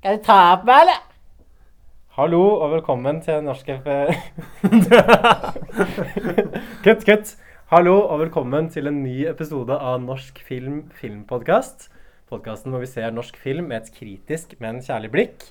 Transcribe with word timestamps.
Skal 0.00 0.16
du 0.16 0.22
ta 0.24 0.56
på 0.56 0.64
meg, 0.64 0.78
eller? 0.80 1.00
Hallo 2.16 2.38
og 2.54 2.70
velkommen 2.72 3.18
til 3.20 3.42
norske 3.44 3.74
Kutt, 6.86 7.02
kutt. 7.04 7.32
Hallo 7.68 7.98
og 7.98 8.22
velkommen 8.22 8.70
til 8.72 8.88
en 8.88 9.02
ny 9.04 9.26
episode 9.28 9.76
av 9.76 10.00
Norsk 10.00 10.40
film 10.40 10.78
filmpodkast. 10.96 11.90
Podkasten 12.32 12.72
hvor 12.72 12.80
vi 12.80 12.88
ser 12.88 13.12
norsk 13.12 13.36
film 13.36 13.68
med 13.68 13.82
et 13.82 13.92
kritisk, 13.98 14.56
men 14.64 14.80
kjærlig 14.80 15.12
blikk. 15.12 15.44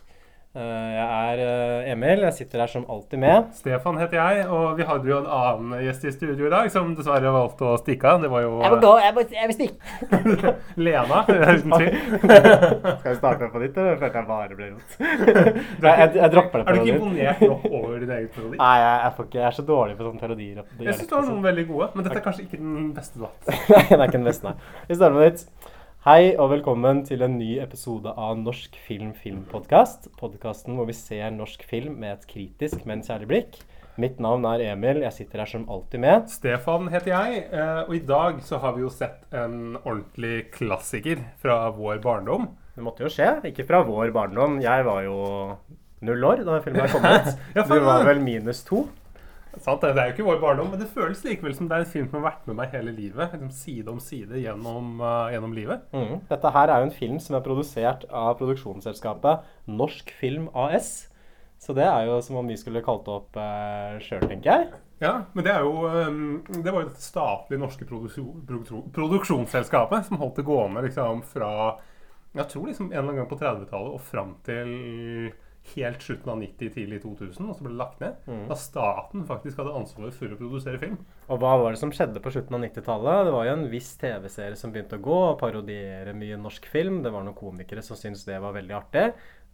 Eh, 0.57 0.61
Jeg 0.95 1.33
er 1.37 1.39
eh, 1.45 1.91
Emil. 1.91 2.23
Jeg 2.25 2.33
sitter 2.33 2.63
her 2.63 2.69
som 2.71 2.85
alltid 2.89 3.19
med. 3.21 3.51
Stefan 3.53 3.99
heter 4.01 4.17
jeg, 4.17 4.47
og 4.49 4.79
vi 4.79 4.85
hadde 4.87 5.05
jo 5.11 5.19
en 5.21 5.27
annen 5.29 5.75
gjest 5.85 6.07
i 6.09 6.13
studio 6.15 6.47
i 6.47 6.49
dag 6.49 6.71
som 6.73 6.95
dessverre 6.97 7.29
valgte 7.35 7.67
å 7.69 7.75
stikke 7.77 8.09
av. 8.15 8.23
Det 8.23 8.31
var 8.33 8.41
jo 8.47 8.55
Jeg 8.63 8.73
må 8.73 8.79
gå, 8.81 8.93
jeg, 9.03 9.13
må, 9.13 9.25
jeg 9.35 9.51
vil 9.51 9.57
stikke. 9.59 10.55
Lena. 10.89 11.21
uten 11.29 11.75
tvil. 11.75 11.93
Skal 13.03 13.07
vi 13.11 13.15
starte 13.19 13.51
på 13.53 13.61
nytt, 13.61 13.77
eller 13.77 14.01
følte 14.01 14.23
jeg 14.23 14.29
bare 14.33 14.57
ble 14.57 14.71
rot? 14.73 14.97
jeg, 14.99 15.85
jeg, 15.85 16.11
jeg 16.17 16.33
dropper 16.33 16.63
det 16.63 16.65
Er 16.65 16.73
du 16.73 16.81
ikke 16.81 16.95
imponert 16.97 17.45
nok 17.45 17.69
over 17.69 17.97
din 18.01 18.15
egen 18.17 18.29
parodi? 18.39 18.57
Nei, 18.57 18.75
jeg, 18.81 18.93
jeg, 19.05 19.15
får 19.19 19.29
ikke, 19.29 19.39
jeg 19.43 19.49
er 19.53 19.59
så 19.61 19.67
dårlig 19.69 19.99
på 20.01 20.07
sånne 20.09 20.23
parodier. 20.25 20.63
Jeg 20.81 20.97
syns 20.97 21.11
du 21.13 21.15
har 21.19 21.27
sånn. 21.29 21.35
noen 21.37 21.45
veldig 21.51 21.67
gode, 21.69 21.91
men 21.93 22.09
dette 22.09 22.17
er 22.23 22.25
kanskje 22.25 22.47
ikke 22.49 22.63
den 22.65 22.89
beste 22.97 23.21
du 23.21 23.27
har 23.29 23.35
hatt. 23.37 23.53
Nei, 23.69 23.85
det 23.93 23.99
er 24.01 24.07
ikke 24.09 24.17
den 24.17 24.31
beste, 24.33 24.49
nei. 24.49 24.79
Vi 24.89 24.97
starter 24.97 25.19
på 25.21 25.27
nytt. 25.29 25.68
Hei 26.05 26.29
og 26.39 26.53
velkommen 26.53 27.01
til 27.03 27.19
en 27.25 27.33
ny 27.35 27.57
episode 27.59 28.07
av 28.07 28.37
Norsk 28.39 28.77
film 28.85 29.09
filmpodkast. 29.19 30.05
Podkasten 30.15 30.77
hvor 30.77 30.85
vi 30.87 30.93
ser 30.95 31.33
norsk 31.35 31.65
film 31.67 31.97
med 31.99 32.13
et 32.13 32.29
kritisk, 32.29 32.85
men 32.87 33.01
kjærlig 33.03 33.27
blikk. 33.27 33.57
Mitt 33.99 34.21
navn 34.23 34.47
er 34.47 34.63
Emil. 34.69 35.01
Jeg 35.03 35.11
sitter 35.17 35.43
her 35.43 35.51
som 35.51 35.65
alltid 35.67 35.99
med. 35.99 36.29
Stefan 36.31 36.87
heter 36.93 37.11
jeg, 37.11 37.41
eh, 37.51 37.81
og 37.83 37.91
i 37.97 37.99
dag 38.13 38.39
så 38.47 38.61
har 38.63 38.77
vi 38.77 38.85
jo 38.85 38.93
sett 38.95 39.27
en 39.35 39.75
ordentlig 39.81 40.45
klassiker 40.55 41.19
fra 41.43 41.65
vår 41.75 41.99
barndom. 42.07 42.47
Det 42.77 42.85
måtte 42.87 43.03
jo 43.03 43.11
skje. 43.11 43.33
Ikke 43.51 43.67
fra 43.67 43.83
vår 43.83 44.15
barndom. 44.15 44.61
Jeg 44.63 44.87
var 44.87 45.03
jo 45.03 45.19
null 46.07 46.23
år 46.31 46.47
da 46.47 46.61
filmen 46.63 46.87
kom 46.95 47.11
ut. 47.11 47.33
Du 47.59 47.75
var 47.83 48.07
vel 48.07 48.23
minus 48.23 48.63
to. 48.63 48.85
Sant, 49.63 49.83
det 49.83 49.93
det 49.95 50.01
er 50.01 50.09
jo 50.09 50.15
ikke 50.15 50.27
vår 50.29 50.41
barndom, 50.41 50.71
men 50.71 50.81
det 50.81 50.89
føles 50.93 51.21
likevel 51.25 51.55
som 51.55 51.69
det 51.69 51.77
er 51.77 51.85
en 51.85 51.91
film 51.91 52.09
som 52.09 52.19
har 52.19 52.31
vært 52.31 52.49
med 52.49 52.57
meg 52.59 52.73
hele 52.75 52.93
livet. 52.95 53.33
Liksom 53.33 53.51
side 53.53 53.91
om 53.91 53.99
side 54.03 54.41
gjennom, 54.41 54.97
uh, 55.03 55.29
gjennom 55.33 55.55
livet. 55.55 55.85
Mm. 55.95 56.19
Dette 56.29 56.53
her 56.55 56.71
er 56.71 56.81
jo 56.81 56.89
en 56.89 56.97
film 56.99 57.19
som 57.23 57.37
er 57.37 57.45
produsert 57.45 58.05
av 58.09 58.35
produksjonsselskapet 58.39 59.47
Norsk 59.69 60.13
Film 60.19 60.47
AS. 60.57 61.09
Så 61.59 61.75
det 61.75 61.83
er 61.83 62.07
jo 62.07 62.21
som 62.23 62.39
om 62.39 62.47
vi 62.47 62.55
skulle 62.59 62.83
kalt 62.85 63.09
opp 63.11 63.35
uh, 63.35 63.99
sjøl, 64.03 64.23
tenker 64.29 64.53
jeg. 64.53 64.69
Ja, 64.99 65.13
men 65.33 65.45
det 65.45 65.51
er 65.53 65.63
jo 65.63 65.87
um, 65.87 66.41
Det 66.47 66.71
var 66.73 66.83
jo 66.83 66.89
dette 66.89 67.03
statlige 67.03 67.61
norske 67.61 67.85
produksjon, 67.87 68.41
produksjon, 68.47 68.87
produksjonsselskapet 68.95 70.09
som 70.09 70.19
holdt 70.19 70.41
det 70.41 70.47
gående 70.47 70.83
liksom 70.83 71.21
fra 71.27 71.51
Jeg 72.35 72.49
tror 72.51 72.67
liksom 72.67 72.89
en 72.89 72.97
eller 72.97 73.05
annen 73.05 73.21
gang 73.21 73.29
på 73.29 73.39
30-tallet 73.39 73.95
og 73.95 74.03
fram 74.03 74.33
til 74.47 74.73
helt 75.75 76.03
slutten 76.05 76.31
av 76.33 76.39
90, 76.41 76.71
tidlig 76.75 77.01
2000, 77.03 77.49
og 77.49 77.55
så 77.57 77.65
ble 77.65 77.71
det 77.73 77.79
lagt 77.79 78.03
ned. 78.03 78.19
Da 78.49 78.57
staten 78.59 79.25
faktisk 79.29 79.61
hadde 79.61 79.75
ansvaret 79.79 80.15
for 80.17 80.33
å 80.33 80.39
produsere 80.39 80.81
film. 80.81 80.97
Og 81.29 81.41
hva 81.41 81.55
var 81.61 81.75
det 81.75 81.81
som 81.81 81.91
skjedde 81.93 82.21
på 82.23 82.33
slutten 82.33 82.57
av 82.57 82.63
90-tallet? 82.65 83.27
Det 83.27 83.33
var 83.35 83.47
jo 83.47 83.55
en 83.57 83.67
viss 83.71 83.91
TV-serie 84.01 84.57
som 84.59 84.73
begynte 84.73 84.97
å 84.97 85.03
gå 85.05 85.19
og 85.31 85.39
parodiere 85.41 86.15
mye 86.17 86.39
norsk 86.41 86.69
film. 86.71 87.01
Det 87.05 87.13
var 87.13 87.25
noen 87.27 87.37
komikere 87.37 87.83
som 87.85 87.99
syntes 87.99 88.25
det 88.27 88.39
var 88.41 88.55
veldig 88.57 88.77
artig. 88.79 89.05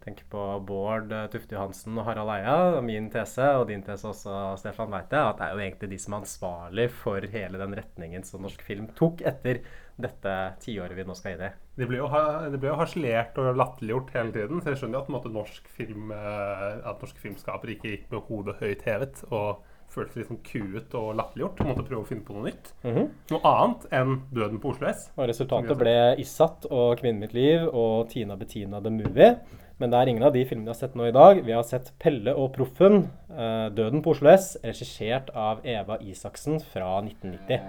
Tenk 0.06 0.20
på 0.30 0.40
Bård 0.62 1.10
eh, 1.10 1.24
Tufte 1.32 1.56
Johansen 1.56 1.96
og 1.98 2.04
Harald 2.06 2.30
Eia. 2.30 2.80
Min 2.86 3.08
tese, 3.10 3.42
og 3.58 3.64
din 3.72 3.82
tese 3.82 4.06
også, 4.06 4.34
Stefan, 4.60 4.92
veit 4.92 5.10
jeg, 5.10 5.18
at 5.32 5.40
det 5.40 5.48
er 5.48 5.56
jo 5.56 5.64
egentlig 5.64 5.88
de 5.90 5.98
som 5.98 6.14
er 6.14 6.22
ansvarlig 6.22 6.84
for 6.94 7.26
hele 7.32 7.58
den 7.58 7.74
retningen 7.74 8.26
som 8.28 8.46
norsk 8.46 8.62
film 8.62 8.86
tok 8.94 9.24
etter 9.26 9.64
dette 9.98 10.34
tiåret 10.62 10.94
vi 10.94 11.06
nå 11.08 11.16
skal 11.18 11.34
inn 11.34 11.46
i. 11.48 11.50
Det 11.80 11.88
ble 11.90 11.98
jo, 11.98 12.06
det 12.52 12.60
ble 12.62 12.70
jo 12.70 12.78
harselert 12.78 13.40
og 13.42 13.58
latterliggjort 13.58 14.14
hele 14.14 14.36
tiden, 14.36 14.62
så 14.62 14.70
jeg 14.70 14.84
skjønner 14.84 15.00
jo 15.00 15.02
at, 15.02 15.10
måte, 15.16 15.34
norsk 15.40 15.72
film, 15.74 16.14
eh, 16.14 16.68
at 16.86 17.02
norske 17.02 17.26
filmskapere 17.26 17.74
ikke 17.74 17.96
gikk 17.96 18.06
med 18.14 18.30
hodet 18.30 18.58
høyt 18.62 18.86
hevet 18.86 19.26
og 19.32 19.66
følte 19.90 20.20
seg 20.20 20.30
sånn 20.30 20.42
kuet 20.46 20.94
og 20.98 21.12
latterliggjort 21.18 21.66
måtte 21.66 21.86
prøve 21.86 22.04
å 22.04 22.08
finne 22.08 22.26
på 22.26 22.38
noe 22.38 22.46
nytt. 22.46 22.72
Mhm. 22.86 23.10
Noe 23.34 23.52
annet 23.56 23.90
enn 23.90 24.16
Døden 24.30 24.62
på 24.62 24.70
Oslo 24.76 24.86
S. 24.90 25.08
Og 25.16 25.26
resultatet 25.30 25.78
ble 25.82 25.98
Isat 26.22 26.66
og 26.70 26.98
Kvinnen 27.02 27.26
mitt 27.26 27.34
liv 27.34 27.66
og 27.66 28.10
Tina 28.14 28.38
Bettina 28.38 28.82
The 28.82 28.92
Movie. 28.94 29.34
Men 29.76 29.92
det 29.92 29.98
er 29.98 30.08
ingen 30.08 30.24
av 30.24 30.32
de 30.32 30.40
filmene 30.48 30.70
vi 30.70 30.72
har 30.72 30.78
sett 30.78 30.94
nå 30.96 31.04
i 31.04 31.12
dag. 31.12 31.42
Vi 31.44 31.52
har 31.52 31.64
sett 31.68 31.90
Pelle 32.00 32.32
og 32.32 32.54
Proffen, 32.54 33.10
eh, 33.28 33.68
'Døden 33.68 34.00
på 34.00 34.14
Oslo 34.14 34.30
S', 34.32 34.56
regissert 34.64 35.28
av 35.36 35.60
Eva 35.68 35.98
Isaksen 36.00 36.60
fra 36.64 37.02
1990. 37.04 37.60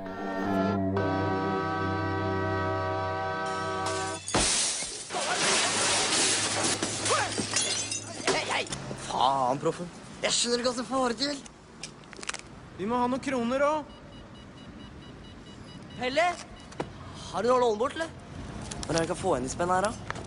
Hei, 8.32 8.46
hei! 8.54 8.64
Faen, 9.10 9.60
proffen. 9.60 9.92
Jeg 10.24 10.32
skjønner 10.32 10.64
ikke 10.64 10.72
hva 10.72 10.76
som 10.80 10.88
foregår. 10.88 11.36
Vi 12.78 12.86
må 12.88 12.96
ha 12.96 13.12
noen 13.12 13.20
kroner 13.20 13.60
òg. 13.68 13.84
Pelle? 16.00 16.32
Har 17.34 17.44
du 17.44 17.52
noe 17.52 17.76
bort, 17.76 18.00
eller? 18.00 18.08
Hvordan 18.86 18.96
det 18.96 19.02
jeg 19.04 19.12
kan 19.12 19.26
få 19.26 19.36
igjen 19.36 19.44
de 19.44 19.58
spennene 19.58 19.76
her, 19.76 19.92
da? 19.92 20.18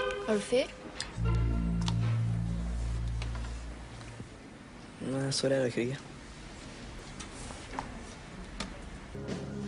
Er 0.00 0.34
du 0.38 0.40
fyr? 0.40 0.70
Nei, 5.02 5.30
sorry, 5.34 5.58
jeg 5.58 5.62
røyker 5.66 5.82
ikke. 5.82 6.00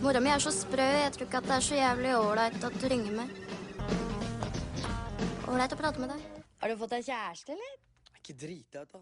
Mora 0.05 0.21
mi 0.21 0.31
er 0.31 0.43
så 0.45 0.53
sprø. 0.53 0.85
Jeg 0.85 1.13
tror 1.15 1.27
ikke 1.27 1.41
at 1.41 1.49
det 1.49 1.57
er 1.57 1.65
så 1.65 1.77
jævlig 1.79 2.13
ålreit 2.19 2.65
at 2.69 2.79
du 2.81 2.87
ringer 2.93 3.19
meg. 3.19 3.29
Ålreit 5.49 5.75
å 5.75 5.81
prate 5.81 6.03
med 6.03 6.13
deg. 6.13 6.23
Har 6.61 6.73
du 6.73 6.81
fått 6.81 6.95
deg 6.97 7.07
kjæreste, 7.09 7.57
eller? 7.57 7.75
Ikke 8.21 8.37
drita 8.41 8.85
ut, 8.85 8.93
da. 8.95 9.01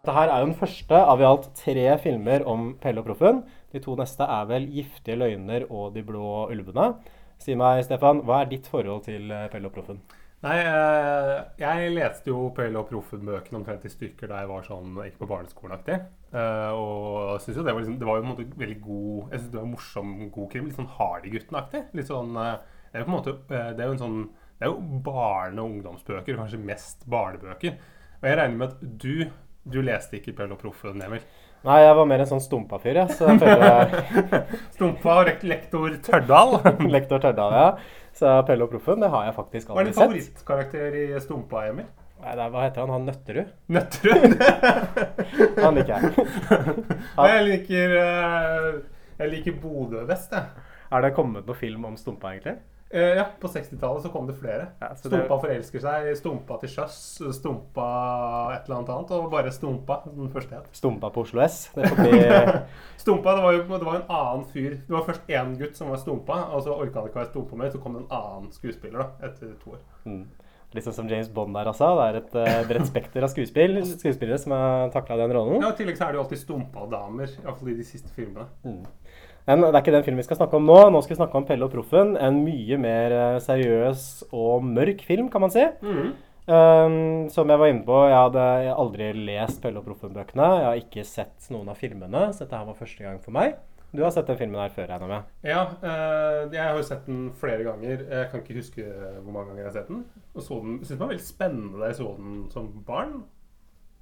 Dette 0.00 0.14
her 0.16 0.30
er 0.32 0.40
jo 0.40 0.46
den 0.48 0.56
første 0.56 1.00
av 1.12 1.20
i 1.20 1.26
alt 1.28 1.50
tre 1.60 1.86
filmer 2.00 2.44
om 2.48 2.70
Pelle 2.80 3.02
og 3.02 3.08
Proffen. 3.10 3.42
De 3.72 3.82
to 3.84 3.96
neste 4.00 4.24
er 4.24 4.46
vel 4.48 4.64
'Giftige 4.68 5.18
løgner' 5.20 5.68
og 5.68 5.92
'De 5.94 6.02
blå 6.02 6.48
ulvene'. 6.52 6.94
Si 7.38 7.54
meg, 7.54 7.84
Stefan, 7.84 8.24
hva 8.24 8.40
er 8.40 8.48
ditt 8.48 8.66
forhold 8.66 9.04
til 9.04 9.30
eh, 9.30 9.48
Pelle 9.52 9.68
og 9.68 9.74
Proffen? 9.76 10.00
Nei, 10.40 10.56
eh, 10.64 11.38
jeg 11.60 11.90
leste 11.92 12.30
jo 12.32 12.46
Pelle 12.56 12.80
og 12.80 12.86
Proffen-bøkene 12.88 13.58
omtrent 13.58 13.82
i 13.84 13.90
stykker 13.92 14.30
da 14.30 14.38
jeg 14.40 14.48
var 14.48 14.62
sånn, 14.64 14.94
gikk 15.04 15.18
på 15.20 15.28
barneskolen-aktig. 15.28 15.98
Eh, 16.32 16.70
og 16.72 17.34
jeg 17.34 17.42
synes 17.44 17.58
jo 17.60 17.64
det 17.66 17.74
var, 17.74 17.82
liksom, 17.82 17.98
det 18.00 18.08
var 18.08 18.16
jo 18.16 18.24
en 18.24 18.30
måte 18.30 18.46
veldig 18.62 18.76
god 18.84 19.34
Jeg 19.34 19.40
synes 19.42 19.50
det 19.52 19.58
var 19.60 19.68
morsom, 19.74 20.14
god 20.32 20.48
krim. 20.54 20.70
Litt 20.70 20.78
sånn 20.78 20.88
Hardy-gutten-aktig. 20.96 21.82
Litt 21.98 22.08
sånn 22.08 22.40
eh, 22.40 22.54
Det 22.88 22.96
er 22.96 23.04
jo 23.04 23.08
på 23.08 23.12
en 23.12 23.18
måte 23.18 23.36
Det 23.50 23.84
er 23.84 23.90
jo 23.90 23.96
en 23.98 24.02
sånn 24.04 24.18
Det 24.30 24.64
er 24.64 24.72
jo 24.72 25.02
barne- 25.10 25.60
og 25.60 25.74
ungdomsbøker. 25.74 26.38
Kanskje 26.40 26.62
mest 26.64 27.04
barnebøker. 27.10 27.76
Og 28.22 28.28
jeg 28.30 28.40
regner 28.40 28.56
med 28.62 28.72
at 28.72 28.80
du 29.04 29.14
Du 29.70 29.82
leste 29.84 30.16
ikke 30.16 30.32
Pelle 30.38 30.56
og 30.56 30.62
Proffen, 30.62 31.02
Emil? 31.04 31.20
Nei, 31.60 31.78
jeg 31.84 31.96
var 31.98 32.06
mer 32.08 32.22
en 32.24 32.28
sånn 32.30 32.40
stumpa-fyr, 32.40 33.02
ja, 33.02 33.06
Så 33.12 33.26
jeg 33.28 33.40
føler 33.42 33.90
Stumpa 34.76 35.16
og 35.20 35.42
lektor 35.44 35.96
Tørdal. 36.06 36.54
Lektor 36.94 37.20
Tørdal, 37.20 37.56
ja. 37.56 37.66
Så 38.16 38.32
Pelle 38.48 38.64
og 38.64 38.72
Proffen, 38.72 39.02
det 39.04 39.10
har 39.12 39.26
jeg 39.28 39.36
faktisk 39.36 39.68
Hva 39.68 39.76
er 39.76 39.90
aldri 39.90 39.92
din 39.92 39.98
favorittkarakter 40.00 40.96
i 41.02 41.04
Stumpa, 41.20 41.66
Emil? 41.68 41.90
Nei, 42.20 42.32
det 42.36 42.44
er, 42.44 42.50
hva 42.52 42.64
heter 42.66 42.84
han? 42.84 42.94
Han 42.96 43.06
Nøtterud? 43.08 43.52
Nøtterud? 43.72 44.34
Han 45.64 45.78
liker 45.78 45.94
jeg. 45.94 46.26
han. 47.16 47.30
jeg 47.30 47.46
liker 47.46 47.94
eh, 48.00 48.66
Jeg 49.22 49.32
liker 49.36 49.56
Bodø 49.62 50.02
best, 50.08 50.34
jeg. 50.36 50.66
Er 50.90 51.04
det 51.04 51.14
kommet 51.16 51.48
noe 51.48 51.56
film 51.56 51.86
om 51.88 51.96
Stumpa, 52.00 52.34
egentlig? 52.34 52.58
Eh, 52.92 53.12
ja, 53.20 53.24
på 53.38 53.46
60-tallet 53.46 54.02
så 54.02 54.10
kom 54.10 54.26
det 54.26 54.34
flere. 54.34 54.64
Ja, 54.80 54.88
så 54.98 55.06
det- 55.06 55.20
Stumpa 55.20 55.36
forelsker 55.44 55.82
seg, 55.84 56.08
Stumpa 56.18 56.56
til 56.58 56.72
sjøs, 56.72 56.96
Stumpa 57.36 57.84
et 58.56 58.64
eller 58.66 58.80
annet 58.80 58.90
annet, 58.90 59.12
og 59.14 59.30
bare 59.30 59.52
Stumpa, 59.54 60.00
som 60.04 60.16
den 60.24 60.32
første 60.34 60.56
het. 60.58 60.66
Stumpa 60.74 61.10
på 61.14 61.22
Oslo 61.22 61.40
S. 61.44 61.68
Det 61.76 61.86
bli 61.94 62.18
Stumpa, 63.04 63.36
det 63.36 63.44
var 63.46 63.52
jo 63.54 63.62
det 63.62 63.86
var 63.86 64.00
en 64.00 64.10
annen 64.10 64.44
fyr. 64.50 64.74
Det 64.88 64.90
var 64.96 65.06
først 65.06 65.30
én 65.30 65.54
gutt 65.60 65.76
som 65.78 65.88
var 65.94 66.02
Stumpa, 66.02 66.40
og 66.50 66.64
så 66.66 66.74
orka 66.74 66.98
han 66.98 67.08
ikke 67.12 67.22
være 67.22 67.30
Stumpa 67.30 67.56
mer, 67.62 67.70
så 67.70 67.78
kom 67.80 67.94
det 67.94 68.02
en 68.08 68.12
annen 68.18 68.50
skuespiller 68.58 69.04
da, 69.04 69.08
etter 69.30 69.54
to 69.62 69.76
år. 69.76 69.82
mm, 70.10 70.24
Litt 70.74 70.84
sånn 70.86 70.94
som 70.94 71.08
James 71.10 71.28
Bond 71.34 71.54
der, 71.54 71.66
altså. 71.66 71.88
Det 71.98 72.04
er 72.08 72.18
et 72.20 72.34
uh, 72.38 72.68
bredt 72.68 72.86
spekter 72.86 73.24
av 73.26 73.30
skuespill, 73.32 73.80
skuespillere 73.90 74.38
som 74.38 74.52
har 74.54 74.90
takla 74.94 75.16
den 75.18 75.32
rollen. 75.34 75.62
Ja, 75.62 75.70
I 75.72 75.78
tillegg 75.80 75.96
så 75.98 76.06
er 76.06 76.12
det 76.12 76.20
jo 76.20 76.24
alltid 76.24 76.38
Stumpa-damer, 76.44 77.32
iallfall 77.42 77.72
i 77.72 77.74
de 77.80 77.86
siste 77.88 78.10
filmene. 78.14 78.46
Mm. 78.62 78.84
Men 79.56 79.68
det 79.68 79.74
er 79.74 79.82
ikke 79.82 79.94
den 79.96 80.04
filmen 80.06 80.22
vi 80.22 80.28
skal 80.28 80.38
snakke 80.38 80.58
om 80.58 80.66
nå. 80.68 80.78
Nå 80.92 81.02
skal 81.02 81.14
vi 81.14 81.20
snakke 81.20 81.38
om 81.40 81.46
Pelle 81.48 81.66
og 81.66 81.72
Proffen. 81.74 82.12
En 82.20 82.42
mye 82.44 82.78
mer 82.80 83.14
eh, 83.16 83.38
seriøs 83.42 84.04
og 84.30 84.66
mørk 84.66 85.02
film, 85.06 85.30
kan 85.32 85.42
man 85.42 85.54
si. 85.54 85.64
Um, 86.50 87.28
som 87.30 87.50
jeg 87.50 87.60
var 87.60 87.70
inne 87.70 87.84
på, 87.86 87.96
jeg 88.10 88.16
hadde 88.16 88.44
aldri 88.72 89.10
lest 89.28 89.60
Pelle 89.62 89.78
og 89.78 89.86
Proffen-bøkene. 89.86 90.46
Jeg 90.58 90.68
har 90.68 90.80
ikke 90.80 91.04
sett 91.06 91.50
noen 91.54 91.68
av 91.70 91.78
filmene, 91.78 92.30
så 92.32 92.44
dette 92.44 92.58
her 92.58 92.70
var 92.70 92.78
første 92.78 93.06
gang 93.06 93.20
for 93.22 93.36
meg. 93.36 93.58
Du 93.90 94.04
har 94.04 94.12
sett 94.14 94.28
den 94.30 94.38
filmen 94.38 94.58
her 94.62 94.70
før, 94.74 94.86
regner 94.86 95.06
jeg 95.06 95.12
med? 95.12 95.34
Ja, 95.50 95.64
uh, 95.82 96.44
jeg 96.54 96.62
har 96.62 96.78
jo 96.78 96.86
sett 96.86 97.06
den 97.10 97.28
flere 97.38 97.66
ganger. 97.66 98.06
Jeg 98.06 98.30
kan 98.30 98.42
ikke 98.42 98.58
huske 98.60 98.86
hvor 98.86 99.34
mange 99.34 99.50
ganger 99.50 99.64
jeg 99.64 99.70
har 99.70 99.76
sett 99.80 99.90
den. 99.90 100.04
Og 100.34 100.46
så 100.46 100.62
den, 100.62 100.78
synes 100.82 100.94
den 100.94 101.02
var 101.04 101.12
veldig 101.12 101.26
spennende 101.26 101.82
da 101.82 101.90
jeg 101.90 102.00
så 102.00 102.14
den 102.18 102.40
som 102.54 102.72
barn. 102.86 103.20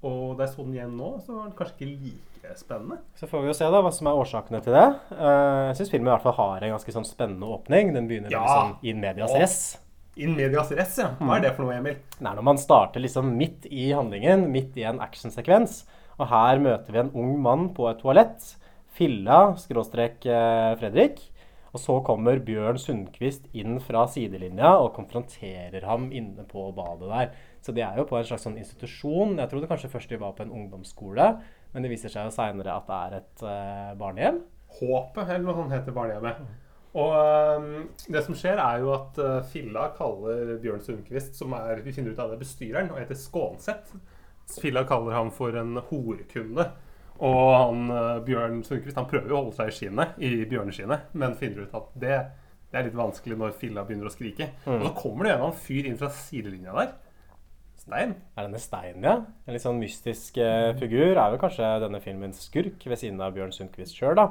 Og 0.06 0.36
da 0.38 0.46
jeg 0.46 0.52
så 0.54 0.62
den 0.64 0.76
igjen 0.76 0.92
nå, 0.98 1.08
så 1.24 1.34
var 1.34 1.48
den 1.48 1.56
kanskje 1.58 1.74
ikke 1.74 1.88
like 2.06 2.52
spennende. 2.60 3.00
Så 3.18 3.26
får 3.26 3.42
vi 3.42 3.50
jo 3.50 3.56
se 3.58 3.66
da 3.74 3.80
hva 3.82 3.90
som 3.94 4.06
er 4.06 4.20
årsakene 4.20 4.60
til 4.62 4.76
det. 4.76 4.86
Uh, 5.10 5.66
jeg 5.72 5.78
syns 5.80 5.90
filmen 5.90 6.10
i 6.10 6.12
hvert 6.14 6.26
fall 6.28 6.36
har 6.38 6.62
en 6.66 6.74
ganske 6.76 6.94
sånn 6.94 7.08
spennende 7.08 7.50
åpning. 7.50 7.90
Den 7.96 8.06
begynner 8.10 8.30
Ja. 8.30 8.44
sånn 8.46 8.76
in 8.86 9.00
medias 9.02 9.34
res. 9.34 9.56
In 10.18 10.36
medias 10.38 10.70
res, 10.74 10.98
ja. 10.98 11.12
Hva 11.18 11.36
er 11.36 11.40
det 11.48 11.54
for 11.56 11.64
noe, 11.66 11.74
Emil? 11.78 11.98
Det 12.18 12.26
er 12.26 12.34
når 12.38 12.46
man 12.46 12.58
starter 12.58 13.02
liksom 13.02 13.36
midt 13.38 13.66
i 13.70 13.90
handlingen, 13.94 14.46
midt 14.50 14.76
i 14.78 14.86
en 14.86 14.98
actionsekvens. 15.02 15.84
Og 16.18 16.26
her 16.30 16.58
møter 16.62 16.92
vi 16.94 16.98
en 16.98 17.12
ung 17.14 17.36
mann 17.42 17.68
på 17.74 17.86
et 17.90 18.00
toalett. 18.02 18.54
Filla, 18.98 19.54
skråstrek 19.58 20.26
eh, 20.26 20.74
Fredrik. 20.80 21.20
Og 21.74 21.78
så 21.82 21.98
kommer 22.02 22.40
Bjørn 22.42 22.78
Sundquist 22.80 23.44
inn 23.54 23.78
fra 23.84 24.06
sidelinja 24.10 24.72
og 24.80 24.94
konfronterer 24.96 25.84
ham 25.86 26.08
inne 26.10 26.46
på 26.48 26.70
badet 26.74 27.10
der. 27.12 27.30
Så 27.64 27.74
de 27.74 27.82
er 27.84 27.98
jo 27.98 28.06
på 28.08 28.18
en 28.18 28.26
slags 28.26 28.46
sånn 28.46 28.58
institusjon. 28.60 29.36
Jeg 29.40 29.50
trodde 29.50 29.68
kanskje 29.70 29.90
først 29.92 30.12
de 30.12 30.20
var 30.20 30.36
på 30.36 30.44
en 30.46 30.54
ungdomsskole, 30.54 31.26
men 31.74 31.84
det 31.84 31.90
viser 31.92 32.12
seg 32.12 32.28
jo 32.28 32.34
seinere 32.34 32.76
at 32.78 32.88
det 32.88 32.98
er 32.98 33.18
et 33.18 33.44
uh, 33.44 33.92
barnehjem. 33.98 34.40
Håpet, 34.78 35.24
eller 35.26 35.46
noe 35.48 35.56
sånt 35.58 35.74
heter 35.74 35.96
barnehjemmet. 35.96 36.42
Og 36.98 37.12
um, 37.60 37.88
det 38.08 38.22
som 38.24 38.36
skjer, 38.38 38.60
er 38.62 38.82
jo 38.82 38.92
at 38.94 39.18
uh, 39.20 39.38
Filla 39.50 39.88
kaller 39.96 40.56
Bjørn 40.62 40.84
Sundquist, 40.84 41.36
som 41.36 41.52
er, 41.58 41.82
vi 41.84 41.94
finner 41.94 42.14
ut 42.14 42.22
av 42.22 42.32
det, 42.32 42.40
bestyreren, 42.40 42.92
og 42.94 43.00
heter 43.02 43.18
Skånseth. 43.18 43.98
Filla 44.58 44.86
kaller 44.88 45.18
ham 45.18 45.32
for 45.34 45.56
en 45.60 45.76
horekunde. 45.90 46.70
Og 47.18 47.50
han, 47.52 47.88
uh, 47.92 48.18
Bjørn 48.24 48.62
Sundquist 48.66 48.98
han 48.98 49.08
prøver 49.10 49.28
jo 49.30 49.36
å 49.36 49.42
holde 49.42 49.58
seg 49.58 49.72
i 49.72 49.76
skinnet, 49.80 50.16
i 50.22 50.46
bjørneskinnet, 50.48 51.10
men 51.18 51.36
finner 51.38 51.66
ut 51.66 51.76
at 51.76 51.92
det, 51.98 52.16
det 52.70 52.80
er 52.80 52.88
litt 52.88 52.98
vanskelig 52.98 53.36
når 53.42 53.58
Filla 53.60 53.84
begynner 53.84 54.08
å 54.08 54.14
skrike. 54.14 54.52
Og 54.64 54.88
så 54.88 54.94
kommer 55.02 55.28
det 55.28 55.36
en 55.36 55.60
fyr 55.66 55.90
inn 55.90 56.00
fra 56.00 56.10
sidelinja 56.14 56.76
der. 56.78 56.96
Stein. 57.88 58.14
Er 58.36 58.44
denne 58.44 58.60
Stein, 58.60 59.00
ja? 59.00 59.14
En 59.46 59.56
litt 59.56 59.64
sånn 59.64 59.78
mystisk 59.80 60.36
eh, 60.42 60.74
figur. 60.76 61.14
Er 61.14 61.32
vel 61.32 61.40
kanskje 61.40 61.68
denne 61.80 62.00
filmens 62.04 62.42
skurk 62.44 62.84
ved 62.84 63.00
siden 63.00 63.20
av 63.24 63.32
Bjørn 63.32 63.54
Sundquist 63.54 63.96
sjøl, 63.96 64.12
da. 64.18 64.26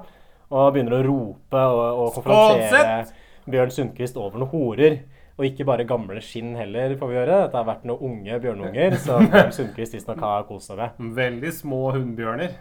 Og 0.53 0.69
begynner 0.75 0.99
å 0.99 1.05
rope 1.07 1.63
og, 1.73 1.85
og 2.03 2.11
konfrontere 2.19 3.07
Bjørn 3.49 3.73
Sundquist 3.73 4.19
over 4.21 4.43
noen 4.43 4.51
horer. 4.53 4.99
Og 5.37 5.45
ikke 5.49 5.65
bare 5.69 5.85
gamle 5.89 6.21
skinn 6.21 6.53
heller, 6.57 6.93
får 6.97 7.09
vi 7.09 7.17
høre. 7.17 7.41
Dette 7.47 7.57
har 7.57 7.65
vært 7.65 7.89
noen 7.89 8.11
unge 8.11 8.37
bjørnunger 8.45 8.99
som 9.01 9.25
Bjørn 9.33 9.53
Sundquist 9.57 9.97
visstnok 9.97 10.21
har 10.21 10.45
kost 10.49 10.69
seg 10.69 10.83
med. 10.83 11.01
Veldig 11.17 11.53
små 11.57 11.81
hunnbjørner. 11.97 12.53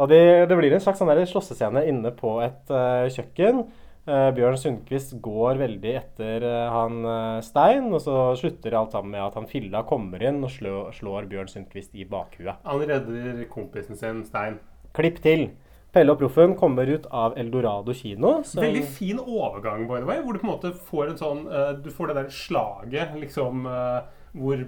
Og 0.00 0.08
det, 0.14 0.22
det 0.48 0.56
blir 0.56 0.72
en 0.72 0.82
slags 0.82 1.02
sånn 1.02 1.26
slåssescene 1.28 1.82
inne 1.90 2.14
på 2.14 2.38
et 2.46 2.70
uh, 2.70 3.10
kjøkken. 3.10 3.64
Eh, 4.08 4.30
Bjørn 4.32 4.56
Sundquist 4.56 5.12
går 5.20 5.58
veldig 5.60 5.90
etter 5.98 6.44
eh, 6.46 6.68
han 6.72 7.02
eh, 7.04 7.40
Stein, 7.44 7.90
og 7.92 8.00
så 8.00 8.30
slutter 8.40 8.76
alt 8.78 8.94
sammen 8.96 9.12
med 9.12 9.26
at 9.26 9.36
han 9.36 9.48
Filla 9.50 9.82
kommer 9.88 10.22
inn 10.24 10.40
og 10.40 10.52
slår, 10.54 10.94
slår 10.96 11.28
Bjørn 11.28 11.50
Sundquist 11.52 11.92
i 11.92 12.06
bakhuet. 12.08 12.62
Han 12.64 12.80
redder 12.80 13.42
kompisen 13.52 14.00
sin, 14.00 14.24
Stein. 14.28 14.56
Klipp 14.96 15.20
til. 15.24 15.50
Pelle 15.92 16.14
og 16.14 16.20
Proffen 16.20 16.54
kommer 16.56 16.88
ut 16.88 17.08
av 17.12 17.36
Eldorado 17.38 17.92
kino. 17.98 18.38
Så... 18.46 18.62
Veldig 18.62 18.86
fin 18.94 19.20
overgang, 19.20 19.84
by 19.90 19.98
the 19.98 20.08
way, 20.08 20.22
hvor 20.22 20.32
du 20.32 20.40
på 20.40 20.46
en 20.46 20.52
måte 20.54 20.70
får 20.86 21.10
en 21.10 21.18
sånn 21.18 21.40
Du 21.82 21.88
får 21.90 22.12
det 22.12 22.14
der 22.20 22.28
slaget 22.30 23.16
liksom 23.18 23.66
hvor, 23.66 24.62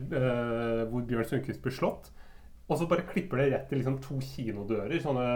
hvor 0.90 1.04
Bjørn 1.06 1.28
Sundquist 1.30 1.62
blir 1.62 1.76
slått. 1.76 2.10
Og 2.66 2.74
så 2.80 2.88
bare 2.90 3.06
klipper 3.06 3.38
det 3.38 3.52
rett 3.52 3.70
til 3.70 3.78
liksom 3.78 4.00
to 4.02 4.18
kinodører. 4.32 4.98
Sånne 5.02 5.28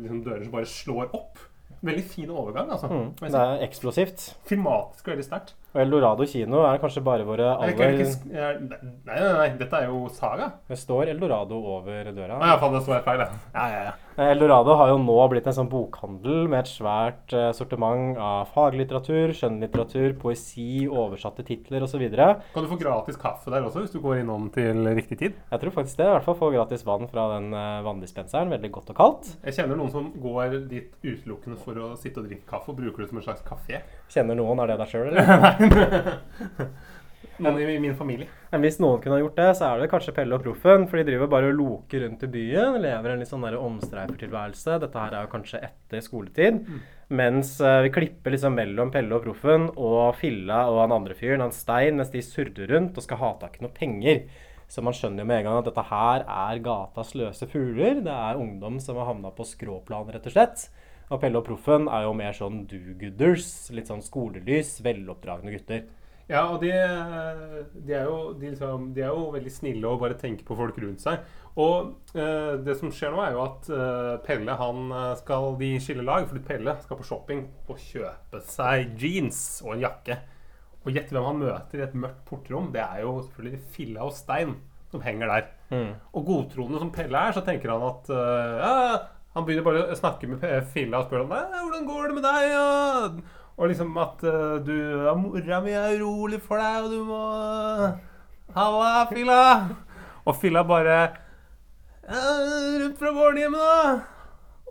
liksom 0.00 0.24
dører 0.24 0.46
som 0.46 0.56
bare 0.56 0.72
slår 0.72 1.12
opp. 1.20 1.44
Veldig 1.82 2.04
fin 2.04 2.30
overgang, 2.30 2.70
altså. 2.70 2.86
Mm, 2.86 3.08
det 3.20 3.34
er 3.34 3.64
eksplosivt. 3.66 4.28
Filmatisk 4.46 5.08
og 5.08 5.16
veldig 5.16 5.24
sterkt. 5.26 5.56
Og 5.72 5.80
Eldorado 5.80 6.26
kino 6.28 6.62
er 6.68 6.80
kanskje 6.82 7.00
bare 7.04 7.24
våre 7.24 7.46
Er 7.46 7.52
er 7.54 7.62
aller 7.64 7.78
nei, 7.78 8.04
er- 8.36 8.60
Nei, 8.60 9.16
nei, 9.16 9.32
nei, 9.38 9.48
dette 9.56 9.78
er 9.78 9.86
jo 9.88 10.06
Saga. 10.12 10.50
Det 10.68 10.76
står 10.76 11.08
Eldorado 11.08 11.56
over 11.56 12.12
døra. 12.12 12.36
Å 12.36 12.50
ja, 12.50 12.58
faen, 12.60 12.74
det 12.76 12.82
så 12.84 12.92
jeg 12.98 13.04
feil, 13.06 13.22
ja. 13.24 13.28
ja, 13.54 13.68
ja, 13.72 13.84
ja. 13.88 13.92
Eldorado 14.20 14.74
har 14.76 14.90
jo 14.90 14.98
nå 15.00 15.14
blitt 15.32 15.46
en 15.48 15.54
sånn 15.56 15.70
bokhandel 15.72 16.44
med 16.52 16.66
et 16.66 16.68
svært 16.68 17.32
eh, 17.32 17.48
sortiment 17.56 18.18
av 18.20 18.50
faglitteratur, 18.52 19.32
skjønnlitteratur, 19.38 20.12
poesi, 20.20 20.84
oversatte 20.84 21.44
titler 21.48 21.86
osv. 21.86 22.04
Kan 22.12 22.66
du 22.66 22.68
få 22.68 22.76
gratis 22.76 23.16
kaffe 23.16 23.48
der 23.54 23.64
også, 23.64 23.86
hvis 23.86 23.94
du 23.94 24.02
går 24.04 24.20
innom 24.20 24.50
til 24.52 24.84
riktig 24.92 25.16
tid? 25.22 25.40
Jeg 25.48 25.62
tror 25.64 25.72
faktisk 25.78 26.02
det. 26.02 26.10
I 26.10 26.12
hvert 26.18 26.28
fall 26.28 26.36
få 26.42 26.52
gratis 26.52 26.84
vann 26.84 27.08
fra 27.08 27.24
den 27.38 27.48
eh, 27.56 27.80
vanndispenseren. 27.88 28.52
Veldig 28.52 28.72
godt 28.76 28.92
og 28.92 29.00
kaldt. 29.00 29.32
Jeg 29.46 29.56
kjenner 29.62 29.80
noen 29.80 29.94
som 29.94 30.12
går 30.20 30.58
dit 30.68 30.92
utelukkende 31.00 31.56
for 31.64 31.80
å 31.80 31.94
sitte 31.96 32.20
og 32.20 32.28
drikke 32.28 32.44
kaffe, 32.52 32.68
og 32.74 32.82
bruker 32.82 33.06
det 33.06 33.08
som 33.14 33.22
en 33.22 33.26
slags 33.30 33.46
kafé. 33.48 33.80
Kjenner 34.12 34.36
noen, 34.36 34.60
er 34.60 34.72
det 34.72 34.80
deg 34.82 34.90
sjøl, 34.92 35.12
eller? 35.16 36.72
Noen 37.42 37.58
i 37.64 37.78
min 37.80 37.94
familie. 37.96 38.28
Men 38.52 38.62
hvis 38.62 38.76
noen 38.82 39.00
kunne 39.02 39.16
ha 39.16 39.22
gjort 39.22 39.38
det, 39.38 39.48
så 39.58 39.70
er 39.70 39.80
det 39.80 39.88
kanskje 39.90 40.12
Pelle 40.14 40.36
og 40.36 40.44
Proffen. 40.44 40.84
For 40.90 41.00
de 41.00 41.06
driver 41.08 41.30
bare 41.32 41.48
og 41.50 41.56
loker 41.58 42.04
rundt 42.04 42.22
i 42.26 42.30
byen. 42.30 42.76
Lever 42.82 43.14
en 43.14 43.22
litt 43.22 43.30
sånn 43.30 43.46
omstreifertilværelse. 43.48 44.76
Dette 44.82 45.00
her 45.04 45.16
er 45.16 45.24
jo 45.24 45.32
kanskje 45.32 45.62
etter 45.64 46.04
skoletid. 46.04 46.60
Mens 47.12 47.56
eh, 47.60 47.80
vi 47.86 47.92
klipper 47.92 48.36
liksom 48.36 48.54
mellom 48.56 48.92
Pelle 48.92 49.16
og 49.16 49.24
Proffen 49.24 49.66
og 49.72 50.14
Filla 50.20 50.62
og 50.70 50.82
han 50.84 50.94
andre 50.96 51.16
fyren, 51.16 51.42
han 51.44 51.52
Stein, 51.52 51.98
mens 51.98 52.12
de 52.12 52.22
surrer 52.24 52.70
rundt 52.72 52.96
og 52.96 53.04
skal 53.04 53.20
ha 53.20 53.34
tak 53.42 53.58
i 53.58 53.66
noe 53.66 53.74
penger. 53.76 54.22
Så 54.72 54.84
man 54.84 54.96
skjønner 54.96 55.24
jo 55.24 55.28
med 55.28 55.42
en 55.42 55.48
gang 55.48 55.58
at 55.60 55.66
dette 55.68 55.88
her 55.90 56.22
er 56.24 56.62
gatas 56.64 57.12
løse 57.18 57.48
fugler. 57.52 58.00
Det 58.04 58.14
er 58.14 58.40
ungdom 58.40 58.78
som 58.80 59.00
har 59.00 59.10
havna 59.10 59.32
på 59.36 59.44
skråplan, 59.48 60.08
rett 60.14 60.28
og 60.30 60.36
slett. 60.36 60.68
Og 61.12 61.20
Pelle 61.20 61.40
og 61.42 61.44
Proffen 61.44 61.90
er 61.92 62.06
jo 62.06 62.14
mer 62.16 62.32
sånn 62.36 62.62
do-gooders. 62.70 63.48
Litt 63.76 63.90
sånn 63.90 64.04
skolelys, 64.04 64.78
veloppdragne 64.84 65.52
gutter. 65.52 65.84
Ja, 66.30 66.46
og 66.46 66.62
de, 66.62 66.70
de, 67.74 67.92
er 67.92 68.06
jo, 68.08 68.32
de, 68.38 68.52
liksom, 68.54 68.92
de 68.96 69.02
er 69.04 69.10
jo 69.12 69.26
veldig 69.34 69.52
snille 69.52 69.90
og 69.90 70.00
bare 70.00 70.16
tenker 70.16 70.46
på 70.48 70.56
folk 70.56 70.78
rundt 70.80 71.02
seg. 71.04 71.26
Og 71.60 72.14
eh, 72.16 72.54
det 72.64 72.78
som 72.78 72.92
skjer 72.94 73.12
nå, 73.12 73.20
er 73.20 73.34
jo 73.34 73.42
at 73.44 73.68
eh, 73.68 74.12
Pelle 74.24 74.56
han 74.56 74.86
eh, 74.88 75.10
skal 75.20 75.50
de 75.60 75.72
skille 75.82 76.06
lag, 76.06 76.24
fordi 76.30 76.44
Pelle 76.46 76.78
skal 76.80 77.00
på 77.02 77.08
shopping 77.10 77.44
og 77.66 77.82
kjøpe 77.90 78.40
seg 78.48 78.94
jeans 79.02 79.42
og 79.66 79.74
en 79.74 79.84
jakke. 79.84 80.16
Og 80.86 80.96
gjett 80.96 81.12
hvem 81.12 81.28
han 81.28 81.42
møter 81.42 81.82
i 81.82 81.84
et 81.84 81.98
mørkt 81.98 82.24
portrom. 82.30 82.72
Det 82.72 82.80
er 82.80 83.04
jo 83.04 83.18
selvfølgelig 83.26 83.64
Filla 83.74 84.06
og 84.06 84.16
Stein 84.16 84.56
som 84.92 85.04
henger 85.04 85.30
der. 85.30 85.50
Og 86.12 86.24
godtroende 86.28 86.80
som 86.80 86.92
Pelle 86.94 87.18
er, 87.18 87.34
så 87.36 87.44
tenker 87.44 87.72
han 87.74 87.84
at 87.86 88.10
eh, 88.12 88.56
ja, 88.62 88.96
Han 89.32 89.46
begynner 89.46 89.64
bare 89.64 89.86
å 89.88 89.96
snakke 89.96 90.28
med 90.28 90.42
Filla 90.74 91.00
og 91.00 91.08
spør 91.08 91.24
om 91.24 91.32
«Nei, 91.32 91.62
hvordan 91.62 91.86
går 91.88 92.10
det 92.10 92.16
med 92.18 92.26
deg. 92.26 92.48
Ja? 92.52 93.38
Og 93.56 93.70
liksom 93.70 93.96
at 94.00 94.24
uh, 94.28 94.58
du 94.64 94.74
ja, 94.76 95.14
'Mora 95.16 95.60
mi 95.64 95.72
er 95.76 96.00
urolig 96.00 96.40
for 96.44 96.60
deg, 96.60 96.84
og 96.84 96.92
du 96.92 97.00
må 97.08 97.22
Halla, 98.52 99.06
Filla. 99.08 99.42
Og 100.26 100.36
Filla 100.36 100.64
bare 100.68 100.98
«Ja, 102.02 102.22
Rundt 102.82 102.98
fra 102.98 103.12
barnehjemmet, 103.16 103.60
da. 103.60 104.00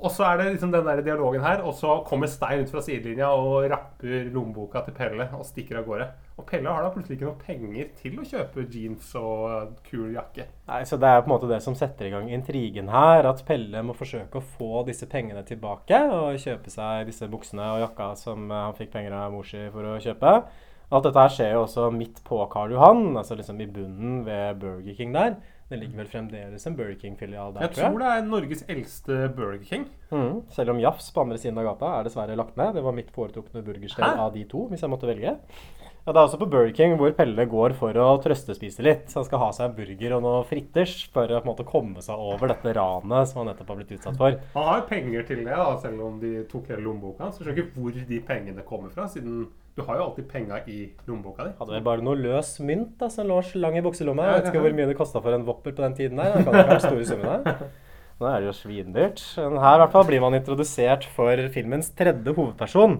Og 0.01 0.09
så 0.09 0.25
er 0.25 0.39
det 0.39 0.47
liksom 0.55 0.71
den 0.73 0.87
der 0.87 1.03
dialogen 1.05 1.43
her, 1.43 1.61
og 1.61 1.75
så 1.77 1.99
kommer 2.07 2.29
Stein 2.29 2.63
ut 2.63 2.71
fra 2.73 2.81
sidelinja 2.81 3.27
og 3.37 3.67
rapper 3.69 4.31
lommeboka 4.33 4.81
til 4.87 4.95
Pelle 4.97 5.27
og 5.37 5.45
stikker 5.45 5.77
av 5.77 5.85
gårde. 5.85 6.07
Og 6.41 6.47
Pelle 6.49 6.73
har 6.73 6.81
da 6.81 6.89
plutselig 6.89 7.19
ikke 7.19 7.27
noe 7.27 7.43
penger 7.43 7.91
til 7.99 8.15
å 8.17 8.25
kjøpe 8.25 8.65
jeans 8.73 9.11
og 9.19 9.75
kul 9.85 10.15
jakke. 10.15 10.47
Nei, 10.71 10.81
så 10.89 10.97
Det 10.97 11.11
er 11.11 11.21
på 11.21 11.29
en 11.29 11.35
måte 11.35 11.51
det 11.51 11.61
som 11.61 11.77
setter 11.77 12.09
i 12.09 12.13
gang 12.15 12.31
intrigen 12.33 12.89
her. 12.89 13.29
At 13.29 13.45
Pelle 13.45 13.85
må 13.85 13.93
forsøke 13.93 14.41
å 14.41 14.47
få 14.57 14.81
disse 14.89 15.05
pengene 15.05 15.45
tilbake 15.45 16.01
og 16.09 16.41
kjøpe 16.41 16.73
seg 16.73 17.05
disse 17.11 17.29
buksene 17.29 17.69
og 17.75 17.85
jakka 17.85 18.11
som 18.17 18.49
eh, 18.49 18.65
han 18.65 18.77
fikk 18.79 18.95
penger 18.97 19.13
av 19.19 19.35
mor 19.35 19.45
si 19.45 19.67
for 19.69 19.85
å 19.85 19.99
kjøpe. 20.01 20.35
Alt 20.91 21.05
dette 21.07 21.21
her 21.23 21.31
skjer 21.31 21.53
jo 21.53 21.63
også 21.67 21.91
midt 21.95 22.17
på 22.25 22.41
Karl 22.51 22.73
Johan, 22.73 23.13
altså 23.15 23.37
liksom 23.37 23.61
i 23.63 23.69
bunnen 23.69 24.25
ved 24.25 24.57
Burger 24.59 24.97
King 24.97 25.13
der. 25.15 25.37
Det 25.71 25.77
ligger 25.79 26.01
vel 26.01 26.07
fremdeles 26.11 26.65
en 26.67 26.73
Burger 26.75 26.97
King-filial 26.99 27.53
der, 27.55 27.61
Jeg 27.63 27.77
tror 27.77 28.01
det 28.01 28.07
er 28.11 28.25
Norges 28.27 28.63
eldste 28.67 29.19
Burger 29.37 29.61
King. 29.63 29.85
Mm. 30.11 30.41
Selv 30.51 30.73
om 30.73 30.81
Jafs 30.83 31.07
på 31.15 31.23
andre 31.23 31.37
siden 31.39 31.61
av 31.61 31.69
gata 31.69 31.93
er 31.99 32.09
dessverre 32.09 32.35
lagt 32.35 32.57
ned. 32.59 32.73
Det 32.75 32.83
var 32.83 32.97
mitt 32.97 33.13
foretrukne 33.15 33.63
burgersted 33.63 34.03
Hæ? 34.03 34.17
av 34.25 34.33
de 34.35 34.43
to, 34.51 34.65
hvis 34.67 34.83
jeg 34.83 34.91
måtte 34.91 35.07
velge. 35.07 35.37
Ja, 36.01 36.11
Det 36.11 36.17
er 36.17 36.25
også 36.25 36.39
på 36.41 36.49
Burger 36.49 36.73
King 36.75 36.97
hvor 36.99 37.13
Pelle 37.15 37.45
går 37.45 37.75
for 37.77 37.93
å 37.93 38.09
trøstespise 38.19 38.83
litt. 38.83 39.07
Så 39.07 39.21
Han 39.21 39.27
skal 39.29 39.39
ha 39.45 39.49
seg 39.55 39.69
en 39.69 39.75
burger 39.77 40.15
og 40.17 40.23
noe 40.25 40.43
fritters 40.49 40.97
for 41.13 41.29
å 41.29 41.39
på 41.39 41.45
en 41.45 41.51
måte 41.53 41.67
komme 41.71 42.01
seg 42.03 42.19
over 42.19 42.51
dette 42.51 42.73
ranet 42.75 43.29
som 43.29 43.39
han 43.39 43.51
nettopp 43.53 43.71
har 43.71 43.79
blitt 43.79 43.95
utsatt 43.95 44.17
for. 44.19 44.35
Han 44.57 44.69
har 44.73 44.81
penger 44.89 45.23
til 45.29 45.45
det, 45.45 45.55
da, 45.55 45.77
selv 45.79 46.01
om 46.03 46.19
de 46.19 46.43
tok 46.51 46.67
hele 46.73 46.83
lommeboka 46.83 47.23
hans. 47.29 47.39
Jeg 47.39 47.47
skjønner 47.47 47.63
ikke 47.63 47.79
hvor 47.79 48.07
de 48.11 48.19
pengene 48.27 48.65
kommer 48.67 48.89
fra, 48.91 49.07
siden 49.07 49.45
du 49.75 49.81
har 49.87 49.97
jo 49.97 50.03
alltid 50.09 50.27
penga 50.27 50.59
i 50.67 50.79
lommeboka 51.07 51.45
di. 51.47 51.53
Hadde 51.59 51.75
vel 51.77 51.85
bare 51.85 52.03
noe 52.03 52.19
løs 52.19 52.57
mynt 52.59 52.97
da, 52.99 53.07
som 53.11 53.29
lå 53.29 53.39
lang 53.63 53.77
i 53.79 53.83
bukselomma. 53.85 54.27
Jeg 54.27 54.39
vet 54.39 54.49
ikke 54.51 54.63
hvor 54.65 54.75
mye 54.75 54.89
det 54.89 54.97
kosta 54.99 55.21
for 55.23 55.35
en 55.35 55.45
Whopper 55.47 55.75
på 55.77 55.85
den 55.85 55.95
tiden 55.95 56.19
der. 56.19 56.35
Det 56.35 56.43
kan 56.43 56.59
ikke 56.59 56.73
være 56.73 56.83
store 56.83 57.07
summene. 57.07 57.55
Nå 58.21 58.27
er 58.29 58.43
det 58.43 58.49
jo 58.51 58.55
svindyrt. 58.59 59.23
Men 59.39 59.61
her 59.63 59.79
i 59.79 59.81
hvert 59.81 59.95
fall 59.95 60.07
blir 60.09 60.21
man 60.21 60.35
introdusert 60.37 61.07
for 61.15 61.47
filmens 61.55 61.89
tredje 61.97 62.35
hovedperson. 62.35 62.99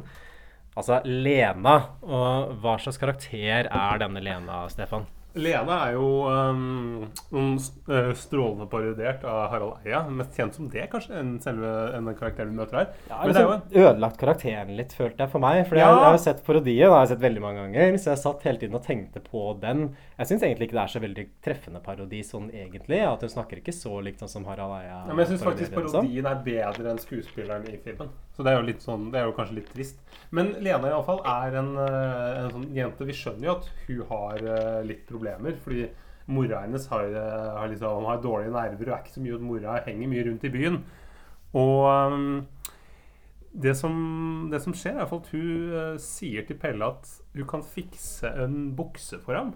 Altså 0.72 1.02
Lena. 1.06 1.76
Og 2.08 2.56
hva 2.64 2.78
slags 2.82 3.02
karakter 3.02 3.68
er 3.68 4.02
denne 4.02 4.24
Lena, 4.24 4.64
Stefan? 4.72 5.06
Lena 5.40 5.78
er 5.88 5.94
jo 5.96 6.08
um, 6.28 7.58
strålende 8.18 8.66
parodiert 8.72 9.24
av 9.24 9.46
Harald 9.54 9.86
Eia. 9.88 10.02
Mest 10.12 10.36
kjent 10.36 10.58
som 10.58 10.68
det, 10.72 10.84
kanskje, 10.92 11.16
enn 11.22 11.38
selve 11.44 11.70
en 11.96 12.10
karakteren 12.18 12.52
vi 12.52 12.58
møter 12.60 12.82
her. 12.82 12.90
Ja, 13.08 13.22
Men 13.24 13.32
det 13.32 13.40
er 13.42 13.46
jo 13.46 13.54
liksom 13.54 13.86
ødelagt 13.86 14.20
karakteren 14.20 14.74
litt, 14.76 14.96
følte 14.98 15.24
jeg 15.24 15.32
for 15.32 15.44
meg. 15.44 15.62
For 15.70 15.80
jeg, 15.80 15.86
Ja. 15.88 15.94
jeg 15.96 16.04
har 16.10 16.18
jo 16.18 16.24
sett 16.26 16.44
parodien, 16.44 16.80
jeg 16.82 16.90
har 16.92 17.06
jeg 17.06 17.14
sett 17.14 17.24
veldig 17.24 17.42
mange 17.46 17.64
ganger, 17.64 17.98
så 17.98 18.12
jeg 18.12 18.22
satt 18.26 18.44
hele 18.44 18.60
tiden 18.60 18.76
og 18.76 18.84
tenkte 18.84 19.24
på 19.24 19.46
den. 19.62 19.96
Jeg 20.20 20.28
syns 20.28 20.44
egentlig 20.44 20.68
ikke 20.68 20.80
det 20.80 20.84
er 20.84 20.94
så 20.96 21.04
veldig 21.06 21.26
treffende 21.48 21.84
parodi 21.84 22.22
sånn 22.28 22.52
egentlig. 22.52 23.00
At 23.08 23.22
hun 23.24 23.30
snakker 23.30 23.64
ikke 23.64 23.74
så 23.74 24.02
likt 24.04 24.20
sånn 24.20 24.30
som 24.36 24.46
Harald 24.46 24.76
Eia. 24.82 25.00
Ja, 25.08 25.14
men 25.14 25.24
jeg 25.24 25.32
syns 25.32 25.48
faktisk 25.48 25.74
parodien 25.74 26.28
er 26.28 26.44
bedre 26.44 26.92
enn 26.92 27.00
skuespilleren 27.00 27.68
i 27.72 27.78
filmen. 27.78 28.12
Så 28.36 28.44
det 28.44 28.52
er 28.52 28.60
jo 28.62 28.68
litt 28.68 28.82
sånn, 28.84 29.10
det 29.12 29.20
er 29.22 29.26
jo 29.28 29.34
kanskje 29.38 29.56
litt 29.56 29.72
trist. 29.74 29.98
Men 30.32 30.54
Lena 30.60 30.88
i 30.88 30.92
alle 30.92 31.04
fall 31.08 31.20
er 31.28 31.56
en, 31.60 31.72
eh, 31.78 32.44
en 32.44 32.52
sånn 32.52 32.70
jente 32.76 33.06
Vi 33.06 33.14
skjønner 33.14 33.44
jo 33.44 33.56
at 33.58 33.68
hun 33.88 34.06
har 34.10 34.38
eh, 34.38 34.84
litt 34.84 35.06
problemer. 35.08 35.21
Fordi 35.64 35.86
mora 36.32 36.62
hennes 36.64 36.88
har, 36.92 37.08
har, 37.58 37.68
liksom, 37.68 38.06
har 38.08 38.22
dårlige 38.24 38.54
nerver 38.54 38.90
og 38.90 38.96
er 38.96 39.04
ikke 39.04 39.16
så 39.18 39.24
mye 39.24 39.36
hos 39.36 39.46
mora. 39.46 39.80
Henger 39.86 40.12
mye 40.12 40.26
rundt 40.30 40.48
i 40.48 40.54
byen. 40.54 40.82
Og 41.58 42.12
um, 42.14 42.48
det, 43.52 43.76
som, 43.78 43.94
det 44.52 44.62
som 44.64 44.76
skjer, 44.76 45.02
er 45.02 45.08
at 45.08 45.32
hun 45.34 45.72
uh, 45.74 46.00
sier 46.00 46.48
til 46.48 46.60
Pelle 46.60 46.88
at 46.94 47.10
hun 47.36 47.48
kan 47.50 47.64
fikse 47.66 48.32
en 48.44 48.72
bukse 48.78 49.20
for 49.24 49.36
ham. 49.36 49.54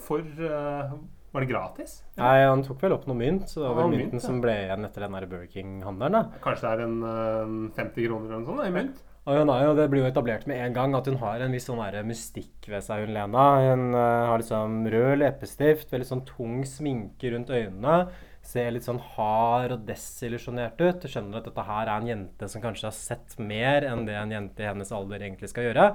For 0.00 0.24
uh, 0.24 0.96
Var 1.30 1.44
det 1.44 1.50
gratis? 1.50 1.98
Nei, 2.18 2.40
han 2.48 2.64
tok 2.66 2.80
vel 2.82 2.96
opp 2.96 3.04
noe 3.06 3.18
mynt, 3.18 3.46
så 3.52 3.60
det 3.60 3.68
var 3.68 3.76
vel 3.82 3.92
mynten 3.92 4.16
mynt, 4.16 4.16
ja. 4.18 4.24
som 4.24 4.40
ble 4.42 4.56
igjen 4.64 4.88
etter 4.88 5.04
den 5.04 5.18
Burger 5.20 5.50
King-handelen. 5.52 6.16
da. 6.16 6.40
Kanskje 6.42 6.64
det 6.64 6.72
er 6.72 6.82
en 6.88 6.96
eh, 7.06 7.76
50 7.76 8.08
kroner 8.08 8.24
eller 8.24 8.40
noe 8.40 8.48
sånt 8.48 8.62
da, 8.62 8.66
i 8.66 8.74
mynt? 8.74 9.04
Og 9.28 9.36
hun 9.36 9.50
er 9.52 9.66
jo, 9.66 9.74
Det 9.76 9.88
blir 9.92 10.02
jo 10.04 10.08
etablert 10.08 10.46
med 10.48 10.60
en 10.64 10.74
gang 10.76 10.94
at 10.96 11.08
hun 11.10 11.18
har 11.20 11.42
en 11.44 11.52
viss 11.52 11.68
sånn 11.68 11.80
der 11.82 12.06
mystikk 12.08 12.68
ved 12.72 12.84
seg, 12.86 13.04
hun 13.04 13.14
Lena. 13.16 13.46
Hun 13.68 13.84
uh, 13.92 14.30
har 14.30 14.40
liksom 14.40 14.80
rød 14.94 15.20
leppestift, 15.20 15.92
veldig 15.92 16.08
sånn 16.08 16.26
tung 16.28 16.62
sminke 16.68 17.34
rundt 17.34 17.52
øynene. 17.52 17.98
Ser 18.46 18.72
litt 18.72 18.86
sånn 18.88 19.02
hard 19.14 19.76
og 19.76 19.84
desillusjonert 19.88 20.80
ut. 20.80 21.02
Du 21.02 21.12
skjønner 21.12 21.42
at 21.42 21.50
dette 21.50 21.66
her 21.68 21.84
er 21.84 21.98
en 21.98 22.08
jente 22.08 22.48
som 22.48 22.64
kanskje 22.64 22.88
har 22.88 22.96
sett 22.96 23.36
mer 23.36 23.84
enn 23.90 24.06
det 24.08 24.16
en 24.16 24.32
jente 24.32 24.64
i 24.64 24.70
hennes 24.70 24.94
alder 24.96 25.20
egentlig 25.20 25.52
skal 25.52 25.68
gjøre. 25.68 25.90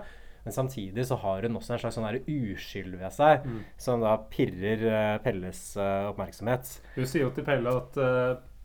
Men 0.45 0.53
samtidig 0.53 1.07
så 1.09 1.17
har 1.17 1.41
hun 1.41 1.57
også 1.57 1.73
en 1.73 1.79
slags 1.81 1.97
sånn 1.97 2.05
der 2.05 2.21
uskyld 2.29 2.99
ved 2.99 3.15
seg, 3.15 3.47
som 3.81 4.05
da 4.05 4.19
pirrer 4.29 4.83
uh, 4.85 5.15
Pelles 5.25 5.71
uh, 5.81 6.11
oppmerksomhet. 6.11 6.75
Hun 6.93 7.09
sier 7.09 7.25
jo 7.25 7.33
til 7.33 7.47
Pelle 7.47 7.73
at 7.81 7.97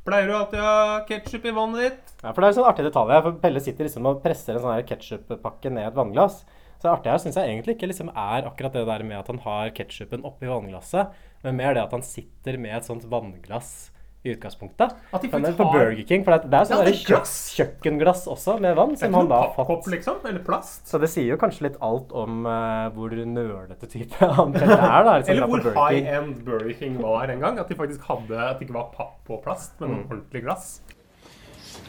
Pleier 0.07 0.31
du 0.31 0.35
alltid 0.37 0.63
å 0.63 0.65
ha 0.65 1.01
ketsjup 1.09 1.45
i 1.45 1.53
vannet 1.53 1.83
ditt? 1.85 2.15
Ja, 2.23 2.33
for 2.33 2.41
det 2.41 2.47
er 2.47 2.53
en 2.55 2.59
sånn 2.59 2.71
artig 2.71 2.87
detalj 2.87 3.19
for 3.27 3.37
Pelle 3.43 3.61
sitter 3.61 3.87
liksom 3.87 4.09
og 4.09 4.23
presser 4.25 4.57
en 4.57 4.65
sånn 4.65 4.89
ketsjuppakke 4.89 5.73
ned 5.73 5.91
et 5.91 5.99
vannglass. 5.99 6.41
Så 6.81 6.87
det 6.87 6.93
artige 6.95 7.13
her 7.13 7.21
syns 7.21 7.37
jeg 7.37 7.51
egentlig 7.53 7.77
ikke 7.77 7.91
liksom 7.91 8.09
er 8.17 8.49
akkurat 8.49 8.73
det 8.79 8.87
der 8.89 9.05
med 9.05 9.19
at 9.19 9.29
han 9.29 9.43
har 9.45 9.73
ketsjupen 9.77 10.25
oppi 10.25 10.49
vannglasset, 10.49 11.13
men 11.45 11.59
mer 11.59 11.77
det 11.77 11.83
at 11.85 11.93
han 11.93 12.05
sitter 12.07 12.57
med 12.61 12.79
et 12.79 12.89
sånt 12.89 13.05
vannglass 13.13 13.91
i 14.25 14.35
utgangspunktet. 14.35 14.93
At 15.15 15.23
de 15.23 15.29
faktisk 15.33 15.57
på 15.57 15.65
har- 15.65 15.79
Burger 15.79 16.05
King, 16.07 16.25
for 16.25 16.33
det 16.37 16.45
er, 16.45 16.49
det 16.53 16.59
er 16.61 16.65
sånn 16.69 16.79
Ja, 16.79 16.85
det 16.85 16.93
der 16.93 16.99
kjø 17.01 17.15
glass. 17.15 17.35
kjøkkenglass 17.57 18.27
også 18.29 18.59
med 18.61 18.77
vann, 18.77 18.97
som 18.97 19.15
han 19.15 19.29
da 19.29 19.39
har 19.55 19.65
fått. 19.65 19.87
liksom? 19.89 20.17
Eller 20.29 20.41
plast? 20.45 20.87
Så 20.87 21.01
det 21.01 21.09
sier 21.09 21.25
jo 21.31 21.37
kanskje 21.41 21.63
litt 21.71 21.79
alt 21.81 22.13
om 22.13 22.45
uh, 22.47 22.91
hvor 22.93 23.09
nølete 23.11 23.89
type 23.89 24.13
han 24.21 24.55
er, 24.55 25.05
da. 25.05 25.17
liksom, 25.17 25.31
Eller 25.33 25.47
hvor 25.47 25.63
Burger 25.63 25.73
King. 25.73 26.05
high-end 26.05 26.45
Burger 26.45 26.75
King 26.79 26.99
var 27.01 27.31
en 27.31 27.41
gang. 27.41 27.59
At 27.59 27.69
de 27.69 27.75
faktisk 27.75 28.03
hadde 28.11 28.37
At 28.37 28.59
det 28.61 28.69
ikke 28.69 28.75
var 28.77 28.91
papp 28.93 29.31
og 29.31 29.43
plast, 29.43 29.73
men 29.81 29.91
Mm. 29.91 30.05
ordentlig 30.11 30.43
glass. 30.45 30.81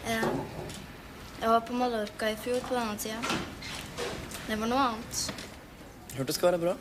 Ja. 0.08 0.22
Jeg 1.42 1.50
var 1.50 1.60
på 1.62 1.74
Mallorca 1.74 2.30
i 2.32 2.36
fjor 2.36 2.60
på 2.62 2.76
denne 2.78 2.96
tida. 2.98 3.18
Det 4.48 4.58
var 4.60 4.68
noe 4.68 4.78
annet. 4.78 5.32
Hørte 6.16 6.28
det 6.28 6.36
skal 6.36 6.52
være 6.52 6.62
bra. 6.62 6.74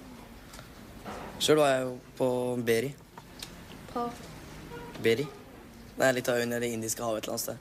Sjøl 1.40 1.56
var 1.56 1.68
jeg 1.74 1.82
jo 1.86 1.98
på 2.18 2.64
Beri. 2.64 2.94
På 3.94 4.10
Beri. 5.02 5.26
Det 5.96 6.06
er 6.06 6.16
litt 6.16 6.28
av 6.32 6.40
under 6.40 6.60
Det 6.60 6.70
indiske 6.72 7.04
havet 7.04 7.22
et 7.22 7.28
eller 7.28 7.36
annet 7.36 7.46
sted. 7.46 7.58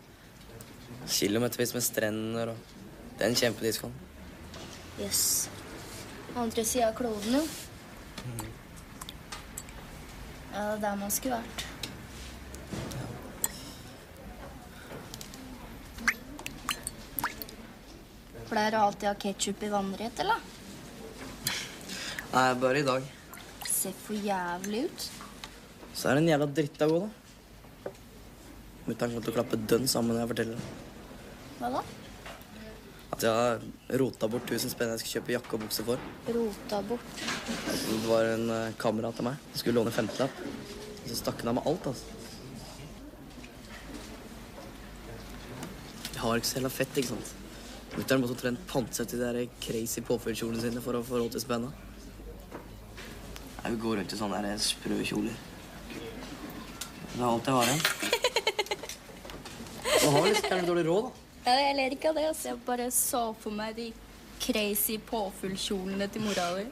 Kilometervis 1.20 1.74
med 1.74 1.84
strender 1.84 2.54
og 2.54 2.76
Det 3.18 3.26
er 3.26 3.30
en 3.30 3.36
kjempediskon. 3.36 3.94
Yes. 5.00 5.50
Andre 6.36 6.64
sida 6.64 6.88
av 6.88 6.96
kloden, 6.96 7.36
jo. 7.36 7.44
Ja, 10.54 10.62
det 10.62 10.78
er 10.78 10.80
der 10.86 10.96
man 11.02 11.12
skulle 11.12 11.42
vært. 11.42 11.66
Pleier 18.50 18.72
du 18.74 18.80
alltid 18.80 19.06
å 19.10 19.12
ha 19.12 19.20
ketsjup 19.26 19.64
i 19.68 19.70
vannrett, 19.74 20.24
eller? 20.24 20.40
Nei, 22.34 22.48
bare 22.62 22.80
i 22.80 22.88
dag. 22.88 23.06
Ser 23.70 23.94
for 24.00 24.16
jævlig 24.16 24.86
ut. 24.88 25.10
Så 25.94 26.10
er 26.10 26.18
det 26.18 26.24
en 26.24 26.32
jævla 26.32 26.48
dritta 26.60 26.88
god, 26.90 27.10
da. 27.10 27.19
Mutter'n 28.90 29.12
kommer 29.14 29.26
til 29.26 29.34
å 29.34 29.38
klappe 29.38 29.58
dønn 29.70 29.88
sammen 29.90 30.16
når 30.16 30.24
jeg 30.24 30.30
forteller 30.32 30.58
det. 30.58 30.70
Hva 31.60 31.70
da? 31.76 31.82
At 33.14 33.26
jeg 33.26 33.34
har 33.36 33.98
rota 34.02 34.30
bort 34.32 34.50
1000 34.50 34.72
spenn 34.74 34.94
jeg 34.94 35.02
skulle 35.02 35.20
kjøpe 35.20 35.34
jakke 35.36 35.58
og 35.58 35.64
bukse 35.66 35.86
for. 35.86 36.06
Rota 36.34 36.80
bort. 36.90 37.22
Det 37.22 38.00
var 38.08 38.30
en 38.32 38.48
kamera 38.48 38.78
kamerat 38.82 39.22
av 39.22 39.28
meg 39.30 39.44
som 39.52 39.62
skulle 39.62 39.78
låne 39.78 39.94
femtelapp. 39.94 40.42
Og 41.04 41.12
så 41.12 41.18
stakk 41.20 41.44
han 41.44 41.52
av 41.52 41.60
med 41.60 41.70
alt, 41.70 41.92
altså. 41.92 42.16
Jeg 46.10 46.24
har 46.24 46.42
ikke 46.42 46.50
så 46.50 46.58
jævla 46.58 46.74
fett, 46.76 46.98
ikke 47.00 47.12
sant. 47.14 47.34
Mutter'n 47.94 48.24
måtte 48.24 48.36
omtrent 48.36 48.66
pantsette 48.70 49.20
de 49.20 49.24
der 49.24 49.54
crazy 49.64 50.04
påfyllkjolene 50.06 50.66
sine 50.66 50.84
for 50.84 50.98
å 50.98 51.06
få 51.06 51.22
råd 51.22 51.38
til 51.38 51.46
spenna. 51.46 51.70
Jeg 53.60 53.74
vil 53.74 53.82
gå 53.86 53.98
rundt 54.00 54.16
i 54.16 54.20
sånne 54.20 54.42
der 54.46 54.64
sprø 54.64 55.02
kjoler. 55.06 55.36
Det 55.90 57.20
er 57.20 57.28
alt 57.30 57.50
jeg 57.52 57.60
har 57.60 57.74
igjen. 57.74 58.09
Man 60.10 60.24
har 60.24 60.26
du 60.26 60.34
gjerne 60.42 60.66
dårlig 60.66 60.86
råd, 60.88 61.04
da. 61.06 61.10
Ja, 61.46 61.54
jeg 61.62 61.76
ler 61.78 61.92
ikke 61.94 62.10
av 62.10 62.16
det. 62.18 62.26
Altså. 62.32 62.48
Jeg 62.50 62.58
bare 62.66 62.88
så 62.94 63.20
for 63.38 63.52
meg 63.54 63.76
de 63.78 63.92
crazy 64.42 64.98
påfuglkjolene 65.10 66.08
til 66.10 66.22
mora 66.26 66.48
di. 66.58 66.64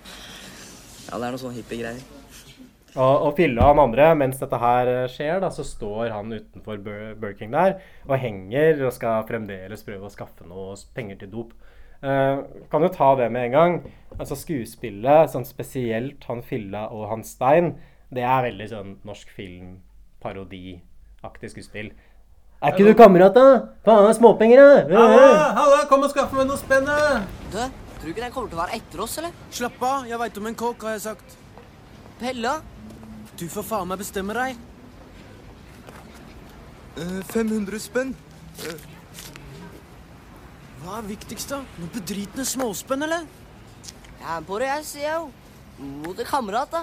Ja, 1.08 1.13
det 1.13 1.24
er 1.27 1.32
noe 1.36 1.41
sånn 1.41 1.53
hippiegreier. 1.56 2.01
Og, 2.98 3.15
og 3.27 3.32
Pille 3.38 3.62
og 3.62 3.67
han 3.70 3.79
andre, 3.84 4.06
mens 4.17 4.39
dette 4.41 4.58
her 4.58 4.86
eh, 4.89 5.12
skjer, 5.13 5.38
da, 5.44 5.50
så 5.53 5.63
står 5.67 6.10
han 6.15 6.34
utenfor 6.34 6.77
Bur- 6.82 7.13
Burger 7.20 7.38
King 7.38 7.51
der 7.53 7.72
og 8.08 8.17
henger 8.17 8.82
og 8.88 8.94
skal 8.96 9.27
fremdeles 9.29 9.86
prøve 9.86 10.06
å 10.08 10.15
skaffe 10.15 10.44
noe 10.50 10.74
penger 10.98 11.17
til 11.22 11.29
dop. 11.36 11.51
Uh, 11.98 12.38
kan 12.72 12.84
jo 12.86 12.89
ta 12.94 13.10
det 13.17 13.32
med 13.34 13.44
en 13.48 13.53
gang. 13.53 13.74
Altså 14.17 14.36
Skuespillet, 14.38 15.29
sånn 15.34 15.46
spesielt 15.46 16.24
han 16.29 16.41
Filla 16.46 16.84
og 16.94 17.10
han 17.13 17.24
Stein, 17.25 17.67
det 18.10 18.24
er 18.25 18.44
veldig 18.50 18.67
sånn 18.74 18.91
norsk 19.06 19.27
film-parodiaktig 19.38 21.50
skuespill. 21.53 21.89
Er 22.58 22.74
ikke 22.74 22.88
du 22.88 22.96
kamerat, 22.98 23.36
da? 23.38 23.42
Faen, 23.86 24.08
småpenger, 24.18 24.58
da! 24.90 25.02
halla, 25.54 25.84
kom 25.86 26.02
og 26.02 26.10
skaff 26.10 26.32
meg 26.34 26.48
noe 26.50 26.58
spennende! 26.58 27.20
Du, 27.54 27.58
tror 27.62 28.06
du 28.08 28.10
ikke 28.10 28.24
den 28.24 28.32
kommer 28.34 28.50
til 28.50 28.58
å 28.58 28.62
være 28.64 28.80
etter 28.80 29.02
oss, 29.04 29.18
eller? 29.22 29.36
Slapp 29.54 29.84
av, 29.86 30.08
jeg 30.10 30.18
veit 30.18 30.40
om 30.42 30.48
en 30.50 30.56
kåk, 30.58 30.86
har 30.88 30.96
jeg 30.96 31.04
sagt. 31.04 31.36
Pella? 32.18 32.56
Du 33.38 33.44
får 33.54 33.68
faen 33.68 33.92
meg 33.92 34.02
bestemme 34.02 34.34
deg. 34.34 34.58
500 37.30 37.82
spenn. 37.84 38.16
Hva 40.82 40.96
er 40.98 41.06
viktigst, 41.12 41.54
da? 41.54 41.60
Noe 41.78 41.94
bedritne 41.94 42.46
småspenn, 42.48 43.06
eller? 43.06 43.28
Jeg 44.18 44.32
er 44.34 44.48
på 44.48 44.58
det, 44.64 44.72
jeg, 44.72 44.88
sier 44.90 45.06
jeg 45.06 45.20
jo. 45.20 45.30
Mot 46.08 46.18
en 46.18 46.30
kamerat, 46.32 46.74
da. 46.74 46.82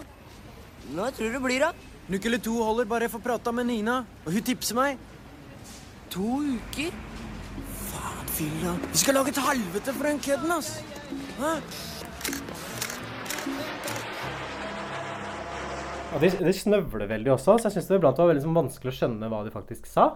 Nå 0.85 1.09
tror 1.09 1.19
tror 1.19 1.35
det 1.35 1.43
blir, 1.49 1.67
da. 1.67 1.91
En 2.07 2.15
uke 2.15 2.31
eller 2.31 2.45
to 2.47 2.55
holder, 2.61 2.87
bare 2.87 3.09
jeg 3.09 3.15
får 3.17 3.25
prata 3.27 3.57
med 3.59 3.67
Nina. 3.73 4.05
Og 4.23 4.39
hun 4.39 4.47
tipser 4.47 4.79
meg. 4.79 5.03
To 6.15 6.37
uker? 6.47 6.93
Faen, 7.91 8.27
fylla. 8.37 8.77
Vi 8.93 9.01
skal 9.01 9.17
lage 9.19 9.33
et 9.33 9.41
helvete 9.43 9.95
for 9.97 10.07
den 10.07 10.21
kødden, 10.23 10.53
ass. 10.55 10.77
Hæ? 11.41 11.55
Og 16.15 16.23
de, 16.23 16.31
de 16.39 16.53
snøvler 16.55 17.11
veldig 17.11 17.33
også, 17.35 17.57
så 17.59 17.67
jeg 17.67 17.81
syns 17.81 17.91
det 17.91 17.99
iblant 17.99 18.23
var 18.23 18.31
veldig 18.31 18.45
sånn 18.45 18.55
vanskelig 18.55 18.93
å 18.93 18.97
skjønne 19.01 19.33
hva 19.33 19.43
de 19.43 19.51
faktisk 19.57 19.91
sa. 19.91 20.07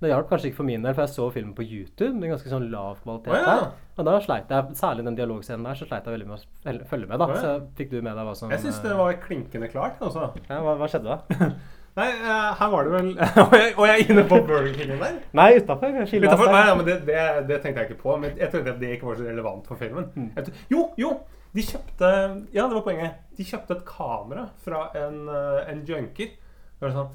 Det 0.00 0.08
hjalp 0.08 0.32
kanskje 0.32 0.50
ikke 0.50 0.62
for 0.62 0.70
min 0.70 0.88
del, 0.88 0.96
for 0.96 1.04
jeg 1.04 1.12
så 1.18 1.28
filmen 1.32 1.52
på 1.56 1.68
YouTube 1.68 2.16
med 2.16 2.32
ganske 2.32 2.56
sånn 2.56 2.70
lav 2.72 3.04
kvalitet. 3.04 3.36
Oh, 3.36 3.36
ja. 3.36 3.52
der. 3.60 3.70
Og 4.00 4.08
da 4.08 4.18
sleit 4.24 4.56
jeg, 4.56 4.76
særlig 4.80 5.04
den 5.04 5.20
dialogscenen 5.20 5.68
der, 5.68 5.76
så 5.76 5.88
sleit 5.88 6.08
jeg 6.08 6.16
veldig 6.16 6.32
med 6.32 6.40
å 6.40 6.76
følge 6.88 7.12
med. 7.12 7.20
da. 7.20 7.28
Oh, 7.28 7.36
ja. 7.36 7.44
Så 7.44 7.76
fikk 7.76 7.92
du 7.92 8.00
med 8.00 8.16
deg 8.16 8.24
hva 8.24 8.36
som 8.40 8.56
Jeg 8.56 8.64
syns 8.64 8.80
det 8.84 8.96
var 8.96 9.20
klinkende 9.20 9.68
klart. 9.68 10.00
altså. 10.00 10.30
ja, 10.48 10.64
hva, 10.64 10.78
hva 10.80 10.88
skjedde 10.88 11.12
da? 11.12 11.52
Nei, 11.96 12.08
eh, 12.12 12.48
her 12.58 12.70
var 12.72 12.84
det 12.84 12.92
vel 12.92 13.06
Og 13.46 13.54
jeg, 13.56 13.70
og 13.76 13.86
jeg 13.88 13.94
er 13.94 14.10
inne 14.10 14.24
på 14.28 14.40
Burger 14.44 14.72
Kingen 14.76 14.98
der. 15.00 15.14
Nei, 15.32 15.46
utafor. 15.56 16.50
Nei, 16.52 16.64
ja, 16.68 16.74
men 16.76 16.86
det, 16.88 16.96
det, 17.06 17.22
det 17.48 17.60
tenkte 17.62 17.80
jeg 17.80 17.90
ikke 17.90 18.02
på. 18.02 18.16
Men 18.20 18.34
jeg 18.36 18.50
tenkte 18.52 18.74
at 18.74 18.82
det 18.82 18.90
ikke 18.96 19.08
var 19.08 19.20
så 19.20 19.28
relevant 19.28 19.70
for 19.70 19.80
filmen. 19.80 20.10
Mm. 20.14 20.50
jo, 20.70 20.90
jo! 21.00 21.14
De 21.56 21.62
kjøpte 21.64 22.08
Ja, 22.52 22.66
det 22.66 22.74
var 22.74 22.82
poenget. 22.84 23.22
De 23.38 23.44
kjøpte 23.48 23.78
et 23.78 23.86
kamera 23.88 24.48
fra 24.64 24.90
en, 25.00 25.22
eh, 25.32 25.62
en 25.72 25.80
junker. 25.88 26.34
Det 26.76 26.84
var 26.84 26.92
sånn 26.98 27.14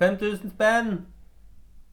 5000 0.00 0.52
spenn! 0.52 0.92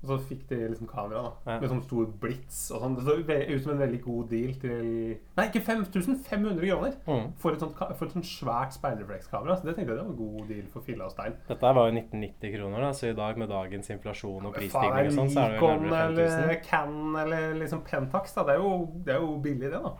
Og 0.03 0.11
så 0.11 0.17
fikk 0.29 0.43
de 0.51 0.57
liksom 0.69 0.87
kamera 0.87 1.23
da 1.23 1.53
Ja. 1.53 1.59
med 1.59 1.71
sånn 1.71 1.81
stor 1.83 2.05
blits 2.21 2.59
og 2.71 2.81
sånn. 2.83 2.95
Det 2.95 3.03
så 3.03 3.15
ut 3.17 3.63
som 3.63 3.71
en 3.71 3.79
veldig 3.81 4.01
god 4.03 4.29
deal 4.29 4.53
til 4.61 5.17
Nei, 5.37 5.45
ikke 5.49 5.63
5500 5.65 6.61
kroner! 6.61 6.93
Mm. 7.07 7.31
For 7.41 7.51
et 7.51 7.59
sånt, 7.59 7.75
for 7.77 8.05
et 8.05 8.13
sånt 8.13 8.29
svært 8.29 8.77
speilreflekskamera. 8.77 9.57
Så 9.57 9.65
det 9.65 9.75
tenkte 9.75 9.95
jeg 9.95 9.97
det 9.97 10.05
var 10.05 10.11
en 10.13 10.19
god 10.21 10.47
deal 10.47 10.67
for 10.67 10.81
filla 10.85 11.05
og 11.05 11.11
stein. 11.11 11.33
Dette 11.47 11.73
var 11.73 11.89
jo 11.89 11.95
1990 11.97 12.53
kroner, 12.55 12.79
da, 12.85 12.91
så 12.93 13.09
i 13.09 13.17
dag 13.17 13.37
med 13.37 13.49
dagens 13.49 13.89
inflasjon 13.89 14.45
og 14.45 14.53
prisstigning 14.53 15.07
og 15.07 15.17
sånn, 15.17 15.33
så 15.33 15.39
er 15.45 15.49
det 15.49 15.57
jo 15.57 15.67
Nikon 15.67 15.89
nærmere 15.89 16.05
eller 16.05 16.53
5000. 16.53 16.69
Canon 16.69 17.15
eller 17.23 17.53
liksom 17.63 17.81
Pentax, 17.83 18.33
da. 18.37 18.43
Det 18.43 18.53
er 18.53 18.61
jo, 18.61 18.73
det 19.03 19.15
er 19.15 19.19
jo 19.25 19.37
billig, 19.41 19.71
det, 19.71 19.81
da. 19.81 19.95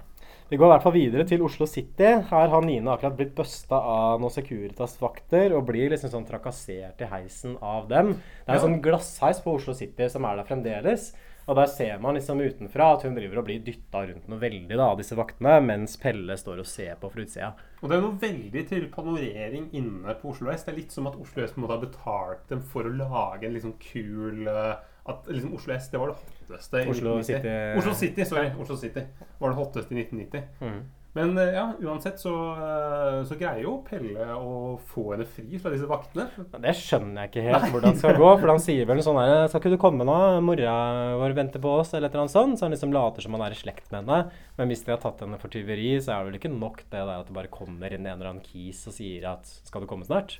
Vi 0.49 0.55
går 0.55 0.69
i 0.69 0.71
hvert 0.71 0.83
fall 0.85 0.93
videre 0.95 1.25
til 1.27 1.41
Oslo 1.43 1.65
City. 1.67 2.07
Her 2.29 2.51
har 2.53 2.61
Nina 2.63 2.93
akkurat 2.93 3.17
blitt 3.17 3.33
busta 3.35 3.75
av 3.83 4.21
noen 4.21 4.31
Securitas-vakter 4.31 5.51
og 5.57 5.65
blir 5.67 5.91
liksom 5.91 6.13
sånn 6.13 6.27
trakassert 6.29 7.01
i 7.03 7.09
heisen 7.11 7.57
av 7.59 7.89
dem. 7.91 8.13
Det 8.45 8.47
er 8.47 8.55
en 8.55 8.55
Ja. 8.55 8.61
sånn 8.63 8.81
glassheis 8.81 9.41
på 9.43 9.55
Oslo 9.57 9.73
City 9.73 10.07
som 10.07 10.23
er 10.23 10.37
der 10.37 10.45
fremdeles. 10.45 11.13
Og 11.49 11.55
der 11.55 11.65
ser 11.67 11.97
man 11.99 12.15
liksom 12.15 12.39
utenfra 12.39 12.93
at 12.95 13.03
hun 13.03 13.15
driver 13.15 13.37
og 13.39 13.45
blir 13.45 13.59
dytta 13.63 14.05
rundt 14.07 14.27
noe 14.27 14.39
veldig 14.39 14.67
da, 14.75 14.89
av 14.91 14.97
disse 14.97 15.15
vaktene, 15.15 15.61
mens 15.65 15.95
Pelle 15.97 16.35
står 16.37 16.59
og 16.59 16.65
ser 16.65 16.95
på 16.95 17.09
fra 17.11 17.21
utsida. 17.21 17.53
Og 17.81 17.89
det 17.89 17.97
er 17.97 18.01
noe 18.01 18.19
veldig 18.19 18.67
til 18.67 18.87
panorering 18.89 19.69
inne 19.73 20.13
på 20.21 20.29
Oslo 20.31 20.49
S. 20.51 20.63
Det 20.63 20.73
er 20.73 20.77
litt 20.77 20.91
som 20.91 21.07
at 21.07 21.15
Oslo 21.15 21.43
S 21.43 21.51
på 21.51 21.57
en 21.61 21.63
måte 21.67 21.79
har 21.79 21.85
betalt 21.87 22.47
dem 22.49 22.61
for 22.61 22.83
å 22.83 22.97
lage 22.97 23.45
en 23.45 23.53
liksom 23.53 23.73
kul 23.79 24.45
eh, 24.47 24.75
At 25.07 25.27
liksom 25.31 25.53
Oslo 25.55 25.73
S 25.73 25.89
det 25.89 25.99
var 26.01 26.07
det 26.11 26.17
hotteste 26.19 26.83
i 26.83 26.89
Oslo 26.91 27.17
1990. 27.21 27.23
City- 27.23 27.79
Oslo 27.79 27.93
City, 27.95 28.25
sorry. 28.27 28.49
Oslo 28.59 28.75
City 28.75 29.03
var 29.39 29.49
det 29.53 29.57
hotteste 29.61 29.95
i 29.95 30.01
1990. 30.03 30.43
Mm. 30.61 30.79
Men 31.17 31.31
eh, 31.41 31.53
ja, 31.55 31.63
uansett 31.81 32.19
så, 32.21 32.31
eh, 32.61 33.23
så 33.25 33.37
greier 33.39 33.63
jo 33.63 33.71
Pelle 33.87 34.27
å 34.37 34.75
få 34.91 35.05
henne 35.15 35.25
fri 35.25 35.57
fra 35.57 35.71
disse 35.73 35.87
vaktene. 35.89 36.27
Det 36.61 36.73
skjønner 36.77 37.23
jeg 37.23 37.31
ikke 37.31 37.45
helt 37.47 37.71
hvordan 37.73 37.95
det 37.95 38.01
skal 38.03 38.19
gå. 38.19 38.27
For 38.43 38.51
han 38.51 38.59
sier 38.61 38.85
vel 38.85 39.01
sånn 39.01 39.17
her 39.17 39.47
Skal 39.49 39.63
ikke 39.63 39.71
du 39.73 39.79
komme 39.81 40.05
nå? 40.05 40.17
Mora 40.45 40.75
vår 41.17 41.33
venter 41.39 41.63
på 41.63 41.71
oss, 41.79 41.95
eller 41.95 42.11
et 42.11 42.13
eller 42.13 42.27
annet 42.27 42.35
sånt. 42.35 42.59
Så 42.59 42.67
han 42.67 42.75
liksom 42.75 42.93
later 42.93 43.25
som 43.25 43.33
han 43.33 43.47
er 43.47 43.55
i 43.55 43.57
slekt 43.63 43.89
med 43.95 44.03
henne. 44.03 44.19
Men 44.59 44.69
hvis 44.69 44.83
de 44.85 44.93
har 44.93 45.01
tatt 45.01 45.23
henne 45.25 45.39
for 45.41 45.49
tyveri, 45.55 45.95
så 46.03 46.13
er 46.13 46.19
det 46.19 46.29
vel 46.33 46.39
ikke 46.43 46.53
nok 46.59 46.83
det 46.83 46.99
der 47.01 47.15
at 47.15 47.31
det 47.31 47.37
bare 47.39 47.49
kommer 47.55 47.95
inn 47.97 48.05
en 48.05 48.13
eller 48.19 48.33
annen 48.35 48.45
kis 48.45 48.83
og 48.91 48.93
sier 48.99 49.25
at 49.31 49.47
'skal 49.47 49.81
du 49.81 49.87
komme 49.87 50.05
snart'? 50.05 50.37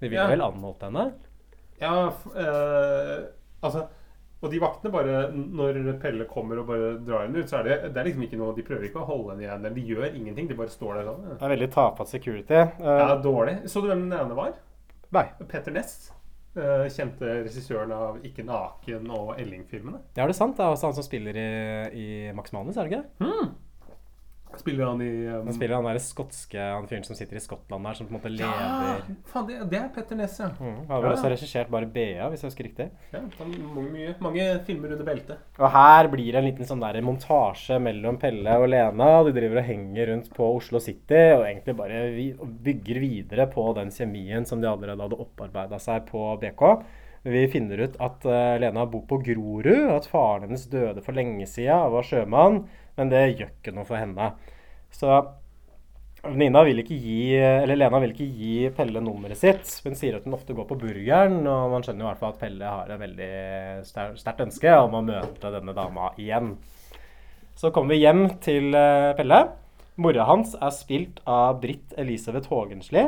De 0.00 0.08
ville 0.08 0.18
Ja. 0.24 0.26
vel 0.26 0.42
anholdt 0.42 0.82
henne? 0.82 1.12
Ja, 1.80 2.08
eh, 2.34 3.28
altså 3.62 3.86
Og 4.46 4.52
de 4.52 4.60
vaktene 4.62 4.92
bare 4.94 5.20
Når 5.34 5.78
Pelle 6.02 6.26
kommer 6.30 6.62
og 6.62 6.68
bare 6.70 6.92
drar 7.02 7.26
henne 7.26 7.42
ut, 7.42 7.50
så 7.50 7.60
er 7.60 7.68
det, 7.68 7.78
det 7.92 8.00
er 8.00 8.08
liksom 8.10 8.26
ikke 8.26 8.40
noe 8.40 8.54
De 8.56 8.64
prøver 8.66 8.88
ikke 8.88 9.02
å 9.02 9.08
holde 9.08 9.34
henne 9.34 9.46
igjen. 9.46 9.64
Eller 9.64 9.76
de 9.76 9.86
gjør 9.90 10.06
ingenting. 10.12 10.50
De 10.50 10.58
bare 10.58 10.72
står 10.72 11.00
der 11.00 11.08
sånn. 11.10 11.24
Det 11.32 11.48
er 11.48 11.54
veldig 11.56 11.70
tafatt 11.74 12.12
security. 12.12 12.62
Uh, 12.80 12.92
Ja, 13.02 13.08
dårlig. 13.22 13.58
Så 13.70 13.82
du 13.82 13.90
hvem 13.90 14.06
den 14.06 14.18
ene 14.18 14.38
var? 14.38 14.54
Nei, 15.16 15.26
Petter 15.50 15.74
Ness. 15.74 16.12
Uh, 16.56 16.86
kjente 16.88 17.42
regissøren 17.44 17.90
av 17.92 18.16
'Ikke 18.24 18.40
naken' 18.46 19.10
og 19.12 19.34
Elling-filmene. 19.36 20.00
det 20.14 20.22
er 20.24 20.30
det 20.32 20.36
sant. 20.38 20.56
Det 20.56 20.64
er 20.64 20.72
også 20.72 20.88
han 20.88 20.96
som 20.96 21.04
spiller 21.04 21.36
i, 21.36 21.48
i 21.92 22.06
Max 22.32 22.54
Manus, 22.56 22.78
er 22.78 22.88
det 22.88 22.92
ikke 22.94 23.02
det? 23.04 23.28
Spiller 24.58 24.86
han 24.88 25.00
i 25.04 25.08
um, 25.28 25.46
Han 25.48 25.54
spiller 25.56 25.76
han 25.78 25.86
der 25.88 25.98
skotske 26.02 26.58
han 26.60 26.86
fyren 26.90 27.04
som 27.06 27.16
sitter 27.18 27.36
i 27.38 27.42
Skottland 27.44 27.84
der, 27.88 27.94
som 27.98 28.06
på 28.08 28.14
en 28.14 28.18
måte 28.18 28.32
Ja! 28.40 28.50
lever 28.50 29.16
Faen, 29.32 29.46
det, 29.48 29.58
det 29.72 29.78
er 29.80 29.88
Petter 29.94 30.16
Ness, 30.20 30.38
ja. 30.40 30.48
mm. 30.58 30.76
Han 30.86 30.90
har 30.94 31.02
vel 31.04 31.10
Ja. 31.10 31.16
også 31.18 31.30
regissert 31.34 31.70
bare 31.72 31.86
BA, 31.86 32.28
hvis 32.32 32.42
jeg 32.44 32.50
husker 32.50 32.68
riktig. 32.70 32.88
ja 33.12 33.20
han, 33.38 33.54
mange, 33.76 34.14
mange 34.20 34.46
filmer 34.66 34.92
under 34.96 35.04
beltet. 35.10 35.38
Og 35.58 35.70
her 35.76 36.08
blir 36.12 36.30
det 36.32 36.40
en 36.42 36.48
liten 36.50 36.68
sånn 36.68 36.80
der 36.84 37.00
montasje 37.06 37.78
mellom 37.82 38.18
Pelle 38.22 38.56
og 38.60 38.68
Lena. 38.72 39.10
De 39.26 39.32
driver 39.36 39.62
og 39.62 39.68
henger 39.70 40.12
rundt 40.12 40.30
på 40.36 40.50
Oslo 40.56 40.80
City 40.82 41.22
og 41.36 41.44
egentlig 41.48 41.76
bare 41.78 42.04
vi, 42.14 42.28
bygger 42.66 43.00
videre 43.02 43.46
på 43.52 43.66
den 43.76 43.90
kjemien 43.94 44.46
som 44.48 44.60
de 44.62 44.68
allerede 44.70 45.02
hadde 45.06 45.18
opparbeida 45.26 45.78
seg 45.82 46.06
på 46.10 46.24
BK. 46.42 46.64
Vi 47.26 47.40
finner 47.50 47.80
ut 47.82 47.96
at 47.98 48.22
eh, 48.30 48.56
Lena 48.62 48.84
bor 48.86 49.02
på 49.10 49.16
Grorud, 49.18 49.88
at 49.90 50.06
faren 50.06 50.44
hennes 50.46 50.66
døde 50.70 51.02
for 51.02 51.16
lenge 51.16 51.42
sida 51.50 51.80
og 51.88 51.96
var 51.96 52.06
sjømann, 52.06 52.60
men 52.96 53.10
det 53.12 53.24
gjør 53.38 53.50
ikke 53.52 53.74
noe 53.76 53.86
for 53.88 54.00
henne. 54.00 54.30
Så 54.94 55.10
Nina 56.26 56.62
vil 56.66 56.80
ikke 56.82 56.96
gi, 56.98 57.36
eller 57.38 57.76
Lena 57.78 58.00
vil 58.02 58.10
ikke 58.14 58.26
gi 58.34 58.54
Pelle 58.74 58.98
nummeret 59.04 59.38
sitt, 59.38 59.68
Hun 59.84 59.94
sier 59.94 60.16
at 60.16 60.24
hun 60.26 60.34
ofte 60.34 60.56
går 60.56 60.66
på 60.66 60.78
burgeren. 60.80 61.36
Og 61.46 61.70
man 61.70 61.84
skjønner 61.86 62.02
i 62.02 62.08
hvert 62.08 62.22
fall 62.22 62.32
at 62.34 62.40
Pelle 62.40 62.72
har 62.72 62.90
et 62.90 63.02
veldig 63.02 63.28
ster- 63.86 64.16
sterkt 64.18 64.42
ønske 64.46 64.72
om 64.80 64.96
å 64.98 65.04
møte 65.06 65.52
denne 65.54 65.74
dama 65.76 66.10
igjen. 66.18 66.56
Så 67.56 67.70
kommer 67.72 67.94
vi 67.94 68.02
hjem 68.02 68.24
til 68.42 68.74
eh, 68.74 69.12
Pelle. 69.16 69.38
Mora 70.02 70.26
hans 70.28 70.56
er 70.58 70.74
spilt 70.76 71.22
av 71.30 71.60
Britt 71.62 71.94
Elisabeth 71.96 72.50
Haagensli. 72.52 73.06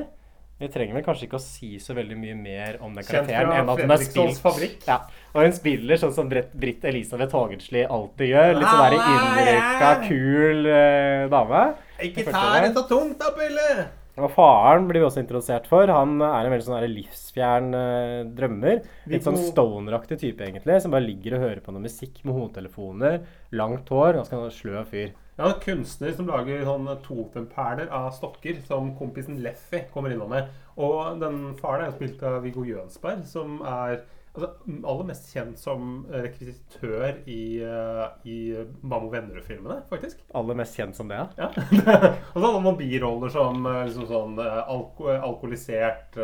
Vi 0.59 0.67
trenger 0.75 0.97
vel 0.97 1.05
kanskje 1.07 1.29
ikke 1.29 1.39
å 1.39 1.43
si 1.43 1.69
så 1.79 1.95
veldig 1.95 2.17
mye 2.19 2.35
mer 2.35 2.81
om 2.83 2.97
den 2.97 3.05
karakteren 3.07 3.53
enn 3.55 3.69
at 3.71 3.79
hun 3.79 3.93
er 3.95 4.03
spilt. 4.03 4.89
Ja, 4.89 4.97
Og 5.31 5.45
hun 5.47 5.55
spiller 5.55 6.01
sånn 6.01 6.15
som 6.17 6.31
Britt, 6.33 6.83
Elisabeth 6.91 7.37
Haagensli 7.37 7.85
alltid 7.87 8.33
gjør. 8.33 8.57
Litt 8.59 8.67
sånn 8.67 8.83
der 8.83 8.97
innrykka, 8.99 9.93
kul 10.09 10.67
eh, 10.73 11.29
dame. 11.31 11.63
Ikke 12.09 12.27
ta 12.27 12.43
det 12.59 12.73
så 12.75 12.85
tungt 12.91 13.23
da, 13.23 13.31
Pille! 13.39 13.87
Og 14.19 14.33
faren 14.35 14.89
blir 14.89 15.05
vi 15.05 15.07
også 15.07 15.23
introdusert 15.23 15.69
for. 15.71 15.87
Han 15.95 16.17
er 16.19 16.49
en 16.49 16.51
veldig 16.51 16.67
sånn 16.67 16.83
livsfjern 16.91 17.69
eh, 17.79 18.27
drømmer. 18.35 18.81
Litt 19.13 19.23
sånn 19.29 19.39
stoneraktig 19.39 20.19
type, 20.25 20.43
egentlig. 20.43 20.81
Som 20.83 20.91
bare 20.91 21.07
ligger 21.07 21.37
og 21.39 21.45
hører 21.47 21.63
på 21.63 21.71
noe 21.75 21.85
musikk 21.87 22.19
med 22.27 22.35
hodetelefoner. 22.35 23.21
Langt 23.55 23.95
hår. 23.95 24.19
Ganske 24.19 24.43
sløv 24.59 24.91
fyr. 24.91 25.15
Ja, 25.39 25.53
en 25.53 25.61
kunstner 25.63 26.11
som 26.19 26.27
lager 26.27 26.65
sånn 26.67 26.89
totemperler 27.05 27.87
av 27.95 28.09
stokker, 28.17 28.57
som 28.67 28.89
kompisen 28.99 29.37
Leffy 29.39 29.85
kommer 29.93 30.11
innom 30.11 30.33
med. 30.35 30.49
Og 30.83 31.21
den 31.21 31.53
faren 31.61 31.85
er 31.85 31.93
jo 31.93 31.95
spilt 31.95 32.25
av 32.27 32.41
Viggo 32.43 32.65
Jønsberg, 32.67 33.23
som 33.31 33.61
er 33.63 34.01
altså, 34.33 34.49
aller 34.83 35.07
mest 35.13 35.29
kjent 35.31 35.63
som 35.63 35.93
rekvisitør 36.11 37.21
i, 37.31 37.63
eh, 37.63 38.03
i 38.27 38.39
Mammo 38.83 39.13
Vennerud-filmene, 39.13 39.85
faktisk. 39.87 40.27
Aller 40.35 40.59
mest 40.59 40.75
kjent 40.75 40.99
som 40.99 41.15
det, 41.15 41.21
ja. 41.23 41.29
Ja. 41.39 41.53
og 42.33 42.41
så 42.41 42.43
hadde 42.43 42.65
man 42.67 42.83
biroller 42.83 43.31
som 43.31 43.63
eh, 43.71 43.85
liksom 43.87 44.11
sånn 44.11 44.43
eh, 44.43 44.61
alko 44.75 45.13
alkoholisert 45.15 46.19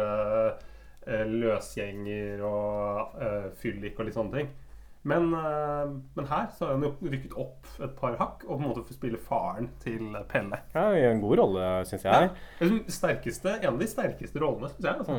løsgjenger 1.05 2.40
og 2.48 3.18
uh, 3.20 3.50
fyllik 3.61 3.98
og 4.00 4.07
litt 4.09 4.14
sånne 4.16 4.38
ting. 4.38 4.46
Men, 5.05 5.33
eh, 5.37 5.95
men 6.17 6.29
her 6.31 6.47
så 6.57 6.67
har 6.67 6.77
han 6.79 6.87
jo 6.87 6.95
rykket 7.03 7.35
opp 7.37 7.67
et 7.85 7.97
par 7.99 8.14
hakk 8.17 8.45
og 8.47 8.55
på 8.55 8.61
en 8.62 8.69
måte 8.71 8.85
får 8.88 8.97
spille 8.97 9.21
faren 9.21 9.69
til 9.85 10.14
Pelle. 10.31 10.62
ja 10.75 10.87
i 10.97 11.03
en 11.11 11.21
god 11.21 11.43
rolle, 11.43 11.64
syns 11.88 12.07
jeg. 12.09 12.31
Liksom 12.61 12.85
sterkeste, 12.88 13.59
En 13.61 13.75
av 13.75 13.83
de 13.83 13.90
sterkeste 13.90 14.40
rollene, 14.40 14.71
syns 14.73 14.88
jeg. 14.88 15.03
Altså. 15.05 15.19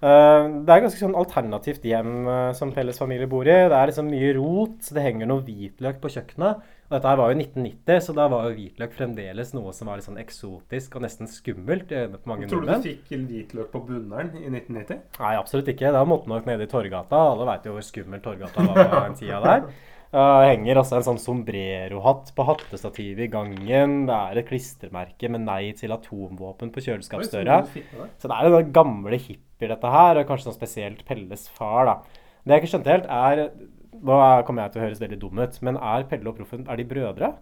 Eh, 0.00 0.46
det 0.64 0.72
er 0.72 0.84
ganske 0.84 1.00
sånn 1.00 1.16
alternativt 1.16 1.82
hjem 1.84 2.28
eh, 2.32 2.52
som 2.56 2.72
Pelles 2.72 3.00
familie 3.00 3.28
bor 3.28 3.48
i. 3.48 3.56
Det 3.68 3.76
er 3.76 3.90
liksom 3.90 4.08
mye 4.08 4.34
rot. 4.36 4.92
Det 4.96 5.04
henger 5.04 5.28
noe 5.28 5.44
hvitløk 5.44 6.00
på 6.00 6.12
kjøkkenet. 6.16 6.62
Og 6.90 6.96
dette 6.96 7.06
her 7.06 7.18
var 7.20 7.30
jo 7.30 7.38
1990, 7.38 8.00
så 8.02 8.12
da 8.16 8.24
var 8.26 8.48
jo 8.48 8.56
hvitløk 8.56 8.94
fremdeles 8.96 9.52
noe 9.54 9.70
som 9.76 9.86
var 9.86 10.00
litt 10.00 10.08
sånn 10.08 10.18
eksotisk 10.18 10.96
og 10.98 11.04
nesten 11.04 11.30
skummelt 11.30 11.92
i 11.94 12.00
øynene 12.00 12.18
på 12.18 12.30
mange 12.32 12.48
Tror 12.50 12.64
du 12.66 12.72
du 12.72 12.82
fikk 12.82 13.12
hvitløk 13.14 13.68
på 13.70 13.84
Bunneren 13.86 14.32
i 14.34 14.48
1990? 14.48 15.04
Nei, 15.20 15.30
absolutt 15.38 15.70
ikke. 15.70 15.92
Da 15.94 16.02
måtte 16.02 16.32
nok 16.32 16.50
nede 16.50 16.66
i 16.66 16.72
Torgata. 16.72 17.20
Alle 17.30 17.46
veit 17.46 17.70
jo 17.70 17.76
hvor 17.76 17.86
skummel 17.86 18.24
Torgata 18.24 18.66
var 18.66 18.82
på 18.82 19.04
den 19.06 19.16
tida 19.22 19.40
der. 19.46 19.64
Uh, 20.10 20.42
henger 20.42 20.80
også 20.80 20.96
en 20.98 21.04
sånn 21.06 21.20
sombrero-hatt 21.22 22.32
på 22.34 22.44
hattestativet 22.48 23.28
i 23.28 23.30
gangen. 23.30 23.92
Det 24.08 24.16
er 24.16 24.40
et 24.40 24.48
klistremerke 24.48 25.28
med 25.30 25.44
'nei 25.44 25.70
til 25.78 25.94
atomvåpen' 25.94 26.72
på 26.74 26.82
kjøleskapsdøra. 26.82 27.60
Så 28.18 28.26
det 28.26 28.34
er 28.34 28.48
jo 28.50 28.64
gamle 28.74 29.14
hippier, 29.14 29.70
dette 29.70 29.92
her, 29.94 30.18
og 30.18 30.26
kanskje 30.26 30.48
sånn 30.48 30.58
spesielt 30.58 31.04
Pelles 31.06 31.46
far, 31.54 31.86
da. 31.86 31.94
Det 32.42 32.56
jeg 32.56 32.64
ikke 32.64 32.72
skjønte 32.72 32.90
helt, 32.90 33.06
er 33.06 33.44
Nå 34.02 34.16
er- 34.16 34.42
kommer 34.48 34.62
jeg 34.62 34.72
til 34.72 34.80
å 34.80 34.84
høres 34.86 35.00
veldig 35.00 35.20
dum 35.20 35.38
ut, 35.38 35.62
men 35.62 35.76
er 35.76 36.04
Pelle 36.08 36.28
og 36.28 36.36
Proffen 36.36 36.66
er 36.68 36.76
de 36.76 36.84
brødre? 36.84 37.34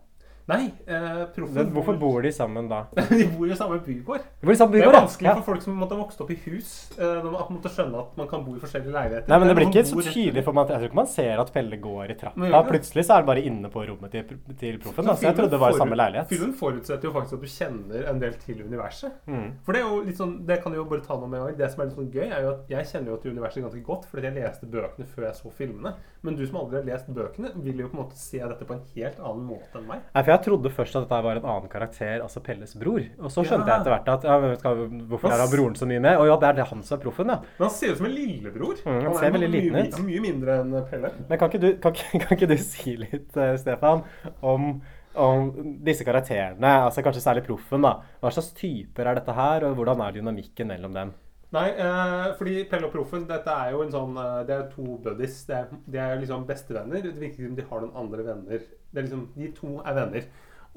Nei, 0.48 0.70
eh, 0.88 1.24
proffen 1.34 1.72
Hvorfor 1.74 1.96
bor 2.00 2.22
de 2.24 2.30
sammen 2.32 2.70
da? 2.70 2.86
De 3.10 3.26
bor 3.34 3.50
i 3.50 3.56
samme 3.56 3.76
bygård. 3.84 4.22
De 4.40 4.48
bor 4.48 4.54
i 4.54 4.56
samme 4.56 4.78
Det 4.78 4.86
er 4.86 4.94
vanskelig 4.94 5.28
ja. 5.28 5.34
for 5.36 5.50
folk 5.50 5.64
som 5.64 5.74
måtte 5.76 5.96
ha 5.96 6.00
vokst 6.00 6.22
opp 6.24 6.30
i 6.32 6.38
hus. 6.46 6.70
eh, 6.96 7.18
man 7.26 7.36
måtte 7.52 7.72
skjønne 7.74 8.00
at 8.00 8.14
man 8.16 8.30
kan 8.30 8.46
bo 8.46 8.54
i 8.56 8.62
forskjellige 8.62 8.94
leiligheter. 8.94 9.28
Nei, 9.28 9.38
men 9.42 9.50
det 9.50 9.56
blir 9.58 9.68
ikke 9.68 9.84
så 9.90 10.04
tydelig 10.06 10.44
for 10.46 10.56
meg. 10.56 10.72
Jeg 10.72 10.80
tror 10.80 10.88
ikke 10.88 11.00
man 11.02 11.10
ser 11.12 11.42
at 11.42 11.52
Pelle 11.52 11.80
går 11.84 12.14
i 12.14 12.16
trappa. 12.22 12.62
Plutselig 12.68 13.04
så 13.04 13.18
er 13.18 13.24
det 13.24 13.28
bare 13.28 13.44
inne 13.50 13.72
på 13.72 13.84
rommet 13.90 14.14
til, 14.16 14.40
til 14.62 14.80
Proffen. 14.80 15.10
da, 15.10 15.16
Så 15.20 15.28
jeg 15.28 15.36
trodde 15.36 15.52
det 15.52 15.60
var 15.60 15.76
i 15.76 15.80
samme 15.82 16.00
leilighet. 16.00 16.32
Filmen 16.32 16.54
forutsetter 16.56 17.10
jo 17.10 17.12
faktisk 17.18 17.36
at 17.36 17.44
du 17.44 17.52
kjenner 17.52 18.08
en 18.14 18.24
del 18.24 18.40
til 18.40 18.64
universet. 18.64 19.20
Mm. 19.28 19.50
For 19.66 19.76
det 19.76 19.82
er 19.82 19.92
jo 19.92 20.00
litt 20.08 20.20
sånn, 20.20 20.34
det 20.48 20.60
kan 20.64 20.72
jeg 20.72 20.80
jo 20.80 20.88
bare 20.94 21.04
ta 21.04 21.18
noe 21.20 21.28
med 21.28 21.42
en 21.42 21.46
gang. 21.50 21.58
Det 21.60 21.70
som 21.74 21.84
er 21.84 21.90
litt 21.90 21.98
sånn 21.98 22.10
gøy, 22.14 22.26
er 22.28 22.46
jo 22.46 22.54
at 22.54 22.72
jeg 22.72 22.90
kjenner 22.94 23.12
jo 23.12 23.20
til 23.20 23.36
universet 23.36 23.66
ganske 23.68 23.84
godt 23.84 24.08
fordi 24.08 24.30
jeg 24.30 24.38
leste 24.40 24.70
bøkene 24.72 25.08
før 25.12 25.28
jeg 25.28 25.40
så 25.42 25.52
filmene. 25.60 25.94
Men 26.24 26.40
du 26.40 26.44
som 26.48 26.58
aldri 26.62 26.80
har 26.80 26.88
lest 26.88 27.12
bøkene, 27.14 27.52
vil 27.62 27.84
jo 27.84 27.92
på 27.92 27.98
en 27.98 28.02
måte 28.02 28.18
se 28.18 28.40
dette 28.40 28.64
på 28.66 28.74
en 28.74 28.84
helt 28.96 29.20
annen 29.20 29.44
måte 29.46 29.78
enn 29.78 29.86
meg. 29.88 30.02
Nei, 30.14 30.24
Jeg 30.38 30.44
trodde 30.46 30.70
først 30.72 30.96
at 30.96 31.04
dette 31.04 31.18
var 31.26 31.36
en 31.40 31.44
annen 31.50 31.68
karakter, 31.72 32.22
altså 32.22 32.40
Pelles 32.46 32.74
bror. 32.78 33.02
Og 33.18 33.30
så 33.34 33.42
skjønte 33.44 33.66
Ja. 33.66 33.74
jeg 33.74 33.80
etter 33.82 33.92
hvert 33.96 34.08
at 34.14 34.24
ja, 34.28 34.36
hva, 34.38 34.72
hvorfor 35.10 35.34
er 35.34 35.42
da 35.42 35.46
broren 35.50 35.74
så 35.76 35.86
mye 35.90 36.00
med? 36.00 36.16
Og 36.22 36.26
ja, 36.30 36.36
det 36.38 36.48
er 36.48 36.58
det 36.60 36.66
han 36.70 36.82
som 36.86 36.98
er 36.98 37.02
proffen, 37.02 37.28
ja. 37.34 37.40
Men 37.58 37.66
han 37.68 37.74
ser 37.74 37.92
ut 37.92 37.98
som 37.98 38.06
en 38.06 38.14
lillebror. 38.14 38.76
Mm, 38.86 39.00
han 39.02 39.10
er 39.12 39.18
ser 39.18 39.34
veldig 39.36 39.50
liten 39.50 39.76
ut. 39.82 39.98
Mye, 39.98 40.06
mye 40.08 40.22
mindre 40.28 40.58
enn 40.62 40.78
Pelle. 40.90 41.10
Men 41.28 41.38
kan 41.42 41.50
ikke 41.50 41.60
du, 41.60 41.68
kan, 41.82 41.92
ikke- 41.92 42.20
kan 42.24 42.36
ikke 42.38 42.48
du 42.48 42.56
si 42.62 42.96
litt, 42.96 43.36
uh, 43.36 43.56
Stefan, 43.60 44.04
om, 44.42 44.80
om 45.18 45.52
disse 45.84 46.04
karakterene? 46.06 46.74
altså 46.86 47.02
Kanskje 47.02 47.24
særlig 47.26 47.44
proffen. 47.46 47.82
da. 47.82 47.96
Hva 48.22 48.30
slags 48.30 48.52
typer 48.54 49.06
er 49.10 49.14
dette 49.18 49.34
her, 49.34 49.64
og 49.68 49.74
hvordan 49.76 50.00
er 50.06 50.12
dynamikken 50.20 50.68
mellom 50.70 50.94
dem? 50.94 51.14
Nei, 51.50 51.70
eh, 51.80 52.34
fordi 52.36 52.58
Pelle 52.68 52.84
og 52.84 52.92
Proffen, 52.92 53.22
dette 53.26 53.48
er 53.48 53.70
jo 53.72 53.78
en 53.80 53.88
sånn 53.90 54.18
eh, 54.20 54.42
Det 54.44 54.52
er 54.52 54.66
to 54.68 54.98
buddies. 55.00 55.46
Det 55.48 55.54
er, 55.56 55.70
de 55.88 55.96
er 55.98 56.18
liksom 56.20 56.42
bestevenner. 56.44 57.00
Det 57.00 57.14
virker 57.16 57.46
som 57.46 57.54
de 57.56 57.64
har 57.70 57.80
noen 57.80 57.96
andre 57.96 58.26
venner. 58.26 58.66
Det 58.90 59.00
er 59.00 59.06
liksom, 59.08 59.24
De 59.36 59.50
to 59.56 59.78
er 59.84 59.96
venner. 59.98 60.28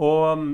Og 0.01 0.37
mm, 0.39 0.51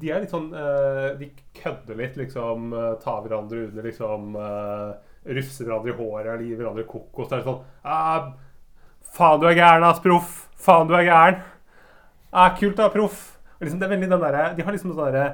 de 0.00 0.10
er 0.10 0.22
litt 0.22 0.32
sånn 0.32 0.48
eh, 0.56 1.10
De 1.20 1.28
kødder 1.58 1.98
litt, 1.98 2.16
liksom. 2.20 2.72
eh, 2.72 2.94
tar 3.02 3.22
hverandre 3.24 3.66
under, 3.68 3.86
liksom 3.86 4.36
eh, 4.40 4.90
Rufser 5.36 5.66
hverandre 5.68 5.92
i 5.92 5.96
håret 5.98 6.32
eller 6.32 6.46
gir 6.46 6.60
hverandre 6.60 6.86
kokos. 6.88 7.30
Det 7.30 7.40
er 7.40 7.46
sånn 7.46 7.62
ah, 7.84 8.32
Faen, 9.16 9.40
du 9.42 9.48
er 9.48 9.56
gæren, 9.58 9.86
ass, 9.86 10.02
proff! 10.04 10.42
Faen, 10.60 10.88
du 10.90 10.96
er 10.96 11.06
gæren! 11.06 11.40
Ah, 12.32 12.52
kult, 12.58 12.76
da, 12.78 12.90
proff! 12.92 13.38
Liksom, 13.60 13.78
det 13.80 13.86
er 13.86 13.94
veldig 13.94 14.10
den 14.12 14.20
derre 14.20 14.50
De 14.56 14.64
har 14.66 14.74
liksom 14.74 14.92
sånn 14.92 15.06
derre 15.08 15.28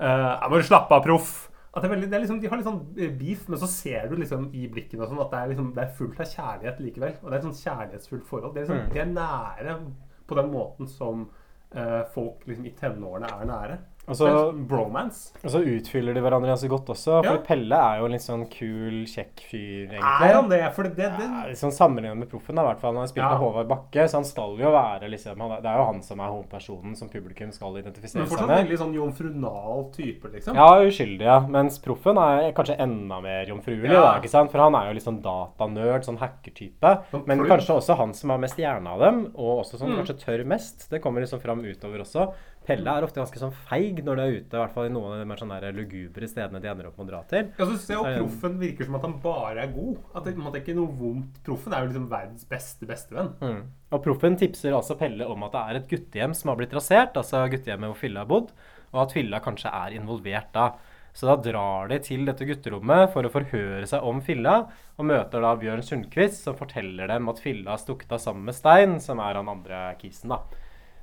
uh, 0.00 0.32
«Ja, 0.40 0.48
Må 0.48 0.60
du 0.60 0.66
slappe 0.66 0.96
av, 0.96 1.04
proff! 1.04 1.34
At 1.76 1.84
det 1.84 1.90
er 1.90 1.92
veldig, 1.92 2.08
det 2.08 2.16
er 2.16 2.22
liksom, 2.22 2.38
de 2.40 2.48
har 2.48 2.56
litt 2.56 2.64
sånn 2.64 3.18
beef, 3.20 3.42
men 3.52 3.60
så 3.60 3.66
ser 3.68 4.06
du 4.08 4.14
liksom 4.16 4.46
i 4.56 4.64
blikkene 4.72 5.04
og 5.04 5.10
sånn 5.10 5.18
at 5.20 5.34
det 5.34 5.40
er, 5.42 5.50
liksom, 5.50 5.66
det 5.76 5.82
er 5.82 5.90
fullt 5.98 6.22
av 6.24 6.30
kjærlighet 6.30 6.78
likevel. 6.80 7.18
Og 7.20 7.26
det 7.26 7.34
er 7.34 7.36
et 7.36 7.48
sånn 7.50 7.58
kjærlighetsfullt 7.58 8.30
forhold. 8.30 8.54
Det 8.54 8.62
er, 8.62 8.70
liksom, 8.70 8.94
de 8.94 9.02
er 9.02 9.10
nære 9.10 9.74
på 10.26 10.38
den 10.38 10.50
måten 10.52 10.88
som 10.90 11.28
eh, 11.70 12.02
folk 12.14 12.46
liksom, 12.46 12.66
i 12.66 12.74
tenårene 12.78 13.30
er 13.30 13.50
nære. 13.50 13.78
Altså- 14.08 14.52
sånn 14.52 14.66
bromance. 14.68 15.32
Og 15.42 15.50
så 15.50 15.60
utfyller 15.66 16.14
de 16.14 16.20
hverandre 16.20 16.46
ganske 16.52 16.68
godt 16.70 16.86
også. 16.94 17.24
For 17.24 17.34
Ja. 17.34 17.42
Pelle 17.42 17.72
er 17.74 17.98
jo 17.98 18.04
en 18.04 18.12
litt 18.12 18.20
sånn 18.20 18.44
kul, 18.48 19.04
kjekk 19.04 19.40
fyr, 19.50 19.92
Er 19.98 20.32
han 20.34 20.48
det? 20.48 20.72
For 20.74 20.84
det, 20.84 20.94
det, 20.96 21.18
Ja, 21.18 21.50
sånn 21.54 21.72
Sammenlignet 21.72 22.16
med 22.16 22.28
Proffen, 22.30 22.54
i 22.58 22.62
hvert 22.62 22.78
fall. 22.78 22.94
Han 22.94 23.02
har 23.02 23.06
spilt 23.08 23.24
Ja. 23.24 23.30
med 23.30 23.38
Håvard 23.40 23.68
Bakke, 23.68 24.04
så 24.08 24.14
han 24.14 24.24
skal 24.24 24.56
jo 24.56 24.70
være 24.70 25.10
liksom 25.10 25.40
er- 25.42 25.60
Det 25.60 25.66
er 25.66 25.76
jo 25.78 25.84
han 25.92 26.02
som 26.02 26.20
er 26.20 26.28
hovedpersonen 26.30 26.96
som 26.96 27.08
publikum 27.08 27.52
skal 27.52 27.72
identifisere 27.76 28.20
Men 28.20 28.26
seg 28.28 28.38
fortsatt 28.38 28.46
med. 28.48 28.68
veldig 28.68 28.78
sånn 28.78 28.94
jomfrunal 28.94 29.92
type, 29.92 30.24
liksom. 30.32 30.54
Ja, 30.54 30.68
uskyldig, 30.86 31.20
ja. 31.22 31.40
Mens 31.40 31.78
Proffen 31.78 32.16
er 32.16 32.52
kanskje 32.52 32.78
enda 32.78 33.20
mer 33.20 33.46
jomfruelig, 33.46 33.90
Ja. 33.90 34.00
da, 34.14 34.20
ikke 34.20 34.28
sant? 34.30 34.50
For 34.50 34.58
han 34.58 34.74
er 34.74 34.88
jo 34.88 34.94
litt 34.94 35.02
sånn 35.04 35.22
datanerd, 35.22 36.04
sånn 36.04 36.18
hackertype. 36.18 37.02
Sånn 37.10 37.26
Men 37.26 37.40
kanskje 37.40 37.74
også 37.76 37.96
han 37.96 38.12
som 38.14 38.30
har 38.30 38.38
mest 38.38 38.56
hjerne 38.56 38.86
av 38.86 39.00
dem, 39.00 39.32
og 39.36 39.64
også 39.64 39.78
som 39.78 39.88
Mm. 39.90 39.98
kanskje 40.04 40.20
tør 40.24 40.46
mest. 40.46 40.88
Det 40.90 41.02
kommer 41.02 41.20
liksom 41.20 41.40
fram 41.40 41.60
utover 41.62 42.00
også. 42.00 42.32
Pelle 42.66 42.92
er 42.98 43.04
ofte 43.06 43.20
ganske 43.20 43.38
sånn 43.38 43.52
feig 43.68 44.00
når 44.02 44.18
de 44.18 44.22
er 44.24 44.36
ute, 44.40 44.56
i 44.56 44.58
hvert 44.60 44.72
fall 44.74 44.88
i 44.88 44.92
noen 44.92 45.12
av 45.14 45.20
de 45.22 45.26
mer 45.30 45.38
sånn 45.38 45.52
lugubre 45.76 46.26
stedene 46.28 46.60
de 46.62 46.70
ender 46.72 46.88
opp 46.88 46.96
med 46.98 47.06
å 47.06 47.10
dra 47.12 47.20
til. 47.30 47.52
Ja, 47.58 47.68
så 47.68 47.76
Så 47.78 48.00
er- 48.04 48.18
Proffen 48.18 48.58
virker 48.58 48.84
som 48.88 48.96
at 48.98 49.06
han 49.06 49.18
bare 49.22 49.62
er 49.62 49.72
god. 49.72 50.00
At 50.14 50.24
det, 50.24 50.34
det 50.36 50.62
ikke 50.62 50.74
er 50.74 50.80
noe 50.80 50.96
vondt. 50.98 51.38
Proffen 51.46 51.72
er 51.72 51.84
jo 51.84 51.92
liksom 51.92 52.08
verdens 52.10 52.44
beste 52.50 52.86
bestevenn. 52.90 53.32
Mm. 53.40 53.62
Og 53.92 54.02
Proffen 54.02 54.36
tipser 54.36 54.74
altså 54.74 54.98
Pelle 54.98 55.28
om 55.30 55.46
at 55.46 55.52
det 55.52 55.62
er 55.62 55.76
et 55.80 55.88
guttehjem 55.88 56.34
som 56.34 56.50
har 56.50 56.56
blitt 56.58 56.74
rasert, 56.74 57.14
altså 57.14 57.46
guttehjemmet 57.52 57.92
hvor 57.92 58.00
Fylla 58.02 58.24
har 58.24 58.30
bodd, 58.34 58.50
og 58.92 59.02
at 59.06 59.12
Fylla 59.14 59.40
kanskje 59.40 59.70
er 59.72 59.94
involvert 60.00 60.50
da. 60.52 60.72
Så 61.16 61.24
da 61.30 61.36
drar 61.40 61.88
de 61.88 61.96
til 62.04 62.26
dette 62.28 62.44
gutterommet 62.44 63.08
for 63.14 63.24
å 63.24 63.30
forhøre 63.32 63.86
seg 63.88 64.04
om 64.04 64.18
Fylla, 64.20 64.58
og 64.98 65.06
møter 65.08 65.40
da 65.40 65.54
Bjørn 65.56 65.80
Sundquist, 65.86 66.42
som 66.44 66.58
forteller 66.58 67.08
dem 67.08 67.30
at 67.32 67.40
Fylla 67.40 67.72
har 67.72 67.80
stukket 67.80 68.12
av 68.12 68.20
sammen 68.20 68.44
med 68.50 68.54
Stein, 68.58 68.98
som 69.00 69.22
er 69.24 69.38
han 69.38 69.48
andre 69.48 69.94
kisen, 70.00 70.28
da. 70.34 70.42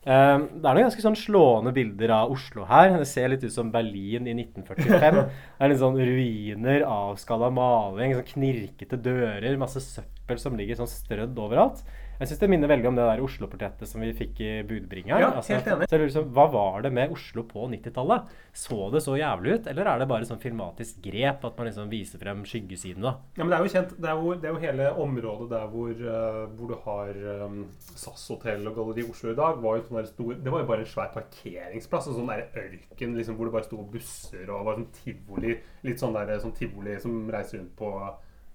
Eh, 0.06 0.38
Det 0.38 0.68
er 0.68 0.76
noen 0.76 0.86
ganske 0.90 1.04
sånn 1.06 1.16
slående 1.16 1.74
bilder 1.76 2.12
av 2.12 2.32
Oslo 2.36 2.66
her. 2.68 2.98
Det 3.00 3.08
ser 3.08 3.30
litt 3.32 3.44
ut 3.44 3.54
som 3.56 3.72
Berlin 3.72 4.28
i 4.28 4.34
1945. 4.36 5.20
Det 5.58 5.64
er 5.64 5.72
litt 5.72 5.80
sånn 5.84 6.00
ruiner, 6.00 6.84
avskalla 6.88 7.50
maling, 7.54 8.18
sånn 8.18 8.32
knirkete 8.34 9.00
dører, 9.00 9.58
masse 9.62 9.80
søppel 9.84 10.40
som 10.42 10.58
ligger 10.60 10.82
sånn 10.82 10.92
strødd 10.92 11.40
overalt. 11.40 11.84
Jeg 12.24 12.30
syns 12.30 12.40
det 12.40 12.48
minner 12.54 12.70
veldig 12.72 12.88
om 12.88 12.96
det 12.96 13.04
der 13.04 13.22
Oslo-portrettet 13.26 13.90
som 13.90 14.00
vi 14.00 14.14
fikk 14.16 14.38
i 14.40 14.52
budbringeren. 14.64 15.20
Ja, 15.20 15.32
Altså, 15.34 15.58
helt 15.58 15.66
enig. 15.68 15.88
Så 15.90 15.98
jeg 15.98 16.00
lurer 16.00 16.08
liksom, 16.08 16.30
Hva 16.38 16.46
var 16.54 16.86
det 16.86 16.92
med 16.96 17.12
Oslo 17.12 17.44
på 17.50 17.66
90-tallet? 17.74 18.30
Så 18.56 18.78
det 18.94 19.02
så 19.04 19.18
jævlig 19.20 19.58
ut, 19.58 19.68
eller 19.68 19.90
er 19.92 20.00
det 20.00 20.08
bare 20.08 20.30
sånn 20.30 20.40
filmatisk 20.40 21.02
grep 21.04 21.44
at 21.44 21.60
man 21.60 21.68
liksom 21.68 21.92
viser 21.92 22.22
frem 22.22 22.46
skyggesiden, 22.48 23.04
da? 23.04 23.18
Ja, 23.36 23.44
men 23.44 23.52
det 23.52 23.58
er 23.58 23.68
jo 23.68 23.74
kjent, 23.74 23.94
det 24.00 24.12
er 24.14 24.24
jo, 24.24 24.38
det 24.40 24.48
er 24.48 24.56
jo 24.56 24.64
hele 24.64 24.88
området 25.04 25.50
der 25.52 25.68
hvor, 25.74 25.92
uh, 25.92 26.40
hvor 26.56 26.72
du 26.72 26.80
har 26.86 27.22
um, 27.44 27.60
SAS 27.92 28.26
hotell 28.32 28.72
og 28.72 28.80
Galleri 28.80 29.08
Oslo 29.10 29.36
i 29.36 29.40
dag, 29.44 29.60
var 29.68 29.82
jo 29.82 29.86
sånn 29.90 30.00
der 30.00 30.12
stor, 30.14 30.34
det 30.48 30.56
var 30.56 30.64
jo 30.64 30.72
bare 30.72 30.88
en 30.88 30.92
svær 30.96 31.14
parkeringsplass. 31.18 32.08
En 32.08 32.22
sånn 32.22 32.32
der 32.32 32.48
ørken 32.64 33.20
liksom, 33.20 33.36
hvor 33.36 33.52
det 33.52 33.58
bare 33.58 33.68
sto 33.68 33.84
busser 33.98 34.48
og 34.48 34.70
var 34.70 34.80
sånn 34.80 34.92
tivoli. 35.02 35.58
Litt 35.84 36.00
sånn 36.00 36.16
der 36.16 36.38
sånn 36.40 36.56
tivoli 36.56 36.96
som 37.04 37.26
reiser 37.36 37.60
rundt 37.60 37.76
på 37.84 37.92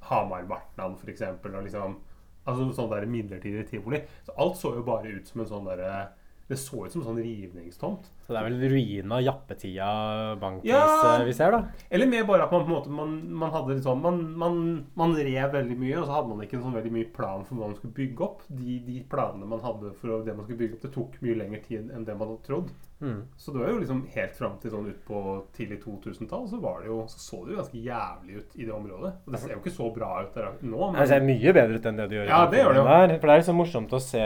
Hamar-Martnan 0.08 0.96
f.eks. 0.96 1.28
Og 1.44 1.64
liksom 1.66 2.00
Altså 2.48 2.68
sånn 2.72 2.92
der 2.92 3.06
midlertidig 3.10 3.66
tivoli. 3.68 4.00
Så 4.24 4.34
alt 4.40 4.56
så 4.56 4.72
jo 4.76 4.84
bare 4.86 5.12
ut 5.18 5.28
som 5.28 5.42
en 5.42 5.50
sånn 5.50 5.68
derre 5.68 6.08
Det 6.48 6.56
så 6.56 6.86
ut 6.86 6.92
som 6.94 7.02
en 7.02 7.10
sånn 7.10 7.20
rivningstomt. 7.20 8.06
Så 8.28 8.34
det 8.34 8.40
er 8.42 8.44
vel 8.50 8.58
ruinen 8.74 9.12
av 9.16 9.22
jappetida 9.24 10.36
bankis 10.36 10.68
Ja. 10.68 11.14
eh, 11.16 11.24
vi 11.24 11.32
ser, 11.32 11.50
da? 11.50 11.62
Eller 11.90 12.06
mer 12.06 12.24
bare 12.28 12.44
at 12.44 12.52
man 12.52 12.64
på 12.66 12.68
en 12.68 12.74
måte 12.74 12.90
Man, 12.92 13.14
man 13.32 13.50
hadde 13.54 13.72
litt 13.74 13.84
sånn 13.86 14.02
man, 14.04 14.18
man, 14.36 14.58
man 15.00 15.14
rev 15.16 15.52
veldig 15.54 15.78
mye, 15.80 15.96
og 15.96 16.04
så 16.06 16.12
hadde 16.18 16.28
man 16.34 16.44
ikke 16.44 16.58
en 16.58 16.66
sånn 16.66 16.76
veldig 16.76 16.92
mye 16.92 17.08
plan 17.16 17.46
for 17.48 17.56
hva 17.56 17.70
man 17.70 17.78
skulle 17.78 17.94
bygge 17.96 18.20
opp. 18.28 18.42
De, 18.48 18.78
de 18.84 18.98
planene 19.08 19.48
man 19.48 19.64
hadde 19.64 19.94
for 19.96 20.20
det 20.26 20.36
man 20.36 20.44
skulle 20.44 20.60
bygge 20.60 20.76
opp, 20.76 20.84
det 20.84 20.92
tok 20.92 21.16
mye 21.24 21.38
lengre 21.40 21.62
tid 21.64 21.88
enn 21.90 22.04
det 22.04 22.18
man 22.20 22.28
hadde 22.34 22.44
trodd. 22.44 22.70
Mm. 23.00 23.20
Så 23.38 23.52
det 23.54 23.60
var 23.62 23.68
jo 23.70 23.78
liksom 23.78 23.98
helt 24.10 24.34
fram 24.34 24.56
til 24.58 24.72
sånn 24.74 24.86
ut 24.90 25.02
på 25.06 25.18
tidlig 25.54 25.76
2000-tall, 25.84 26.48
så 26.50 26.58
var 26.60 26.80
det 26.82 26.88
jo 26.90 26.96
Så 27.06 27.20
så 27.22 27.44
det 27.46 27.52
jo 27.54 27.60
ganske 27.60 27.78
jævlig 27.84 28.40
ut 28.40 28.56
i 28.58 28.64
det 28.66 28.72
området. 28.74 29.12
Og 29.24 29.32
det 29.32 29.38
ser 29.40 29.52
jo 29.54 29.60
ikke 29.62 29.70
så 29.76 29.86
bra 29.94 30.08
ut 30.24 30.34
der 30.34 30.48
nå, 30.66 30.80
men 30.90 30.98
Det 31.00 31.08
ser 31.12 31.22
mye 31.22 31.52
bedre 31.54 31.78
ut 31.78 31.86
enn 31.86 31.96
det 32.02 32.08
du 32.10 32.16
gjør 32.18 32.26
Ja, 32.32 32.40
det 32.50 32.58
gjør 32.58 32.74
det 32.74 32.82
jo. 32.82 32.88
der. 32.90 33.14
For 33.20 33.26
det 33.30 33.34
er 33.36 33.42
liksom 33.44 33.60
morsomt 33.62 33.94
å 33.94 34.00
se, 34.02 34.24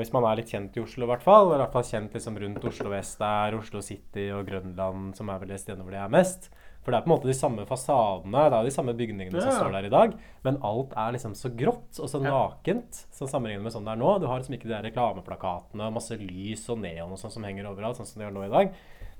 hvis 0.00 0.12
man 0.16 0.24
er 0.30 0.40
litt 0.40 0.48
kjent 0.48 0.76
i 0.80 0.80
Oslo 0.80 1.04
i 1.04 1.10
hvert 1.12 1.22
fall, 1.22 1.50
eller 1.52 1.60
i 1.60 1.64
hvert 1.66 1.76
fall 1.76 1.84
kjent 1.90 2.16
liksom 2.16 2.38
rundt 2.40 2.64
Oslo 2.64 2.88
vest 2.94 3.18
der, 3.20 3.43
Oslo 3.52 3.82
City 3.82 4.30
og 4.32 4.46
Grønland, 4.48 5.14
som 5.14 5.28
er 5.28 5.38
vel 5.38 5.48
det 5.48 5.60
stedet 5.60 5.82
hvor 5.84 5.90
det 5.90 6.00
er 6.00 6.08
mest. 6.08 6.48
For 6.84 6.90
det 6.92 6.98
er 6.98 7.04
på 7.04 7.10
en 7.10 7.16
måte 7.18 7.28
de 7.28 7.34
samme 7.36 7.66
fasadene, 7.66 8.50
det 8.50 8.56
er 8.58 8.64
de 8.64 8.70
samme 8.70 8.94
bygningene 8.96 9.40
som 9.40 9.52
står 9.52 9.72
der 9.72 9.84
i 9.84 9.92
dag, 9.92 10.14
men 10.44 10.58
alt 10.62 10.92
er 10.96 11.12
liksom 11.12 11.32
så 11.34 11.48
grått 11.56 12.00
og 12.00 12.08
så 12.08 12.22
Ja. 12.24 12.30
nakent, 12.30 13.06
som 13.10 13.26
sammenlignet 13.28 13.62
med 13.62 13.72
sånn 13.72 13.84
det 13.84 13.92
er 13.92 13.96
nå. 14.00 14.18
Du 14.20 14.26
har 14.26 14.38
liksom 14.40 14.54
ikke 14.56 14.68
de 14.68 14.74
der 14.74 14.82
reklameplakatene 14.90 15.86
og 15.86 15.92
masse 15.94 16.16
lys 16.18 16.68
og 16.70 16.78
neon 16.78 17.12
og 17.12 17.18
sånn 17.18 17.30
som 17.32 17.42
henger 17.44 17.64
overalt, 17.68 17.96
sånn 17.96 18.06
som 18.06 18.20
de 18.20 18.26
gjør 18.28 18.34
nå 18.34 18.44
i 18.44 18.52
dag. 18.52 18.74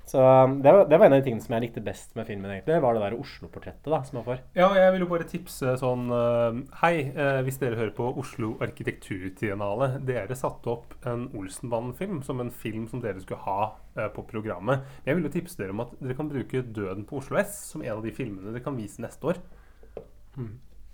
Så 0.05 0.21
um, 0.21 0.59
det 0.61 0.71
var, 0.71 0.85
det 0.85 0.97
var 0.99 1.07
en 1.07 1.15
av 1.15 1.21
de 1.21 1.25
tingene 1.25 1.41
som 1.41 1.55
jeg 1.55 1.63
likte 1.65 1.81
best 1.83 2.11
med 2.17 2.27
filmen, 2.29 2.51
egentlig, 2.53 2.77
var 2.83 2.93
det 2.93 3.01
der 3.01 3.15
Oslo-portrettet 3.17 3.89
da, 3.89 4.01
som 4.05 4.19
man 4.19 4.27
får. 4.27 4.43
Ja, 4.57 4.67
jeg 4.77 4.93
vil 4.93 5.05
jo 5.05 5.09
bare 5.09 5.25
tipse 5.29 5.73
sånn 5.81 6.05
eh, 6.13 6.59
Hei, 6.83 6.93
eh, 7.09 7.39
hvis 7.47 7.57
dere 7.61 7.79
hører 7.79 7.95
på 7.97 8.11
Oslo 8.21 8.51
Arkitekturtriennale. 8.65 9.95
Dere 10.05 10.37
satte 10.37 10.69
opp 10.75 10.93
en 11.09 11.25
Olsenbanen-film 11.33 12.21
som 12.27 12.43
en 12.43 12.53
film 12.53 12.85
som 12.91 13.01
dere 13.01 13.23
skulle 13.23 13.41
ha 13.47 13.71
eh, 13.97 14.11
på 14.13 14.27
programmet. 14.29 14.85
Men 15.01 15.11
jeg 15.11 15.19
vil 15.19 15.27
jo 15.29 15.33
tipse 15.39 15.59
dere 15.61 15.73
om 15.73 15.83
at 15.87 15.97
dere 15.97 16.19
kan 16.19 16.29
bruke 16.29 16.63
Døden 16.77 17.09
på 17.09 17.23
Oslo 17.23 17.41
S 17.41 17.57
som 17.73 17.81
en 17.81 17.97
av 17.97 18.05
de 18.05 18.13
filmene 18.13 18.53
dere 18.53 18.63
kan 18.65 18.77
vise 18.77 19.01
neste 19.01 19.33
år. 19.33 19.41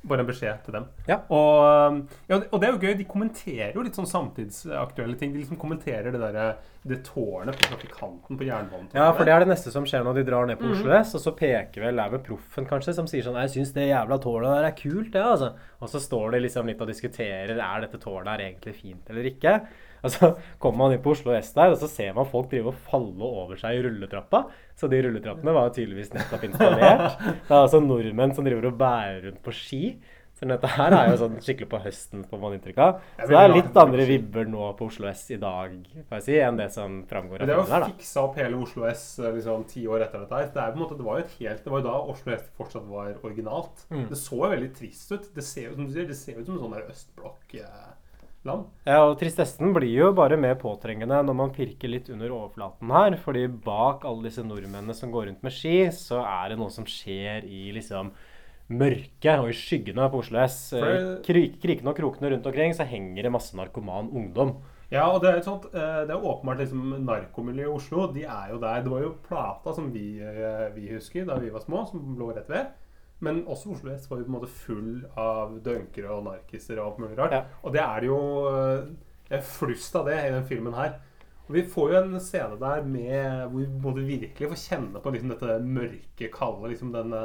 Bare 0.02 0.24
en 0.24 0.30
beskjed 0.30 0.64
til 0.66 0.74
dem. 0.74 0.86
Ja. 1.06 1.20
Og, 1.30 1.58
eh, 1.62 2.18
ja, 2.32 2.40
og 2.40 2.62
det 2.62 2.68
er 2.68 2.72
jo 2.74 2.80
gøy. 2.82 2.96
De 2.98 3.06
kommenterer 3.06 3.76
jo 3.78 3.84
litt 3.86 3.98
sånn 3.98 4.10
samtidsaktuelle 4.10 5.14
ting. 5.20 5.34
De 5.34 5.44
liksom 5.44 5.60
kommenterer 5.62 6.10
det 6.10 6.22
der, 6.24 6.56
det 6.90 7.04
tårnet 7.06 7.60
på 7.60 7.70
trafikanten 7.70 8.40
på 8.40 8.48
jernbanen. 8.48 8.90
Ja, 8.98 9.12
for 9.14 9.30
det 9.30 9.36
er 9.36 9.46
det 9.46 9.52
neste 9.52 9.74
som 9.74 9.86
skjer 9.86 10.08
når 10.08 10.18
de 10.18 10.26
drar 10.32 10.50
ned 10.50 10.58
på 10.58 10.72
Oslo 10.74 10.96
S, 10.98 11.14
og 11.20 11.22
så 11.22 11.36
peker 11.38 11.86
vel 11.86 12.02
er 12.02 12.18
proffen 12.26 12.66
kanskje, 12.66 12.96
som 12.98 13.10
sier 13.10 13.28
sånn 13.28 13.38
Jeg 13.44 13.54
syns 13.54 13.76
det 13.78 13.92
jævla 13.92 14.18
tårnet 14.24 14.56
der 14.56 14.70
er 14.72 14.78
kult, 14.80 15.14
det, 15.14 15.22
altså. 15.22 15.54
Og 15.78 15.94
så 15.94 16.02
står 16.02 16.34
de 16.34 16.44
liksom 16.48 16.70
litt 16.72 16.82
og 16.82 16.90
diskuterer 16.90 17.54
er 17.62 17.86
dette 17.86 18.02
tårnet 18.02 18.34
her 18.34 18.46
egentlig 18.50 18.78
fint 18.82 19.14
eller 19.14 19.30
ikke. 19.30 19.60
Og 20.06 20.14
så 20.14 20.32
kommer 20.62 20.86
man 20.86 20.96
inn 20.96 21.04
på 21.04 21.14
Oslo 21.14 21.36
S 21.38 21.52
der, 21.54 21.74
og 21.74 21.78
så 21.82 21.90
ser 21.92 22.16
man 22.18 22.30
folk 22.30 22.50
drive 22.50 22.72
og 22.72 22.80
falle 22.90 23.28
over 23.28 23.60
seg 23.60 23.78
i 23.78 23.84
rulletrappa. 23.86 24.48
Så 24.78 24.90
de 24.90 25.02
rulletrappene 25.06 25.54
var 25.54 25.70
tydeligvis 25.76 26.16
nettopp 26.16 26.48
installert. 26.48 27.20
Det 27.48 27.54
er 27.54 27.60
altså 27.60 27.84
nordmenn 27.84 28.34
som 28.34 28.48
driver 28.48 28.72
og 28.72 28.80
bærer 28.82 29.28
rundt 29.28 29.44
på 29.46 29.54
ski. 29.54 29.84
Så 30.42 30.48
dette 30.50 30.70
her 30.74 30.94
er 30.98 31.12
jo 31.12 31.18
sånn 31.22 31.36
skikkelig 31.38 31.68
på 31.70 31.80
høsten, 31.84 32.24
får 32.26 32.40
man 32.42 32.56
inntrykk 32.56 32.80
av. 32.82 33.04
Så 33.20 33.28
det 33.30 33.42
er 33.44 33.52
litt 33.52 33.76
andre 33.78 34.08
vibber 34.10 34.48
nå 34.50 34.72
på 34.80 34.88
Oslo 34.90 35.06
S 35.12 35.28
i 35.36 35.38
dag, 35.38 35.76
får 36.10 36.18
jeg 36.18 36.26
si, 36.26 36.38
enn 36.42 36.58
det 36.58 36.66
som 36.74 36.96
framgår 37.12 37.44
av 37.44 37.52
det 37.52 37.60
filmen 37.60 37.70
Det 37.70 37.78
å 37.78 37.90
fikse 37.92 38.24
opp 38.24 38.40
hele 38.42 38.58
Oslo 38.58 38.88
S 38.90 39.04
eh, 39.22 39.30
liksom 39.36 39.68
ti 39.70 39.86
år 39.86 40.08
etter 40.08 40.24
dette 40.24 40.40
her, 40.40 40.50
det, 40.50 40.64
er 40.64 40.74
på 40.74 40.80
en 40.80 40.84
måte, 40.88 40.98
det 40.98 41.06
var 41.06 41.20
jo 41.20 41.28
et 41.28 41.36
helt, 41.44 41.62
det 41.62 41.76
var 41.76 41.84
jo 41.84 41.88
da 41.92 42.00
Oslo 42.16 42.34
S 42.34 42.50
fortsatt 42.58 42.90
var 42.90 43.14
originalt. 43.22 43.86
Mm. 43.94 44.08
Det 44.10 44.18
så 44.24 44.40
jo 44.42 44.50
veldig 44.56 44.72
trist 44.82 45.14
ut. 45.14 45.30
Det 45.36 45.46
ser 45.46 45.68
jo 45.68 45.76
som 45.76 45.86
du 45.86 45.94
sier, 45.94 46.10
det 46.10 46.18
ser 46.18 46.42
ut 46.42 46.50
som 46.50 46.58
en 46.58 46.64
sånn 46.66 46.78
der 46.80 46.90
østblokk-land. 48.42 48.66
Ja, 48.86 49.06
og 49.06 49.20
tristessen 49.20 49.74
blir 49.74 49.92
jo 49.92 50.12
bare 50.14 50.38
mer 50.38 50.56
påtrengende 50.56 51.22
når 51.24 51.36
man 51.36 51.54
pirker 51.54 51.90
litt 51.90 52.10
under 52.10 52.30
overflaten 52.30 52.90
her. 52.90 53.18
fordi 53.18 53.48
bak 53.48 54.04
alle 54.06 54.24
disse 54.24 54.44
nordmennene 54.44 54.94
som 54.94 55.12
går 55.12 55.28
rundt 55.28 55.44
med 55.44 55.52
ski, 55.52 55.90
så 55.92 56.24
er 56.26 56.50
det 56.50 56.58
noe 56.60 56.70
som 56.70 56.86
skjer 56.86 57.46
i 57.46 57.72
liksom 57.72 58.12
mørket 58.70 59.40
og 59.40 59.50
i 59.50 59.54
skyggene 59.54 60.10
på 60.10 60.20
Oslo 60.20 60.40
S. 60.40 60.74
Eh, 60.74 61.22
Krik, 61.24 61.60
krikene 61.62 61.92
og 61.92 61.98
krokene 61.98 62.32
rundt 62.32 62.46
omkring 62.46 62.74
så 62.74 62.88
henger 62.88 63.24
det 63.24 63.32
masse 63.32 63.56
narkoman 63.56 64.10
ungdom. 64.10 64.62
Ja, 64.92 65.08
og 65.08 65.22
det 65.22 65.30
er, 65.30 65.42
sånt, 65.42 65.66
eh, 65.74 66.04
det 66.08 66.12
er 66.12 66.24
åpenbart 66.24 66.60
liksom 66.60 67.06
narkomiljøet 67.06 67.70
i 67.70 67.76
Oslo. 67.76 68.08
De 68.12 68.24
er 68.24 68.50
jo 68.52 68.60
der. 68.60 68.82
Det 68.82 68.92
var 68.92 69.02
jo 69.02 69.18
Plata 69.28 69.74
som 69.74 69.92
vi, 69.92 70.20
eh, 70.20 70.70
vi 70.76 70.90
husker 70.92 71.26
da 71.26 71.38
vi 71.40 71.50
var 71.50 71.64
små, 71.64 71.86
som 71.88 72.16
lå 72.20 72.34
rett 72.36 72.50
ved. 72.50 72.72
Men 73.22 73.44
også 73.46 73.76
Oslo 73.76 73.94
S 73.94 74.10
var 74.10 74.20
jo 74.20 74.26
på 74.26 74.32
en 74.32 74.38
måte 74.40 74.50
full 74.50 75.06
av 75.20 75.60
dunkere 75.64 76.10
og 76.16 76.26
narkiser 76.26 76.80
og 76.80 76.86
alt 76.88 77.00
mulig 77.04 77.18
rart. 77.20 77.34
Ja. 77.38 77.44
Og 77.62 77.76
det 77.76 77.84
er 77.84 78.02
jo 78.10 78.18
eh, 78.50 78.90
Det 79.30 79.38
er 79.38 79.48
flust 79.48 79.96
av 79.96 80.06
det 80.10 80.18
i 80.26 80.34
den 80.34 80.48
filmen 80.50 80.76
her. 80.76 80.92
Og 81.48 81.56
vi 81.56 81.64
får 81.68 81.92
jo 81.92 82.02
en 82.02 82.20
scene 82.24 82.58
der 82.60 82.84
med 82.88 83.56
hvor 83.84 83.94
vi 83.98 84.04
virkelig 84.08 84.50
får 84.54 84.64
kjenne 84.66 85.00
på 85.04 85.12
liksom 85.14 85.32
dette 85.34 85.60
mørke, 85.64 86.34
kalde 86.34 86.72
liksom 86.72 86.90
denne 86.96 87.22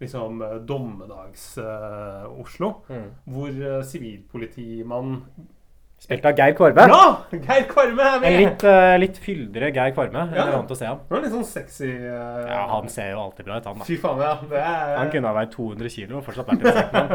liksom 0.00 0.42
eh, 0.42 0.56
dommedags-Oslo. 0.68 2.68
Hvor 3.24 3.48
eh, 3.48 3.86
sivilpolitimann 3.86 5.24
Spilt 6.00 6.24
av 6.24 6.32
Geir 6.32 6.54
Kvarme. 6.56 6.84
Ja! 6.88 7.00
Geir 7.44 7.66
Kvarme 7.68 8.04
er 8.08 8.22
En 8.24 8.36
litt, 8.38 8.62
uh, 8.64 8.94
litt 9.02 9.18
fyldigere 9.20 9.68
Geir 9.76 9.92
Kvarme. 9.92 10.22
Jeg 10.32 10.40
er 10.40 10.54
vant 10.54 10.70
til 10.70 10.76
å 10.78 10.78
se 10.78 10.86
ham. 10.88 11.02
Det 11.04 11.12
var 11.12 11.24
litt 11.26 11.34
sånn 11.34 11.44
sexy 11.44 11.90
uh... 11.90 12.38
Ja, 12.48 12.62
han 12.70 12.88
ser 12.88 13.10
jo 13.12 13.18
alltid 13.26 13.50
bra 13.50 13.58
ut, 13.60 13.68
han 13.68 13.82
da. 13.82 13.88
Fy 13.88 13.98
faen, 14.00 14.22
ja. 14.24 14.32
Det 14.48 14.62
er, 14.62 14.94
Han 14.96 15.12
kunne 15.12 15.28
ha 15.28 15.36
veid 15.36 15.52
200 15.52 15.92
kilo 15.92 16.18
og 16.22 16.24
fortsatt 16.24 16.48
vært 16.48 16.64
en 16.64 16.78
sekmann. 16.80 17.12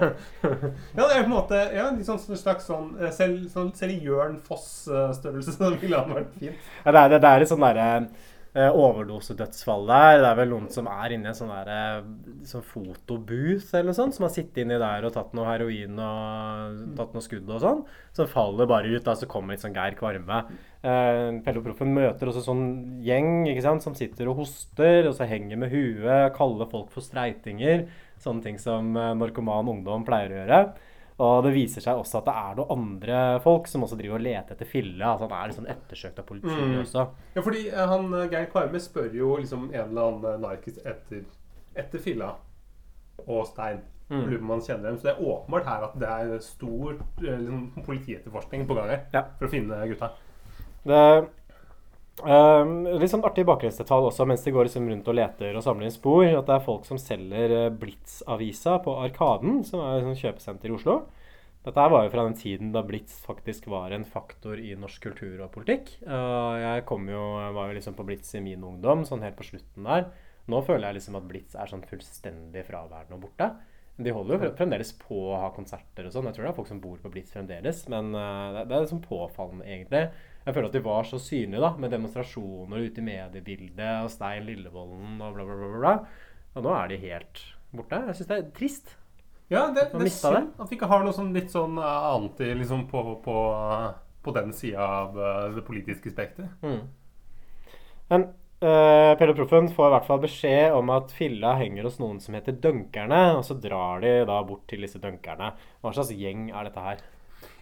Ja, 1.00 1.02
det 1.02 1.16
er 1.16 1.24
på 1.24 1.26
en 1.26 1.34
måte 1.34 1.58
ja, 1.74 1.88
en 1.88 1.98
sånn 2.06 2.22
slags 2.22 2.66
sånn 2.70 2.92
eh, 3.00 3.10
Selv, 3.14 3.44
sånn, 3.50 3.70
selv 3.76 4.06
Jørn 4.06 4.38
Foss-størrelse 4.46 5.56
så 5.56 5.72
ville 5.82 5.98
han 5.98 6.14
vært 6.14 6.30
fin. 6.38 6.54
Ja, 6.84 6.94
det, 6.94 7.00
er, 7.00 7.12
det, 7.16 7.20
det 7.24 7.32
er 7.34 7.44
et 7.44 7.50
sånn 7.50 7.66
derre 7.66 7.88
eh, 7.96 8.29
overdosedødsfall 8.54 9.84
der. 9.86 10.16
Det 10.18 10.28
er 10.30 10.38
vel 10.40 10.50
noen 10.50 10.66
som 10.74 10.88
er 10.90 11.14
inne 11.14 11.28
i 11.28 11.30
en 11.30 11.36
sånn 11.38 11.52
der, 11.52 12.00
sånn 12.50 12.64
fotobooth 12.66 13.70
eller 13.76 13.90
noe 13.92 13.98
sånt, 13.98 14.16
som 14.16 14.26
har 14.26 14.32
sittet 14.34 14.64
inni 14.64 14.78
der 14.80 15.06
og 15.06 15.14
tatt 15.14 15.36
noe 15.38 15.46
heroin 15.46 16.00
og 16.02 16.80
tatt 16.98 17.14
noe 17.14 17.22
skudd 17.22 17.46
og 17.46 17.62
sånn. 17.62 17.84
Som 18.16 18.30
faller 18.32 18.70
bare 18.70 18.90
ut, 18.90 19.04
da, 19.06 19.14
så 19.14 19.30
kommer 19.30 19.54
litt 19.54 19.62
sånn 19.62 19.76
Geir 19.76 19.94
Kvarme. 19.98 20.42
Eh, 20.82 21.86
møter 21.94 22.30
også 22.32 22.42
sånn 22.48 22.66
gjeng 23.06 23.46
ikke 23.52 23.64
sant, 23.68 23.86
som 23.86 23.94
sitter 23.94 24.30
og 24.32 24.42
hoster, 24.42 25.06
og 25.06 25.14
så 25.14 25.28
henger 25.30 25.60
med 25.60 25.70
huet, 25.70 26.34
kaller 26.34 26.70
folk 26.70 26.90
for 26.90 27.06
streitinger. 27.06 27.86
Sånne 28.20 28.44
ting 28.44 28.58
som 28.60 28.96
eh, 28.96 29.14
narkoman 29.14 29.70
ungdom 29.70 30.02
pleier 30.08 30.34
å 30.34 30.40
gjøre. 30.42 30.62
Og 31.20 31.42
det 31.44 31.50
viser 31.52 31.84
seg 31.84 31.98
også 32.00 32.20
at 32.22 32.28
det 32.30 32.34
er 32.40 32.54
noen 32.56 32.70
andre 32.78 33.16
folk 33.44 33.66
som 33.68 33.82
også 33.84 33.98
driver 34.00 34.16
og 34.16 34.24
leter 34.24 34.54
etter 34.56 34.68
fille. 34.68 35.04
Altså 35.04 35.26
han 35.28 35.34
er 35.50 35.54
sånn 35.56 35.68
ettersøkt 35.68 36.18
av 36.22 36.26
politiet 36.30 36.62
Mm. 36.64 36.78
også. 36.80 37.06
Ja, 37.36 37.42
fordi 37.44 37.66
eh, 37.68 37.86
han 37.92 38.12
eh, 38.14 38.28
Geir 38.32 38.46
Kvarme 38.52 38.80
spør 38.80 39.10
jo 39.18 39.34
liksom 39.36 39.66
en 39.74 39.80
eller 39.82 40.06
annen 40.08 40.24
eh, 40.30 40.38
narkis 40.46 40.78
etter, 40.80 41.26
etter 41.76 42.00
Filla 42.00 42.30
og 43.26 43.44
Stein. 43.50 43.82
Mm. 44.10 44.24
Han 44.48 44.60
kjenner 44.64 44.88
dem. 44.88 44.96
Så 44.98 45.06
det 45.06 45.12
er 45.12 45.22
åpenbart 45.22 45.68
her 45.68 45.84
at 45.86 45.98
det 46.00 46.08
er 46.08 46.38
stor 46.42 46.96
liksom, 47.20 47.60
politietterforskning 47.86 48.64
på 48.66 48.74
gang 48.74 48.88
her. 48.90 49.04
Ja. 49.14 49.22
For 49.38 49.46
å 49.46 49.52
finne 49.52 49.76
gutta. 49.92 50.08
Det 50.88 51.02
um, 52.24 52.74
litt 53.00 53.12
sånn 53.12 53.24
artig 53.26 53.46
bakgrunnsdetalj 53.48 54.08
også 54.08 54.26
mens 54.28 54.42
de 54.44 54.52
går 54.54 54.68
liksom 54.68 54.88
rundt 54.90 55.08
og 55.10 55.16
leter 55.16 55.56
og 55.56 55.64
samler 55.64 55.88
inn 55.88 55.94
spor. 55.94 56.24
At 56.26 56.48
det 56.48 56.56
er 56.56 56.66
folk 56.66 56.84
som 56.88 57.00
selger 57.00 57.54
eh, 57.56 57.72
Blitz-avisa 57.80 58.78
på 58.84 58.94
Arkaden, 59.04 59.60
som 59.66 59.82
er 59.84 60.04
et 60.04 60.22
kjøpesenter 60.22 60.70
i 60.70 60.76
Oslo. 60.76 61.00
Dette 61.60 61.76
her 61.76 61.92
var 61.92 62.06
jo 62.06 62.12
fra 62.14 62.22
den 62.24 62.38
tiden 62.40 62.70
da 62.72 62.80
Blitz 62.86 63.18
faktisk 63.20 63.66
var 63.68 63.92
en 63.92 64.06
faktor 64.08 64.56
i 64.56 64.72
norsk 64.80 65.02
kultur 65.10 65.42
og 65.44 65.50
politikk. 65.52 65.92
Uh, 66.06 66.56
jeg 66.56 66.86
jo, 66.88 67.24
var 67.56 67.68
jo 67.68 67.76
liksom 67.76 67.98
på 67.98 68.06
Blitz 68.08 68.32
i 68.38 68.40
min 68.44 68.64
ungdom, 68.64 69.04
sånn 69.04 69.26
helt 69.26 69.36
på 69.36 69.44
slutten 69.50 69.88
der. 69.88 70.08
Nå 70.48 70.62
føler 70.64 70.88
jeg 70.88 71.00
liksom 71.00 71.18
at 71.20 71.28
Blitz 71.28 71.58
er 71.58 71.68
sånn 71.68 71.84
fullstendig 71.84 72.64
fraværende 72.64 73.18
og 73.18 73.26
borte. 73.26 73.50
De 74.00 74.14
holder 74.16 74.46
jo 74.46 74.54
fremdeles 74.56 74.94
på 75.02 75.18
å 75.34 75.40
ha 75.42 75.50
konserter 75.52 76.08
og 76.08 76.14
sånn. 76.14 76.30
Jeg 76.30 76.38
tror 76.38 76.46
det 76.46 76.52
er 76.54 76.58
folk 76.62 76.70
som 76.70 76.80
bor 76.80 76.96
på 77.02 77.12
Blitz 77.12 77.34
fremdeles, 77.34 77.84
men 77.92 78.14
uh, 78.16 78.62
det 78.64 78.72
er 78.72 78.86
liksom 78.86 79.04
påfallende, 79.04 79.68
egentlig. 79.68 80.06
Jeg 80.50 80.56
føler 80.56 80.66
at 80.66 80.74
de 80.74 80.82
var 80.82 81.06
så 81.06 81.18
synlige, 81.22 81.60
da, 81.62 81.68
med 81.78 81.92
demonstrasjoner 81.94 82.88
ute 82.88 82.98
i 82.98 83.04
mediebildet, 83.06 84.00
og 84.02 84.08
Stein 84.10 84.48
Lillevolden 84.48 85.20
og 85.22 85.36
bla, 85.36 85.44
bla, 85.46 85.58
bla. 85.60 85.68
bla. 85.78 85.92
Og 86.58 86.64
nå 86.64 86.72
er 86.74 86.90
de 86.90 86.96
helt 87.04 87.42
borte. 87.70 88.00
Jeg 88.08 88.18
syns 88.18 88.30
det 88.32 88.38
er 88.40 88.48
trist. 88.56 88.96
Ja, 89.50 89.68
det, 89.70 89.84
det 89.92 90.08
er 90.08 90.10
synd 90.10 90.48
det. 90.48 90.64
at 90.64 90.72
vi 90.72 90.78
ikke 90.80 90.88
har 90.90 91.06
noe 91.06 91.14
sånn 91.14 91.30
litt 91.34 91.54
sånn 91.54 91.78
annet 91.78 92.08
anti 92.10 92.48
liksom 92.58 92.82
på, 92.90 93.04
på, 93.22 93.36
eh, 93.62 93.86
på 94.26 94.34
den 94.34 94.50
sida 94.58 94.88
av 95.04 95.22
eh, 95.22 95.46
det 95.54 95.64
politiske 95.70 96.10
spekteret. 96.10 96.66
Mm. 96.66 96.82
Men 98.10 98.26
uh, 98.66 99.14
Pelle 99.22 99.38
Proffen 99.38 99.70
får 99.70 99.86
i 99.86 99.94
hvert 99.94 100.10
fall 100.10 100.22
beskjed 100.26 100.74
om 100.74 100.90
at 100.90 101.14
filla 101.14 101.54
henger 101.62 101.86
hos 101.86 102.02
noen 102.02 102.18
som 102.22 102.34
heter 102.34 102.58
Dunkerne, 102.58 103.22
og 103.38 103.46
så 103.46 103.54
drar 103.54 104.02
de 104.02 104.16
da 104.26 104.42
bort 104.50 104.66
til 104.70 104.82
disse 104.82 104.98
dunkerne. 104.98 105.52
Hva 105.78 105.94
slags 105.94 106.10
gjeng 106.10 106.48
er 106.50 106.66
dette 106.66 106.88
her? 106.88 107.06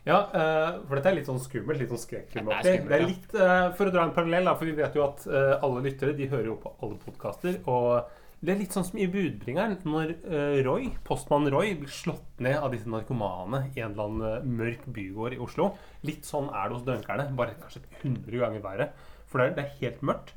Ja, 0.08 0.22
eh, 0.32 0.78
for 0.88 0.96
dette 0.96 1.10
er 1.10 1.18
litt 1.18 1.28
sånn 1.28 1.42
skummelt. 1.42 1.82
Litt 1.82 1.92
sånn 1.92 2.00
skrekkfilmaktig. 2.00 2.86
Det 2.88 2.96
er 2.96 3.04
litt, 3.04 3.34
eh, 3.34 3.66
For 3.76 3.90
å 3.90 3.92
dra 3.92 4.06
en 4.06 4.14
parallell, 4.16 4.48
da, 4.48 4.54
for 4.56 4.64
vi 4.64 4.72
vet 4.78 4.96
jo 4.96 5.04
at 5.04 5.26
eh, 5.26 5.58
alle 5.60 5.84
lyttere 5.84 6.16
de 6.16 6.30
hører 6.30 6.48
jo 6.48 6.56
på 6.62 6.72
alle 6.80 6.96
podkaster. 7.02 7.58
Og 7.68 8.08
det 8.40 8.54
er 8.54 8.60
litt 8.62 8.72
sånn 8.72 8.86
som 8.86 8.98
i 9.02 9.08
Budbringeren, 9.10 9.76
når 9.84 10.14
Roy, 10.62 10.92
postmann 11.04 11.50
Roy 11.50 11.74
blir 11.74 11.90
slått 11.90 12.38
ned 12.38 12.56
av 12.56 12.70
disse 12.70 12.86
narkomane 12.86 13.64
i 13.74 13.82
en 13.82 13.96
eller 13.96 14.04
annen 14.04 14.52
mørk 14.60 14.84
bygård 14.86 15.34
i 15.34 15.40
Oslo. 15.42 15.72
Litt 16.06 16.22
sånn 16.22 16.46
er 16.54 16.68
det 16.70 16.78
hos 16.78 16.86
dunkerne, 16.86 17.26
bare 17.34 17.58
kanskje 17.58 17.82
100 18.04 18.38
ganger 18.44 18.62
verre. 18.62 18.90
For 19.26 19.42
det 19.42 19.48
er, 19.48 19.56
det 19.56 19.64
er 19.64 19.80
helt 19.82 20.06
mørkt. 20.06 20.32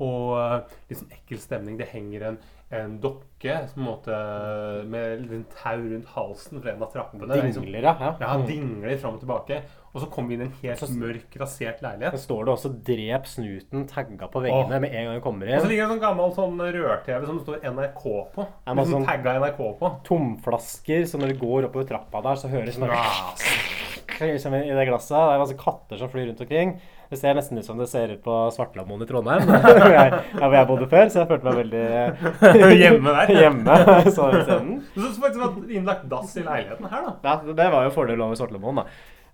Og 0.00 0.38
litt 0.88 1.02
sånn 1.02 1.12
ekkel 1.18 1.42
stemning. 1.42 1.76
Det 1.76 1.90
henger 1.90 2.28
en, 2.30 2.38
en 2.72 3.00
dokke 3.02 3.54
som 3.72 3.82
måtte, 3.82 4.14
med 4.86 5.24
en 5.32 5.44
tau 5.50 5.76
rundt 5.80 6.06
halsen 6.14 6.60
fra 6.62 6.70
en 6.70 6.82
av 6.84 6.92
trappene. 6.92 7.26
Liksom- 7.26 7.64
Dingler, 7.64 7.82
ja. 7.82 7.96
ja. 7.98 8.14
ja, 8.20 8.34
Mm. 8.36 8.46
dingler 8.46 8.96
fram 8.98 9.14
og 9.14 9.20
tilbake. 9.20 9.62
Og 9.92 10.00
så 10.02 10.06
kommer 10.08 10.28
vi 10.28 10.34
inn 10.34 10.42
i 10.42 10.44
en 10.44 10.52
helt 10.62 10.78
Så- 10.78 10.86
mørk, 10.94 11.34
rasert 11.40 11.80
Så 11.80 11.98
Der 11.98 12.16
står 12.16 12.44
det 12.44 12.52
også 12.54 12.70
'drep 12.84 13.24
snuten' 13.26 13.88
tagga 13.88 14.28
på 14.28 14.40
veggene 14.40 14.76
Åh. 14.76 14.80
med 14.80 14.94
en 14.94 15.04
gang 15.06 15.14
vi 15.16 15.20
kommer 15.20 15.46
inn. 15.48 15.56
Og 15.58 15.62
så 15.62 15.68
ligger 15.68 15.88
det 15.88 15.90
en 15.90 15.98
sånn 15.98 16.04
gammel 16.06 16.34
sånn 16.34 16.58
rør-TV 16.60 17.26
som 17.26 17.38
det 17.38 17.44
står 17.46 17.60
NRK 17.64 18.02
på. 18.34 18.46
Ja, 18.66 18.74
men 18.74 18.84
Liksom 18.84 19.02
sånn- 19.02 19.06
tagga 19.06 19.34
NRK 19.40 19.78
på. 19.80 20.04
Tomflasker, 20.04 21.02
så 21.06 21.18
når 21.18 21.28
du 21.32 21.38
går 21.40 21.64
oppover 21.64 21.88
trappa 21.88 22.22
der, 22.22 22.36
så 22.36 22.48
høres 22.48 22.76
det. 22.76 22.88
Liksom 24.20 24.54
i 24.54 24.74
det 24.74 24.86
glasset. 24.86 25.16
Det 25.16 25.34
er 25.34 25.38
masse 25.38 25.56
katter 25.58 25.98
som 25.98 26.08
flyr 26.08 26.26
rundt 26.28 26.40
omkring. 26.40 26.80
Det 27.10 27.18
ser 27.18 27.34
nesten 27.34 27.58
ut 27.58 27.66
som 27.66 27.78
det 27.80 27.88
ser 27.90 28.12
ut 28.14 28.20
på 28.22 28.34
Svartlamoen 28.54 29.02
i 29.02 29.06
Trondheim. 29.08 29.48
jeg, 29.96 30.10
der 30.14 30.44
hvor 30.44 30.54
jeg 30.54 30.68
bodde 30.68 30.86
før, 30.92 31.08
så 31.10 31.24
jeg 31.24 31.30
følte 31.32 31.48
meg 31.48 31.56
veldig 31.64 31.86
Hjemme 32.84 33.14
der. 33.16 33.32
hjemme 33.34 33.78
så 34.16 34.28
scenen. 34.36 34.76
Så 34.94 35.08
så 35.08 35.24
faktisk 35.24 35.40
var 35.42 35.56
det 35.58 35.78
innlagt 35.80 36.04
dass 36.12 36.36
i 36.38 36.44
leiligheten 36.46 36.86
her, 36.92 37.08
da. 37.08 37.16
Ja, 37.26 37.54
det 37.62 37.70
var 37.74 37.88
jo 37.88 37.94
fordelen 37.96 38.22
over 38.28 38.38
Svartlamoen, 38.38 38.84
da. 38.84 38.86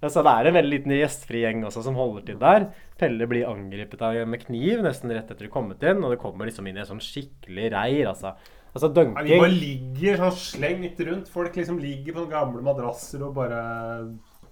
Så 0.08 0.22
det 0.24 0.32
er 0.32 0.48
en 0.50 0.56
veldig 0.58 0.72
liten 0.72 0.92
gjestfri 0.92 1.40
gjeng 1.44 1.62
også 1.68 1.82
som 1.86 1.96
holder 1.96 2.24
til 2.28 2.40
der. 2.40 2.66
Pelle 3.00 3.28
blir 3.28 3.48
angrepet 3.48 4.02
av 4.04 4.18
med 4.28 4.42
kniv 4.44 4.82
nesten 4.84 5.12
rett 5.12 5.30
etter 5.32 5.48
de 5.48 5.52
kommet 5.52 5.84
inn, 5.88 6.02
og 6.04 6.12
det 6.12 6.20
kommer 6.20 6.48
liksom 6.48 6.68
inn 6.68 6.76
i 6.76 6.82
et 6.84 6.88
sånn 6.90 7.00
skikkelig 7.02 7.70
reir, 7.76 8.08
altså. 8.12 8.34
Altså 8.76 8.90
Ja, 8.92 9.22
de 9.24 9.38
bare 9.40 9.52
ligger 9.56 10.18
sånn 10.20 10.36
slengt 10.36 11.00
rundt. 11.08 11.30
Folk 11.32 11.56
liksom 11.56 11.78
ligger 11.80 12.18
på 12.18 12.26
gamle 12.28 12.60
madrasser 12.64 13.24
og 13.24 13.32
bare, 13.38 13.60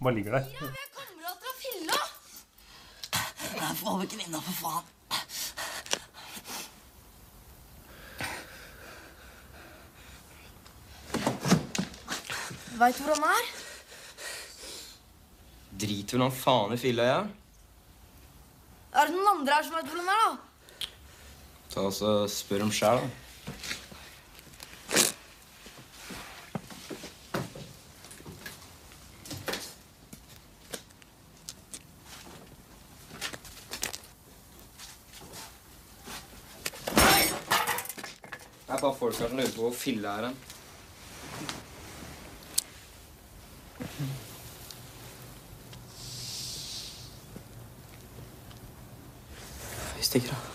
bare 0.01 0.15
ligger 0.17 0.39
der. 0.39 0.47
Kamerater 0.57 1.51
av 1.53 1.59
filla! 1.61 1.99
Nei, 3.55 3.75
får 3.79 4.01
vekk 4.03 4.15
venninna, 4.19 4.41
for 4.43 4.55
faen. 4.63 4.85
Veit 12.75 12.99
du 12.99 13.05
hvor 13.07 13.15
han 13.15 13.31
er? 13.31 13.53
Driter 15.85 16.17
vel 16.17 16.25
han 16.27 16.35
faen 16.35 16.75
i 16.75 16.81
filla, 16.81 17.07
ja? 17.07 17.21
Er 18.95 19.09
det 19.09 19.15
noen 19.15 19.31
andre 19.37 19.59
her 19.59 19.67
som 19.67 19.77
veit 19.79 19.91
hvor 19.91 20.03
han 20.03 20.11
er, 20.15 20.21
da? 20.25 20.89
Ta 21.75 21.87
oss 21.91 22.01
og 22.07 22.27
Spør 22.31 22.67
om 22.67 22.73
sjæl, 22.75 22.99
da. 23.03 23.09
Folk 39.05 39.17
som 39.19 39.35
lurer 39.37 39.51
på 39.53 39.67
hvor 39.67 39.75
filla 39.77 40.15
er 40.17 40.23
hen. 40.25 40.37
Vi 49.99 50.07
stikker 50.09 50.33
av. 50.33 50.47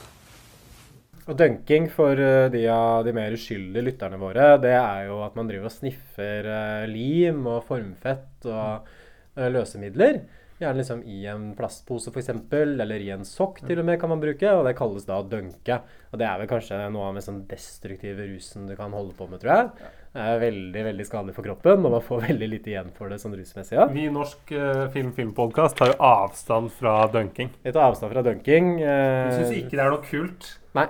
Og 1.29 1.37
dunking 1.37 1.85
for 1.93 2.17
eh, 2.17 2.47
de 2.49 2.63
av 2.73 3.05
de 3.05 3.13
mer 3.13 3.37
uskyldige 3.37 3.85
lytterne 3.85 4.17
våre, 4.17 4.55
det 4.65 4.73
er 4.79 5.05
jo 5.11 5.21
at 5.27 5.37
man 5.37 5.45
driver 5.51 5.69
og 5.69 5.75
sniffer 5.75 6.49
eh, 6.49 6.89
lim 6.89 7.45
og 7.45 7.67
formfett 7.69 8.49
og 8.49 8.89
eh, 9.37 9.51
løsemidler. 9.53 10.23
Gjerne 10.59 10.81
liksom 10.81 11.03
i 11.07 11.21
en 11.31 11.53
plastpose 11.55 12.11
f.eks., 12.11 12.29
eller 12.51 12.99
i 12.99 13.13
en 13.15 13.23
sokk 13.23 13.61
til 13.63 13.79
og 13.79 13.85
med 13.87 13.95
kan 14.01 14.11
man 14.11 14.19
bruke. 14.19 14.51
Og 14.57 14.65
det 14.67 14.73
kalles 14.75 15.05
da 15.07 15.21
å 15.21 15.27
dunke. 15.27 15.77
Og 16.11 16.19
det 16.19 16.25
er 16.27 16.41
vel 16.41 16.49
kanskje 16.51 16.79
noe 16.91 17.05
av 17.07 17.15
den 17.15 17.23
sånn 17.23 17.43
destruktive 17.47 18.25
rusen 18.27 18.65
du 18.67 18.73
kan 18.75 18.91
holde 18.91 19.15
på 19.15 19.29
med, 19.31 19.39
tror 19.39 19.53
jeg. 19.53 19.91
Det 20.09 20.25
er 20.25 20.41
veldig 20.41 20.83
veldig 20.89 21.05
skadelig 21.07 21.35
for 21.37 21.47
kroppen, 21.47 21.85
og 21.85 21.93
man 21.93 22.03
får 22.03 22.25
veldig 22.27 22.49
lite 22.51 22.73
igjen 22.73 22.89
for 22.97 23.13
det 23.13 23.21
sånn 23.21 23.37
rusmessig. 23.39 23.77
Ja. 23.77 23.85
Vi 23.93 24.07
i 24.09 24.11
Norsk 24.11 24.51
uh, 24.51 24.87
film 24.91 25.13
filmpodkast 25.15 25.77
tar 25.79 25.93
jo 25.93 25.99
avstand 26.09 26.73
fra 26.75 26.95
dunking. 27.13 27.53
Vi 27.63 27.75
tar 27.75 27.85
avstand 27.85 28.11
fra 28.15 28.25
dunking. 28.25 28.73
Vi 28.81 28.89
eh, 28.89 29.37
syns 29.37 29.55
ikke 29.61 29.77
det 29.77 29.85
er 29.85 29.93
noe 29.93 30.03
kult. 30.09 30.49
Nei. 30.75 30.89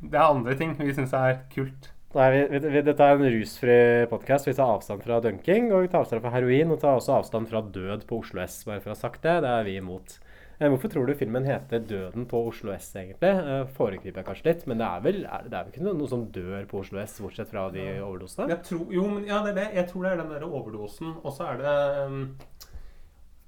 Det 0.00 0.16
er 0.16 0.26
andre 0.26 0.58
ting 0.58 0.76
vi 0.80 0.92
syns 0.96 1.14
er 1.16 1.40
kult. 1.54 1.89
Nei, 2.10 2.24
vi, 2.34 2.58
vi, 2.58 2.80
dette 2.82 3.06
er 3.06 3.20
en 3.20 3.28
rusfri 3.30 3.74
podkast. 4.10 4.48
Vi 4.48 4.56
tar 4.58 4.72
avstand 4.74 5.04
fra 5.04 5.20
dunking, 5.22 5.68
og 5.70 5.84
vi 5.84 5.90
tar 5.92 6.02
avstand 6.02 6.24
fra 6.24 6.32
heroin. 6.34 6.72
Og 6.74 6.80
tar 6.82 6.96
også 6.98 7.20
avstand 7.20 7.46
fra 7.46 7.60
død 7.62 8.02
på 8.08 8.18
Oslo 8.24 8.42
S, 8.42 8.64
bare 8.66 8.80
for 8.82 8.90
å 8.90 8.96
ha 8.96 8.98
sagt 8.98 9.22
det. 9.22 9.36
Det 9.44 9.52
er 9.54 9.66
vi 9.68 9.76
imot. 9.78 10.16
Eh, 10.58 10.66
Hvorfor 10.66 10.90
tror 10.90 11.06
du 11.06 11.14
filmen 11.14 11.46
heter 11.46 11.78
'Døden 11.78 12.26
på 12.26 12.40
Oslo 12.48 12.72
S', 12.74 12.90
egentlig? 12.98 13.30
Eh, 13.30 13.62
Foregriper 13.76 14.20
jeg 14.20 14.26
kanskje 14.26 14.48
litt, 14.48 14.66
men 14.66 14.82
det 14.82 14.88
er 14.88 15.04
vel, 15.04 15.20
er, 15.24 15.44
det 15.46 15.54
er 15.54 15.62
vel 15.62 15.70
ikke 15.70 15.84
noe, 15.86 15.94
noe 16.00 16.10
som 16.10 16.24
dør 16.34 16.66
på 16.66 16.80
Oslo 16.82 16.98
S, 16.98 17.14
bortsett 17.22 17.48
fra 17.48 17.68
de 17.70 17.84
overdosene? 18.02 18.48
Jeg 18.50 18.62
tror, 18.66 18.90
jo, 18.92 19.04
men 19.06 19.28
ja, 19.30 19.38
det 19.46 19.52
er 19.52 19.60
det. 19.60 19.68
Jeg 19.78 19.88
tror 19.92 20.02
det 20.02 20.10
er 20.10 20.16
den 20.24 20.32
der 20.34 20.48
overdosen. 20.48 21.12
Og 21.22 21.32
så 21.32 21.46
er 21.46 21.62
det 21.62 21.76
um, 22.10 22.24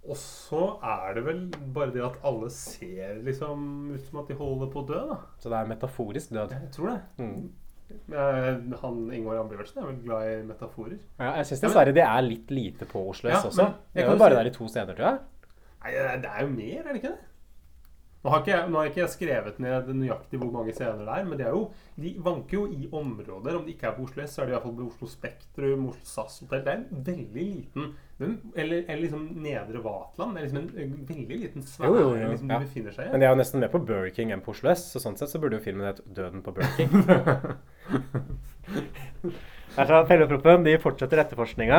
Og 0.07 0.17
så 0.17 0.63
er 0.83 1.15
det 1.19 1.25
vel 1.27 1.43
bare 1.75 1.93
det 1.93 2.07
at 2.07 2.23
alle 2.23 2.49
ser 2.51 3.19
liksom 3.27 3.91
ut 3.95 4.07
som 4.07 4.23
at 4.23 4.31
de 4.31 4.39
holder 4.39 4.71
på 4.71 4.81
å 4.81 4.87
dø, 4.87 5.03
da. 5.11 5.19
Så 5.43 5.51
det 5.51 5.59
er 5.59 5.75
metaforisk 5.75 6.31
død. 6.31 6.55
Jeg 6.55 6.71
tror 6.79 6.95
det. 6.95 7.01
Mm. 7.19 7.51
Eh, 8.13 8.79
Han 8.83 9.03
Ingvar 9.15 9.43
Ambjørnsen 9.43 9.83
er 9.83 9.91
vel 9.91 9.99
glad 10.05 10.31
i 10.31 10.39
metaforer. 10.49 10.97
Ja, 11.19 11.35
jeg 11.41 11.51
syns 11.51 11.67
dessverre 11.67 11.97
det 11.97 12.07
er 12.07 12.23
litt 12.27 12.51
lite 12.55 12.89
på 12.89 13.05
S 13.15 13.25
Ja, 13.25 13.43
også. 13.43 13.69
jeg 13.69 13.75
Det 13.93 14.03
er 14.03 14.09
kan 14.09 14.19
jo 14.19 14.25
bare 14.25 14.41
der 14.41 14.51
i 14.51 14.55
to 14.55 14.69
steder, 14.69 14.97
tror 14.97 15.11
jeg. 15.11 15.21
Nei, 15.83 15.93
det 16.23 16.31
er 16.31 16.43
jo 16.43 16.51
mer, 16.55 16.81
er 16.81 16.93
det 16.93 17.03
ikke 17.03 17.15
det? 17.15 17.29
Nå 18.23 18.31
har 18.31 18.43
ikke, 18.45 18.53
jeg, 18.53 18.71
nå 18.71 18.79
har 18.79 18.87
ikke 18.87 19.01
jeg 19.01 19.11
skrevet 19.11 19.57
ned 19.59 19.89
nøyaktig 19.99 20.39
hvor 20.39 20.51
mange 20.55 20.71
scener 20.77 21.01
det 21.03 21.11
er, 21.11 21.25
men 21.27 21.39
det 21.41 21.47
er 21.49 21.57
jo, 21.57 21.63
de 21.99 22.13
vanker 22.23 22.55
jo 22.55 22.67
i 22.71 22.87
områder. 22.95 23.57
Om 23.59 23.65
det 23.67 23.75
ikke 23.75 23.89
er 23.89 23.97
på 23.97 24.05
Oslo 24.07 24.23
S, 24.23 24.37
så 24.37 24.45
er 24.45 24.47
det 24.47 24.55
iallfall 24.55 24.77
på 24.79 24.87
Oslo 24.93 25.09
Spektrum, 25.11 25.89
Oslo 25.91 26.07
SAS 26.07 26.37
Hotell. 26.45 26.63
Det 26.63 26.71
er 26.71 26.77
en 26.77 27.03
veldig 27.09 27.47
liten 27.49 27.89
eller, 28.23 28.85
eller 28.87 29.03
liksom 29.03 29.25
Nedre 29.43 29.83
Vatland. 29.83 30.37
Det 30.37 30.43
er 30.43 30.47
liksom 30.47 30.63
en, 30.85 30.95
veldig 31.09 31.41
liten 31.41 31.67
sfære 31.67 32.05
liksom, 32.31 32.55
ja. 32.55 32.63
befinner 32.63 32.95
seg 32.95 33.09
i. 33.09 33.13
Men 33.17 33.25
de 33.25 33.27
er 33.27 33.35
jo 33.35 33.43
nesten 33.43 33.65
mer 33.65 33.75
på 33.75 33.83
Burger 33.91 34.15
King 34.15 34.31
enn 34.37 34.47
på 34.47 34.55
Oslo 34.55 34.71
S, 34.71 34.87
så 34.95 35.03
sånn 35.03 35.19
sett 35.19 35.35
så 35.35 35.43
burde 35.43 35.59
jo 35.59 35.67
filmen 35.67 35.91
hett 35.91 36.05
'Døden 36.07 36.47
på 36.47 36.55
Burger 36.55 36.79
King'. 36.79 36.95
Altså, 39.73 40.03
Pelle 40.09 40.27
og 40.27 40.33
Proffen 40.35 40.67
de 40.67 40.75
fortsetter 40.81 41.23
etterforskninga. 41.23 41.79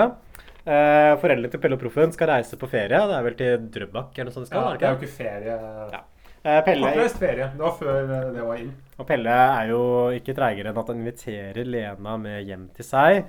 Eh, 0.64 1.12
foreldrene 1.20 1.52
til 1.52 1.62
Pelle 1.62 1.76
og 1.78 1.84
Proffen 1.84 2.14
skal 2.16 2.32
reise 2.32 2.58
på 2.58 2.70
ferie. 2.72 2.98
Det 2.98 3.18
er 3.18 3.28
vel 3.28 3.38
til 3.38 3.70
Drøbak 3.76 4.18
eller 4.18 4.32
noe 4.32 4.38
sånt 4.38 4.48
de 4.48 4.52
skal? 4.52 4.64
Ja, 4.64 4.80
det 4.80 4.88
er 4.88 4.96
jo 4.96 5.02
ikke? 5.02 5.16
ferie. 5.18 5.58
Ja. 5.94 6.02
Eh, 6.44 6.60
Pelle, 6.66 6.90
Kortreist 6.90 7.20
ferie. 7.22 7.50
Det 7.54 7.64
var 7.64 7.76
før 7.80 8.00
eh, 8.02 8.30
det 8.36 8.48
var 8.48 8.62
inn. 8.64 8.72
og 8.98 9.08
Pelle 9.08 9.36
er 9.44 9.70
jo 9.70 9.82
ikke 10.18 10.36
treigere 10.36 10.72
enn 10.72 10.80
at 10.82 10.90
han 10.92 11.04
inviterer 11.04 11.70
Lena 11.76 12.16
med 12.20 12.50
hjem 12.50 12.66
til 12.76 12.88
seg. 12.88 13.22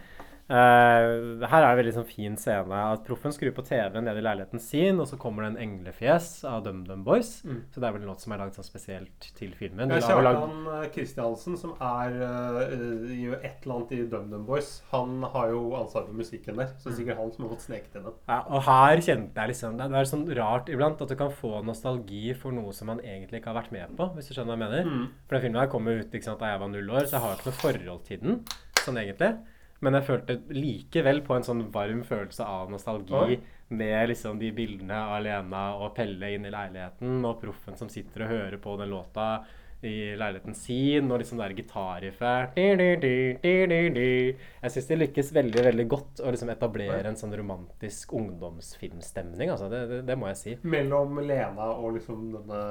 Eh, 0.44 1.46
her 1.48 1.62
er 1.64 1.70
det 1.70 1.78
veldig 1.78 1.92
sånn 1.96 2.04
fin 2.04 2.34
scene 2.36 2.80
at 2.92 3.04
Proffen 3.06 3.32
skrur 3.32 3.54
på 3.56 3.62
TV-en 3.64 4.04
nede 4.04 4.20
i 4.20 4.24
leiligheten 4.26 4.60
sin, 4.60 4.98
og 5.00 5.08
så 5.08 5.16
kommer 5.20 5.46
det 5.46 5.54
en 5.54 5.62
englefjes 5.64 6.26
av 6.48 6.66
DumDum 6.66 7.04
Boys. 7.06 7.38
Mm. 7.48 7.62
Så 7.72 7.80
det 7.80 7.88
er 7.88 7.94
vel 7.96 8.04
en 8.04 8.10
låt 8.12 8.24
som 8.24 8.34
er 8.34 8.42
lagd 8.42 8.58
sånn 8.58 8.66
spesielt 8.66 9.28
til 9.38 9.54
filmen. 9.56 9.88
Lagd- 9.88 10.04
Kjartan 10.04 10.68
eh, 10.74 10.88
Kristiansen, 10.92 11.56
som 11.60 11.72
er 11.80 12.18
uh, 12.20 12.60
gjør 13.08 13.38
et 13.40 13.64
eller 13.64 13.76
annet 13.78 13.94
i 13.96 14.02
DumDum 14.12 14.44
Boys. 14.50 14.74
Han 14.92 15.24
har 15.32 15.54
jo 15.54 15.62
ansvar 15.80 16.04
for 16.10 16.20
musikken 16.20 16.60
der, 16.60 16.74
så 16.76 16.90
det 16.90 16.92
er 16.92 17.00
sikkert 17.00 17.22
han 17.22 17.32
som 17.32 17.46
har 17.46 17.54
fått 17.54 17.66
sneket 17.70 17.96
inn 17.96 18.06
den. 18.10 18.20
Ja, 18.28 18.38
og 18.44 18.66
her 18.68 19.04
kjente 19.08 19.40
jeg 19.40 19.54
liksom 19.54 19.80
Det 19.80 19.88
er 19.88 20.12
sånn 20.12 20.28
rart 20.36 20.68
iblant 20.72 21.00
at 21.00 21.08
du 21.08 21.16
kan 21.18 21.32
få 21.32 21.64
nostalgi 21.64 22.36
for 22.36 22.52
noe 22.52 22.76
som 22.76 22.92
man 22.92 23.00
egentlig 23.00 23.40
ikke 23.40 23.54
har 23.54 23.62
vært 23.62 23.72
med 23.72 23.96
på, 23.96 24.10
hvis 24.18 24.28
du 24.28 24.36
skjønner 24.36 24.52
hva 24.52 24.60
jeg 24.60 24.64
mener. 24.68 24.92
Mm. 24.92 25.08
For 25.24 25.38
den 25.38 25.46
filmen 25.46 25.62
her 25.62 25.72
kom 25.72 25.88
jo 25.88 25.98
ut 26.02 26.20
ikke 26.20 26.28
sant, 26.28 26.44
da 26.44 26.52
jeg 26.52 26.60
var 26.60 26.72
null 26.76 26.94
år, 27.00 27.08
så 27.08 27.16
jeg 27.16 27.24
har 27.24 27.32
jo 27.32 27.40
ikke 27.40 27.50
noe 27.50 27.60
forhold 27.64 28.08
til 28.10 28.24
den, 28.28 28.40
sånn 28.84 29.00
egentlig. 29.00 29.32
Men 29.82 29.98
jeg 29.98 30.06
følte 30.06 30.38
likevel 30.54 31.20
på 31.26 31.34
en 31.36 31.46
sånn 31.46 31.64
varm 31.74 32.04
følelse 32.06 32.46
av 32.46 32.70
nostalgi 32.72 33.18
Oi. 33.18 33.40
med 33.74 34.08
liksom 34.12 34.38
de 34.40 34.52
bildene 34.54 34.98
av 35.10 35.18
Lena 35.24 35.64
og 35.80 35.88
Pelle 35.96 36.26
inn 36.36 36.46
i 36.46 36.54
leiligheten, 36.54 37.18
og 37.26 37.40
proffen 37.42 37.76
som 37.80 37.88
sitter 37.92 38.24
og 38.24 38.32
hører 38.32 38.58
på 38.62 38.70
den 38.80 38.92
låta 38.94 39.28
i 39.84 40.14
leiligheten 40.16 40.54
sin, 40.56 41.10
og 41.12 41.18
liksom 41.20 41.36
det 41.38 41.44
der 41.44 41.56
gitarriffet 41.58 42.56
Jeg 42.56 42.70
syns 44.72 44.88
de 44.88 44.96
lykkes 44.96 45.28
veldig 45.36 45.62
veldig 45.68 45.86
godt 45.90 46.22
å 46.24 46.32
liksom 46.32 46.50
etablere 46.54 47.08
en 47.10 47.20
sånn 47.20 47.36
romantisk 47.36 48.14
ungdomsfilmstemning. 48.16 49.48
Altså. 49.52 49.68
Det, 49.72 49.80
det, 49.90 49.98
det 50.08 50.16
må 50.16 50.24
jeg 50.32 50.38
si. 50.40 50.52
Mellom 50.64 51.20
Lena 51.20 51.66
og 51.74 51.88
liksom 51.98 52.18
denne 52.38 52.62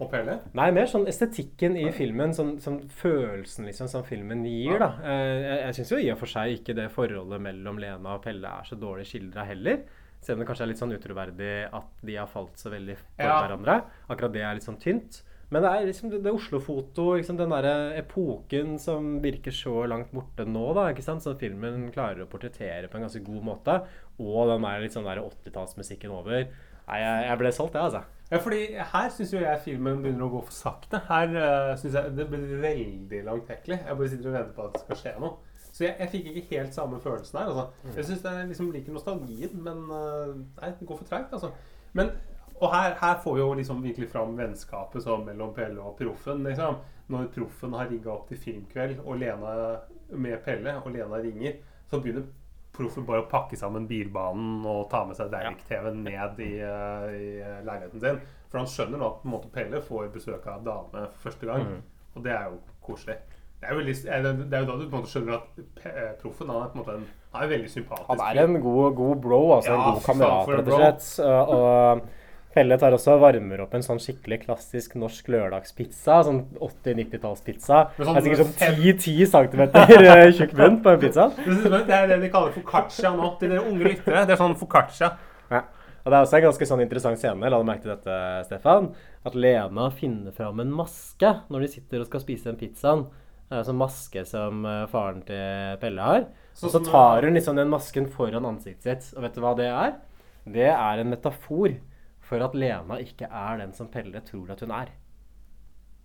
og 0.00 0.12
hele? 0.12 0.38
Nei, 0.58 0.70
mer 0.76 0.86
sånn 0.90 1.06
estetikken 1.08 1.76
i 1.80 1.86
filmen, 1.96 2.34
sånn, 2.36 2.56
sånn 2.60 2.82
følelsen 3.00 3.64
liksom 3.68 3.88
som 3.88 4.04
filmen 4.04 4.42
gir, 4.44 4.78
da. 4.82 4.90
Eh, 5.02 5.36
Jeg, 5.46 5.60
jeg 5.66 5.74
syns 5.78 5.92
jo 5.94 6.00
i 6.02 6.10
og 6.12 6.18
for 6.20 6.26
seg 6.32 6.58
ikke 6.58 6.74
det 6.76 6.90
forholdet 6.92 7.40
mellom 7.40 7.78
Lena 7.80 8.16
og 8.18 8.22
Pelle 8.26 8.50
er 8.60 8.68
så 8.68 8.76
dårlig 8.80 9.06
skildra 9.08 9.46
heller. 9.48 9.84
Selv 10.20 10.36
om 10.36 10.42
det 10.42 10.48
kanskje 10.50 10.64
er 10.66 10.70
litt 10.72 10.80
sånn 10.82 10.92
utroverdig 10.96 11.54
at 11.72 12.04
de 12.04 12.16
har 12.18 12.26
falt 12.28 12.56
så 12.60 12.70
veldig 12.72 12.96
for 12.98 13.24
Ja. 13.24 13.40
hverandre. 13.46 13.78
Akkurat 14.10 14.32
det 14.32 14.42
er 14.42 14.54
litt 14.58 14.64
sånn 14.66 14.80
tynt. 14.82 15.22
Men 15.48 15.62
det 15.62 15.70
er 15.70 15.86
liksom 15.86 16.10
det, 16.10 16.22
det 16.24 16.32
Oslo-foto, 16.34 17.04
liksom 17.20 17.36
den 17.38 17.52
derre 17.54 17.94
epoken 18.00 18.80
som 18.82 19.20
virker 19.22 19.54
så 19.54 19.86
langt 19.86 20.10
borte 20.10 20.42
nå, 20.44 20.74
da, 20.74 20.88
ikke 20.90 21.04
sant? 21.06 21.22
Som 21.22 21.38
filmen 21.38 21.92
klarer 21.94 22.24
å 22.24 22.26
portrettere 22.26 22.88
på 22.90 22.98
en 22.98 23.04
ganske 23.06 23.22
god 23.22 23.44
måte. 23.46 23.76
Og 24.18 24.48
den 24.50 24.66
der 24.66 24.80
litt 24.82 24.96
sånn 24.96 25.06
der 25.06 25.22
80-tallsmusikken 25.22 26.10
over. 26.10 26.48
Nei, 26.88 26.98
jeg, 26.98 27.28
jeg 27.28 27.38
ble 27.38 27.52
solgt, 27.54 27.78
jeg, 27.78 27.82
altså. 27.86 28.02
Ja, 28.30 28.40
fordi 28.42 28.60
her 28.74 29.10
syns 29.14 29.32
jo 29.32 29.38
jeg 29.38 29.60
filmen 29.62 30.00
begynner 30.02 30.26
å 30.26 30.32
gå 30.32 30.40
for 30.48 30.54
sakte. 30.54 30.98
Her 31.06 31.34
uh, 31.36 31.74
syns 31.78 31.94
jeg 31.94 32.14
det 32.16 32.24
blir 32.30 32.46
veldig 32.62 33.20
langtekkelig. 33.28 33.78
Jeg 33.86 33.98
bare 34.00 34.08
sitter 34.10 34.30
og 34.32 34.34
venter 34.34 34.56
på 34.56 34.64
at 34.66 34.74
det 34.74 34.80
skal 34.82 34.98
skje 35.02 35.12
noe. 35.22 35.60
Så 35.68 35.84
jeg, 35.84 35.94
jeg 36.00 36.10
fikk 36.10 36.30
ikke 36.30 36.46
helt 36.56 36.74
samme 36.74 36.98
følelsen 37.04 37.38
her. 37.38 37.52
Altså. 37.52 37.92
Jeg 37.94 38.08
syns 38.08 38.24
jeg 38.26 38.48
liksom 38.48 38.72
liker 38.74 38.96
nostalgien, 38.96 39.52
men 39.62 39.84
uh, 39.92 40.32
nei, 40.34 40.72
det 40.80 40.88
går 40.88 40.98
for 40.98 41.10
treigt, 41.10 41.36
altså. 41.36 41.52
Men, 41.96 42.10
og 42.56 42.72
her, 42.72 42.96
her 42.98 43.20
får 43.22 43.36
vi 43.36 43.44
jo 43.44 43.52
liksom 43.60 43.84
virkelig 43.84 44.08
fram 44.10 44.34
vennskapet 44.40 45.06
så, 45.06 45.20
mellom 45.22 45.52
Pelle 45.54 45.84
og 45.84 45.94
Proffen. 46.00 46.42
Liksom. 46.48 46.80
Når 47.14 47.30
Proffen 47.36 47.78
har 47.78 47.92
rigga 47.92 48.10
opp 48.16 48.26
til 48.32 48.42
filmkveld 48.42 49.04
og 49.04 49.20
Lena 49.22 49.54
med 50.18 50.42
Pelle, 50.42 50.74
og 50.82 50.90
Lena 50.96 51.22
ringer, 51.22 51.60
så 51.86 52.02
begynner 52.02 52.26
Proffen 52.76 53.06
bare 53.08 53.24
å 53.24 53.28
pakke 53.30 53.56
sammen 53.58 53.86
bilbanen 53.88 54.64
og 54.68 54.88
ta 54.92 55.02
med 55.08 55.16
seg 55.18 55.30
Deirik-TV-en 55.32 56.02
ned 56.04 56.42
i, 56.44 56.52
eh, 56.60 57.06
i 57.16 57.30
eh, 57.40 57.62
leiligheten 57.66 58.02
sin. 58.02 58.20
For 58.50 58.60
han 58.60 58.68
skjønner 58.70 59.00
nå 59.00 59.08
at 59.08 59.22
på 59.22 59.28
en 59.28 59.34
måte, 59.36 59.52
Pelle 59.54 59.80
får 59.84 60.10
besøk 60.14 60.44
av 60.52 60.66
dame 60.66 61.06
for 61.06 61.28
første 61.28 61.48
gang. 61.48 61.78
Og 62.16 62.24
det 62.24 62.34
er 62.36 62.50
jo 62.50 62.60
koselig. 62.84 63.16
Det 63.56 63.64
er, 63.64 63.72
jo 63.72 63.80
veldig, 63.80 63.96
eh, 64.04 64.28
det 64.42 64.58
er 64.58 64.64
jo 64.64 64.68
da 64.68 64.76
du 64.76 64.84
på 64.84 64.92
en 64.92 65.00
måte 65.00 65.14
skjønner 65.14 65.38
at 65.40 66.20
Proffen 66.20 66.52
han 66.52 66.62
er 66.62 66.70
på 66.74 66.78
en 66.78 66.82
måte 66.84 66.98
en, 66.98 67.08
han 67.32 67.46
er 67.46 67.52
veldig 67.56 67.72
sympatisk. 67.72 68.12
Han 68.12 68.24
er 68.28 68.42
en 68.44 68.60
god, 68.68 68.86
god 69.00 69.24
bro, 69.24 69.42
altså 69.56 69.74
en 69.74 69.84
god 69.88 70.04
kamerat, 70.04 70.54
rett 70.54 70.70
og 70.70 70.84
slett. 70.84 71.10
Og 71.56 72.06
Pelle 72.56 72.78
tar 72.80 72.94
også 72.96 73.14
og 73.18 73.22
varmer 73.26 73.60
opp 73.66 73.74
en 73.76 73.84
sånn 73.84 74.00
skikkelig 74.00 74.40
klassisk 74.46 74.94
norsk 74.96 75.28
lørdagspizza. 75.34 76.22
Sånn 76.24 76.42
80-90-tallspizza. 76.56 77.82
Med 77.98 78.00
Det 78.00 78.06
sånn 78.08 78.20
er 78.20 78.26
sikkert 78.26 78.42
sånn 78.42 78.54
10-10 78.80 79.32
cm 79.34 79.64
tjukk 80.38 80.54
bunn 80.56 80.78
på 80.84 80.94
en 80.94 81.02
pizza. 81.02 81.26
Det 81.90 81.96
er 81.98 82.08
det 82.14 82.20
de 82.24 82.30
kaller 82.32 82.54
foccaccia 82.56 83.12
nå. 83.12 83.34
Til 83.40 83.52
dere 83.52 83.66
unge 83.68 83.90
lyttere. 83.90 84.24
Det 84.24 84.36
er 84.36 84.40
sånn 84.40 84.56
foccaccia. 84.56 85.12
Ja. 85.52 85.62
Og 86.06 86.12
det 86.12 86.16
er 86.16 86.24
også 86.24 86.38
en 86.38 86.44
ganske 86.46 86.66
sånn 86.70 86.82
interessant 86.84 87.18
scene, 87.18 87.48
la 87.50 87.58
du 87.58 87.66
merke 87.66 87.82
til 87.82 87.90
dette, 87.90 88.16
Stefan, 88.46 88.92
at 89.26 89.34
Lena 89.34 89.88
finner 89.90 90.30
fram 90.36 90.60
en 90.62 90.70
maske 90.70 91.32
når 91.50 91.64
de 91.64 91.70
sitter 91.72 92.04
og 92.04 92.06
skal 92.06 92.22
spise 92.22 92.46
den 92.46 92.60
pizzaen. 92.60 93.08
Det 93.46 93.56
er 93.56 93.62
en 93.64 93.66
sånn 93.66 93.80
maske 93.80 94.22
som 94.26 94.62
eh, 94.66 94.84
faren 94.90 95.24
til 95.26 95.80
Pelle 95.82 96.06
har. 96.06 96.28
Sånn 96.54 96.70
Og 96.70 96.76
så 96.76 96.82
tar 96.86 97.26
hun 97.26 97.34
liksom 97.34 97.58
den 97.58 97.70
masken 97.74 98.06
foran 98.10 98.46
ansiktet 98.46 98.86
sitt. 98.86 99.18
Og 99.18 99.26
vet 99.26 99.34
du 99.34 99.42
hva 99.42 99.52
det 99.58 99.66
er? 99.66 99.92
Det 100.46 100.70
er 100.70 101.02
en 101.02 101.10
metafor 101.10 101.74
for 102.26 102.42
at 102.42 102.56
Lena 102.58 102.98
ikke 103.02 103.28
er 103.30 103.60
den 103.62 103.74
som 103.76 103.90
Pelle 103.92 104.22
tror 104.26 104.50
at 104.54 104.62
hun 104.64 104.74
er. 104.74 104.90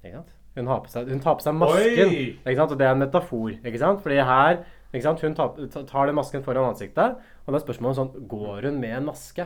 Ikke 0.04 0.20
sant? 0.20 0.38
Hun, 0.56 0.68
har 0.68 0.82
på 0.84 0.92
seg, 0.92 1.08
hun 1.08 1.22
tar 1.24 1.38
på 1.40 1.46
seg 1.46 1.56
masken, 1.56 2.10
Oi! 2.12 2.24
ikke 2.44 2.58
sant? 2.58 2.74
og 2.74 2.80
det 2.80 2.88
er 2.88 2.96
en 2.96 3.04
metafor. 3.06 3.54
ikke 3.56 3.80
sant? 3.80 4.02
Fordi 4.04 4.18
her 4.28 4.64
ikke 4.92 5.06
sant? 5.06 5.22
Hun 5.24 5.36
tar, 5.38 5.84
tar 5.88 6.10
den 6.10 6.18
masken 6.18 6.44
foran 6.44 6.74
ansiktet, 6.74 7.20
og 7.46 7.52
da 7.54 7.60
er 7.60 7.64
spørsmålet 7.64 8.00
sånn 8.02 8.26
Går 8.32 8.68
hun 8.68 8.80
med 8.84 8.98
en 8.98 9.08
maske? 9.08 9.46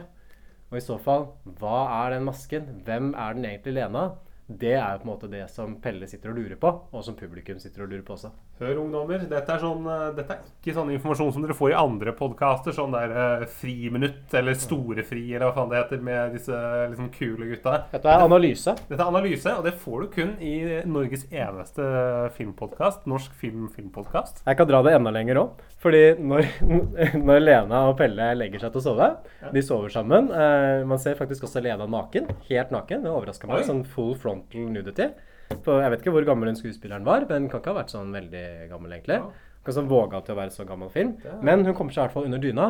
Og 0.72 0.80
i 0.80 0.84
så 0.84 0.98
fall, 0.98 1.28
hva 1.60 1.84
er 2.02 2.16
den 2.16 2.26
masken? 2.26 2.72
Hvem 2.88 3.12
er 3.14 3.38
den 3.38 3.46
egentlig 3.52 3.76
Lena? 3.78 4.08
Det 4.46 4.74
er 4.74 4.96
jo 4.96 5.02
på 5.04 5.08
en 5.08 5.12
måte 5.12 5.30
det 5.30 5.44
som 5.54 5.78
Pelle 5.82 6.10
sitter 6.10 6.34
og 6.34 6.40
lurer 6.40 6.58
på, 6.62 6.72
og 6.90 7.06
som 7.06 7.18
publikum 7.18 7.62
sitter 7.62 7.86
og 7.86 7.94
lurer 7.94 8.06
på 8.06 8.18
også. 8.18 8.34
Hør, 8.56 8.78
ungdommer. 8.86 9.20
Dette 9.28 9.52
er, 9.52 9.60
sånn, 9.60 9.84
eh, 9.92 10.04
dette 10.16 10.32
er 10.32 10.44
ikke 10.48 10.74
sånn 10.78 10.94
informasjon 10.96 11.34
som 11.36 11.44
dere 11.44 11.56
får 11.58 11.74
i 11.74 11.76
andre 11.76 12.14
podkaster. 12.16 12.72
Sånn 12.78 12.94
der 12.94 13.12
eh, 13.12 13.44
Friminutt 13.52 14.32
eller 14.40 14.56
Storefri 14.56 15.26
eller 15.34 15.50
hva 15.50 15.58
faen 15.58 15.74
det 15.74 15.82
heter 15.82 16.06
med 16.08 16.38
disse 16.38 16.60
liksom, 16.94 17.10
kule 17.18 17.50
gutta. 17.50 17.74
Dette 17.92 18.14
er 18.14 18.24
analyse. 18.24 18.78
Dette 18.88 18.96
er 19.02 19.12
analyse, 19.12 19.58
og 19.60 19.68
det 19.68 19.76
får 19.82 20.06
du 20.06 20.08
kun 20.16 20.32
i 20.40 20.54
Norges 20.88 21.28
eneste 21.36 21.90
filmpodkast. 22.38 23.04
Norsk 23.12 23.36
film 23.44 23.68
filmpodkast. 23.76 24.46
Jeg 24.48 24.62
kan 24.62 24.72
dra 24.72 24.82
det 24.88 24.96
enda 25.02 25.12
lenger 25.12 25.44
òg. 25.44 25.62
Fordi 25.84 26.06
når, 26.24 26.48
når 27.28 27.44
Lena 27.44 27.86
og 27.92 28.00
Pelle 28.00 28.32
legger 28.40 28.64
seg 28.64 28.72
til 28.72 28.86
å 28.86 28.88
sove 28.88 29.12
De 29.52 29.68
sover 29.68 29.92
sammen. 29.92 30.32
Eh, 30.32 30.88
man 30.88 31.04
ser 31.04 31.20
faktisk 31.20 31.50
også 31.50 31.60
Lena 31.66 31.92
naken. 31.92 32.32
Helt 32.48 32.72
naken. 32.72 33.04
Det 33.04 33.12
overraska 33.12 33.52
meg. 33.52 33.68
Sånn 33.68 33.84
full 33.84 34.16
frontal 34.16 34.72
nudity. 34.72 35.12
På, 35.50 35.78
jeg 35.82 35.92
vet 35.94 36.02
ikke 36.02 36.14
hvor 36.16 36.26
gammel 36.28 36.50
den 36.50 36.60
skuespilleren 36.60 37.06
var, 37.06 37.28
men 37.30 37.50
kan 37.52 37.62
ikke 37.62 37.74
ha 37.74 37.80
vært 37.82 37.94
sånn 37.94 38.14
veldig 38.16 38.46
gammel, 38.72 38.96
egentlig. 38.98 39.22
Ikke 39.62 39.76
sånn 39.78 39.90
våga 39.90 40.22
til 40.26 40.36
å 40.36 40.40
være 40.42 40.54
så 40.54 40.66
gammel 40.68 40.92
film. 40.94 41.16
Men 41.46 41.66
hun 41.66 41.76
kommer 41.78 41.94
seg 41.94 42.04
i 42.04 42.06
hvert 42.06 42.18
fall 42.18 42.30
under 42.30 42.42
dyna. 42.42 42.70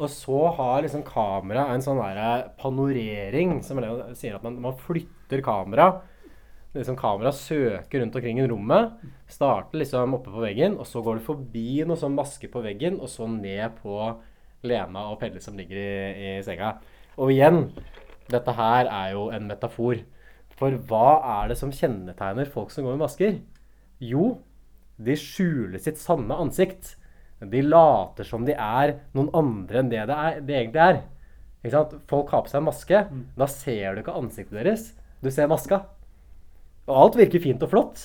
Og 0.00 0.08
så 0.08 0.44
har 0.56 0.80
liksom 0.84 1.04
kameraet 1.04 1.74
en 1.74 1.84
sånn 1.84 2.00
der 2.00 2.48
panorering, 2.60 3.58
som 3.66 3.82
Lena 3.82 4.14
sier 4.16 4.38
at 4.38 4.46
man, 4.46 4.60
man 4.64 4.78
flytter 4.80 5.44
kamera 5.44 5.90
liksom 6.74 6.96
kameraet 6.96 7.34
søker 7.34 8.00
rundt 8.00 8.16
omkring 8.16 8.40
i 8.40 8.46
rommet. 8.48 9.00
Starter 9.30 9.80
liksom 9.80 10.14
oppe 10.18 10.30
på 10.30 10.42
veggen, 10.44 10.76
og 10.78 10.86
så 10.86 11.02
går 11.02 11.18
det 11.18 11.26
forbi 11.26 11.82
noe 11.86 11.98
sånn 11.98 12.16
maske 12.16 12.50
på 12.50 12.62
veggen, 12.64 13.00
og 13.00 13.10
så 13.10 13.26
ned 13.30 13.80
på 13.80 13.96
Lena 14.66 15.08
og 15.10 15.18
Pelle 15.22 15.42
som 15.42 15.58
ligger 15.58 15.80
i, 15.80 16.38
i 16.38 16.44
senga. 16.46 16.76
Og 17.18 17.34
igjen, 17.34 17.68
Dette 18.30 18.52
her 18.54 18.86
er 18.86 19.08
jo 19.16 19.24
en 19.34 19.48
metafor. 19.50 20.04
For 20.60 20.76
hva 20.90 21.20
er 21.40 21.50
det 21.50 21.56
som 21.56 21.72
kjennetegner 21.72 22.48
folk 22.52 22.72
som 22.72 22.84
går 22.84 22.98
med 22.98 23.04
masker? 23.06 23.38
Jo, 24.04 24.34
de 25.00 25.16
skjuler 25.16 25.80
sitt 25.80 26.00
sanne 26.00 26.36
ansikt. 26.36 26.96
De 27.40 27.62
later 27.64 28.26
som 28.28 28.44
de 28.44 28.52
er 28.52 28.98
noen 29.16 29.30
andre 29.36 29.80
enn 29.80 29.88
det 29.88 30.02
det, 30.10 30.16
er, 30.16 30.42
det 30.44 30.56
egentlig 30.58 30.82
er. 30.84 30.98
Ikke 31.62 31.72
sant? 31.72 31.94
Folk 32.10 32.32
har 32.34 32.44
på 32.44 32.52
seg 32.52 32.60
en 32.60 32.68
maske. 32.68 33.00
Da 33.40 33.48
ser 33.48 33.96
du 33.96 34.02
ikke 34.02 34.16
ansiktet 34.20 34.58
deres. 34.60 34.90
Du 35.24 35.30
ser 35.32 35.48
maska. 35.48 35.80
Og 36.88 36.92
alt 37.06 37.16
virker 37.20 37.40
fint 37.40 37.64
og 37.64 37.72
flott. 37.72 38.04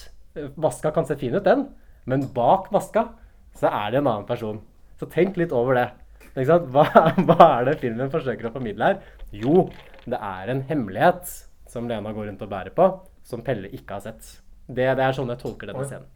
Maska 0.60 0.94
kan 0.96 1.08
se 1.08 1.18
fin 1.20 1.36
ut, 1.36 1.44
den. 1.44 1.68
Men 2.08 2.28
bak 2.36 2.72
maska 2.76 3.10
så 3.56 3.68
er 3.72 3.92
det 3.92 4.00
en 4.00 4.10
annen 4.12 4.28
person. 4.28 4.62
Så 5.00 5.08
tenk 5.12 5.36
litt 5.40 5.56
over 5.56 5.76
det. 5.76 5.90
Ikke 6.36 6.48
sant? 6.54 6.72
Hva, 6.72 6.88
hva 7.28 7.50
er 7.50 7.68
det 7.68 7.80
filmen 7.84 8.12
forsøker 8.14 8.48
å 8.48 8.56
formidle 8.56 8.94
her? 8.94 9.04
Jo, 9.36 9.68
det 10.08 10.20
er 10.20 10.52
en 10.52 10.64
hemmelighet 10.70 11.36
som 11.76 11.90
Lena 11.92 12.14
går 12.16 12.30
rundt 12.32 12.44
og 12.46 12.52
bærer 12.52 12.76
på, 12.76 12.88
som 13.28 13.44
Pelle 13.46 13.72
ikke 13.76 13.98
har 13.98 14.06
sett. 14.08 14.30
Det, 14.66 14.88
det 14.98 15.04
er 15.04 15.16
sånn 15.16 15.32
jeg 15.34 15.42
tolker 15.44 15.70
denne 15.70 15.84
Oi. 15.84 15.90
scenen. 15.90 16.12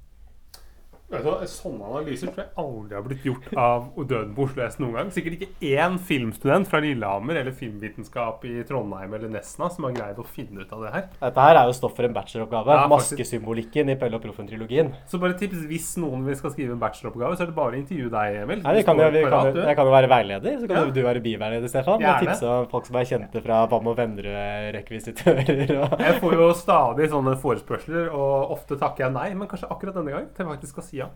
Sånne 1.09 1.87
analyser 1.89 2.29
tror 2.29 2.43
jeg 2.43 2.51
aldri 2.61 2.93
har 2.95 3.05
blitt 3.07 3.23
gjort 3.25 3.47
av 3.57 3.87
Døden 3.97 4.35
på 4.37 4.43
Oslo 4.45 4.61
S 4.67 4.75
noen 4.77 4.93
gang. 4.93 5.07
Sikkert 5.13 5.39
ikke 5.39 5.71
én 5.73 5.95
filmstudent 6.05 6.69
fra 6.69 6.81
Lillehammer 6.83 7.39
eller 7.41 7.55
filmvitenskap 7.57 8.43
i 8.45 8.59
Trondheim 8.69 9.15
eller 9.17 9.31
Nesna 9.33 9.71
som 9.73 9.87
har 9.87 9.95
greid 9.97 10.19
å 10.21 10.25
finne 10.27 10.61
ut 10.61 10.73
av 10.75 10.83
det 10.85 10.91
her. 10.93 11.07
Dette 11.23 11.45
her 11.47 11.57
er 11.63 11.71
jo 11.71 11.73
stoff 11.79 11.95
for 11.97 12.05
en 12.05 12.13
bacheloroppgave. 12.13 12.75
Ja. 12.77 12.85
Maskesymbolikken 12.93 13.89
i 13.89 13.95
Pelle 13.99 14.19
og 14.19 14.23
Proffen-trilogien. 14.27 14.91
Så 15.09 15.17
bare 15.23 15.33
tips 15.39 15.65
hvis 15.71 15.89
noen 16.01 16.27
vil 16.29 16.37
skal 16.37 16.53
skrive 16.53 16.75
en 16.77 16.83
bacheloroppgave, 16.83 17.39
så 17.39 17.47
er 17.47 17.49
det 17.51 17.57
bare 17.57 17.73
å 17.73 17.79
intervjue 17.81 18.13
deg, 18.13 18.37
Emil. 18.43 18.61
Nei, 18.67 18.75
kan 18.85 19.01
jo, 19.01 19.09
vi 19.17 19.25
kan, 19.25 19.49
jo- 19.49 19.65
jeg 19.65 19.79
kan 19.81 19.89
jo 19.89 19.95
være 19.97 20.11
veileder, 20.13 20.59
så 20.61 20.69
kan 20.69 20.77
Ja. 20.77 20.85
du 20.93 21.01
være 21.09 21.25
biveileder, 21.25 21.67
Stefan. 21.73 22.05
Og 22.05 22.21
tipse 22.21 22.53
folk 22.69 22.85
som 22.85 22.95
er 23.01 23.09
kjente 23.09 23.41
fra 23.43 23.63
Bam 23.73 23.87
og 23.89 23.97
Vennerød-rekvisitører. 23.97 25.73
Og... 25.79 25.97
Jeg 26.05 26.19
får 26.21 26.37
jo 26.37 26.49
stadig 26.53 27.09
sånne 27.09 27.35
forespørsler, 27.41 28.09
og 28.13 28.53
ofte 28.55 28.77
takker 28.79 29.07
jeg 29.07 29.13
nei, 29.17 29.27
men 29.33 29.47
kanskje 29.49 29.69
akkurat 29.73 29.97
denne 29.97 30.13
gang 30.13 30.29
til 30.35 30.45
jeg 30.45 30.53
faktisk 30.53 30.75
skal 30.77 30.83
si 30.89 30.98
ja. 30.99 31.09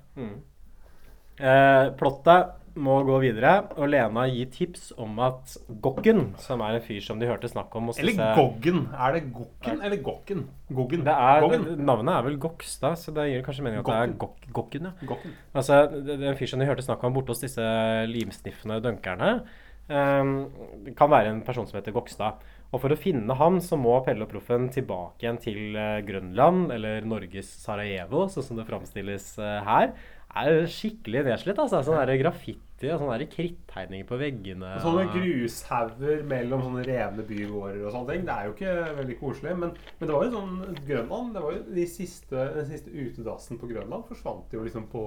Eh, 1.43 1.88
plottet 1.97 2.59
må 2.77 2.95
gå 3.05 3.19
videre, 3.21 3.51
og 3.77 3.86
Lena 3.89 4.23
gir 4.29 4.47
tips 4.49 4.88
om 5.01 5.19
at 5.21 5.51
Gokken, 5.81 6.31
som 6.41 6.61
er 6.65 6.79
en 6.79 6.81
fyr 6.86 7.01
som 7.05 7.19
de 7.21 7.27
hørte 7.29 7.49
snakk 7.49 7.73
om 7.77 7.91
hos 7.91 7.99
Eller 8.01 8.15
disse- 8.15 8.29
Goggen. 8.38 8.79
Er 8.97 9.13
det 9.13 9.21
Gokken 9.34 9.81
eller 9.86 9.97
Gokken? 10.01 10.41
Goggen. 10.73 11.03
Det 11.05 11.13
er, 11.13 11.41
Goggen. 11.41 11.86
navnet 11.86 12.15
er 12.15 12.23
vel 12.23 12.38
Gokstad, 12.41 12.97
så 12.97 13.13
det 13.13 13.27
gir 13.29 13.43
kanskje 13.45 13.63
mening 13.67 13.79
at 13.79 13.86
det 13.86 13.93
er 13.93 14.17
Gokken. 14.17 14.49
Gok 14.51 14.71
Gokken. 14.71 14.84
Ja. 14.89 15.07
Gokken. 15.11 15.36
Altså, 15.53 15.77
det 16.05 16.17
er 16.21 16.31
en 16.31 16.38
fyr 16.38 16.47
som 16.49 16.59
de 16.59 16.65
hørte 16.65 16.81
snakk 16.86 17.03
om 17.03 17.13
borte 17.13 17.27
hos 17.29 17.41
disse 17.45 17.61
limsniffende 18.09 18.81
dunkerne. 18.81 19.43
Um, 19.89 20.49
det 20.86 20.95
kan 20.95 21.09
være 21.11 21.27
en 21.29 21.41
person 21.43 21.67
som 21.67 21.77
heter 21.77 21.91
Gokstad. 21.93 22.39
Og 22.74 22.82
for 22.82 22.93
å 22.93 22.97
finne 22.97 23.38
ham, 23.38 23.59
så 23.61 23.78
må 23.78 23.93
Pelle 24.05 24.26
og 24.26 24.32
Proffen 24.32 24.65
tilbake 24.74 25.21
igjen 25.28 25.38
til 25.41 25.78
eh, 25.78 26.01
Grønland, 26.07 26.71
eller 26.74 27.05
Norges 27.05 27.51
Sarajevo, 27.61 28.26
sånn 28.34 28.47
som 28.47 28.57
det 28.57 28.65
framstilles 28.65 29.36
eh, 29.38 29.59
her. 29.67 29.93
Er 30.34 30.63
skikkelig 30.65 31.28
nedslitt, 31.28 31.59
altså. 31.61 31.84
Sånn 31.86 31.99
der 31.99 32.17
graffiti 32.17 32.89
og 32.89 33.03
sånne 33.03 33.28
krittegninger 33.30 34.07
på 34.09 34.17
veggene. 34.17 34.71
Og 34.80 34.82
Sånne 34.82 35.03
grushauger 35.13 36.24
mellom 36.26 36.63
sånne 36.65 36.86
revne 36.88 37.26
bygårder 37.28 37.84
og 37.86 37.93
sånne 37.93 38.09
ting. 38.09 38.24
Det 38.26 38.34
er 38.34 38.47
jo 38.47 38.55
ikke 38.55 38.71
veldig 38.97 39.17
koselig. 39.19 39.53
Men, 39.61 39.76
men 39.99 40.09
det 40.09 40.15
var 40.15 40.26
jo 40.26 40.32
sånn 40.34 40.80
Grønland 40.88 41.38
det 41.38 41.43
var 41.43 41.53
jo 41.53 41.76
de 41.78 41.86
siste, 41.93 42.47
Den 42.57 42.65
siste 42.71 42.89
utedassen 42.89 43.61
på 43.61 43.69
Grønland 43.69 44.07
forsvant 44.09 44.55
jo 44.57 44.63
liksom 44.65 44.88
på 44.91 45.03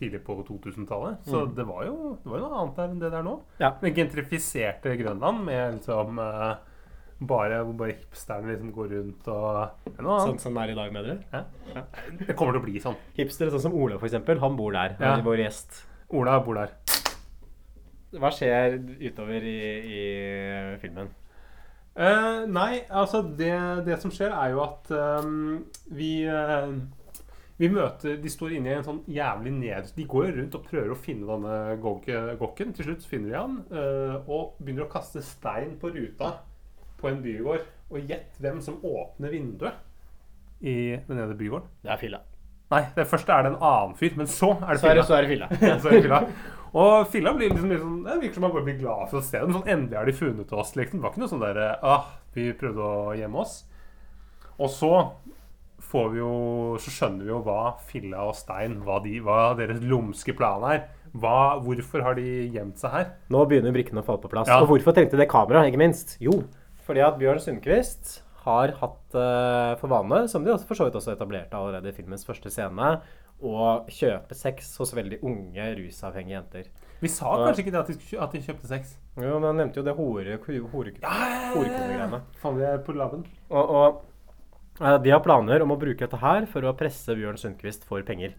tidlig 0.00 0.22
på 0.24 0.38
2000-tallet. 0.48 1.28
Så 1.28 1.44
det 1.52 1.68
var 1.68 1.84
jo 1.90 2.14
det 2.24 2.32
var 2.32 2.40
jo 2.40 2.48
noe 2.48 2.62
annet 2.62 2.80
der 2.80 2.94
enn 2.94 3.04
det 3.04 3.12
der 3.12 3.28
nå. 3.28 3.36
Ja. 3.60 3.74
Gentrifiserte 4.00 4.96
Grønland 5.02 5.44
med 5.50 5.76
liksom 5.76 6.24
eh, 6.24 6.48
bare 7.18 7.62
hvor 7.64 7.76
bare 7.80 7.94
hipsterne 7.96 8.50
liksom 8.50 8.72
går 8.76 8.90
rundt 8.92 9.28
og 9.32 9.46
er 9.88 10.08
Sånn 10.20 10.40
som 10.40 10.56
det 10.58 10.64
er 10.66 10.72
i 10.74 10.76
dag, 10.76 10.92
mener 10.92 11.14
du? 11.14 12.24
Det 12.26 12.36
kommer 12.36 12.56
til 12.56 12.60
å 12.60 12.64
bli 12.66 12.80
sånn. 12.82 12.98
Hipstere 13.16 13.52
sånn 13.54 13.68
som 13.68 13.76
Ola, 13.76 13.96
for 13.96 14.10
eksempel. 14.10 14.40
Han 14.42 14.58
bor 14.58 14.76
der. 14.76 14.98
Ja. 15.00 15.14
Vår 15.24 15.40
gjest. 15.40 15.80
Ola 16.12 16.36
bor 16.44 16.60
der. 16.60 16.74
Hva 18.16 18.32
skjer 18.32 18.76
utover 19.00 19.46
i, 19.48 19.60
i 19.96 20.02
filmen? 20.82 21.08
Eh, 21.96 22.42
nei, 22.52 22.82
altså 22.92 23.22
det, 23.24 23.54
det 23.86 23.96
som 24.02 24.12
skjer 24.12 24.34
er 24.36 24.52
jo 24.52 24.60
at 24.66 24.90
ehm, 24.92 25.62
vi 25.96 26.26
eh, 26.28 26.74
Vi 27.56 27.70
møter 27.72 28.18
De 28.20 28.28
står 28.28 28.58
inne 28.58 28.68
i 28.68 28.74
en 28.76 28.84
sånn 28.84 28.98
jævlig 29.08 29.54
ned... 29.56 29.88
De 29.96 30.04
går 30.04 30.26
jo 30.26 30.34
rundt 30.36 30.58
og 30.58 30.66
prøver 30.68 30.92
å 30.92 30.98
finne 31.00 31.24
denne 31.30 31.78
gog, 31.80 32.04
gokken. 32.36 32.74
Til 32.76 32.90
slutt 32.90 33.08
finner 33.08 33.32
de 33.32 33.38
han 33.40 33.56
eh, 33.72 34.28
og 34.28 34.60
begynner 34.60 34.84
å 34.84 34.92
kaste 34.92 35.24
stein 35.24 35.78
på 35.80 35.94
ruta 35.96 36.34
på 37.00 37.10
en 37.10 37.20
bygård. 37.24 37.66
Og 37.90 38.08
gjett 38.10 38.38
hvem 38.42 38.58
som 38.64 38.80
åpner 38.82 39.30
vinduet 39.30 39.76
i 40.60 40.96
den 41.06 41.18
ene 41.20 41.36
bygården. 41.38 41.68
Det 41.84 41.92
er 41.94 42.00
fylla. 42.00 42.22
Nei, 42.72 42.82
det 42.96 43.04
første 43.06 43.30
er 43.30 43.44
det 43.46 43.52
en 43.52 43.60
annen 43.62 43.92
fyr, 43.94 44.16
men 44.18 44.26
så 44.26 44.48
er 44.56 44.72
det 44.74 44.80
Så 44.82 44.88
er 44.90 44.96
det, 44.98 45.04
fylla. 45.04 45.06
så 45.06 45.14
er 45.14 45.22
det 45.22 45.30
fylla. 45.30 45.48
Så 45.82 45.88
er 45.90 45.94
det 46.00 46.02
fylla. 46.08 46.20
Og 46.76 47.06
Filla 47.08 47.30
blir 47.32 47.48
liksom, 47.52 47.70
litt 47.70 47.80
sånn, 47.80 48.00
det 48.04 48.16
virker 48.20 48.36
som 48.36 48.44
han 48.44 48.52
bare 48.52 48.66
blir 48.66 48.80
glad 48.80 49.06
for 49.08 49.20
å 49.20 49.24
se 49.24 49.38
dem. 49.40 49.52
Sånn, 49.54 49.68
endelig 49.70 49.96
har 49.96 50.08
de 50.10 50.14
funnet 50.18 50.50
oss. 50.52 50.74
liksom. 50.76 50.98
Det 50.98 51.06
var 51.06 51.14
ikke 51.14 51.22
noe 51.22 51.30
sånn 51.30 51.44
der, 51.44 51.60
ah, 51.86 52.08
vi 52.34 52.48
prøvde 52.58 52.82
å 52.90 53.14
gjemme 53.16 53.38
oss. 53.44 53.54
Og 54.58 54.68
så 54.74 54.90
får 55.86 56.10
vi 56.12 56.18
jo, 56.20 56.32
så 56.82 56.92
skjønner 56.92 57.28
vi 57.28 57.32
jo 57.32 57.38
hva 57.46 57.60
Filla 57.86 58.26
og 58.26 58.34
Stein, 58.36 58.80
hva, 58.84 58.98
de, 59.04 59.14
hva 59.24 59.38
deres 59.56 59.80
lumske 59.86 60.34
plan 60.36 60.66
er. 60.68 60.82
Hva, 61.16 61.36
hvorfor 61.64 62.02
har 62.04 62.18
de 62.18 62.26
gjemt 62.52 62.82
seg 62.82 62.92
her? 62.92 63.06
Nå 63.32 63.46
begynner 63.48 63.72
brikkene 63.72 64.02
å 64.02 64.06
falle 64.10 64.20
på 64.26 64.32
plass. 64.34 64.50
Ja. 64.50 64.58
Og 64.60 64.74
hvorfor 64.74 64.96
trengte 64.96 65.16
det 65.20 65.30
kamera, 65.32 65.62
ikke 65.70 65.80
minst? 65.80 66.16
Jo, 66.20 66.42
fordi 66.86 67.02
at 67.04 67.18
Bjørn 67.20 67.42
Sundquist 67.42 68.20
har 68.46 68.72
hatt 68.80 69.16
uh, 69.18 69.74
for 69.80 69.90
vane, 69.90 70.24
som 70.30 70.44
de 70.44 70.52
også 70.54 70.68
for 70.68 70.78
så 70.78 70.86
vidt 70.86 70.98
også 70.98 71.16
etablerte 71.16 71.58
allerede 71.58 71.90
i 71.90 71.96
filmens 71.96 72.26
første 72.26 72.52
scene, 72.52 72.96
å 73.36 73.70
kjøpe 73.92 74.36
sex 74.38 74.70
hos 74.80 74.94
veldig 74.96 75.18
unge, 75.26 75.66
rusavhengige 75.76 76.36
jenter. 76.38 76.68
Vi 77.02 77.10
sa 77.12 77.34
kanskje 77.42 77.66
ikke 77.66 77.74
det 77.74 77.80
at 77.82 77.90
de, 77.90 78.18
at 78.24 78.32
de 78.32 78.42
kjøpte 78.46 78.70
sex. 78.70 78.94
Jo, 79.18 79.34
men 79.36 79.50
han 79.50 79.58
nevnte 79.60 79.82
jo 79.82 79.84
det 79.84 79.96
hore, 79.98 80.38
hore, 80.46 80.62
horekonegreiene. 80.72 82.22
Faen, 82.40 82.56
vi 82.56 82.68
er 82.70 82.80
på 82.86 82.94
labben. 82.96 83.26
Og, 83.50 83.74
og 83.80 84.80
uh, 84.80 84.96
de 85.02 85.12
har 85.12 85.24
planer 85.26 85.64
om 85.64 85.74
å 85.74 85.80
bruke 85.80 86.06
dette 86.06 86.22
her 86.22 86.48
for 86.50 86.64
å 86.64 86.76
presse 86.78 87.18
Bjørn 87.18 87.40
Sundquist 87.40 87.84
for 87.88 88.06
penger. 88.06 88.38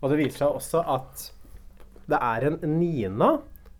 Og 0.00 0.12
det 0.12 0.20
viser 0.22 0.44
seg 0.44 0.60
også 0.60 0.84
at 0.94 1.28
det 2.08 2.20
er 2.20 2.48
en 2.48 2.58
Nina 2.78 3.34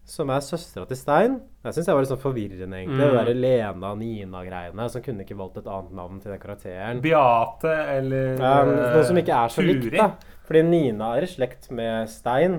som 0.05 0.29
er 0.29 0.43
søstera 0.45 0.85
til 0.89 0.99
Stein. 1.01 1.37
Jeg 1.65 1.77
syns 1.77 1.89
jeg 1.89 1.97
var 1.97 2.05
litt 2.05 2.11
sånn 2.13 2.21
forvirrende, 2.21 2.77
egentlig. 2.77 3.01
Det 3.01 3.25
der 3.25 3.39
Lena-Nina-greiene. 3.41 4.89
Som 4.93 5.05
kunne 5.05 5.25
ikke 5.25 5.37
valgt 5.39 5.63
et 5.63 5.69
annet 5.73 5.95
navn 5.97 6.19
til 6.21 6.35
den 6.35 6.43
karakteren. 6.43 7.01
Beate 7.05 7.73
eller 7.95 8.35
um, 8.37 8.73
noe 8.75 9.05
som 9.09 9.21
ikke 9.21 9.39
er 9.39 9.55
så 9.55 9.63
Turi. 9.65 9.77
likt, 9.79 9.97
da. 9.97 10.11
Fordi 10.45 10.65
Nina 10.69 11.15
er 11.17 11.25
i 11.25 11.31
slekt 11.33 11.71
med 11.73 12.11
Stein, 12.13 12.59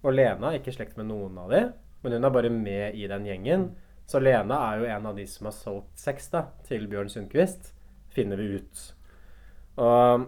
og 0.00 0.16
Lena 0.16 0.50
er 0.50 0.60
ikke 0.60 0.72
i 0.72 0.78
slekt 0.78 0.96
med 0.96 1.10
noen 1.10 1.36
av 1.42 1.52
de. 1.52 1.60
Men 2.00 2.16
hun 2.16 2.28
er 2.28 2.32
bare 2.38 2.52
med 2.54 2.96
i 2.96 3.04
den 3.10 3.28
gjengen. 3.28 3.68
Så 4.08 4.22
Lena 4.22 4.62
er 4.70 4.80
jo 4.80 4.88
en 4.96 5.10
av 5.10 5.20
de 5.20 5.26
som 5.28 5.50
har 5.50 5.56
solgt 5.56 6.00
sex 6.00 6.30
da, 6.32 6.46
til 6.64 6.86
Bjørn 6.88 7.10
Sundquist, 7.12 7.74
finner 8.14 8.40
vi 8.40 8.56
ut. 8.56 8.84
Og 9.82 10.24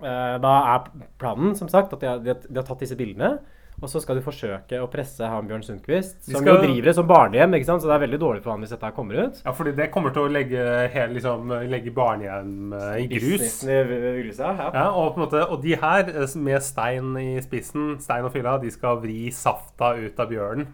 eh, 0.00 0.36
da 0.40 0.54
er 0.72 0.88
planen, 1.20 1.52
som 1.58 1.68
sagt, 1.68 1.92
at 1.92 2.00
de 2.00 2.08
har, 2.08 2.24
de 2.24 2.56
har 2.56 2.64
tatt 2.64 2.86
disse 2.86 2.96
bildene. 2.96 3.34
Og 3.82 3.90
så 3.92 4.00
skal 4.00 4.16
de 4.16 4.22
forsøke 4.24 4.78
å 4.80 4.86
presse 4.88 5.20
han 5.20 5.46
Bjørn 5.46 5.62
Sundquist, 5.62 6.22
som 6.24 6.40
skal- 6.40 6.56
jo 6.56 6.62
driver 6.62 6.84
det 6.88 6.94
som 6.94 7.06
barnehjem. 7.06 7.52
ikke 7.58 7.66
sant? 7.66 7.82
Så 7.82 7.90
det 7.90 7.96
er 8.00 8.06
veldig 8.06 8.18
dårlig 8.22 8.42
for 8.42 8.50
han 8.52 8.60
hvis 8.64 8.70
dette 8.72 8.90
kommer 8.96 9.26
ut. 9.26 9.42
Ja, 9.44 9.52
fordi 9.52 9.74
det 9.76 9.90
kommer 9.92 10.10
til 10.14 10.22
å 10.22 10.30
legge, 10.32 10.88
hele, 10.94 11.12
liksom, 11.18 11.48
legge 11.68 11.92
barnehjem 11.92 12.72
eh, 12.72 13.02
i 13.04 13.06
grus. 13.06 13.64
I 13.68 13.76
i 13.76 14.22
gruset, 14.24 14.38
ja. 14.40 14.70
Ja, 14.72 14.86
og, 14.92 15.16
måte, 15.20 15.42
og 15.50 15.60
de 15.62 15.74
her, 15.76 16.08
eh, 16.08 16.36
med 16.36 16.62
Stein 16.62 17.12
i 17.20 17.38
spissen, 17.44 18.00
Stein 18.00 18.24
og 18.24 18.32
Fylla, 18.32 18.56
de 18.62 18.70
skal 18.70 18.96
vri 18.96 19.28
safta 19.30 19.92
ut 19.94 20.18
av 20.18 20.28
bjørnen. 20.30 20.66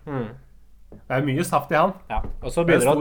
Det 0.92 1.16
er 1.16 1.22
mye 1.24 1.42
saft 1.42 1.72
i 1.72 1.74
han. 1.74 1.94
ja. 2.10 2.20
Og 2.42 2.50
så 2.52 2.60
er 2.60 2.64
begynner 2.68 2.84
det 2.84 2.92
å 2.92 3.00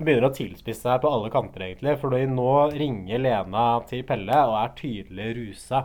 begynner 0.00 0.28
å 0.30 0.34
tilspisse 0.34 0.82
seg 0.88 1.00
på 1.02 1.12
alle 1.12 1.30
kanter, 1.30 1.60
egentlig. 1.60 1.98
For 2.00 2.10
nå 2.10 2.72
ringer 2.72 3.18
Lena 3.20 3.80
til 3.86 4.02
Pelle 4.02 4.32
og 4.32 4.56
er 4.64 4.72
tydelig 4.74 5.36
rusa. 5.36 5.84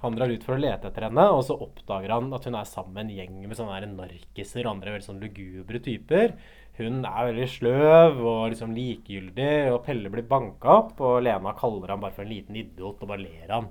Han 0.00 0.16
drar 0.16 0.32
ut 0.32 0.44
for 0.46 0.56
å 0.56 0.60
lete 0.62 0.88
etter 0.88 1.04
henne, 1.08 1.26
og 1.34 1.42
så 1.44 1.58
oppdager 1.60 2.14
han 2.14 2.30
at 2.32 2.46
hun 2.48 2.56
er 2.56 2.68
sammen 2.68 2.94
med 2.96 3.04
en 3.04 3.16
gjeng 3.18 3.42
med 3.44 3.58
sånne 3.58 3.90
narkiser 3.92 4.64
og 4.64 4.72
andre 4.76 4.94
veldig 4.94 5.06
sånn 5.10 5.20
lugubre 5.20 5.80
typer. 5.84 6.32
Hun 6.80 7.02
er 7.04 7.26
veldig 7.28 7.48
sløv 7.52 8.20
og 8.24 8.40
liksom 8.54 8.72
likegyldig, 8.72 9.52
og 9.74 9.82
Pelle 9.84 10.12
blir 10.12 10.24
banka 10.30 10.72
opp, 10.78 11.02
og 11.04 11.20
Lena 11.26 11.52
kaller 11.58 11.92
ham 11.92 12.00
bare 12.06 12.16
for 12.16 12.24
en 12.24 12.32
liten 12.32 12.56
idiot 12.56 13.02
og 13.04 13.10
bare 13.10 13.24
ler 13.26 13.52
han. 13.52 13.68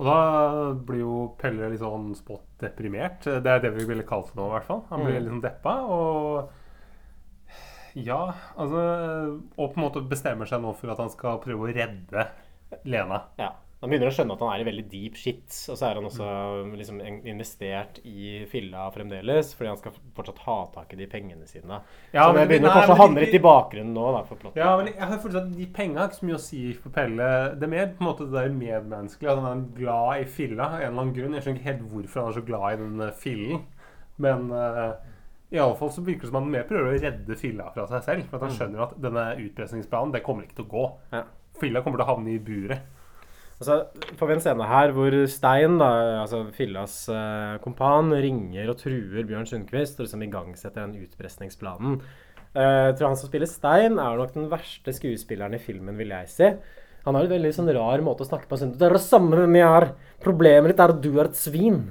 Og 0.00 0.04
da 0.08 0.18
blir 0.88 1.02
jo 1.02 1.14
Pelle 1.40 1.70
litt 1.72 1.80
sånn 1.80 2.12
spått 2.16 2.44
deprimert. 2.60 3.24
Det 3.24 3.52
er 3.52 3.64
det 3.64 3.72
vi 3.76 3.88
ville 3.88 4.04
kalt 4.08 4.34
det 4.34 4.40
nå, 4.40 4.50
i 4.50 4.54
hvert 4.58 4.68
fall. 4.68 4.84
Han 4.92 5.06
blir 5.06 5.16
litt 5.18 5.32
sånn 5.32 5.44
deppa, 5.44 5.74
og 5.88 6.56
Ja, 7.98 8.20
altså 8.54 8.82
Og 9.58 9.72
på 9.72 9.80
en 9.80 9.82
måte 9.82 10.04
bestemmer 10.06 10.46
seg 10.46 10.62
nå 10.62 10.70
for 10.78 10.92
at 10.92 11.00
han 11.02 11.10
skal 11.10 11.40
prøve 11.42 11.66
å 11.66 11.72
redde 11.74 12.28
Lena. 12.84 13.24
Ja. 13.40 13.50
Han 13.80 13.88
begynner 13.88 14.10
å 14.10 14.12
skjønne 14.12 14.34
at 14.36 14.42
han 14.44 14.50
er 14.52 14.60
i 14.60 14.64
veldig 14.66 14.82
deep 14.92 15.14
shit, 15.16 15.46
og 15.72 15.76
så 15.80 15.86
er 15.88 15.96
han 15.96 16.04
også 16.04 16.26
liksom 16.76 16.98
investert 17.00 18.02
i 18.04 18.42
fylla 18.50 18.82
fremdeles, 18.92 19.54
fordi 19.56 19.70
han 19.70 19.78
skal 19.80 19.94
fortsatt 20.18 20.42
ha 20.44 20.56
tak 20.74 20.92
i 20.92 20.98
de 20.98 21.06
pengene 21.08 21.48
sine. 21.48 21.78
Ja, 22.12 22.26
så 22.26 22.34
men 22.34 22.42
det 22.42 22.50
begynner 22.50 22.68
nei, 22.68 22.74
kanskje 22.76 22.96
å 22.98 22.98
handle 23.00 23.24
litt 23.24 23.38
i 23.38 23.42
bakgrunnen 23.46 23.96
nå, 23.96 24.04
da, 24.18 24.20
for 24.28 24.42
plottet. 24.42 24.60
Ja, 24.60 24.74
men 24.76 24.90
jeg 24.90 25.00
har 25.00 25.22
følelsen 25.22 25.40
at 25.40 25.56
De 25.56 25.68
pengene 25.78 26.02
har 26.02 26.12
ikke 26.12 26.20
så 26.20 26.28
mye 26.28 26.36
å 26.36 26.42
si 26.44 26.60
for 26.76 26.96
Pelle. 26.98 27.30
Det 27.56 27.66
er 27.70 27.72
mer 27.72 27.88
på 27.94 28.04
en 28.04 28.10
måte 28.10 28.28
det 28.28 28.36
der 28.36 28.52
medmenneskelige. 28.58 29.32
At 29.32 29.42
han 29.46 29.64
er 29.64 29.80
glad 29.80 30.12
i 30.26 30.28
filla 30.36 30.68
av 30.68 30.76
en 30.76 30.84
eller 30.90 31.06
annen 31.06 31.16
grunn. 31.16 31.38
Jeg 31.38 31.46
skjønner 31.46 31.62
ikke 31.62 31.70
helt 31.70 31.88
hvorfor 31.94 32.20
han 32.20 32.30
er 32.34 32.38
så 32.42 32.44
glad 32.52 32.68
i 32.68 32.84
den 32.84 33.08
eh, 33.08 33.16
fillen. 33.24 33.66
Men 34.20 34.46
uh, 34.52 34.86
iallfall 35.56 35.96
så 35.96 36.04
virker 36.04 36.28
det 36.28 36.34
som 36.34 36.42
han 36.42 36.52
mer 36.52 36.68
prøver 36.68 36.92
å 36.92 37.00
redde 37.00 37.40
filla 37.40 37.72
fra 37.72 37.88
seg 37.88 38.04
selv. 38.12 38.28
For 38.28 38.36
at 38.36 38.50
han 38.50 38.56
skjønner 38.60 38.88
at 38.90 38.96
denne 39.00 39.28
utpressingsplanen 39.40 40.12
det 40.12 40.26
kommer 40.26 40.44
ikke 40.44 40.60
til 40.60 40.68
å 40.68 40.72
gå. 40.76 40.88
Ja. 41.16 41.24
Filla 41.64 41.80
kommer 41.80 41.96
til 41.96 42.10
å 42.10 42.12
havne 42.12 42.36
i 42.36 42.42
buret. 42.44 42.98
Og 43.60 43.66
så 43.68 43.76
får 44.16 44.28
vi 44.28 44.34
en 44.38 44.40
scene 44.40 44.66
her 44.70 44.92
hvor 44.96 45.14
Stein, 45.28 45.74
da, 45.82 45.90
altså 46.22 46.46
Fillas 46.56 46.94
eh, 47.12 47.58
kompan, 47.60 48.08
ringer 48.16 48.72
og 48.72 48.78
truer 48.80 49.26
Bjørn 49.28 49.48
Sundquist 49.48 50.00
og 50.00 50.06
liksom 50.06 50.24
igangsetter 50.24 50.86
den 50.86 51.04
utpressingsplanen. 51.04 51.98
Eh, 52.56 52.86
jeg 52.88 52.94
tror 52.96 53.10
han 53.10 53.20
som 53.20 53.28
spiller 53.28 53.50
Stein, 53.50 53.98
er 54.00 54.16
nok 54.16 54.32
den 54.32 54.48
verste 54.48 54.94
skuespilleren 54.96 55.58
i 55.58 55.60
filmen, 55.60 56.00
vil 56.00 56.16
jeg 56.16 56.32
si. 56.32 56.50
Han 57.04 57.16
har 57.16 57.28
en 57.28 57.34
veldig 57.34 57.52
sånn 57.52 57.68
rar 57.76 58.00
måte 58.04 58.24
å 58.24 58.30
snakke 58.30 58.48
på. 58.48 58.56
Sånn, 58.60 58.72
det 58.80 58.88
er 58.88 58.96
det 58.96 59.04
samme 59.04 59.36
med 59.42 59.52
meg 59.52 59.68
her. 59.68 59.88
Problemet 60.24 60.72
ditt 60.72 60.80
er 60.80 60.96
at 60.96 61.04
du 61.04 61.12
er 61.18 61.28
et 61.28 61.36
svin. 61.36 61.82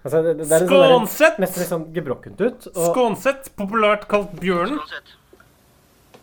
Altså, 0.00 0.24
det, 0.24 0.34
det 0.40 0.56
er 0.56 0.64
en 0.64 1.04
sånn 1.04 1.40
nesten 1.44 1.60
litt 1.60 1.68
sånn 1.74 1.88
gebrokkent 1.92 2.40
ut. 2.40 2.68
Og, 2.72 2.82
Skånsett, 2.94 3.52
populært 3.60 4.08
kalt 4.08 4.32
Bjørnen. 4.40 4.80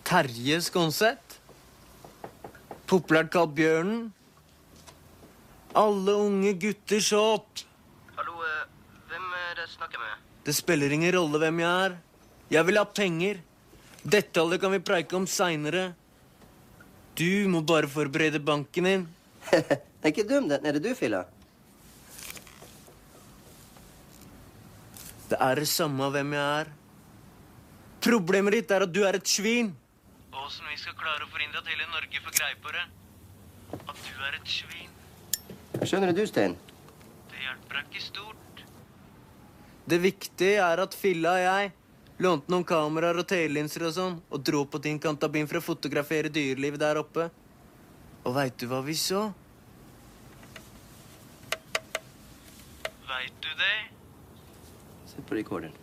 Terje 0.10 0.62
Skånsett. 0.66 1.38
Populært 2.90 3.30
kalt 3.38 3.54
Bjørnen. 3.58 4.08
Alle 5.78 6.14
unge 6.18 6.56
gutter 6.58 7.02
så 7.06 7.20
opp. 7.36 7.60
Hallo, 8.18 8.40
eh, 8.42 8.64
hvem 9.12 9.26
er 9.38 9.52
det 9.60 9.66
jeg 9.68 9.74
snakker 9.76 10.02
med? 10.02 10.24
Det 10.48 10.56
spiller 10.58 10.94
ingen 10.96 11.14
rolle 11.14 11.38
hvem 11.44 11.60
jeg 11.62 11.84
er. 11.86 11.98
Jeg 12.50 12.66
vil 12.66 12.80
ha 12.80 12.86
penger. 12.90 13.42
Detaljer 14.02 14.62
kan 14.64 14.74
vi 14.74 14.80
preike 14.82 15.18
om 15.20 15.28
seinere. 15.30 15.92
Du 17.20 17.30
må 17.54 17.62
bare 17.62 17.90
forberede 17.92 18.42
banken 18.42 18.90
din. 18.90 19.06
Den 19.52 20.02
er 20.02 20.14
ikke 20.14 20.26
dum, 20.30 20.50
den. 20.50 20.66
Er 20.66 20.78
det 20.78 20.84
du, 20.86 20.92
Filla? 20.96 21.24
Det 25.30 25.38
er 25.42 25.62
det 25.62 25.68
samme 25.68 26.10
hvem 26.14 26.34
jeg 26.38 26.60
er. 26.62 26.74
Problemet 28.08 28.56
ditt 28.56 28.72
er 28.72 28.86
at 28.86 28.94
du 28.94 29.02
er 29.04 29.18
et 29.18 29.30
svin. 29.30 29.74
Åssen 30.32 30.70
vi 30.72 30.78
skal 30.80 30.96
klare 30.98 31.26
å 31.26 31.32
forhindre 31.34 31.62
at 31.62 31.74
hele 31.74 31.90
Norge 31.92 32.22
får 32.24 32.38
greie 32.38 32.62
på 32.64 32.78
det? 32.78 32.86
At 33.82 34.06
du 34.06 34.14
er 34.30 34.38
et 34.38 34.54
svin. 34.58 34.97
Skjønner 35.86 36.14
du, 36.16 36.24
Stein? 36.28 36.56
Det 37.30 37.42
hjelper 37.44 37.84
ikke 37.84 38.02
stort. 38.02 38.64
Det 39.88 40.00
viktige 40.04 40.64
er 40.64 40.82
at 40.84 40.96
Filla 40.98 41.36
og 41.38 41.44
jeg 41.44 41.74
lånte 42.24 42.50
noen 42.52 42.66
kameraer 42.68 43.20
og 43.22 43.28
telelinser 43.30 43.86
og 43.88 43.94
sånn, 43.94 44.16
og 44.34 44.42
dro 44.42 44.64
på 44.66 44.82
din 44.82 44.98
kantabin 45.00 45.48
for 45.50 45.60
å 45.60 45.66
fotografere 45.68 46.32
dyrelivet 46.34 46.82
der 46.82 47.00
oppe. 47.02 47.28
Og 48.26 48.34
veit 48.36 48.58
du 48.58 48.66
hva 48.72 48.82
vi 48.84 48.98
så? 48.98 49.28
Veit 53.08 53.38
du 53.46 53.52
det? 53.62 53.78
Sett 55.14 55.30
på 55.30 55.38
rekorderen. 55.38 55.78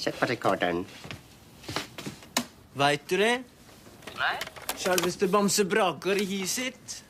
Sett 0.00 0.18
på 0.18 0.30
rekorderen. 0.32 0.82
Veit 2.80 3.04
du 3.12 3.18
det? 3.20 3.34
Nei? 4.16 4.34
Sjølveste 4.80 5.28
Bamse 5.30 5.68
Brakar 5.68 6.18
i 6.18 6.24
hiet 6.26 6.50
sitt. 6.50 7.02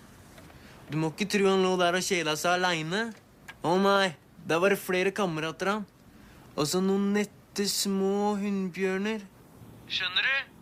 Du 0.92 0.98
må 1.00 1.08
ikke 1.08 1.24
tro 1.32 1.46
han 1.48 1.62
lå 1.64 1.72
der 1.80 1.96
og 1.96 2.04
kjela 2.04 2.34
seg 2.36 2.58
aleine. 2.58 3.06
Å 3.64 3.76
nei, 3.80 4.12
der 4.44 4.58
var 4.60 4.74
det 4.74 4.80
flere 4.82 5.12
kamerater 5.16 5.70
han. 5.70 5.86
Og 6.52 6.68
så 6.68 6.82
noen 6.84 7.14
nette 7.14 7.64
små 7.70 8.34
hunnbjørner. 8.36 9.24
Skjønner 9.88 10.28
du? 10.28 10.52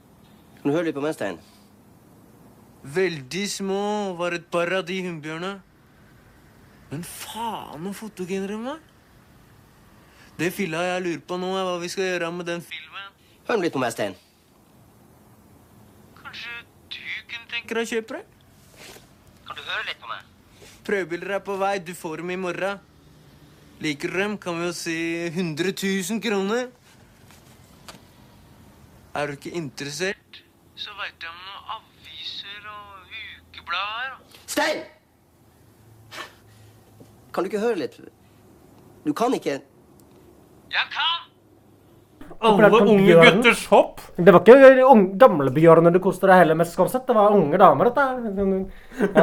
Kan 0.61 0.71
du 0.71 0.77
høre 0.77 0.87
litt 0.87 0.95
på 0.95 1.03
meg, 1.03 1.17
Stein? 1.19 1.43
Veldig 2.95 3.45
små 3.51 3.83
var 4.21 4.39
et 4.39 4.47
par 4.55 4.71
av 4.79 4.87
de 4.87 5.03
hunnbjørna. 5.09 5.53
Men 6.95 7.05
faen 7.07 7.83
noen 7.83 7.99
fotogener 7.99 8.55
de 8.55 8.63
var. 8.71 8.81
Det 10.39 10.55
filla 10.55 10.87
jeg 10.93 11.07
lurer 11.09 11.27
på 11.27 11.43
nå, 11.43 11.57
er 11.59 11.67
hva 11.67 11.79
vi 11.83 11.91
skal 11.91 12.07
gjøre 12.07 12.35
med 12.39 12.55
den 12.55 12.63
filmen. 12.63 13.15
Hør 13.51 13.65
litt 13.65 13.75
på 13.75 13.83
meg, 13.83 13.99
Stein. 13.99 14.15
Kanskje 16.23 16.61
du 16.95 17.03
kunne 17.27 17.51
tenke 17.51 17.75
deg 17.75 17.83
å 17.83 17.97
kjøpe 17.99 18.21
det? 18.21 18.30
Kan 19.51 19.59
du 19.59 19.67
høre 19.67 19.83
litt 19.89 19.99
på 19.99 20.07
meg? 20.07 20.27
Prøvebilder 20.87 21.33
er 21.35 21.41
på 21.43 21.57
vei. 21.59 21.73
Du 21.83 21.91
får 21.99 22.21
dem 22.21 22.29
i 22.31 22.37
morgen. 22.39 22.79
Liker 23.83 24.13
du 24.13 24.19
dem, 24.21 24.37
kan 24.39 24.61
vi 24.61 24.69
jo 24.69 24.75
si 24.79 24.95
100 25.27 25.73
000 25.75 26.21
kroner. 26.23 26.69
Er 29.19 29.27
du 29.27 29.35
ikke 29.35 29.51
interessert, 29.59 30.39
så 30.79 30.95
veit 31.01 31.19
jeg 31.19 31.33
om 31.33 31.41
noen 31.49 31.73
aviser 31.81 32.69
og 32.71 33.11
ukeblader. 33.11 34.21
Stein! 34.47 34.85
Kan 37.35 37.43
du 37.43 37.51
ikke 37.51 37.65
høre 37.65 37.83
litt? 37.83 37.99
Du 39.03 39.11
kan 39.19 39.35
ikke 39.35 39.59
Jeg 40.71 40.87
kan! 40.95 41.30
Alle 42.41 42.71
unge 42.81 43.17
gutters 43.21 43.67
hopp. 43.69 44.01
Det 44.17 44.33
var 44.33 44.41
ikke 44.41 44.85
unge, 44.89 45.11
gamle 45.21 45.51
bjørner 45.53 45.93
du 45.93 45.99
koste 46.01 46.29
deg 46.31 46.41
heller 46.41 46.57
med, 46.57 46.69
Skånseth. 46.71 47.05
Det 47.09 47.17
var 47.17 47.35
unge 47.37 47.59
damer, 47.61 47.91
dette. 47.91 48.07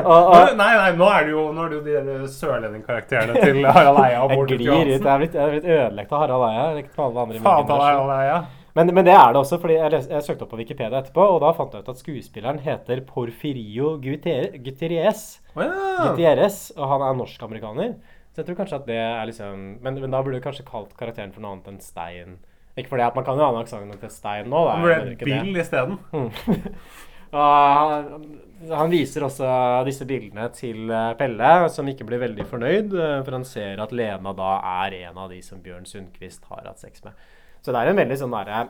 Og, 0.03 0.11
og, 0.11 0.51
Nei, 0.59 0.69
nei, 0.77 0.91
nå 0.99 1.07
er 1.09 1.25
det 1.25 1.33
jo, 1.33 1.47
nå 1.55 1.65
er 1.65 1.73
det 1.73 1.79
jo 1.79 2.03
de 2.05 2.29
sørlendingkarakterene 2.35 3.41
til 3.41 3.65
Harald 3.65 4.03
Eia 4.03 4.21
og 4.21 4.35
Bård. 4.35 4.53
Johansen. 4.53 4.93
Jeg 4.93 5.01
er 5.01 5.23
blitt, 5.23 5.39
blitt 5.55 5.65
ødelagt 5.65 6.13
av 6.13 6.23
Harald 6.25 6.47
Eia. 6.51 6.85
Faen 6.93 7.69
ta. 7.71 7.79
Harald 7.81 8.13
Eia. 8.19 8.37
Men, 8.77 8.91
men 8.93 9.07
det 9.07 9.15
er 9.17 9.31
det 9.33 9.39
også, 9.41 9.57
fordi 9.57 9.79
jeg, 9.79 9.89
les, 9.89 10.05
jeg 10.11 10.25
søkte 10.27 10.45
opp 10.45 10.51
på 10.53 10.59
Wikipedia 10.59 10.99
etterpå, 10.99 11.23
og 11.33 11.39
da 11.41 11.49
fant 11.57 11.73
jeg 11.73 11.81
ut 11.81 11.87
at 11.89 12.01
skuespilleren 12.03 12.59
heter 12.61 13.01
Porfirio 13.07 13.95
Gutierrez. 14.03 15.23
Oh, 15.55 15.63
ja. 15.63 15.71
Gutierrez, 16.03 16.59
og 16.77 16.85
han 16.91 17.07
er 17.07 17.17
norsk-amerikaner. 17.17 17.95
Så 18.29 18.43
jeg 18.43 18.51
tror 18.51 18.59
kanskje 18.59 18.77
at 18.77 18.85
det 18.85 18.99
er 19.01 19.25
liksom 19.25 19.61
Men, 19.81 19.95
men 19.97 20.13
da 20.13 20.21
burde 20.21 20.37
du 20.37 20.45
kanskje 20.45 20.67
kalt 20.67 20.91
karakteren 20.99 21.33
for 21.33 21.41
noe 21.41 21.55
annet 21.55 21.71
enn 21.71 21.81
Stein. 21.81 22.37
Ikke 22.77 22.93
fordi 22.93 23.07
at 23.07 23.17
man 23.17 23.25
kan 23.25 23.39
jo 23.39 23.45
ha 23.47 23.53
en 23.53 23.59
aksent 23.63 23.99
til 24.03 24.13
Stein 24.13 24.49
nå, 24.51 24.63
da. 24.67 24.77
Han 24.77 24.85
ble. 24.85 25.15
Bill 25.25 25.61
isteden. 25.63 25.97
Mm. 26.13 26.67
han, 27.33 28.27
han 28.71 28.91
viser 28.93 29.25
også 29.27 29.49
disse 29.87 30.05
bildene 30.07 30.47
til 30.55 30.91
eh, 30.93 31.13
Pelle, 31.19 31.53
som 31.73 31.89
ikke 31.89 32.07
blir 32.07 32.21
veldig 32.21 32.45
fornøyd, 32.49 32.93
eh, 32.93 33.15
for 33.25 33.37
han 33.37 33.47
ser 33.47 33.81
at 33.83 33.95
Lena 33.95 34.33
da 34.37 34.51
er 34.83 34.99
en 35.03 35.17
av 35.25 35.33
de 35.33 35.41
som 35.45 35.61
Bjørn 35.63 35.87
Sundquist 35.89 36.45
har 36.51 36.67
hatt 36.69 36.83
sex 36.83 37.03
med. 37.05 37.17
Så 37.65 37.73
det 37.73 37.81
er 37.81 37.91
en 37.91 37.99
veldig 37.99 38.19
sånn 38.19 38.35
derre 38.35 38.67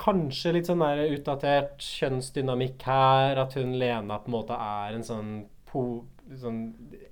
Kanskje 0.00 0.54
litt 0.54 0.68
sånn 0.70 0.80
der 0.80 1.10
utdatert 1.12 1.82
kjønnsdynamikk 1.84 2.86
her. 2.88 3.36
At 3.42 3.52
hun 3.58 3.74
Lena 3.76 4.16
på 4.16 4.30
en 4.30 4.36
måte 4.38 4.56
er 4.56 4.94
en 4.96 5.04
sånn, 5.04 5.32
po, 5.68 5.82
sånn 6.40 6.62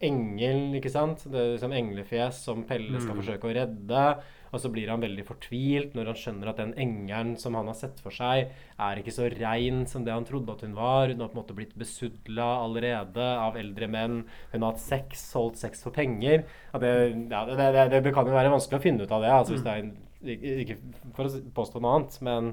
engel, 0.00 0.78
ikke 0.78 0.92
sant? 0.94 1.26
Det 1.28 1.36
er 1.36 1.50
liksom 1.50 1.74
englefjes 1.76 2.38
som 2.46 2.62
Pelle 2.64 3.02
skal 3.02 3.18
forsøke 3.18 3.50
å 3.50 3.52
redde. 3.58 4.06
Og 4.52 4.60
så 4.60 4.68
blir 4.72 4.90
han 4.92 5.00
veldig 5.00 5.24
fortvilt 5.24 5.94
når 5.96 6.12
han 6.12 6.18
skjønner 6.20 6.50
at 6.52 6.60
den 6.60 6.74
engelen 6.80 7.34
som 7.40 7.56
han 7.56 7.70
har 7.70 7.76
sett 7.78 8.00
for 8.04 8.12
seg, 8.14 8.52
er 8.76 9.00
ikke 9.00 9.14
så 9.16 9.30
rein 9.32 9.86
som 9.88 10.04
det 10.04 10.12
han 10.12 10.26
trodde 10.28 10.52
at 10.52 10.64
hun 10.66 10.76
var. 10.76 11.08
Hun 11.08 11.24
har 11.24 11.32
på 11.32 11.38
en 11.38 11.40
måte 11.40 11.56
blitt 11.56 11.72
besudla 11.78 12.48
allerede 12.66 13.28
av 13.46 13.56
eldre 13.60 13.88
menn. 13.92 14.22
Hun 14.52 14.60
har 14.60 14.74
hatt 14.74 14.84
sex, 14.84 15.24
solgt 15.32 15.62
sex 15.62 15.84
for 15.84 15.96
penger. 15.96 16.44
Det, 16.76 16.92
ja, 17.32 17.44
det, 17.48 17.70
det, 17.78 18.02
det, 18.04 18.14
kan 18.14 18.28
jo 18.28 18.36
være 18.36 18.52
vanskelig 18.52 18.80
å 18.80 18.84
finne 18.84 19.06
ut 19.06 19.14
av 19.16 19.24
det, 19.24 19.32
altså, 19.38 19.62
en, 19.72 19.94
ikke 20.22 20.78
for 21.16 21.26
å 21.26 21.42
påstå 21.56 21.82
noe 21.82 21.96
annet, 21.98 22.20
men 22.24 22.52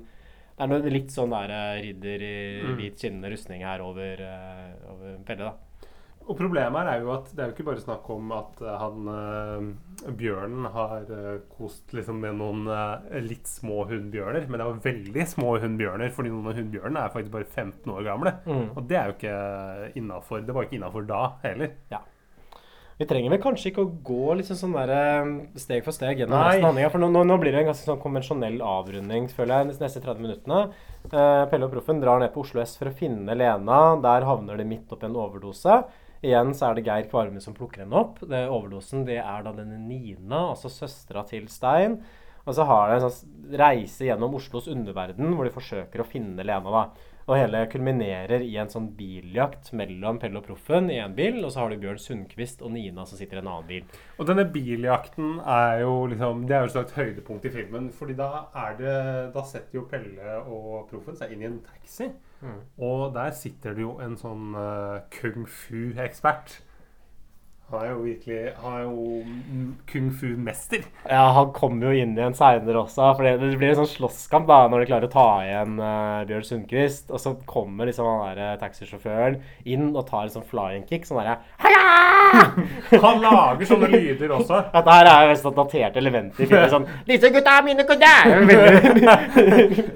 det 0.60 0.66
er 0.66 0.72
noe 0.74 0.92
litt 0.92 1.14
sånn 1.14 1.32
der 1.32 1.52
eh, 1.56 1.82
ridder 1.86 2.24
i 2.26 2.74
hvit 2.76 3.00
skinnende 3.00 3.30
rustning 3.32 3.62
her 3.64 3.84
over, 3.86 4.20
eh, 4.20 4.72
over 4.92 5.20
Pelle, 5.28 5.52
da. 5.52 5.69
Og 6.30 6.38
problemet 6.38 6.78
her 6.78 6.92
er 6.92 7.02
jo 7.02 7.10
at 7.16 7.32
det 7.34 7.42
er 7.42 7.50
jo 7.50 7.56
ikke 7.56 7.66
bare 7.72 7.82
snakk 7.82 8.10
om 8.14 8.34
at 8.38 8.60
eh, 8.62 8.76
han 8.84 9.08
eh, 9.14 10.12
bjørnen 10.20 10.68
har 10.76 11.10
eh, 11.16 11.40
kost 11.58 11.96
liksom 11.98 12.22
med 12.22 12.38
noen 12.38 12.70
eh, 12.70 13.18
litt 13.26 13.50
små 13.50 13.88
hunnbjørner, 13.90 14.46
men 14.46 14.62
det 14.62 14.68
var 14.68 14.84
veldig 14.84 15.26
små 15.32 15.56
hunnbjørner, 15.64 16.14
fordi 16.14 16.34
noen 16.36 16.52
av 16.52 16.60
hunnbjørnene 16.60 17.02
er 17.02 17.16
faktisk 17.16 17.34
bare 17.34 17.50
15 17.50 17.96
år 17.96 18.06
gamle. 18.12 18.36
Mm. 18.46 18.64
Og 18.76 18.86
det 18.92 19.00
er 19.00 19.10
jo 19.10 19.18
ikke 19.18 19.98
innafor. 20.04 20.46
Det 20.46 20.56
var 20.56 20.70
ikke 20.70 20.78
innafor 20.78 21.10
da 21.10 21.26
heller. 21.48 21.74
Ja. 21.90 22.04
Vi 23.00 23.06
trenger 23.08 23.32
vel 23.32 23.40
kanskje 23.40 23.70
ikke 23.70 23.84
å 23.86 23.92
gå 24.04 24.34
liksom 24.42 24.58
sånn 24.60 24.74
der, 24.76 24.92
eh, 24.92 25.30
steg 25.62 25.86
for 25.86 25.96
steg 25.96 26.20
gjennom 26.20 26.36
Nei. 26.36 26.50
resten 26.50 26.66
av 26.66 26.70
handlinga. 26.74 26.92
For 26.92 27.00
nå, 27.00 27.08
nå, 27.16 27.22
nå 27.30 27.38
blir 27.40 27.56
det 27.56 27.62
en 27.62 27.70
ganske 27.70 27.88
sånn 27.88 28.02
konvensjonell 28.04 28.60
avrunding, 28.60 29.30
føler 29.32 29.64
jeg, 29.64 29.70
de 29.70 29.86
neste 29.86 30.02
30 30.04 30.26
minuttene. 30.26 30.60
Eh, 31.08 31.46
Pelle 31.48 31.70
og 31.70 31.72
Proffen 31.72 32.02
drar 32.04 32.20
ned 32.20 32.34
på 32.34 32.44
Oslo 32.44 32.60
S 32.60 32.76
for 32.76 32.92
å 32.92 32.94
finne 32.94 33.38
Lena. 33.40 33.80
Der 34.04 34.28
havner 34.28 34.60
de 34.60 34.68
midt 34.68 34.92
oppi 34.92 35.08
en 35.08 35.16
overdose. 35.16 35.80
Igjen 36.26 36.52
så 36.58 36.70
er 36.70 36.78
det 36.78 36.86
Geir 36.88 37.06
Kvarme 37.12 37.42
som 37.44 37.56
plukker 37.56 37.86
henne 37.86 37.96
opp. 38.00 38.20
Det, 38.28 38.42
overdosen 38.52 39.06
det 39.08 39.22
er 39.22 39.46
da 39.46 39.54
denne 39.56 39.78
Nina, 39.80 40.50
altså 40.50 40.72
søstera 40.72 41.24
til 41.28 41.48
Stein. 41.52 42.00
Og 42.46 42.56
så 42.58 42.66
har 42.68 42.90
de 42.90 42.98
en 42.98 43.06
sånn 43.06 43.56
reise 43.60 44.08
gjennom 44.08 44.36
Oslos 44.40 44.68
underverden 44.72 45.36
hvor 45.36 45.48
de 45.48 45.54
forsøker 45.54 46.04
å 46.04 46.08
finne 46.08 46.44
Lena. 46.44 46.72
da. 46.74 46.84
Og 47.30 47.38
hele 47.38 47.60
kulminerer 47.70 48.42
i 48.42 48.56
en 48.58 48.72
sånn 48.72 48.88
biljakt 48.98 49.68
mellom 49.78 50.18
Pelle 50.18 50.40
og 50.40 50.48
Proffen 50.48 50.88
i 50.90 50.98
en 50.98 51.14
bil, 51.14 51.44
og 51.44 51.52
så 51.54 51.62
har 51.62 51.70
du 51.70 51.78
Bjørn 51.84 52.00
Sundquist 52.02 52.64
og 52.66 52.74
Nina 52.74 53.06
som 53.06 53.20
sitter 53.20 53.38
i 53.38 53.44
en 53.44 53.52
annen 53.52 53.68
bil. 53.70 54.00
Og 54.18 54.26
denne 54.26 54.48
biljakten 54.50 55.38
er 55.44 55.84
jo 55.84 56.08
liksom 56.10 56.48
Det 56.50 56.56
er 56.58 56.64
jo 56.64 56.72
et 56.72 56.74
slags 56.74 56.96
høydepunkt 56.98 57.46
i 57.46 57.52
filmen. 57.54 57.92
fordi 57.94 58.16
da 58.18 58.48
det 58.80 58.96
Da 59.36 59.44
setter 59.46 59.78
jo 59.78 59.86
Pelle 59.92 60.40
og 60.42 60.90
Proffen 60.90 61.16
seg 61.16 61.36
inn 61.36 61.46
i 61.46 61.50
en 61.52 61.62
taxi. 61.62 62.10
Og 62.80 63.14
der 63.14 63.32
sitter 63.32 63.76
det 63.78 63.84
jo 63.84 64.00
en 64.02 64.18
sånn 64.18 64.56
uh, 64.56 65.00
kung 65.14 65.46
fu-ekspert. 65.46 66.64
Han 67.70 67.84
er 67.86 67.90
jo 67.92 67.98
virkelig 68.02 68.38
Han 68.64 68.74
er 68.74 68.86
jo 68.88 68.94
kung 69.92 70.08
fu-mester. 70.18 70.86
Ja, 71.06 71.28
han 71.36 71.52
kommer 71.54 71.90
jo 71.90 72.02
inn 72.02 72.16
igjen 72.18 72.38
seinere 72.38 72.82
også, 72.82 73.12
for 73.18 73.28
det, 73.28 73.52
blir 73.60 73.74
en 73.74 73.80
sånn 73.84 73.92
slåsskamp 73.92 74.50
da, 74.50 74.64
når 74.72 74.84
de 74.84 74.90
klarer 74.90 75.10
å 75.10 75.14
ta 75.14 75.28
igjen 75.46 75.78
uh, 75.78 76.26
Bjørn 76.30 76.48
Sundquist. 76.48 77.14
Og 77.14 77.22
så 77.22 77.36
kommer 77.50 77.90
liksom 77.90 78.10
han 78.10 78.24
der 78.26 78.42
eh, 78.48 78.58
taxisjåføren 78.62 79.38
inn 79.70 79.92
og 79.92 80.08
tar 80.10 80.26
en 80.26 80.34
sånn 80.34 80.48
flying 80.50 80.88
kick. 80.90 81.06
Sånn 81.06 81.22
derre 81.22 81.38
Han 83.06 83.22
lager 83.22 83.70
sånne 83.70 83.90
lyder 83.96 84.34
også. 84.40 84.64
Dette 84.74 84.98
her 84.98 85.12
er 85.12 85.24
jo 85.26 85.32
mest 85.34 85.46
sånn 85.46 85.58
daterte 85.58 86.02
elementer 86.02 86.46
i 86.46 86.50
filmen. 86.50 86.74
Sånn 86.74 86.88
'Disse 87.06 87.34
gutta 87.34 87.58
er 87.60 87.68
mine 87.70 87.86
kunder!' 87.90 88.26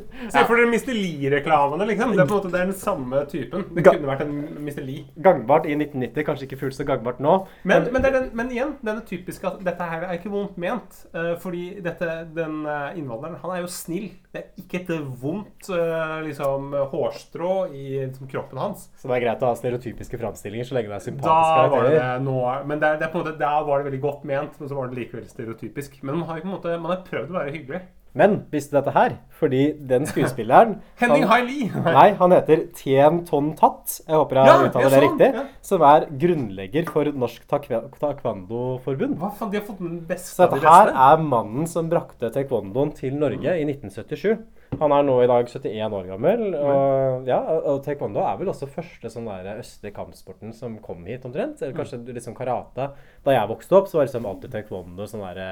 Se 0.32 0.44
for 0.48 0.60
dere 0.60 0.70
Mr. 0.72 0.94
Lee-reklamene, 0.96 1.88
liksom. 1.90 2.14
Det 2.16 2.24
er 2.24 2.30
på 2.30 2.38
en 2.38 2.42
måte 2.42 2.54
den 2.54 2.74
samme 2.78 3.24
typen. 3.30 3.66
Det 3.76 3.84
kunne 3.86 4.10
vært 4.10 4.24
en 4.26 4.38
Mr. 4.62 4.82
Lee. 4.86 5.06
Gangbart 5.26 5.68
i 5.68 5.76
1990, 5.76 6.28
kanskje 6.30 6.48
ikke 6.48 6.62
fullt 6.64 6.78
så 6.78 6.88
gangbart 6.88 7.22
nå. 7.24 7.36
Men, 7.68 7.90
men, 7.94 8.06
det 8.06 8.14
den, 8.16 8.30
men 8.38 8.52
igjen, 8.54 8.76
denne 8.86 9.04
typiske 9.10 9.50
at 9.50 9.62
dette 9.66 9.90
her 9.92 10.08
er 10.08 10.18
ikke 10.18 10.32
vondt 10.34 10.58
ment. 10.62 11.04
eh, 11.14 11.34
fordi 11.44 11.66
dette, 11.84 12.10
den 12.36 12.64
eh, 12.66 13.00
innvandreren, 13.02 13.40
han 13.44 13.56
er 13.58 13.64
jo 13.66 13.72
snill. 13.72 14.10
Det 14.34 14.42
er 14.42 14.64
ikke 14.64 14.82
et 14.82 14.94
vondt 15.22 15.70
eh, 15.74 16.18
liksom, 16.30 16.74
hårstrå 16.94 17.54
i 17.74 17.86
liksom, 18.08 18.32
kroppen 18.32 18.62
hans. 18.62 18.88
Så 18.98 19.12
det 19.12 19.20
er 19.20 19.26
greit 19.28 19.44
å 19.44 19.52
ha 19.52 19.60
stereotypiske 19.60 20.20
framstillinger 20.22 20.70
så 20.70 20.80
lenge 20.80 20.94
det 20.94 21.00
er 21.02 21.08
sympatiske 21.10 21.68
karakterer. 21.68 22.64
men 22.70 22.80
det 22.82 22.94
det 23.04 23.12
på 23.12 23.20
en 23.20 23.26
måte, 23.26 23.38
da 23.40 23.56
var 23.66 23.82
det 23.82 23.90
veldig 23.90 24.04
godt 24.04 24.24
ment, 24.30 24.56
men 24.60 24.70
så 24.70 24.78
var 24.78 24.90
det 24.90 25.02
likevel 25.02 25.28
stereotypisk. 25.30 26.00
Men 26.02 26.22
man 26.22 26.30
har 26.30 26.42
på 26.42 26.48
en 26.48 26.56
måte, 26.56 26.78
man 26.80 26.96
har 26.96 27.04
prøvd 27.08 27.34
å 27.34 27.40
være 27.40 27.54
hyggelig. 27.58 27.82
Men 28.16 28.44
visste 28.54 28.76
dette 28.78 28.92
her? 28.94 29.16
Fordi 29.40 29.64
den 29.90 30.06
skuespilleren 30.06 30.76
Henning 31.02 31.24
Haili! 31.28 31.66
Nei, 31.98 32.12
han 32.20 32.32
heter 32.36 32.68
Tien 32.78 33.24
Ton 33.26 33.54
Tat. 33.58 33.96
Jeg 34.08 34.16
håper 34.20 34.38
jeg 34.40 34.46
Ja, 34.52 34.58
uttaler 34.68 34.86
ja, 34.86 34.92
det 34.94 35.02
riktig. 35.08 35.30
ja. 35.40 35.46
Som 35.66 35.82
er 35.90 36.06
grunnlegger 36.22 36.92
for 36.94 37.10
Norsk 37.24 37.48
Taekwondo-forbund. 37.50 39.18
Hva 39.20 39.32
faen, 39.38 39.52
de 39.54 39.60
har 39.60 39.66
fått 39.68 39.82
den 39.82 40.00
beste 40.08 40.36
Så 40.36 40.46
dette 40.48 40.62
her 40.64 40.92
er 40.94 41.24
mannen 41.24 41.68
som 41.70 41.90
brakte 41.92 42.30
taekwondoen 42.34 42.94
til 42.98 43.16
Norge 43.20 43.56
i 43.60 43.66
1977. 43.68 44.38
Han 44.82 44.94
er 44.96 45.04
nå 45.06 45.16
i 45.22 45.28
dag 45.30 45.46
71 45.50 45.94
år 45.94 46.08
gammel. 46.10 46.46
Og, 46.58 47.28
ja, 47.30 47.40
og 47.70 47.84
taekwondo 47.86 48.24
er 48.26 48.40
vel 48.40 48.50
også 48.54 48.70
første 48.74 49.12
sånn 49.14 49.28
der 49.30 49.60
østlige 49.62 49.94
kampsporten 49.98 50.54
som 50.58 50.80
kom 50.82 51.04
hit, 51.06 51.26
omtrent. 51.30 51.62
Eller 51.62 51.76
kanskje 51.78 52.02
liksom 52.10 52.34
karate. 52.38 52.90
Da 53.26 53.36
jeg 53.36 53.52
vokste 53.52 53.78
opp, 53.78 53.90
så 53.90 54.00
var 54.00 54.08
det 54.08 54.14
liksom 54.14 54.30
alltid 54.32 54.56
taekwondo 54.56 55.06
sånn 55.10 55.26
derre 55.28 55.52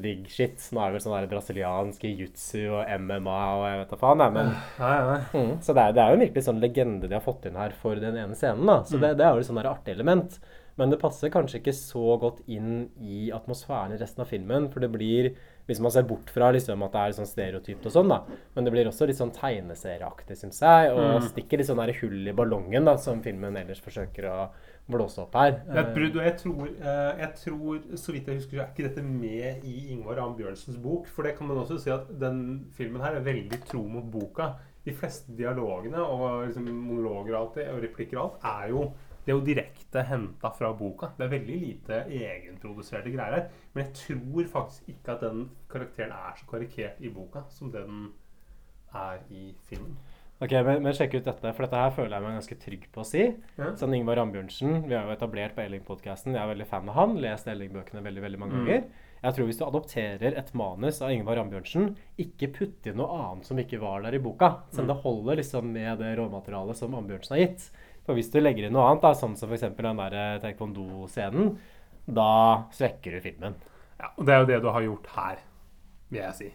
big 0.00 0.28
shit. 0.32 0.56
Nå 0.72 0.80
er 0.80 0.88
det 0.90 0.96
vel 0.96 1.04
sånn 1.04 1.28
brasiliansk 1.28 2.06
jiu-jitsu 2.08 2.62
og 2.78 2.88
MMA 3.04 3.36
og 3.58 3.66
jeg 3.68 3.82
vet 3.82 3.92
da 3.92 4.00
faen. 4.00 4.18
Nei, 4.22 4.30
Men, 4.38 4.50
Nei, 4.78 4.96
nei. 5.10 5.20
mm, 5.34 5.52
så 5.66 5.74
det 5.76 5.82
er, 5.84 5.92
det 5.92 6.02
er 6.02 6.08
jo 6.08 6.18
en 6.20 6.24
virkelig 6.26 6.46
sånn 6.48 6.62
legende 6.62 7.08
de 7.10 7.18
har 7.18 7.24
fått 7.26 7.46
inn 7.50 7.60
her 7.60 7.76
for 7.82 7.94
den 8.00 8.16
ene 8.16 8.34
scenen. 8.38 8.64
da. 8.66 8.80
Så 8.88 8.96
det, 9.02 9.12
det 9.20 9.26
er 9.28 9.34
jo 9.36 9.44
et 9.44 9.50
sånn 9.50 9.60
artig 9.62 9.92
element. 9.98 10.40
Men 10.80 10.88
det 10.88 10.96
passer 11.02 11.28
kanskje 11.28 11.58
ikke 11.60 11.74
så 11.76 12.14
godt 12.16 12.38
inn 12.48 12.86
i 12.96 13.26
atmosfæren 13.36 13.92
i 13.92 13.98
resten 14.00 14.22
av 14.24 14.30
filmen. 14.30 14.70
For 14.72 14.80
det 14.80 14.88
blir, 14.94 15.28
hvis 15.68 15.82
man 15.84 15.92
ser 15.92 16.06
bort 16.08 16.30
fra 16.32 16.48
liksom 16.56 16.80
at 16.86 16.94
det 16.96 17.02
er 17.02 17.16
sånn 17.18 17.28
stereotypt 17.28 17.84
og 17.90 17.92
sånn, 17.92 18.08
da. 18.08 18.22
Men 18.56 18.64
det 18.64 18.72
blir 18.72 18.88
også 18.88 19.04
litt 19.10 19.18
sånn 19.20 19.34
tegneserieaktig, 19.36 20.38
syns 20.40 20.62
jeg. 20.64 20.94
Og 20.96 21.26
stikker 21.28 21.60
litt 21.60 21.68
sånn 21.68 21.82
der 21.82 21.92
hull 22.00 22.24
i 22.24 22.32
ballongen, 22.36 22.88
da, 22.88 22.96
som 22.96 23.20
filmen 23.22 23.56
ellers 23.60 23.84
forsøker 23.84 24.30
å 24.32 24.38
blåse 24.90 25.22
opp 25.22 25.36
her. 25.38 25.54
Det 25.66 25.78
er 25.78 25.84
et 25.84 25.94
brudd, 25.94 26.16
og 26.18 26.26
jeg 26.26 26.34
tror, 26.40 26.66
eh, 26.66 27.20
jeg 27.20 27.30
tror, 27.38 27.78
så 27.96 28.12
vidt 28.12 28.28
jeg 28.28 28.40
husker, 28.40 28.56
så 28.56 28.64
er 28.64 28.72
ikke 28.72 28.88
dette 28.88 29.04
med 29.06 29.64
i 29.68 29.76
Ingvar 29.94 30.18
Am 30.24 30.34
Bjørnsens 30.36 30.80
bok. 30.82 31.08
For 31.08 31.22
det 31.22 31.36
kan 31.38 31.48
man 31.48 31.62
også 31.62 31.78
si 31.78 31.92
at 31.94 32.10
den 32.20 32.66
filmen 32.74 33.02
her 33.04 33.16
er 33.18 33.26
veldig 33.26 33.62
tro 33.68 33.84
mot 33.88 34.10
boka. 34.12 34.52
De 34.82 34.94
fleste 34.94 35.36
dialogene 35.38 36.02
og 36.02 36.46
liksom 36.48 36.66
monologer 36.66 37.36
og 37.36 37.40
alt 37.40 37.58
det, 37.60 37.68
og 37.70 37.82
replikker 37.84 38.18
og 38.18 38.24
alt, 38.24 38.44
er 38.64 38.68
jo 38.74 38.92
det 39.22 39.30
er 39.30 39.36
jo 39.36 39.44
direkte 39.46 40.02
henta 40.02 40.50
fra 40.50 40.72
boka. 40.74 41.12
Det 41.14 41.24
er 41.24 41.30
veldig 41.30 41.58
lite 41.60 41.98
egenproduserte 42.10 43.12
greier 43.14 43.36
her. 43.36 43.44
Men 43.72 43.84
jeg 43.84 43.94
tror 44.00 44.48
faktisk 44.50 44.88
ikke 44.90 45.14
at 45.14 45.22
den 45.22 45.44
karakteren 45.70 46.10
er 46.16 46.34
så 46.40 46.48
karikert 46.50 46.98
i 46.98 47.12
boka 47.14 47.44
som 47.54 47.70
det 47.70 47.84
den 47.86 48.08
er 48.92 49.22
i 49.30 49.52
filmen. 49.68 49.94
Ok, 50.42 50.52
men, 50.66 50.80
men 50.82 50.94
sjekk 50.96 51.20
ut 51.20 51.28
dette, 51.28 51.52
for 51.54 51.64
dette 51.66 51.78
her 51.78 51.92
føler 51.94 52.16
jeg 52.16 52.24
meg 52.24 52.36
ganske 52.40 52.56
trygg 52.64 52.86
på 52.90 53.02
å 53.04 53.06
si. 53.06 53.28
Ja. 53.60 53.68
Sånn 53.78 53.94
Ingvar 53.94 54.18
Ambjørnsen, 54.24 54.80
vi 54.88 54.96
har 54.96 55.06
jo 55.06 55.14
etablert 55.14 55.54
på 55.54 55.62
Elling-podkasten, 55.62 56.34
jeg 56.34 56.42
er 56.42 56.50
veldig 56.50 56.66
fan 56.66 56.90
av 56.90 56.96
han, 56.98 57.14
lest 57.22 57.46
Elling-bøkene 57.52 58.02
veldig 58.02 58.24
veldig 58.24 58.40
mange 58.42 58.58
ganger. 58.58 59.10
Jeg 59.22 59.36
tror 59.36 59.46
hvis 59.46 59.60
du 59.60 59.62
adopterer 59.68 60.34
et 60.40 60.48
manus 60.58 60.96
av 60.98 61.12
Ingvar 61.14 61.38
Ambjørnsen, 61.44 61.92
ikke 62.24 62.48
putt 62.56 62.88
inn 62.90 62.98
noe 62.98 63.20
annet 63.20 63.46
som 63.46 63.60
ikke 63.62 63.78
var 63.78 64.02
der 64.02 64.16
i 64.18 64.22
boka. 64.24 64.48
Så 64.74 64.82
det 64.88 64.96
holder 65.04 65.38
liksom 65.38 65.68
med 65.76 66.02
det 66.02 66.16
råmaterialet 66.18 66.80
som 66.80 66.96
Ambjørnsen 66.98 67.36
har 67.36 67.44
gitt. 67.44 67.68
For 68.02 68.18
hvis 68.18 68.32
du 68.34 68.40
legger 68.42 68.66
inn 68.66 68.74
noe 68.74 68.88
annet, 68.88 69.04
da, 69.04 69.12
sånn 69.14 69.38
som 69.38 69.52
f.eks. 69.52 69.68
den 69.78 70.02
der 70.02 70.16
eh, 70.18 70.40
taekwondo-scenen, 70.42 71.52
da 72.10 72.32
svekker 72.74 73.14
du 73.14 73.22
filmen. 73.22 73.54
Ja, 74.02 74.10
og 74.16 74.26
det 74.26 74.34
er 74.34 74.42
jo 74.42 74.50
det 74.50 74.60
du 74.64 74.68
har 74.74 74.88
gjort 74.88 75.06
her, 75.14 75.46
vil 76.10 76.24
jeg 76.24 76.38
si. 76.40 76.50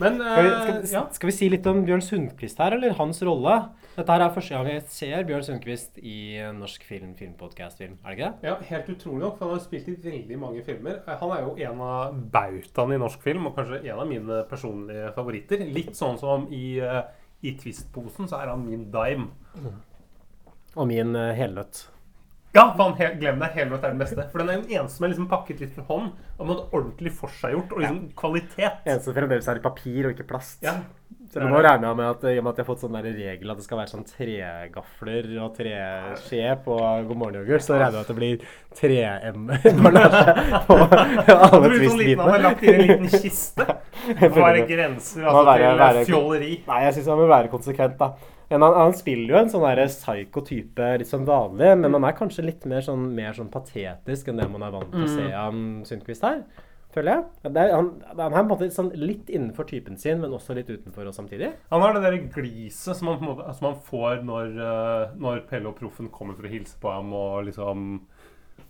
Men 0.00 0.16
Skal 0.16 0.42
vi, 0.42 0.48
eh, 0.48 0.60
skal, 0.62 0.80
ja. 0.94 1.02
skal 1.12 1.28
vi 1.28 1.34
si 1.36 1.48
litt 1.52 1.66
om 1.68 1.82
Bjørn 1.84 2.02
Sundquist 2.04 2.60
her, 2.62 2.72
eller 2.76 2.94
hans 2.96 3.20
rolle? 3.26 3.56
Dette 3.96 4.14
her 4.14 4.22
er 4.24 4.32
første 4.32 4.54
gang 4.54 4.68
jeg 4.70 4.84
ser 4.88 5.26
Bjørn 5.28 5.44
Sundquist 5.44 5.98
i 6.00 6.20
norsk 6.56 6.86
film, 6.88 7.10
filmpodcast-film. 7.18 7.98
Er 8.00 8.08
det 8.08 8.16
ikke 8.16 8.30
det? 8.30 8.48
Ja, 8.48 8.54
Helt 8.70 8.88
utrolig 8.94 9.20
nok, 9.26 9.36
for 9.36 9.50
han 9.50 9.58
har 9.58 9.64
spilt 9.64 9.90
i 9.92 9.96
veldig 10.06 10.38
mange 10.40 10.64
filmer. 10.64 11.02
Eh, 11.04 11.20
Han 11.20 11.34
er 11.36 11.44
jo 11.44 11.54
en 11.68 11.84
av 11.84 12.16
bautaene 12.32 12.96
i 12.96 13.02
norsk 13.04 13.22
film, 13.22 13.46
og 13.50 13.56
kanskje 13.58 13.82
en 13.84 14.00
av 14.00 14.08
mine 14.08 14.42
personlige 14.48 15.12
favoritter. 15.16 15.66
Litt 15.68 15.92
sånn 15.98 16.18
som 16.18 16.48
i, 16.48 16.80
eh, 16.80 17.02
i 17.42 17.54
Twist-posen, 17.60 18.28
så 18.30 18.40
er 18.40 18.54
han 18.54 18.64
min 18.64 18.88
dime. 18.90 19.28
Og 20.76 20.86
min 20.86 21.16
uh, 21.16 21.32
helnøtt. 21.34 21.88
Ja, 22.54 22.64
faen, 22.74 22.96
he 22.98 23.08
glem 23.20 23.38
det. 23.38 23.52
Helnøtt 23.54 23.84
er 23.86 23.92
den 23.94 24.00
beste. 24.02 24.24
For 24.32 24.42
den 24.42 24.48
er 24.50 24.62
den 24.64 24.72
eneste 24.74 24.96
som 24.98 25.04
er 25.06 25.12
liksom 25.12 25.28
pakket 25.30 25.60
litt 25.62 25.74
for 25.76 25.86
hånd, 25.86 26.08
og 26.38 26.48
med 26.48 26.62
ordentlig 26.74 27.12
forseggjort, 27.14 27.76
og 27.76 27.78
liksom 27.84 28.00
kvalitet. 28.18 28.80
Eneste 28.90 29.14
fremdeles 29.14 29.46
er 29.52 29.60
i 29.60 29.62
papir 29.68 30.08
og 30.08 30.16
ikke 30.16 30.26
plast. 30.32 30.58
Ja. 30.66 30.80
Så 31.30 31.38
du 31.38 31.46
må 31.46 31.60
regne 31.62 31.92
med 31.94 32.08
at, 32.10 32.24
i 32.26 32.38
og 32.40 32.42
med 32.42 32.50
at 32.50 32.58
jeg 32.58 32.64
har 32.64 32.68
fått 32.72 32.80
sånn 32.82 32.96
der 32.96 33.04
regel 33.06 33.52
at 33.52 33.58
det 33.60 33.62
skal 33.62 33.78
være 33.78 33.90
sånn 33.92 34.02
tregafler 34.08 35.28
og 35.44 35.52
treskje 35.54 36.56
på 36.64 36.74
God 37.06 37.20
morgen 37.20 37.36
yoghurt, 37.44 37.62
så 37.62 37.76
regner 37.78 37.86
jeg 37.86 37.94
med 37.94 38.00
at 38.02 38.10
det 38.10 38.16
blir 38.18 38.42
3M-emballasje 38.80 40.34
på 40.66 40.78
alle 40.80 41.70
sånn 41.86 42.02
liten, 42.02 42.24
han 42.24 42.34
er 42.34 42.42
twist-bitene. 42.42 42.42
lagt 42.48 42.64
i 42.66 42.72
en 42.72 42.82
liten 42.82 43.08
kiste. 43.14 43.66
Hva 44.34 44.50
er 44.50 44.60
grenser 44.72 45.22
altså, 45.22 45.44
være- 45.52 45.70
til 45.70 45.80
være- 45.84 46.04
fjolleri. 46.10 46.52
Nei, 46.66 46.80
jeg 46.88 46.96
syns 46.98 47.10
man 47.12 47.22
vil 47.22 47.32
være 47.36 47.52
konsekvent, 47.54 47.96
da. 48.00 48.10
Men 48.50 48.64
han, 48.66 48.74
han 48.74 48.96
spiller 48.98 49.34
jo 49.34 49.38
en 49.44 49.52
sånn 49.52 49.62
der 49.62 49.84
psycho-type 49.86 50.88
litt 50.98 51.10
sånn 51.10 51.28
vanlig, 51.28 51.70
men 51.78 51.94
han 51.94 52.06
er 52.08 52.16
kanskje 52.18 52.48
litt 52.48 52.64
mer 52.66 52.82
sånn, 52.82 53.04
mer 53.14 53.36
sånn 53.36 53.52
patetisk 53.52 54.30
enn 54.30 54.42
det 54.42 54.48
man 54.50 54.64
er 54.66 54.74
vant 54.74 54.90
til 54.90 55.06
å 55.06 55.12
se 55.12 55.28
av 55.30 55.60
Sundquist 55.86 56.26
her. 56.26 56.42
Føler 56.90 57.12
jeg. 57.20 57.52
Det 57.54 57.62
er, 57.62 57.72
han, 57.76 57.90
han 58.18 58.24
er 58.24 58.32
på 58.34 58.40
en 58.40 58.48
måte 58.50 58.66
sånn 58.74 58.88
litt 58.98 59.28
innenfor 59.30 59.68
typen 59.70 59.94
sin, 60.00 60.18
men 60.18 60.32
også 60.34 60.56
litt 60.58 60.72
utenfor 60.72 61.06
og 61.06 61.14
samtidig. 61.14 61.52
Han 61.70 61.84
har 61.84 61.94
det 61.94 62.02
der 62.02 62.16
gliset 62.34 62.98
som 62.98 63.12
som 63.14 63.68
han 63.68 63.78
får 63.86 64.24
når, 64.26 64.56
eh, 64.58 65.14
når 65.22 65.44
Pelle 65.50 65.70
og 65.70 65.78
Proffen 65.78 66.10
kommer 66.10 66.34
for 66.34 66.48
å 66.48 66.50
hilse 66.50 66.74
på 66.82 66.90
ham 66.90 67.14
og 67.14 67.46
liksom 67.46 68.00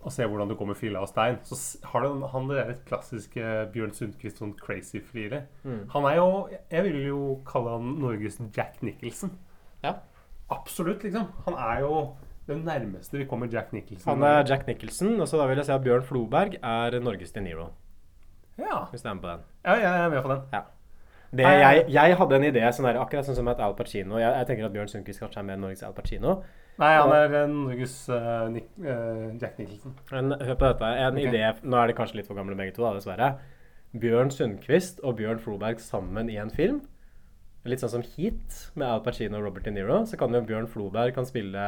og 0.00 0.12
se 0.14 0.24
hvordan 0.24 0.48
det 0.48 0.56
går 0.56 0.68
med 0.70 0.78
filla 0.80 1.00
og 1.04 1.10
stein. 1.10 1.36
Så 1.44 1.56
har 1.92 2.04
den, 2.06 2.22
han 2.32 2.46
det 2.48 2.56
der 2.56 2.76
klassiske 2.88 3.50
Bjørn 3.72 3.92
Sundquist 3.96 4.40
sånn 4.40 4.54
crazy-fliret. 4.56 5.48
Han 5.92 6.06
er 6.08 6.16
jo 6.16 6.28
Jeg 6.70 6.84
vil 6.86 7.00
jo 7.08 7.20
kalle 7.48 7.74
han 7.76 7.96
Norges 8.00 8.38
Jack 8.56 8.80
Nicholson. 8.86 9.32
Ja. 9.84 9.94
Absolutt, 10.50 11.04
liksom. 11.06 11.28
Han 11.46 11.54
er 11.54 11.84
jo 11.84 12.00
det 12.48 12.58
nærmeste 12.64 13.18
vi 13.18 13.28
kommer 13.30 13.48
Jack 13.52 13.72
Nicholson. 13.72 14.10
Han 14.10 14.26
er 14.26 14.44
Jack 14.48 14.66
Nicholson, 14.66 15.20
og 15.20 15.28
så 15.28 15.38
da 15.38 15.46
vil 15.46 15.60
jeg 15.60 15.68
si 15.68 15.72
at 15.76 15.84
Bjørn 15.84 16.02
Floberg 16.02 16.58
er 16.62 16.98
Norges 17.00 17.32
De 17.32 17.40
Niro. 17.44 17.70
Ja. 18.58 18.84
Hvis 18.90 19.02
du 19.02 19.08
er 19.08 19.14
med 19.14 19.22
på 19.22 19.28
den. 19.28 19.48
ja, 19.64 19.74
jeg 19.74 20.04
er 20.04 20.08
med 20.08 20.22
på 20.22 20.32
den. 20.32 20.40
Det, 21.30 21.44
jeg, 21.46 21.84
jeg 21.88 22.16
hadde 22.18 22.36
en 22.36 22.44
idé 22.48 22.62
sånn 22.74 22.88
der, 22.88 22.96
akkurat 22.98 23.26
sånn 23.28 23.36
som 23.38 23.48
et 23.52 23.60
Al 23.62 23.76
Pacino. 23.78 24.18
Jeg, 24.18 24.32
jeg 24.34 24.48
tenker 24.48 24.66
at 24.66 24.72
Bjørn 24.74 24.88
Sundquist 24.90 25.22
kanskje 25.22 25.38
er 25.44 25.46
mer 25.46 25.60
Norges 25.62 25.84
Al 25.86 25.94
Pacino. 25.94 26.40
Nei, 26.80 26.90
han 26.96 27.12
er 27.14 27.36
eh, 27.42 27.52
Norges 27.52 27.94
uh, 28.10 28.48
Nick, 28.50 28.66
uh, 28.82 29.28
Jack 29.38 29.60
Nicholson. 29.60 29.94
Men 30.10 30.34
hør 30.34 30.56
på 30.58 30.72
dette. 30.72 30.90
En 31.04 31.20
okay. 31.20 31.28
idé 31.28 31.52
Nå 31.62 31.78
er 31.78 31.90
de 31.90 31.96
kanskje 32.00 32.18
litt 32.18 32.30
for 32.30 32.40
gamle 32.40 32.58
begge 32.58 32.74
to, 32.74 32.82
da, 32.82 32.96
dessverre. 32.98 33.30
Bjørn 34.02 34.34
Sundquist 34.34 34.98
og 35.06 35.20
Bjørn 35.20 35.38
Floberg 35.44 35.82
sammen 35.84 36.32
i 36.32 36.40
en 36.42 36.50
film. 36.50 36.82
Litt 37.68 37.82
sånn 37.82 37.92
som 37.92 38.04
Heat 38.14 38.54
med 38.80 38.88
Al 38.88 39.02
Pacino 39.04 39.36
og 39.36 39.44
Robert 39.44 39.66
De 39.68 39.72
Niro. 39.74 39.98
Så 40.08 40.16
kan 40.20 40.32
jo 40.32 40.40
Bjørn 40.48 40.68
Floberg 40.70 41.12
kan 41.16 41.26
spille 41.28 41.64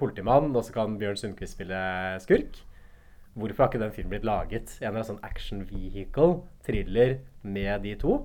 politimann, 0.00 0.50
og 0.50 0.64
så 0.66 0.74
kan 0.74 0.96
Bjørn 0.98 1.20
Sundquist 1.20 1.54
spille 1.54 1.82
skurk. 2.24 2.58
Hvorfor 3.38 3.62
har 3.62 3.70
ikke 3.70 3.84
den 3.84 3.94
filmen 3.94 4.10
blitt 4.16 4.26
laget? 4.26 4.72
En 4.80 4.88
eller 4.88 4.96
annen 4.96 5.10
sånn 5.12 5.22
action 5.22 5.62
vehicle, 5.68 6.40
thriller, 6.66 7.20
med 7.46 7.86
de 7.86 7.94
to? 8.00 8.16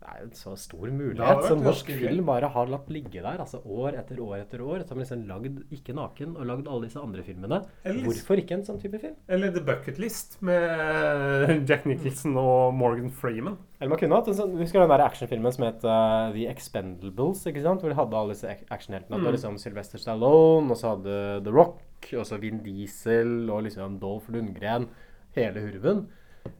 Det 0.00 0.08
er 0.08 0.20
jo 0.22 0.26
en 0.30 0.36
så 0.38 0.52
stor 0.56 0.88
mulighet 0.96 1.42
som 1.44 1.58
norsk 1.60 1.90
film 1.92 2.24
bare 2.24 2.48
har 2.48 2.70
latt 2.72 2.86
ligge 2.88 3.20
der. 3.20 3.36
altså 3.42 3.58
År 3.68 3.98
etter 4.00 4.16
år 4.24 4.38
etter 4.40 4.62
år. 4.64 4.80
Så 4.80 4.94
har 4.94 4.96
man 4.96 5.04
liksom 5.04 5.26
lagd 5.28 5.58
Ikke 5.76 5.92
naken 5.94 6.36
og 6.40 6.46
lagd 6.48 6.68
alle 6.72 6.86
disse 6.88 6.96
andre 7.02 7.22
filmene. 7.22 7.58
Eller- 7.84 8.06
Hvorfor 8.08 8.40
ikke 8.40 8.56
en 8.56 8.64
sånn 8.64 8.80
type 8.80 8.98
film? 8.98 9.14
Eller 9.28 9.52
The 9.52 9.60
Bucket 9.60 9.98
List 10.00 10.38
med 10.40 11.66
Jack 11.68 11.84
Nicholson 11.84 12.34
og 12.40 12.72
Morgan 12.74 13.10
Freeman. 13.10 13.58
Eller 13.80 13.90
man 13.92 13.98
kunne 14.00 14.16
hatt 14.16 14.28
en 14.32 14.34
sånn, 14.40 14.56
Husker 14.60 14.80
den 14.80 14.88
der 14.92 15.04
actionfilmen 15.04 15.52
som 15.52 15.64
het 15.68 15.84
uh, 15.84 16.32
The 16.32 16.46
Expendables? 16.48 17.44
ikke 17.46 17.62
sant? 17.64 17.80
Hvor 17.84 17.92
de 17.92 17.98
hadde 18.00 18.16
alle 18.16 18.32
disse 18.34 18.48
ac- 18.48 18.64
actionheltene. 18.72 19.20
Mm. 19.20 19.30
liksom 19.36 19.58
Sylvester 19.60 19.98
Stallone, 20.00 20.70
og 20.72 20.76
så 20.80 20.94
hadde 20.96 21.44
The 21.44 21.52
Rock, 21.52 21.80
og 22.16 22.24
så 22.28 22.40
Vin 22.40 22.62
Diesel 22.64 23.50
og 23.52 23.64
liksom 23.68 23.98
Dolph 24.00 24.30
Lundgren. 24.32 24.88
Hele 25.36 25.60
hurven. 25.60 26.06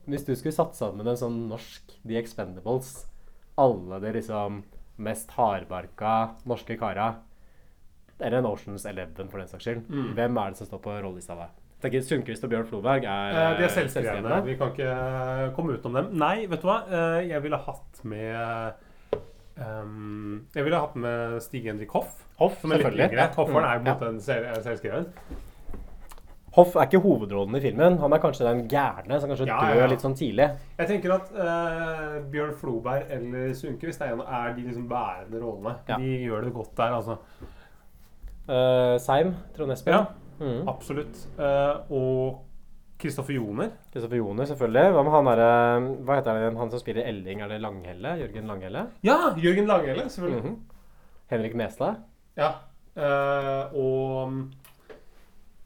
Hvis 0.06 0.26
du 0.28 0.34
skulle 0.36 0.52
satt 0.52 0.76
sammen 0.76 1.08
en 1.08 1.16
sånn 1.16 1.48
norsk 1.48 1.96
The 2.06 2.18
Expendables, 2.20 3.06
alle 3.60 4.00
de 4.02 4.12
liksom 4.16 4.62
mest 5.00 5.32
hardbarka 5.36 6.14
norske 6.48 6.76
kara 6.80 7.14
Eller 8.20 8.38
en 8.42 8.48
Oceans 8.50 8.84
Eleven, 8.84 9.30
for 9.32 9.40
den 9.40 9.48
saks 9.48 9.64
skyld. 9.64 9.86
Hvem 10.16 10.36
er 10.36 10.52
det 10.52 10.60
som 10.60 10.68
står 10.68 10.82
på 10.84 10.96
rollelista? 11.00 11.36
Jeg 11.80 11.86
tenker 11.86 12.02
Sundquist 12.04 12.44
og 12.44 12.50
Bjørn 12.52 12.66
Floberg 12.68 13.06
er 13.08 13.30
Eh, 13.32 13.54
de 13.56 13.64
er 13.64 13.70
eh, 13.70 13.72
selvskrevne. 13.72 14.40
Vi 14.44 14.56
kan 14.60 14.74
ikke 14.74 15.52
komme 15.56 15.78
utenom 15.78 15.96
dem. 15.96 16.10
Nei, 16.20 16.44
vet 16.50 16.60
du 16.60 16.68
hva? 16.68 16.82
Eh, 16.84 17.30
jeg 17.30 17.40
ville 17.46 17.56
hatt 17.64 18.02
med 18.04 19.16
um, 19.56 20.42
Jeg 20.52 20.66
ville 20.66 20.82
hatt 20.82 20.98
med 21.00 21.38
Stig-Henrik 21.40 21.96
Hoff. 21.96 22.18
Hoff, 22.36 22.60
Som 22.60 22.76
er 22.76 22.84
litt 22.84 23.06
yngre. 23.08 23.30
Hofferen 23.38 23.64
er 23.70 23.80
på 23.80 24.10
en 24.10 24.20
måte 24.20 24.36
er 24.36 24.60
selvskreven. 24.66 25.08
Hoff 26.56 26.74
er 26.74 26.88
ikke 26.88 26.98
hovedrollen 27.04 27.54
i 27.54 27.60
filmen. 27.62 27.98
Han 28.02 28.12
er 28.12 28.18
kanskje 28.18 28.46
den 28.48 28.64
gærne 28.68 29.20
som 29.22 29.30
kanskje 29.30 29.46
Ja, 29.46 29.58
dør 29.62 29.80
ja, 29.84 29.86
litt 29.92 30.02
sånn 30.02 30.16
tidlig. 30.18 30.48
Jeg 30.80 30.88
tenker 30.90 31.12
at 31.14 31.28
uh, 31.36 32.16
Bjørn 32.32 32.54
Floberg 32.58 33.06
eller 33.14 33.52
Sundquist 33.54 34.02
er, 34.02 34.16
er 34.18 34.54
de 34.56 34.64
liksom 34.66 34.88
bærende 34.90 35.38
rollene. 35.44 35.76
Ja. 35.88 35.96
De 36.02 36.10
gjør 36.24 36.48
det 36.48 36.52
godt 36.56 36.72
der, 36.80 36.96
altså. 36.98 37.16
Uh, 38.50 38.96
Seim, 38.98 39.34
Trond 39.56 39.72
Espen. 39.76 39.94
Ja, 39.94 40.04
Mm. 40.40 40.62
absolutt. 40.72 41.18
Uh, 41.36 41.84
og 41.92 42.46
Kristoffer 42.98 43.34
Joner. 43.36 43.68
Kristoffer 43.92 44.16
Joner, 44.16 44.44
selvfølgelig. 44.48 44.92
Hva 44.94 45.02
med 45.04 45.12
han 45.12 45.26
derre 45.28 45.50
Hva 46.08 46.16
heter 46.16 46.38
han? 46.46 46.56
Han 46.56 46.70
som 46.72 46.80
spiller 46.80 47.04
Elling? 47.10 47.42
Er 47.44 47.48
det 47.52 47.58
Langhelle? 47.60 48.14
Jørgen 48.22 48.46
Langhelle? 48.48 48.86
Ja! 49.04 49.18
Jørgen 49.36 49.66
Langhelle, 49.68 50.08
selvfølgelig. 50.08 50.42
Mhm. 50.44 50.56
Henrik 51.30 51.54
Mestad? 51.60 51.94
Ja. 52.40 52.50
og 53.76 54.32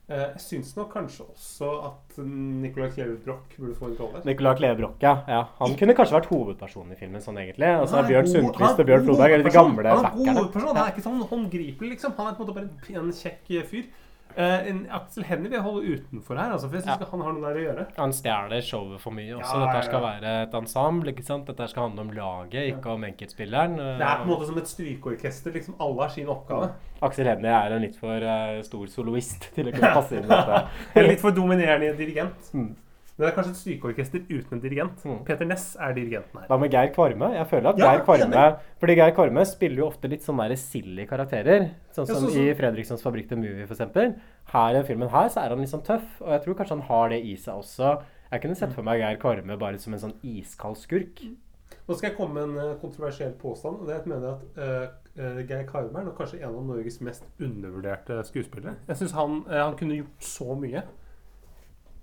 jeg 0.04 0.40
syns 0.42 0.74
nok 0.76 0.90
kanskje 0.92 1.24
også 1.24 1.68
at 1.86 2.18
Nicolai 2.28 2.90
Kleve 2.92 3.14
Broch 3.24 3.54
burde 3.56 3.76
få 3.78 3.88
en 3.88 3.94
rolle. 4.02 4.20
Nicolai 4.28 4.52
Kleve 4.58 4.76
Broch, 4.82 4.98
ja. 5.00 5.14
ja. 5.28 5.38
Han 5.62 5.76
kunne 5.80 5.94
kanskje 5.96 6.18
vært 6.18 6.28
hovedpersonen 6.28 6.92
i 6.92 6.98
filmen, 6.98 7.22
sånn 7.24 7.40
egentlig. 7.40 7.70
Og 7.80 7.88
så 7.88 8.02
er 8.02 8.10
Bjørn 8.10 8.28
Sundquist 8.28 8.82
og 8.82 8.90
Bjørn 8.90 9.06
Floberg 9.06 9.36
er 9.38 9.44
de 9.46 9.54
gamle 9.54 9.80
backerne. 9.80 10.10
Han 10.10 10.10
er 10.10 10.18
god 10.18 10.40
hovedperson. 10.42 10.76
Han 10.76 10.82
er 10.82 10.92
ikke 10.92 11.06
sånn 11.06 11.22
håndgripelig, 11.30 11.92
liksom. 11.94 12.16
Han 12.18 12.28
er 12.28 12.36
på 12.36 12.44
en 12.44 12.50
måte 12.50 12.58
bare 12.58 12.68
en, 12.68 13.00
en 13.00 13.16
kjekk 13.22 13.54
fyr. 13.70 13.88
Eh, 14.36 14.68
en 14.70 14.80
Aksel 14.90 15.22
Hennie 15.28 15.46
vil 15.46 15.58
jeg 15.58 15.62
holde 15.62 15.92
utenfor 15.94 16.38
her, 16.40 16.52
altså, 16.56 16.66
for 16.68 16.76
jeg 16.80 16.84
syns 16.84 17.00
Ja. 17.00 17.06
han 17.10 17.20
har 17.22 17.32
noe 17.36 17.42
der 17.44 17.58
å 17.60 17.64
gjøre. 17.64 17.86
Han 17.98 18.12
stjeler 18.12 18.60
showet 18.66 19.00
for 19.00 19.14
mye 19.14 19.36
også. 19.36 19.60
Ja, 19.60 19.66
Dette 19.68 19.84
skal 19.86 20.00
ja. 20.00 20.08
være 20.10 20.32
et 20.42 20.54
ensemble. 20.58 21.12
ikke 21.14 21.24
sant? 21.24 21.46
Dette 21.46 21.68
skal 21.70 21.88
handle 21.88 22.00
om 22.00 22.10
laget, 22.10 22.74
ikke 22.74 22.90
om 22.96 23.04
enkeltspilleren. 23.04 23.76
Det 23.78 24.02
er 24.08 24.16
på 24.16 24.26
en 24.26 24.32
måte 24.32 24.46
som 24.50 24.58
et 24.58 24.68
strykeorkester. 24.68 25.52
Liksom 25.54 25.76
alle 25.78 26.02
har 26.02 26.08
sin 26.08 26.28
oppgave. 26.28 26.72
Aksel 27.02 27.26
Hennie 27.30 27.50
er 27.52 27.76
en 27.76 27.82
litt 27.82 27.96
for 28.00 28.16
uh, 28.26 28.62
stor 28.66 28.86
soloist 28.90 29.50
til 29.54 29.68
å 29.68 29.74
kunne 29.74 29.94
passe 29.94 30.16
inn 30.18 30.24
i 30.24 30.28
dette. 30.28 30.62
En 30.98 31.06
litt 31.06 31.20
for 31.20 31.30
dominerende 31.30 31.94
dirigent. 31.98 32.50
Mm. 32.54 32.72
Det 33.14 33.28
er 33.28 33.34
kanskje 33.36 33.52
et 33.52 33.58
strykeorkester 33.60 34.22
uten 34.26 34.56
en 34.56 34.62
dirigent. 34.62 35.02
Mm. 35.06 35.20
Peter 35.28 35.46
Ness 35.46 35.76
er 35.78 35.92
dirigenten 35.94 36.40
her. 36.40 36.48
Hva 36.50 36.58
med 36.58 36.72
Geir 36.74 36.90
Kvarme? 36.96 37.28
Jeg 37.36 37.46
føler 37.52 37.70
at 37.70 37.78
Ja, 37.78 37.92
Geir 37.92 38.02
Kvarme. 38.08 38.46
Fordi 38.82 38.96
Geir 38.98 39.14
Kvarme 39.14 39.44
spiller 39.46 39.84
jo 39.84 39.86
ofte 39.86 40.10
litt 40.10 40.26
sånn 40.26 40.42
der 40.42 40.56
silly 40.58 41.06
karakterer. 41.06 41.68
Sånn 41.94 42.08
Ja, 42.10 42.16
som 42.18 42.26
så. 42.26 42.42
i 42.42 42.56
Fredrikssons 42.58 43.06
Fabrikk 43.06 43.28
The 43.30 43.38
Movie, 43.38 43.68
for 43.68 43.76
eksempel. 43.76 44.16
Her 44.50 44.80
i 44.80 44.82
filmen 44.88 45.12
her 45.14 45.30
så 45.30 45.44
er 45.44 45.54
han 45.54 45.62
litt 45.62 45.70
sånn 45.70 45.86
tøff, 45.86 46.20
og 46.24 46.34
jeg 46.34 46.42
tror 46.42 46.58
kanskje 46.58 46.76
han 46.76 46.86
har 46.90 47.08
det 47.14 47.22
i 47.22 47.36
seg 47.36 47.62
også. 47.62 47.94
Jeg 48.32 48.42
kunne 48.42 48.58
sett 48.58 48.74
for 48.74 48.82
meg 48.82 48.98
Geir 48.98 49.22
Kvarme 49.22 49.58
bare 49.62 49.78
som 49.78 49.94
en 49.94 50.02
sånn 50.08 50.18
iskald 50.26 50.76
skurk. 50.82 51.22
Nå 51.86 51.94
skal 51.94 52.10
jeg 52.10 52.16
komme 52.16 52.34
med 52.34 52.48
en 52.48 52.72
eh, 52.72 52.76
kontroversiell 52.80 53.32
påstand. 53.38 53.80
og 53.80 53.86
det 53.86 53.94
er 53.94 54.08
mener 54.08 54.34
at 54.34 54.58
eh, 54.58 55.44
Geir 55.46 55.66
Karme 55.68 56.00
er 56.00 56.08
nok 56.08 56.16
kanskje 56.18 56.40
en 56.42 56.54
av 56.56 56.66
Norges 56.66 57.00
mest 57.04 57.26
undervurderte 57.38 58.18
skuespillere. 58.26 58.74
Jeg 58.88 58.96
synes 58.96 59.12
han, 59.14 59.42
uh, 59.46 59.60
han 59.68 59.76
kunne 59.78 60.00
gjort 60.00 60.24
så 60.26 60.56
mye. 60.58 60.82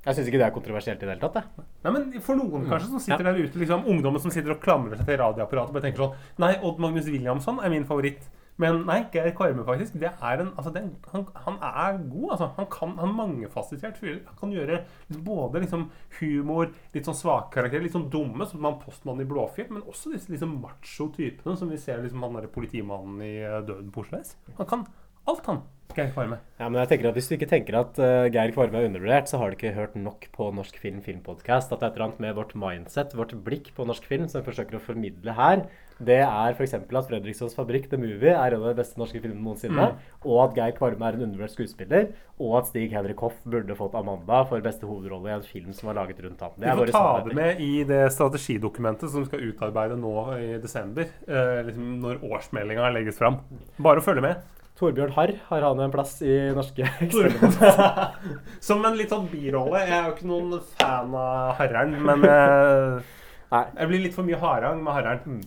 Jeg 0.02 0.18
syns 0.18 0.28
ikke 0.32 0.40
det 0.42 0.48
er 0.48 0.54
kontroversielt 0.56 1.04
i 1.04 1.06
det 1.06 1.14
hele 1.14 1.22
tatt. 1.30 1.36
Det. 1.58 1.66
Nei, 1.86 1.92
men 1.94 2.22
For 2.26 2.36
noen 2.40 2.64
kanskje 2.70 2.90
som 2.90 3.02
sitter 3.04 3.28
der 3.28 3.38
ute, 3.38 3.60
liksom 3.62 3.84
ungdommen 3.86 4.22
som 4.24 4.34
sitter 4.34 4.56
og 4.56 4.62
klamrer 4.64 4.98
seg 4.98 5.06
til 5.12 5.20
radioapparatet 5.22 5.70
og 5.70 5.76
bare 5.78 5.86
tenker 5.86 6.08
sånn 6.08 6.40
Nei, 6.42 6.56
Odd 6.66 6.80
Magnus 6.82 7.06
Williamson 7.12 7.60
er 7.62 7.70
min 7.70 7.86
favoritt. 7.86 8.26
Men 8.62 8.82
nei, 8.86 8.98
Geir 9.14 9.32
Kvarme 9.34 9.64
faktisk. 9.66 9.96
Det 10.02 10.10
er 10.12 10.42
en, 10.44 10.50
altså 10.60 10.70
det, 10.76 10.82
er- 10.84 11.14
han, 11.14 11.24
han 11.46 11.56
er 11.66 11.96
god. 12.12 12.28
altså. 12.36 12.48
Han 12.58 12.68
kan, 12.74 12.92
han 13.00 13.10
er 13.10 13.16
mangefasettert 13.18 13.98
fyr. 14.02 14.18
Han 14.28 14.38
kan 14.42 14.52
gjøre 14.54 14.82
både 15.26 15.62
liksom 15.64 15.86
humor, 16.20 16.70
litt 16.94 17.08
sånn 17.08 17.18
svake 17.18 17.54
karakterer, 17.56 17.86
litt 17.86 17.96
sånn 17.96 18.10
dumme, 18.14 18.46
som 18.50 18.66
han 18.68 18.78
postmannen 18.84 19.26
i 19.26 19.30
Blåfjell, 19.30 19.70
men 19.72 19.86
også 19.90 20.12
disse 20.14 20.34
liksom 20.34 20.58
macho 20.62 21.08
typene 21.16 21.56
som 21.58 21.72
vi 21.74 21.80
ser 21.82 22.04
liksom 22.04 22.22
han 22.28 22.38
derre 22.38 22.52
politimannen 22.54 23.22
i 23.26 23.32
eh, 23.42 23.62
Døden 23.66 23.90
på 23.96 24.04
Oslo 24.04 24.20
S. 24.20 24.36
Han 24.60 24.70
kan 24.70 24.86
alt, 25.30 25.46
han. 25.50 25.62
Geir 25.96 26.12
Kvarme. 26.14 26.38
Ja, 26.60 26.70
men 26.70 26.80
jeg 26.80 26.92
tenker 26.92 27.10
at 27.10 27.18
Hvis 27.18 27.28
du 27.30 27.36
ikke 27.36 27.50
tenker 27.52 27.78
at 27.82 28.00
uh, 28.00 28.30
Geir 28.32 28.54
Kvarme 28.56 28.80
er 28.80 28.88
undervurdert, 28.88 29.30
så 29.30 29.42
har 29.42 29.52
du 29.52 29.58
ikke 29.58 29.76
hørt 29.76 29.96
nok 30.00 30.28
på 30.36 30.50
Norsk 30.56 30.78
Film 30.80 31.02
Filmpodkast. 31.04 31.72
At 31.72 31.82
det 31.82 31.88
er 31.88 31.92
et 31.92 32.00
eller 32.00 32.10
annet 32.10 32.26
med 32.26 32.36
vårt 32.38 32.56
mindset, 32.56 33.16
vårt 33.18 33.36
blikk 33.46 33.72
på 33.76 33.88
norsk 33.88 34.06
film, 34.08 34.28
som 34.32 34.42
vi 34.42 34.50
forsøker 34.52 34.78
å 34.78 34.84
formidle 34.84 35.36
her. 35.38 35.66
Det 36.02 36.18
er 36.24 36.56
f.eks. 36.56 36.74
at 36.74 37.10
Fredrikssons 37.10 37.54
Fabrikk, 37.54 37.86
The 37.92 38.00
Movie, 38.02 38.32
er 38.34 38.56
en 38.56 38.64
av 38.64 38.72
de 38.72 38.80
beste 38.80 38.98
norske 38.98 39.20
filmene 39.22 39.44
noensinne. 39.46 39.92
Og 40.24 40.40
at 40.48 40.56
Geir 40.58 40.74
Kvarme 40.78 41.10
er 41.10 41.18
en 41.18 41.26
undervurdert 41.28 41.54
skuespiller. 41.54 42.08
Og 42.42 42.56
at 42.58 42.72
Stig 42.72 42.96
Henrik 42.96 43.22
Hoff 43.22 43.38
burde 43.46 43.78
fått 43.78 43.98
Amanda 44.00 44.42
for 44.50 44.64
beste 44.66 44.90
hovedrolle 44.90 45.30
i 45.30 45.36
en 45.36 45.46
film 45.46 45.76
som 45.78 45.92
var 45.92 46.00
laget 46.00 46.24
rundt 46.26 46.42
ham. 46.42 46.56
Det 46.58 46.72
Vi 46.72 46.80
får 46.80 46.94
ta 46.96 47.04
det 47.28 47.38
med 47.38 47.62
i 47.62 47.84
det 47.90 48.02
strategidokumentet 48.16 49.14
som 49.14 49.28
skal 49.28 49.46
utarbeide 49.52 50.00
nå 50.00 50.16
i 50.40 50.56
desember. 50.64 51.06
Eh, 51.28 51.62
liksom 51.68 51.94
når 52.02 52.26
årsmeldinga 52.32 52.90
legges 52.98 53.22
fram. 53.22 53.44
Bare 53.78 54.02
å 54.02 54.08
følge 54.08 54.26
med. 54.26 54.42
Torbjørn 54.82 55.14
Harr, 55.14 55.36
har 55.52 55.66
han 55.68 55.80
en 55.84 55.94
plass 55.94 56.16
i 56.26 56.34
norske 56.58 56.88
Som 58.68 58.82
en 58.88 58.98
litt 58.98 59.14
sånn 59.14 59.30
birolle. 59.30 59.84
Jeg 59.86 59.94
er 59.94 60.08
jo 60.08 60.16
ikke 60.16 60.30
noen 60.32 60.58
fan 60.80 61.14
av 61.14 61.54
Harreren, 61.60 61.94
men 62.02 62.26
eh, 62.26 63.14
Nei. 63.54 63.64
jeg 63.78 63.92
blir 63.92 64.04
litt 64.08 64.18
for 64.18 64.26
mye 64.26 64.42
harang 64.42 64.82
med 64.82 64.98
Harreren. 64.98 65.42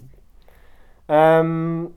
Um, 1.11 1.93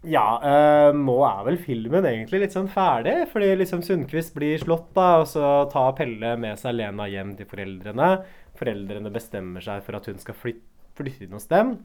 ja, 0.00 0.24
uh, 0.40 0.96
nå 0.96 1.14
er 1.28 1.44
vel 1.44 1.58
filmen 1.60 2.08
egentlig 2.08 2.42
litt 2.42 2.56
sånn 2.56 2.70
ferdig. 2.72 3.14
Fordi 3.30 3.52
liksom 3.60 3.84
Sundquist 3.86 4.34
blir 4.36 4.58
slått, 4.62 4.90
da, 4.96 5.20
og 5.22 5.28
så 5.30 5.52
tar 5.72 5.94
Pelle 5.98 6.34
med 6.40 6.58
seg 6.60 6.78
Lena 6.78 7.06
hjem 7.10 7.36
til 7.38 7.48
foreldrene. 7.50 8.10
Foreldrene 8.58 9.14
bestemmer 9.14 9.64
seg 9.64 9.86
for 9.86 10.00
at 10.00 10.10
hun 10.10 10.18
skal 10.22 10.38
flytte, 10.42 10.66
flytte 10.98 11.28
inn 11.28 11.38
hos 11.38 11.48
dem. 11.52 11.76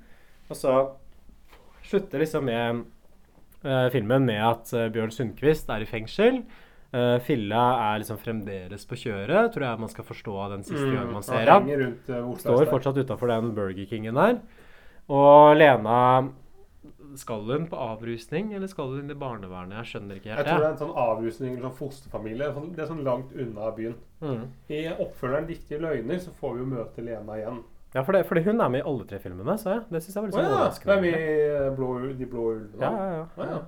Og 0.49 0.57
så 0.57 0.79
slutter 1.85 2.23
liksom 2.23 2.49
med 2.49 2.85
filmen 3.93 4.28
med 4.28 4.41
at 4.45 4.74
eh, 4.74 4.89
Bjørn 4.93 5.13
Sundquist 5.13 5.70
er 5.74 5.84
i 5.86 5.89
fengsel. 5.89 6.43
Uh, 6.95 7.18
Filla 7.20 7.63
er 7.89 7.99
liksom 7.99 8.20
fremdeles 8.22 8.86
på 8.88 8.95
kjøret, 9.01 9.49
tror 9.51 9.66
jeg 9.66 9.80
man 9.82 9.91
skal 9.91 10.05
forstå 10.07 10.36
av 10.45 10.53
den 10.53 10.61
siste 10.63 10.93
gang 10.93 11.09
man 11.11 11.26
ser 11.26 11.49
ham. 11.49 11.66
Mm, 11.68 11.97
eh, 12.07 12.30
Står 12.39 12.70
fortsatt 12.72 12.99
utafor 13.01 13.34
den 13.34 13.51
Burger 13.57 13.89
Kingen 13.89 14.16
der. 14.16 14.38
Og 15.11 15.57
Lena 15.57 16.30
Skal 17.16 17.43
hun 17.47 17.68
på 17.72 17.78
avrusning, 17.80 18.53
eller 18.55 18.68
skal 18.68 18.89
hun 18.95 19.11
i 19.11 19.16
barnevernet? 19.16 19.78
Jeg 19.78 19.91
skjønner 19.91 20.18
ikke 20.20 20.30
helt 20.34 20.39
Jeg 20.39 20.47
tror 20.47 20.63
det 20.63 20.68
er 20.68 20.74
en 20.74 20.82
sånn 20.82 20.97
avrusning 20.99 21.51
eller 21.53 21.68
sånn 21.70 21.78
fosterfamilie. 21.78 22.49
Det 22.76 22.84
er 22.84 22.89
sånn 22.89 23.05
langt 23.07 23.32
unna 23.32 23.70
byen. 23.76 23.95
Mm. 24.20 24.41
I 24.68 24.82
oppfølgeren 24.91 25.47
'Diktige 25.47 25.80
løgner' 25.80 26.20
så 26.20 26.34
får 26.36 26.53
vi 26.53 26.63
jo 26.63 26.72
møte 26.74 27.05
Lena 27.05 27.38
igjen. 27.39 27.61
Ja, 27.95 28.03
for 28.03 28.15
det, 28.15 28.25
fordi 28.27 28.43
hun 28.45 28.59
er 28.59 28.71
med 28.73 28.81
i 28.81 28.87
alle 28.91 29.05
tre 29.07 29.19
filmene, 29.23 29.55
så 29.61 29.71
jeg. 29.71 29.83
Det 29.87 30.01
syns 30.03 30.17
jeg 30.17 30.23
var 30.23 30.27
litt 30.29 30.35
Å 30.35 30.39
sånn 30.41 30.47
ja! 30.49 30.55
overraskende. 30.57 30.89
Det 30.89 30.95
er 30.95 31.05
med 31.05 31.21
i 31.21 31.45
eh, 31.47 31.69
blå, 31.77 31.91
De 32.19 32.27
blå 32.31 32.47
ulvene. 32.51 32.81
Ja, 32.83 32.91
ja, 32.91 33.21
ja. 33.21 33.47
Ja. 33.53 33.61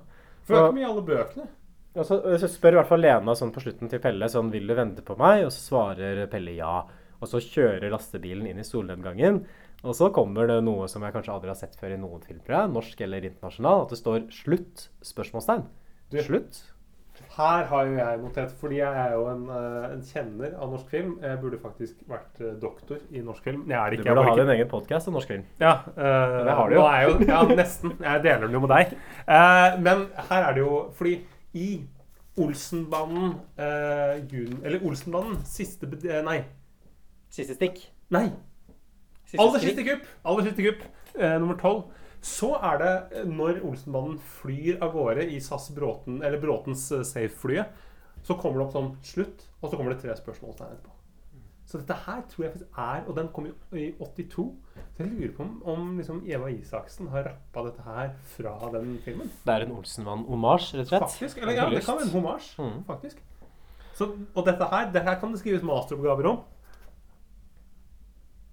For 0.44 0.54
det 0.54 0.60
er 0.60 0.66
ikke 0.68 0.78
med 0.78 0.84
i 0.84 0.88
alle 0.90 1.04
bøkene. 1.08 1.46
Og 1.98 2.04
så, 2.06 2.18
så 2.38 2.50
spør 2.52 2.76
i 2.76 2.78
hvert 2.78 2.90
fall 2.90 3.00
Lena 3.02 3.34
sånn 3.34 3.50
på 3.54 3.62
slutten 3.64 3.90
til 3.90 4.00
Pelle 4.04 4.28
sånn 4.30 4.52
Vil 4.52 4.68
du 4.68 4.74
vente 4.76 5.02
på 5.02 5.16
meg? 5.18 5.46
Og 5.46 5.50
så 5.54 5.62
svarer 5.72 6.20
Pelle 6.30 6.52
ja. 6.54 6.74
Og 7.18 7.30
så 7.30 7.40
kjører 7.42 7.90
lastebilen 7.90 8.46
inn 8.46 8.60
i 8.60 8.66
solnedgangen. 8.66 9.40
Og 9.82 9.94
så 9.96 10.10
kommer 10.14 10.46
det 10.50 10.60
noe 10.66 10.86
som 10.90 11.02
jeg 11.06 11.14
kanskje 11.14 11.34
aldri 11.34 11.50
har 11.50 11.58
sett 11.58 11.76
før 11.78 11.94
i 11.94 12.00
noen 12.00 12.22
film, 12.26 12.40
tror 12.44 12.56
jeg, 12.56 12.72
norsk 12.74 13.02
eller 13.06 13.26
internasjonal, 13.28 13.84
at 13.84 13.94
det 13.94 13.98
står 14.00 14.24
'slutt?' 14.34 14.88
spørsmålstegn. 15.06 15.64
Slutt? 16.24 16.60
Her 17.38 17.64
har 17.70 17.84
jo 17.86 17.92
jeg 17.94 18.18
notert, 18.18 18.50
fordi 18.60 18.80
jeg 18.80 18.96
er 19.06 19.12
jo 19.14 19.26
en, 19.30 19.44
eh, 19.54 19.92
en 19.94 20.00
kjenner 20.02 20.56
av 20.58 20.72
norsk 20.72 20.88
film. 20.90 21.12
Jeg 21.22 21.38
burde 21.40 21.58
faktisk 21.62 22.00
vært 22.10 22.40
eh, 22.42 22.56
doktor 22.60 22.98
i 23.14 23.20
norsk 23.22 23.44
film. 23.46 23.60
Jeg 23.70 23.78
er 23.78 23.90
det 23.90 23.98
Du 23.98 24.02
ikke. 24.02 24.08
jeg 24.08 24.16
burde 24.16 24.24
ha 24.26 24.32
ikke- 24.34 24.46
din 24.48 24.54
egen 24.56 24.68
podkast 24.72 25.08
om 25.08 25.14
norsk 25.14 25.28
film. 25.28 25.44
Ja, 25.60 25.72
uh, 25.86 26.44
Det 26.48 26.56
har 26.58 26.68
du 26.68 26.74
jo. 26.74 26.82
er 26.82 27.00
jeg 27.06 27.28
Ja, 27.28 27.42
nesten. 27.54 27.94
Jeg 28.02 28.22
deler 28.24 28.40
den 28.48 28.50
jo 28.58 28.60
med 28.60 28.68
deg. 28.74 28.96
Uh, 29.28 29.78
men 29.86 30.06
her 30.30 30.42
er 30.48 30.52
det 30.54 30.64
jo 30.64 30.90
Fordi 30.98 31.14
i 31.54 31.68
Olsenbanden 32.38 33.34
uh, 33.58 34.18
Jun... 34.32 34.60
Eller 34.64 34.80
Olsenbanden 34.86 35.38
siste 35.44 35.86
eh, 35.86 36.22
Nei. 36.24 36.44
Siste 37.30 37.54
stikk. 37.54 37.80
Nei. 38.10 38.28
Siste 39.26 39.42
Aller 39.42 39.58
siste 39.62 39.84
kupp. 39.84 40.06
Aller 40.24 40.42
siste 40.48 40.62
kupp. 40.64 40.84
Eh, 41.18 41.38
nummer 41.38 41.56
tolv. 41.60 41.82
Så 42.24 42.52
er 42.56 42.78
det 42.82 42.92
eh, 43.20 43.26
når 43.30 43.62
Olsenbanden 43.66 44.18
flyr 44.40 44.80
av 44.82 44.94
gårde 44.96 45.28
i 45.30 45.40
SAS 45.42 45.70
Bråten, 45.74 46.22
eller 46.22 46.40
Bråtens 46.42 46.88
eh, 46.92 47.06
Safe-flyet, 47.06 47.84
så 48.26 48.34
kommer 48.38 48.58
det 48.58 48.66
opp 48.66 48.74
sånn 48.74 48.94
slutt, 49.06 49.44
og 49.60 49.68
så 49.70 49.76
kommer 49.76 49.94
det 49.94 50.02
tre 50.02 50.16
spørsmålstegn 50.18 50.72
etterpå. 50.74 50.94
Så 51.68 51.78
dette 51.82 51.96
her 52.06 52.22
tror 52.30 52.44
jeg 52.46 52.52
faktisk 52.54 52.78
er 52.80 53.02
Og 53.04 53.16
den 53.18 53.26
kom 53.36 53.44
jo 53.44 53.50
i 53.76 53.90
82. 54.00 54.44
Så 54.96 55.02
jeg 55.02 55.10
lurer 55.10 55.32
på 55.36 55.44
om, 55.44 55.50
om 55.68 55.88
liksom 55.98 56.22
Eva 56.24 56.48
Isaksen 56.48 57.10
har 57.12 57.26
rappa 57.28 57.64
dette 57.66 57.84
her 57.84 58.14
fra 58.32 58.54
den 58.72 58.94
filmen. 59.04 59.28
Det 59.44 59.52
er 59.54 59.66
en 59.66 59.74
Olsenmann-omasj, 59.76 60.70
rett 60.78 60.86
og 60.86 60.94
slett. 60.94 61.04
Faktisk. 61.04 61.42
Eller 61.42 61.58
ja, 61.60 61.66
det 61.68 61.82
kan 61.84 61.98
være 62.00 62.08
en 62.08 62.14
homasj. 62.14 62.54
Mm. 62.56 62.78
Faktisk. 62.88 63.20
Så, 63.98 64.08
og 64.32 64.46
dette 64.46 64.70
her, 64.72 64.88
det 64.94 65.02
her 65.04 65.18
kan 65.20 65.34
det 65.34 65.42
skrives 65.42 65.66
masteroppgaver 65.66 66.30
om. 66.32 66.40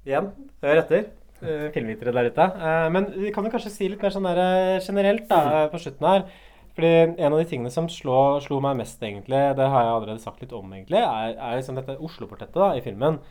Igjen, 0.06 0.30
hør 0.62 0.84
etter. 0.84 1.08
Eh, 1.46 1.70
Filmvitere 1.76 2.14
der 2.16 2.32
ute. 2.32 2.50
Eh, 2.58 2.90
Men 2.94 3.08
vi 3.14 3.32
kan 3.36 3.46
jo 3.46 3.54
kanskje 3.54 3.72
si 3.74 3.90
litt 3.92 4.04
mer 4.04 4.14
sånn 4.14 4.28
der 4.28 4.42
eh, 4.42 4.84
generelt 4.84 5.30
da, 5.30 5.68
på 5.72 5.82
slutten 5.82 6.10
her. 6.10 6.28
Fordi 6.76 6.92
en 7.16 7.32
av 7.32 7.40
de 7.40 7.48
tingene 7.48 7.72
som 7.72 7.88
slå, 7.88 8.42
slo 8.44 8.60
meg 8.64 8.76
mest, 8.82 9.00
egentlig, 9.00 9.40
det 9.56 9.68
har 9.72 9.86
jeg 9.86 9.94
allerede 9.94 10.24
sagt 10.24 10.42
litt 10.44 10.52
om, 10.56 10.74
egentlig, 10.76 11.00
er, 11.00 11.38
er 11.40 11.56
liksom 11.56 11.78
dette 11.80 11.96
Oslo-portrettet 12.04 12.82
i 12.82 12.84
filmen. 12.84 13.22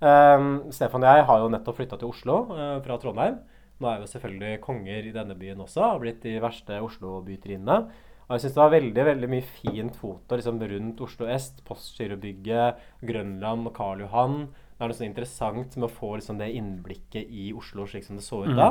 Um, 0.00 0.50
Stefan 0.72 1.04
og 1.04 1.08
jeg 1.08 1.24
har 1.28 1.40
jo 1.40 1.48
nettopp 1.52 1.76
flytta 1.76 1.96
til 2.00 2.12
Oslo 2.12 2.36
uh, 2.52 2.76
fra 2.84 2.98
Trondheim. 3.00 3.40
Nå 3.80 3.88
er 3.88 3.98
vi 4.00 4.04
jo 4.04 4.12
selvfølgelig 4.12 4.60
konger 4.64 5.08
i 5.08 5.12
denne 5.16 5.36
byen 5.36 5.60
også, 5.64 5.80
har 5.80 6.00
blitt 6.02 6.20
de 6.24 6.36
verste 6.44 6.76
Oslo-bytrinnene. 6.84 7.78
Og 8.28 8.36
jeg 8.36 8.44
syns 8.44 8.54
det 8.54 8.62
var 8.62 8.74
veldig 8.76 9.04
veldig 9.08 9.28
mye 9.32 9.44
fint 9.56 9.96
foto 9.98 10.36
liksom, 10.38 10.60
rundt 10.70 11.00
Oslo 11.02 11.28
S, 11.32 11.48
Postgirobygget, 11.66 12.84
Grønland 13.08 13.66
og 13.66 13.74
Karl 13.74 14.04
Johan. 14.04 14.36
Det 14.80 14.86
er 14.86 14.92
noe 14.94 14.96
sånn 14.96 15.10
interessant 15.10 15.74
med 15.76 15.84
å 15.90 15.92
få 15.92 16.14
liksom, 16.16 16.38
det 16.40 16.46
innblikket 16.56 17.28
i 17.28 17.50
Oslo 17.52 17.84
slik 17.84 18.06
som 18.06 18.16
det 18.16 18.24
så 18.24 18.38
ut 18.46 18.54
da. 18.56 18.70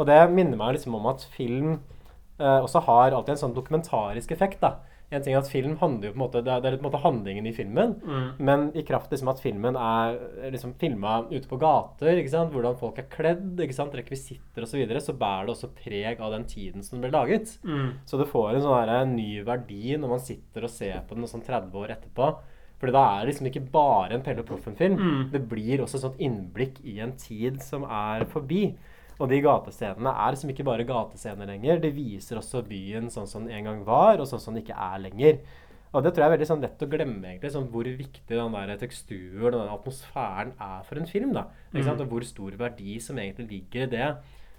Og 0.00 0.06
det 0.08 0.16
minner 0.32 0.56
meg 0.56 0.78
liksom 0.78 0.94
om 0.96 1.10
at 1.10 1.26
film 1.34 1.74
eh, 2.40 2.60
også 2.64 2.80
har 2.86 3.12
alltid 3.12 3.34
en 3.34 3.42
sånn 3.42 3.54
dokumentarisk 3.58 4.32
effekt. 4.32 4.62
da. 4.64 4.78
En 5.12 5.20
ting 5.20 5.34
er 5.34 5.42
at 5.42 5.50
film 5.52 5.74
handler 5.76 6.08
jo 6.08 6.12
på 6.14 6.16
en 6.16 6.22
måte, 6.22 6.40
Det 6.40 6.48
er, 6.48 6.60
det 6.64 6.70
er 6.70 6.76
på 6.78 6.86
en 6.86 6.90
måte 6.90 7.02
handlingen 7.02 7.44
i 7.46 7.52
filmen, 7.52 7.90
men 8.40 8.70
i 8.74 8.80
kraft 8.82 9.10
liksom 9.12 9.28
at 9.28 9.42
filmen 9.44 9.76
er 9.76 10.16
liksom 10.54 10.72
filma 10.80 11.26
ute 11.28 11.44
på 11.50 11.58
gater, 11.60 12.16
ikke 12.16 12.32
sant? 12.32 12.50
hvordan 12.54 12.78
folk 12.80 12.96
er 12.96 13.10
kledd, 13.12 13.60
ikke 13.60 13.76
sant? 13.76 13.92
rekvisitter 13.92 14.64
osv., 14.64 14.72
så, 14.72 14.78
videre, 14.80 15.02
så 15.04 15.12
bærer 15.12 15.50
det 15.50 15.52
også 15.52 15.68
preg 15.76 16.18
av 16.24 16.32
den 16.32 16.46
tiden 16.48 16.80
som 16.82 16.96
den 16.96 17.04
ble 17.04 17.12
laget. 17.12 17.58
Så 18.08 18.16
det 18.16 18.30
får 18.32 18.54
en 18.54 18.64
sånn 18.64 18.88
her 18.88 19.04
ny 19.12 19.42
verdi 19.44 19.98
når 20.00 20.08
man 20.16 20.24
sitter 20.24 20.64
og 20.64 20.72
ser 20.72 21.04
på 21.04 21.14
den 21.20 21.28
sånn 21.28 21.44
30 21.44 21.76
år 21.76 21.92
etterpå. 21.98 22.32
Fordi 22.82 22.92
da 22.96 23.02
er 23.06 23.20
det 23.22 23.28
liksom 23.30 23.46
ikke 23.46 23.60
bare 23.70 24.16
en 24.16 24.24
Pelle 24.26 24.42
og 24.42 24.48
Proffen-film. 24.48 24.98
Det 25.30 25.40
blir 25.48 25.84
også 25.84 26.00
et 26.00 26.02
sånt 26.08 26.18
innblikk 26.18 26.80
i 26.82 26.96
en 27.04 27.12
tid 27.14 27.60
som 27.62 27.84
er 27.86 28.26
forbi. 28.26 28.64
Og 29.20 29.28
de 29.30 29.38
gatescenene 29.44 30.10
er 30.18 30.32
liksom 30.34 30.50
ikke 30.50 30.64
bare 30.66 30.86
gatescener 30.88 31.46
lenger. 31.46 31.78
Det 31.78 31.92
viser 31.94 32.40
også 32.40 32.64
byen 32.66 33.06
sånn 33.12 33.28
som 33.30 33.46
den 33.46 33.54
en 33.60 33.68
gang 33.70 33.84
var, 33.86 34.18
og 34.18 34.26
sånn 34.26 34.40
som 34.42 34.56
den 34.56 34.64
ikke 34.64 34.74
er 34.74 34.98
lenger. 35.04 35.38
Og 35.92 36.02
det 36.02 36.14
tror 36.14 36.24
jeg 36.24 36.30
er 36.30 36.36
veldig 36.38 36.48
sånn 36.48 36.62
lett 36.64 36.82
å 36.82 36.88
glemme, 36.88 37.22
egentlig, 37.28 37.50
sånn 37.52 37.68
hvor 37.70 37.84
viktig 37.84 38.32
den 38.32 38.54
der 38.56 38.78
teksturen 38.80 39.52
og 39.52 39.60
den 39.60 39.74
atmosfæren 39.76 40.54
er 40.58 40.86
for 40.88 40.98
en 40.98 41.06
film. 41.06 41.34
da. 41.36 41.46
Sant? 41.84 42.00
Og 42.00 42.08
hvor 42.08 42.24
stor 42.24 42.56
verdi 42.58 42.98
som 42.98 43.18
egentlig 43.20 43.46
ligger 43.50 43.86
i 43.86 43.90
det. 43.92 44.08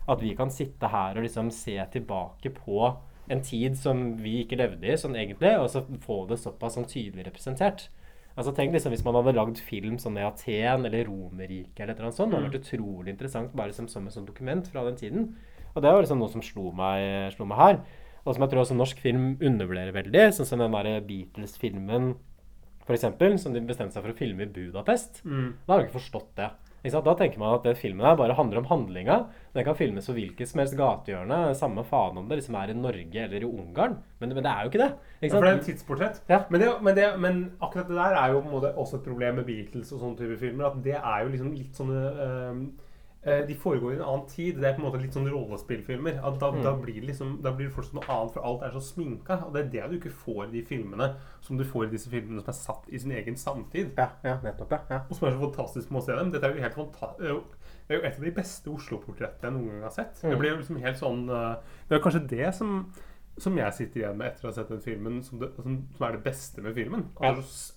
At 0.08 0.22
vi 0.22 0.36
kan 0.36 0.52
sitte 0.54 0.88
her 0.94 1.18
og 1.18 1.24
liksom 1.26 1.50
se 1.52 1.76
tilbake 1.92 2.54
på 2.54 2.94
en 3.32 3.42
tid 3.42 3.76
som 3.80 4.18
vi 4.22 4.44
ikke 4.44 4.60
levde 4.60 4.86
i, 4.86 4.96
sånn 5.00 5.16
egentlig, 5.16 5.58
og 5.58 5.70
så 5.72 5.82
få 6.06 6.28
det 6.30 6.38
såpass 6.44 6.76
sånn 6.78 6.88
tydelig 6.88 7.26
representert. 7.26 7.90
Altså 8.34 8.54
tenk 8.58 8.74
liksom 8.74 8.94
Hvis 8.96 9.04
man 9.06 9.16
hadde 9.20 9.36
lagd 9.38 9.60
film 9.62 10.00
sånn 10.02 10.18
i 10.18 10.24
Aten 10.26 10.88
eller 10.88 11.06
Romerriket 11.06 11.84
eller 11.84 11.94
et 11.94 12.00
eller 12.00 12.08
annet 12.10 12.18
sånt, 12.18 12.32
det 12.32 12.40
hadde 12.40 12.50
vært 12.50 12.64
utrolig 12.64 13.14
interessant 13.14 13.54
bare 13.58 13.74
som, 13.76 13.88
som 13.92 14.08
et 14.10 14.16
sånt 14.16 14.30
dokument 14.30 14.68
fra 14.74 14.84
den 14.88 14.98
tiden. 14.98 15.28
Og 15.76 15.82
det 15.82 15.92
var 15.94 16.02
liksom 16.02 16.22
noe 16.22 16.34
som 16.34 16.42
slo 16.46 16.72
meg, 16.74 17.34
slo 17.36 17.46
meg 17.50 17.60
her. 17.62 17.80
Og 18.24 18.34
som 18.36 18.46
jeg 18.46 18.54
tror 18.54 18.64
også 18.64 18.78
norsk 18.78 19.00
film 19.04 19.34
undervurderer 19.44 19.94
veldig. 19.96 20.28
Sånn 20.34 20.48
som 20.50 20.62
den 20.64 20.74
der 20.74 21.02
Beatles-filmen, 21.06 22.14
eksempel, 22.94 23.38
som 23.40 23.54
de 23.56 23.62
bestemte 23.64 23.96
seg 23.96 24.04
for 24.06 24.14
å 24.14 24.18
filme 24.18 24.46
i 24.46 24.52
Budapest. 24.54 25.22
Da 25.68 25.74
har 25.74 25.82
du 25.82 25.88
ikke 25.88 26.00
forstått 26.00 26.34
det. 26.40 26.50
Da 26.84 27.14
tenker 27.16 27.40
man 27.40 27.56
at 27.56 27.64
den 27.64 27.78
filmen 27.80 28.06
her 28.06 28.18
bare 28.20 28.36
handler 28.36 28.60
om 28.60 28.66
handlinga. 28.68 29.16
Den 29.56 29.64
kan 29.64 29.76
filmes 29.76 30.08
på 30.10 30.16
hvilket 30.18 30.50
som 30.50 30.60
helst 30.60 30.76
gatehjørne. 30.76 31.56
Samme 31.56 31.86
faen 31.88 32.18
om 32.20 32.28
det 32.28 32.42
liksom 32.42 32.58
er 32.60 32.74
i 32.74 32.76
Norge 32.76 33.24
eller 33.24 33.40
i 33.40 33.48
Ungarn. 33.48 33.96
Men, 34.20 34.34
men 34.36 34.44
det 34.44 34.52
er 34.52 34.66
jo 34.66 34.72
ikke 34.72 34.82
det. 34.82 34.90
Ikke 35.22 35.30
Ja, 35.30 35.38
for 35.38 35.48
det 35.48 35.52
er 35.54 35.62
et 35.62 35.70
tidsportrett. 35.70 36.24
Ja. 36.28 36.42
Men, 36.50 36.62
det, 36.62 36.72
men, 36.84 36.98
det, 36.98 37.06
men 37.24 37.44
akkurat 37.62 37.88
det 37.88 37.96
der 37.96 38.18
er 38.20 38.34
jo 38.34 38.42
på 38.42 38.52
en 38.52 38.56
måte 38.58 38.74
også 38.76 39.00
et 39.00 39.08
problem 39.08 39.40
med 39.40 39.48
Beatles 39.48 39.94
og 39.96 40.04
sånne 40.04 40.20
type 40.20 40.40
filmer. 40.42 40.68
At 40.68 40.84
det 40.84 40.98
er 41.00 41.24
jo 41.24 41.32
liksom 41.32 41.54
litt 41.56 41.80
sånne 41.80 42.02
eh, 42.26 42.60
De 43.24 43.56
foregår 43.56 43.94
i 43.94 43.96
en 43.96 44.02
annen 44.04 44.26
tid. 44.28 44.58
Det 44.60 44.68
er 44.68 44.74
på 44.76 44.82
en 44.84 44.88
måte 44.90 45.00
litt 45.02 45.16
sånn 45.16 45.30
rollespillfilmer. 45.32 46.18
At 46.28 46.40
da, 46.42 46.50
da 46.66 46.74
blir 46.76 47.06
liksom 47.08 47.38
Da 47.44 47.54
blir 47.56 47.70
fortsatt 47.72 47.96
noe 47.96 48.08
annet, 48.12 48.34
for 48.36 48.44
alt 48.50 48.66
er 48.68 48.76
så 48.76 48.82
sminka. 48.84 49.38
Og 49.48 49.54
det 49.56 49.62
er 49.66 49.70
det 49.76 49.86
du 49.92 49.96
ikke 50.00 50.12
får 50.26 50.42
i 50.50 50.52
de 50.58 50.64
filmene 50.68 51.14
som 51.42 51.58
du 51.60 51.64
får 51.68 51.88
i 51.88 51.94
disse 51.94 52.12
filmene 52.12 52.44
som 52.44 52.52
er 52.52 52.60
satt 52.60 52.90
i 52.92 53.00
sin 53.00 53.16
egen 53.16 53.40
samtid. 53.40 53.94
Ja, 53.98 54.10
ja, 54.28 54.36
nettopp, 54.44 54.76
ja. 54.76 54.82
ja. 54.90 55.00
Og 55.08 55.16
som 55.16 55.30
er 55.30 55.38
så 55.38 55.46
fantastisk 55.46 55.92
med 55.92 56.02
å 56.02 56.06
se 56.06 56.20
dem. 56.20 56.34
Dette 56.36 56.50
er 56.50 56.58
jo 56.58 56.66
helt 56.68 56.80
fantastisk 56.82 57.24
det 57.88 57.98
er 57.98 58.00
jo- 58.00 58.08
et 58.08 58.18
av 58.18 58.24
de 58.24 58.32
beste 58.32 58.70
Oslo-portrettene 58.72 59.50
jeg 59.50 59.54
noen 59.58 59.72
gang 59.74 59.82
har 59.84 59.92
sett. 59.92 60.22
Det 60.22 60.38
blir 60.40 60.54
jo 60.54 60.60
liksom 60.62 60.78
helt 60.80 60.98
sånn 61.00 61.26
eh, 61.30 61.56
Det 61.90 61.98
er 61.98 62.04
kanskje 62.04 62.28
det 62.30 62.54
som 62.56 62.78
som 63.38 63.56
jeg 63.58 63.74
sitter 63.74 64.00
igjen 64.02 64.18
med 64.18 64.28
etter 64.28 64.46
å 64.46 64.52
ha 64.52 64.54
sett 64.54 64.70
den 64.70 64.82
filmen, 64.82 65.16
som, 65.26 65.40
det, 65.42 65.48
som, 65.56 65.88
som 65.98 66.04
er 66.06 66.12
det 66.12 66.24
beste 66.24 66.62
med 66.62 66.76
filmen. 66.76 67.08
Ja. 67.20 67.32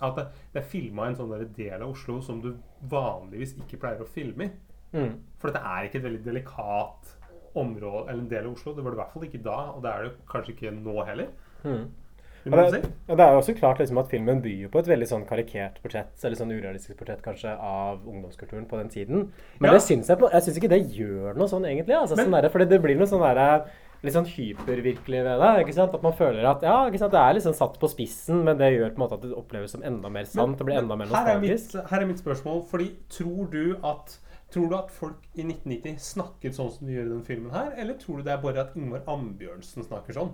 at 0.05 0.17
det, 0.19 0.25
det 0.53 0.61
er 0.61 0.67
filma 0.69 1.07
en 1.09 1.17
sånn 1.17 1.33
del 1.57 1.81
av 1.81 1.95
Oslo 1.95 2.19
som 2.21 2.43
du 2.45 2.51
vanligvis 2.91 3.55
ikke 3.63 3.79
pleier 3.81 4.03
å 4.05 4.09
filme 4.11 4.45
i. 4.45 4.51
Mm. 4.97 5.13
For 5.39 5.53
dette 5.53 5.63
er 5.69 5.87
ikke 5.87 6.01
et 6.01 6.07
veldig 6.09 6.25
delikat 6.25 7.13
område, 7.57 8.07
eller 8.11 8.23
en 8.23 8.29
del 8.33 8.49
av 8.49 8.57
Oslo. 8.57 8.75
Det 8.77 8.85
var 8.85 8.93
det 8.93 8.99
i 8.99 9.03
hvert 9.03 9.15
fall 9.15 9.29
ikke 9.29 9.45
da, 9.45 9.61
og 9.77 9.85
det 9.85 9.93
er 9.93 10.03
det 10.09 10.13
kanskje 10.33 10.53
ikke 10.57 10.75
nå 10.77 10.97
heller. 11.09 11.31
Mm. 11.65 11.87
Det, 12.47 12.67
si? 12.71 12.81
det 13.11 13.23
er 13.25 13.33
jo 13.35 13.39
også 13.41 13.55
klart 13.59 13.81
liksom 13.83 13.99
at 13.99 14.11
filmen 14.11 14.39
byr 14.45 14.69
på 14.71 14.79
et 14.79 14.87
veldig 14.87 15.07
sånn 15.11 15.25
karikert 15.27 15.81
portrett, 15.83 16.13
eller 16.23 16.39
sånn 16.39 16.53
urealistisk 16.55 16.95
portrett 17.01 17.25
kanskje, 17.25 17.51
av 17.59 18.05
ungdomskulturen 18.07 18.69
på 18.71 18.79
den 18.79 18.93
tiden. 18.93 19.25
Men 19.59 19.73
Ja. 19.73 19.75
det 19.75 19.83
syns 19.83 20.07
jeg, 20.07 20.21
jeg 20.21 20.43
syns 20.47 20.61
ikke 20.61 20.71
det 20.71 20.83
gjør 20.95 21.35
noe 21.35 21.49
sånn 21.51 21.67
egentlig. 21.67 21.97
Altså, 21.99 22.15
Men- 22.17 22.27
sånn 22.31 22.43
der, 22.43 22.49
fordi 22.49 22.69
det 22.69 22.83
blir 22.83 22.97
noe 22.97 23.07
sånn 23.11 23.21
der, 23.35 23.67
Litt 24.05 24.13
sånn 24.13 24.27
hypervirkelig 24.29 25.23
ved 25.25 25.41
det. 25.41 25.65
ikke 25.65 25.73
sant? 25.75 25.95
At 25.95 26.03
man 26.03 26.13
føler 26.13 26.45
at 26.45 26.61
ja, 26.63 26.85
ikke 26.87 26.99
sant? 26.99 27.13
det 27.13 27.19
er 27.19 27.35
liksom 27.35 27.55
satt 27.55 27.79
på 27.81 27.89
spissen, 27.89 28.45
men 28.45 28.59
det 28.59 28.69
gjør 28.77 28.91
på 28.95 29.01
en 29.01 29.09
måte 29.09 29.15
at 29.15 29.23
det 29.23 29.33
oppleves 29.33 29.71
som 29.71 29.83
enda 29.83 30.11
mer 30.11 30.25
sant. 30.25 30.59
Det 30.59 30.67
blir 30.67 30.79
enda 30.79 30.95
mer 30.97 31.07
her 31.07 31.35
er, 31.35 31.41
mitt, 31.41 31.73
her 31.73 32.01
er 32.03 32.07
mitt 32.07 32.19
spørsmål. 32.19 32.67
Fordi 32.69 32.91
tror 33.09 33.51
du 33.51 33.77
at 33.83 34.19
Tror 34.57 34.71
du 34.73 34.75
at 34.79 34.89
folk 34.89 35.25
i 35.37 35.43
1990 35.45 35.99
snakket 36.01 36.55
sånn 36.57 36.71
som 36.73 36.89
de 36.89 36.95
gjør 36.95 37.11
i 37.11 37.11
den 37.11 37.25
filmen 37.27 37.53
her, 37.53 37.75
eller 37.77 37.99
tror 38.01 38.23
du 38.23 38.25
det 38.25 38.33
er 38.33 38.39
bare 38.41 38.63
at 38.63 38.79
Ingvar 38.81 39.03
Ambjørnsen 39.13 39.85
snakker 39.85 40.17
sånn? 40.17 40.31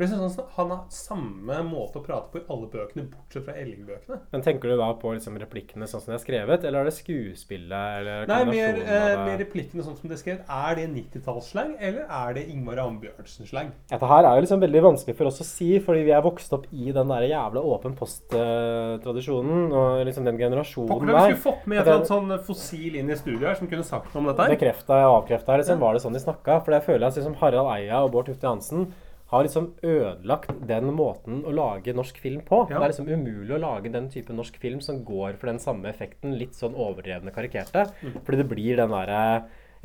For 0.00 0.06
jeg 0.08 0.16
synes 0.16 0.38
han, 0.56 0.70
har 0.72 0.84
samme 0.96 1.56
måte 1.68 2.00
å 2.00 2.00
prate 2.00 2.30
på 2.32 2.40
i 2.40 2.44
alle 2.48 2.70
bøkene, 2.72 3.02
bortsett 3.12 3.44
fra 3.44 3.52
Elling-bøkene. 3.60 4.16
Men 4.32 4.44
tenker 4.46 4.70
du 4.72 4.78
da 4.80 4.86
på 4.96 5.10
liksom 5.12 5.34
replikkene 5.36 5.84
sånn 5.90 6.00
som 6.00 6.14
de 6.14 6.16
er 6.16 6.22
skrevet, 6.22 6.64
eller 6.64 6.80
er 6.80 6.88
det 6.88 6.94
skuespillet? 6.96 7.98
eller 7.98 8.30
Nei, 8.30 8.38
mer, 8.48 8.78
eh, 8.80 9.16
mer 9.26 9.36
replikkene 9.42 9.84
sånn 9.84 9.98
som 9.98 10.08
de 10.08 10.16
er 10.16 10.22
skrevet. 10.22 10.48
Er 10.48 10.78
det 10.78 10.86
90-tallsslang, 10.94 11.74
eller 11.76 12.06
er 12.08 12.32
det 12.38 12.46
Ingvar 12.48 12.80
Ambjørnsen-slang? 12.86 13.74
Dette 13.92 14.08
her 14.14 14.24
er 14.30 14.40
jo 14.40 14.46
liksom 14.46 14.64
veldig 14.64 14.82
vanskelig 14.88 15.16
for 15.18 15.28
oss 15.28 15.42
å 15.44 15.48
si, 15.50 15.68
fordi 15.84 16.06
vi 16.08 16.16
er 16.16 16.24
vokst 16.24 16.56
opp 16.56 16.64
i 16.72 16.96
den 16.96 17.12
der 17.12 17.28
jævla 17.28 17.66
åpen 17.74 17.98
post-tradisjonen. 18.00 19.68
Og 19.68 20.00
liksom 20.08 20.24
den 20.30 20.40
generasjonen 20.40 20.94
Pokker, 20.94 21.12
vi 21.12 21.18
der. 21.18 21.36
skulle 21.36 21.44
fått 21.44 21.68
med 21.68 21.82
et 21.82 21.84
eller 21.84 21.98
annet 22.00 22.14
sånn 22.14 22.32
fossil 22.48 22.96
inn 22.96 23.12
i 23.12 23.20
studio 23.20 23.50
her 23.50 23.60
som 23.60 23.68
kunne 23.68 23.84
sagt 23.84 24.14
noe 24.14 24.24
om 24.24 24.32
dette 24.32 24.48
her. 24.48 24.56
Bekrefta 24.56 25.04
og 25.10 25.20
avkrefta, 25.20 25.60
liksom, 25.60 25.84
var 25.84 25.92
det 25.92 26.00
sånn 26.08 26.16
de 26.16 26.24
snakka. 26.24 26.62
For 26.64 26.72
jeg 26.78 26.88
føler 26.88 27.06
at 27.12 27.20
liksom 27.20 27.36
Harald 27.44 27.68
Eia 27.76 28.00
og 28.00 28.12
Bård 28.16 28.32
Tufte 28.32 28.48
Johansen 28.48 28.88
har 29.30 29.44
liksom 29.46 29.68
ødelagt 29.86 30.50
den 30.66 30.90
måten 30.96 31.44
å 31.46 31.52
lage 31.54 31.94
norsk 31.94 32.16
film 32.18 32.40
på. 32.46 32.64
Ja. 32.70 32.78
Det 32.80 32.84
er 32.88 32.92
liksom 32.94 33.10
umulig 33.10 33.54
å 33.54 33.60
lage 33.62 33.92
den 33.94 34.08
type 34.10 34.34
norsk 34.34 34.56
film 34.58 34.80
som 34.82 35.04
går 35.06 35.38
for 35.38 35.46
den 35.52 35.60
samme 35.62 35.86
effekten, 35.92 36.34
litt 36.38 36.58
sånn 36.58 36.74
overdrevne 36.74 37.30
karikerte. 37.34 37.86
Mm. 38.02 38.20
Fordi 38.26 38.40
det 38.42 38.48
blir 38.50 38.80
den 38.82 38.90
derre 38.90 39.22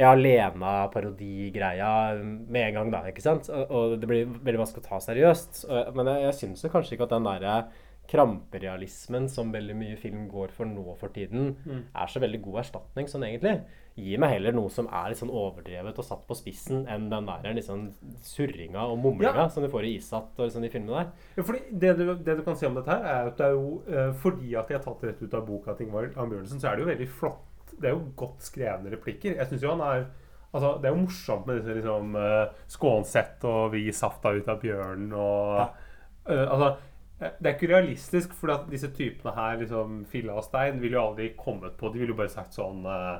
ja, 0.02 0.10
Lena-parodigreia 0.18 1.91
med 2.24 2.68
en 2.68 2.74
gang, 2.80 2.91
da. 2.91 3.04
ikke 3.10 3.24
sant? 3.24 3.50
Og, 3.70 3.98
det 4.02 4.10
blir 4.10 4.26
veldig 4.28 4.62
vanskelig 4.64 4.84
å 4.84 4.89
ta 4.89 5.00
seriøst. 5.06 5.66
Og- 5.70 5.96
Men 5.96 6.06
jeg, 6.08 6.22
jeg 6.26 6.34
syns 6.41 6.66
kanskje 6.72 6.93
ikke 6.98 7.04
at 7.08 7.16
den 7.16 7.24
derre 7.30 7.58
kramperealismen 8.08 9.30
som 9.30 9.52
veldig 9.54 9.76
mye 9.76 9.98
film 9.98 10.28
går 10.30 10.52
for 10.54 10.66
nå 10.66 10.96
for 11.00 11.10
tiden, 11.10 11.56
er 11.96 12.08
så 12.08 12.20
veldig 12.22 12.41
god 12.43 12.60
erstatning 12.64 13.08
sånn 13.10 13.24
egentlig. 13.26 13.62
Gi 13.96 14.18
meg 14.20 14.34
heller 14.34 14.52
noe 14.52 14.68
som 14.74 14.89
er 14.91 15.08
litt 15.14 15.20
sånn 15.22 15.32
overdrevet 15.32 16.00
og 16.02 16.04
satt 16.04 16.26
på 16.28 16.36
spissen, 16.36 16.82
enn 16.91 17.06
den 17.12 17.30
der 17.30 17.54
liksom 17.56 17.86
surringa 18.28 18.82
og 18.91 18.98
mumlinga 19.00 19.46
Ja. 19.46 19.48
som 19.50 19.64
du 19.64 19.70
får 19.72 19.86
i 19.88 19.93
Isat 19.96 20.34
og 20.36 20.43
liksom 20.50 20.66
de 20.66 20.70
filmene 20.74 20.98
der. 21.06 21.12
Ja, 21.38 21.43
fordi 21.48 21.62
det 21.72 21.93
du, 21.98 22.04
det 22.16 22.36
du 22.38 22.43
kan 22.43 22.58
si 22.60 22.66
om 22.68 22.76
dette 22.76 22.91
her, 22.91 23.06
er 23.08 23.30
at 23.32 23.38
det 23.39 23.46
er 23.48 23.56
jo 23.56 23.70
eh, 23.88 24.12
fordi 24.20 24.56
at 24.60 24.68
de 24.68 24.76
har 24.76 24.84
tatt 24.84 25.04
rett 25.08 25.22
ut 25.24 25.34
av 25.39 25.46
boka 25.48 25.74
til 25.78 25.88
Ingvar 25.88 26.10
Ambjørnsen, 26.26 26.60
så 26.60 26.68
er 26.68 26.76
det 26.76 26.84
jo 26.84 26.89
veldig 26.91 27.08
flott. 27.22 27.72
Det 27.80 27.88
er 27.88 27.96
jo 27.96 28.04
godt 28.20 28.43
skrevne 28.43 28.91
replikker. 28.91 29.38
Jeg 29.39 29.48
syns 29.48 29.64
jo 29.64 29.72
han 29.76 29.82
er 29.88 30.06
Altså, 30.56 30.78
det 30.80 30.88
er 30.88 30.93
jo 30.93 31.02
morsomt 31.02 31.48
med 31.50 31.58
disse 31.58 31.74
liksom 31.76 32.14
uh, 32.16 32.52
Skånsett 32.72 33.43
og 33.43 33.74
vi 33.74 33.89
safta 33.91 34.32
ut 34.32 34.48
av 34.48 34.62
bjørnen 34.62 35.10
og 35.12 35.58
eh, 36.30 36.46
Altså, 36.48 36.70
eh, 37.20 37.34
det 37.41 37.50
er 37.50 37.56
ikke 37.58 37.72
realistisk, 37.74 38.32
for 38.38 38.54
disse 38.72 38.88
typene 38.96 39.34
her, 39.36 39.58
liksom 39.60 40.06
Filla 40.08 40.38
og 40.39 40.46
Stein, 40.48 40.80
ville 40.80 40.96
jo 40.96 41.02
aldri 41.10 41.34
kommet 41.36 41.76
på 41.76 41.91
De 41.91 42.00
ville 42.00 42.14
jo 42.16 42.20
bare 42.22 42.32
sagt 42.32 42.56
sånn 42.56 42.86
eh, 42.88 43.18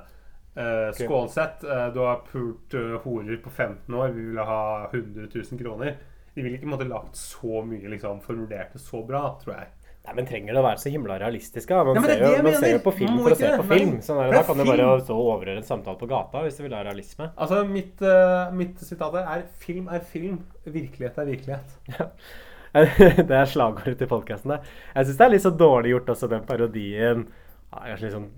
Uh, 0.56 0.92
Skålsett, 0.96 1.64
uh, 1.68 1.88
du 1.94 2.00
har 2.00 2.22
pult 2.32 2.74
uh, 2.74 2.98
horer 3.04 3.38
på 3.44 3.50
15 3.50 3.96
år, 3.96 4.14
vi 4.16 4.28
ville 4.30 4.46
ha 4.48 4.90
100 4.92 5.28
000 5.34 5.60
kroner. 5.60 5.98
De 6.36 6.44
ville 6.44 6.60
ikke 6.60 6.70
måtte 6.72 6.88
lagt 6.88 7.16
så 7.20 7.62
mye 7.64 7.92
liksom, 7.92 8.22
formulert 8.24 8.74
det 8.76 8.80
så 8.84 9.02
bra, 9.08 9.28
tror 9.44 9.56
jeg. 9.58 9.68
Nei, 10.06 10.14
men 10.20 10.28
Trenger 10.30 10.54
det 10.54 10.62
å 10.62 10.66
være 10.68 10.80
så 10.84 10.92
himla 10.94 11.16
realistisk? 11.20 11.72
da? 11.72 11.84
Man, 11.88 11.98
er 11.98 12.12
ser, 12.12 12.20
jo, 12.22 12.32
man 12.38 12.44
mener. 12.46 12.60
ser 12.62 12.74
jo 12.76 12.82
på 12.86 12.92
film 12.94 13.22
for 13.24 13.34
å 13.34 13.38
se 13.40 13.52
på 13.56 13.64
Nei. 13.64 13.78
film. 13.80 13.94
Sånn 14.06 14.20
er, 14.22 14.28
Det 14.28 14.32
det. 14.32 14.38
er 14.38 14.44
da 14.44 14.48
kan 14.50 14.60
du 14.60 14.66
bare 14.70 14.90
stå 15.02 15.16
og 15.16 15.30
overhøre 15.34 15.64
en 15.64 15.70
samtale 15.70 16.02
på 16.02 16.10
gata 16.12 16.44
hvis 16.46 16.60
du 16.60 16.66
vil 16.68 16.76
ha 16.78 16.84
realisme. 16.86 17.30
Altså, 17.42 17.62
mitt, 17.68 18.04
mitt 18.60 18.84
sitat 18.86 19.18
er 19.24 19.48
'film 19.64 19.88
er 19.90 20.04
film, 20.06 20.44
virkelighet 20.64 21.18
er 21.18 21.32
virkelighet'. 21.32 22.12
det 23.30 23.32
er 23.32 23.48
slagordet 23.48 23.98
til 24.02 24.10
podkasten. 24.12 24.52
Jeg 24.96 25.08
syns 25.08 25.20
det 25.20 25.26
er 25.26 25.32
litt 25.32 25.44
så 25.46 25.52
dårlig 25.56 25.94
gjort 25.94 26.10
også, 26.12 26.28
den 26.32 26.44
parodien. 26.48 27.26
Ja, 27.72 27.80
er 27.82 27.94
kanskje 27.94 28.06
litt 28.10 28.16
sånn 28.18 28.32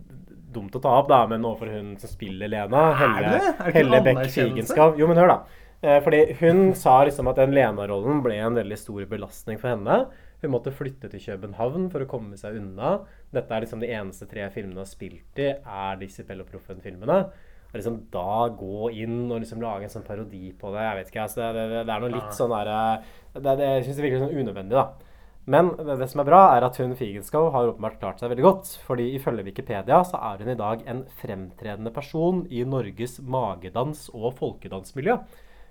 dumt 0.57 0.75
å 0.75 0.83
ta 0.83 0.97
opp, 0.99 1.07
da, 1.11 1.21
men 1.29 1.45
overfor 1.45 1.71
hun 1.77 1.95
som 2.01 2.11
spiller 2.11 2.51
Lena. 2.51 2.89
Helle, 2.99 3.39
Helle 3.71 4.03
Bech 4.03 4.21
anerkjennelse? 4.25 4.91
Jo, 4.99 5.09
men 5.09 5.21
hør, 5.21 5.35
da. 5.35 5.63
Eh, 5.81 5.99
Fordi 6.03 6.21
hun 6.41 6.71
sa 6.75 7.03
liksom 7.05 7.29
at 7.29 7.37
den 7.37 7.53
Lena-rollen 7.53 8.23
ble 8.25 8.39
en 8.41 8.57
veldig 8.57 8.79
stor 8.81 9.05
belastning 9.09 9.59
for 9.61 9.75
henne. 9.75 10.07
Hun 10.41 10.53
måtte 10.53 10.73
flytte 10.73 11.09
til 11.09 11.21
København 11.21 11.89
for 11.93 12.03
å 12.03 12.09
komme 12.09 12.37
seg 12.37 12.57
unna. 12.59 12.99
Dette 13.33 13.53
er 13.53 13.63
liksom 13.65 13.81
de 13.81 13.89
eneste 13.93 14.27
tre 14.29 14.45
filmene 14.53 14.77
hun 14.77 14.83
har 14.83 14.89
spilt 14.89 15.41
i, 15.41 15.51
er 15.57 16.01
disse 16.01 16.25
Pelloproffen-filmene. 16.27 17.19
Og 17.67 17.75
liksom 17.75 17.97
da 18.13 18.47
gå 18.57 18.91
inn 19.01 19.25
og 19.27 19.41
liksom 19.41 19.61
lage 19.61 19.87
en 19.87 19.93
sånn 19.93 20.05
parodi 20.07 20.53
på 20.57 20.71
det, 20.73 20.85
jeg 20.85 20.99
vet 20.99 21.11
ikke. 21.11 21.25
Altså, 21.25 21.41
det, 21.41 21.65
det, 21.73 21.81
det 21.89 21.95
er 21.95 22.05
noe 22.05 22.13
litt 22.13 22.37
sånn 22.37 22.53
der 22.53 22.69
det, 22.71 23.41
det, 23.43 23.57
Jeg 23.65 23.87
syns 23.87 23.99
det 23.99 24.05
virker 24.05 24.23
sånn 24.23 24.37
unødvendig, 24.37 24.77
da. 24.77 25.06
Men 25.47 25.71
det, 25.79 26.09
som 26.11 26.19
er 26.19 26.27
bra, 26.27 26.41
er 26.57 26.65
at 26.67 26.75
hun 26.81 26.91
Figenschou 26.99 27.45
har 27.53 27.69
åpenbart 27.69 28.01
klart 28.01 28.19
seg 28.19 28.33
veldig 28.33 28.43
godt. 28.43 28.71
fordi 28.83 29.13
ifølge 29.15 29.45
Wikipedia 29.47 30.01
så 30.03 30.19
er 30.19 30.43
hun 30.43 30.51
i 30.51 30.59
dag 30.59 30.83
en 30.85 31.05
fremtredende 31.21 31.93
person 31.95 32.41
i 32.51 32.65
Norges 32.67 33.21
magedans- 33.23 34.09
og 34.13 34.33
folkedansmiljø. 34.41 35.15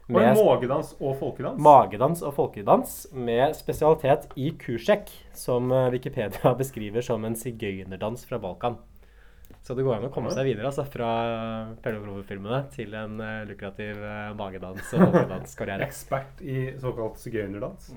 Med 0.08 0.38
magedans 0.38 0.94
og 1.00 1.16
folkedans. 1.18 1.60
Magedans 1.60 2.22
og 2.22 2.34
folkedans 2.36 2.92
med 3.12 3.56
spesialitet 3.58 4.28
i 4.38 4.52
kursjekk, 4.54 5.10
som 5.34 5.72
eh, 5.74 5.90
Wikipedia 5.90 6.54
beskriver 6.62 7.02
som 7.02 7.24
en 7.26 7.34
sigøynerdans 7.36 8.22
fra 8.28 8.38
Balkan. 8.38 8.78
Så 9.66 9.74
det 9.74 9.82
går 9.82 9.98
an 9.98 10.06
å 10.06 10.12
komme 10.14 10.30
seg 10.30 10.46
videre 10.46 10.70
altså, 10.70 10.86
fra 10.86 11.10
Pelle 11.82 11.98
Grove-filmene 11.98 12.62
til 12.72 12.94
en 12.94 13.18
eh, 13.18 13.40
lukrativ 13.48 13.98
uh, 13.98 14.30
magedans- 14.38 14.92
og 14.94 15.08
folkedanskarriere. 15.08 15.88
Ekspert 15.90 16.44
i 16.46 16.68
såkalt 16.78 17.18
sigøynerdans. 17.18 17.90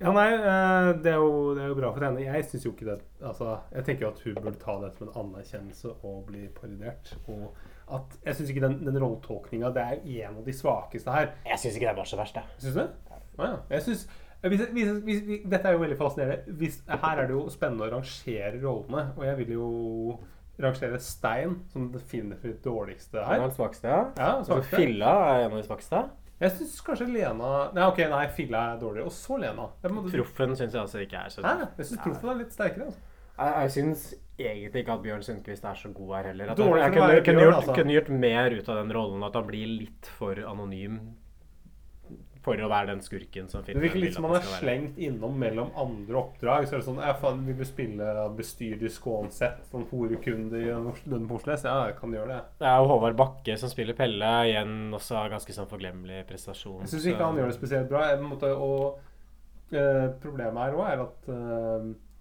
Ja, 0.00 0.10
nei, 0.10 0.26
eh, 0.34 0.88
det 1.04 1.12
er, 1.12 1.20
jo, 1.22 1.52
det 1.54 1.62
er 1.62 1.70
jo 1.70 1.76
bra 1.78 1.92
for 1.94 2.04
henne. 2.04 2.24
Jeg 2.24 2.46
syns 2.48 2.64
jo 2.66 2.72
ikke 2.74 2.88
det 2.88 2.96
Altså, 3.22 3.52
jeg 3.72 3.86
tenker 3.86 4.06
jo 4.06 4.10
at 4.10 4.24
hun 4.24 4.40
burde 4.40 4.58
ta 4.60 4.74
det 4.82 4.90
som 4.96 5.06
en 5.06 5.14
anerkjennelse 5.22 5.92
og 6.02 6.24
bli 6.28 6.48
parodiert. 6.56 7.14
Og 7.30 7.54
at 7.94 8.18
Jeg 8.24 8.38
syns 8.38 8.50
ikke 8.50 8.64
den, 8.64 8.78
den 8.86 8.98
rolletolkninga 8.98 9.70
Det 9.76 9.82
er 9.84 10.26
en 10.26 10.38
av 10.40 10.44
de 10.46 10.56
svakeste 10.56 11.14
her. 11.14 11.30
Jeg 11.46 11.62
syns 11.62 11.78
ikke 11.78 11.92
det 11.92 11.96
var 12.00 12.10
så 12.10 12.18
verst, 12.20 12.40
jeg. 12.40 12.58
Syns 12.58 12.74
du 12.74 12.80
det? 12.80 12.90
Ja. 13.38 13.50
Jeg 13.70 13.82
synes, 13.82 14.04
hvis, 14.48 14.60
hvis, 14.72 14.90
hvis, 15.06 15.20
hvis, 15.28 15.40
dette 15.50 15.68
er 15.68 15.76
jo 15.76 15.82
veldig 15.84 15.98
fascinerende. 15.98 16.70
Her 16.88 17.22
er 17.22 17.28
det 17.28 17.36
jo 17.36 17.44
spennende 17.52 17.86
å 17.86 17.92
rangere 17.94 18.58
rollene. 18.64 19.06
Og 19.16 19.26
jeg 19.28 19.38
vil 19.42 19.54
jo 19.56 19.68
rangere 20.62 21.00
Stein 21.02 21.56
som 21.72 21.88
definitivt 21.92 22.64
dårligste 22.64 23.18
er 23.18 23.30
her. 23.30 23.40
den 23.42 23.54
svakeste, 23.54 23.88
ja. 23.88 24.02
Ja, 24.18 24.44
svakeste. 24.44 24.76
Filla 24.76 25.14
er 25.30 25.46
en 25.46 25.52
av 25.52 25.58
de 25.58 25.66
svakeste. 25.66 26.02
Jeg 26.42 26.50
syns 26.56 26.76
kanskje 26.82 27.06
Lena 27.08 27.50
Nei, 27.76 27.86
ok, 27.86 28.00
nei, 28.10 28.24
Filla 28.34 28.62
er 28.72 28.78
dårlig. 28.80 29.04
Og 29.06 29.14
så 29.14 29.38
Lena. 29.40 29.68
Måtte... 29.86 30.12
Proffen 30.12 30.54
syns 30.58 30.74
jeg 30.74 30.82
altså 30.82 31.02
ikke 31.04 31.24
er 31.24 31.34
så 31.34 31.44
Hæ? 31.44 31.56
Jeg 31.78 31.90
syns 31.90 32.04
Proffen 32.04 32.32
er 32.32 32.40
litt 32.42 32.54
sterkere. 32.56 32.88
Altså. 32.90 33.04
Jeg, 33.34 33.54
jeg 33.54 33.74
syns 33.74 34.06
egentlig 34.38 34.84
ikke 34.84 34.94
at 34.94 35.04
Bjørn 35.04 35.26
Sundquist 35.26 35.68
er 35.70 35.78
så 35.78 35.90
god 35.94 36.14
her 36.18 36.30
heller. 36.32 36.52
At 36.52 36.58
jeg, 36.58 36.70
for 36.70 36.80
kunne, 36.80 37.20
kunne, 37.28 37.44
gjort, 37.44 37.58
altså. 37.60 37.76
kunne 37.78 37.94
gjort 37.96 38.10
mer 38.26 38.56
ut 38.58 38.72
av 38.72 38.80
den 38.82 38.96
rollen. 38.98 39.26
At 39.26 39.38
han 39.38 39.46
blir 39.48 39.76
litt 39.84 40.10
for 40.18 40.42
anonym 40.50 40.98
for 42.44 42.60
å 42.60 42.68
være 42.70 42.92
den 42.92 43.00
skurken 43.04 43.48
som 43.50 43.62
Det 43.64 43.72
filmen 43.72 43.84
virker 43.86 44.02
litt 44.02 44.16
som 44.16 44.26
han 44.28 44.36
er 44.38 44.48
slengt 44.58 44.98
innom 45.00 45.36
mellom 45.40 45.72
andre 45.80 46.20
oppdrag. 46.20 46.68
Så 46.68 46.76
er 46.76 46.82
det 46.82 46.88
sånn 46.88 47.00
Ja, 47.02 47.14
faen, 47.20 47.42
vil 47.48 47.58
du 47.58 47.64
spille 47.68 48.10
bestyrer 48.36 48.92
Skånsett, 48.92 49.64
sånn 49.70 49.86
horekunde 49.90 50.60
i 50.60 50.68
på 51.30 51.40
Ja, 51.66 51.88
jeg 51.88 51.98
kan 52.00 52.14
gjøre 52.14 52.36
det. 52.36 52.40
Det 52.60 52.70
er 52.70 52.78
jo 52.80 52.90
Håvard 52.92 53.18
Bakke 53.18 53.58
som 53.60 53.72
spiller 53.72 53.96
Pelle. 53.98 54.32
Igjen 54.50 54.94
også 54.96 55.18
ganske 55.32 55.56
sånn 55.56 55.70
forglemmelig 55.70 56.24
prestasjon. 56.28 56.84
Jeg 56.84 56.94
syns 56.94 57.10
ikke 57.12 57.28
han 57.30 57.40
gjør 57.40 57.52
det 57.52 57.58
spesielt 57.58 57.92
bra. 57.92 58.06
Måte, 58.24 58.50
og 58.54 59.74
eh, 59.74 60.08
problemet 60.22 60.66
her 60.66 60.78
òg 60.78 60.90
er 60.90 61.06
at 61.08 61.30
det 61.30 61.32
ikke 61.32 62.13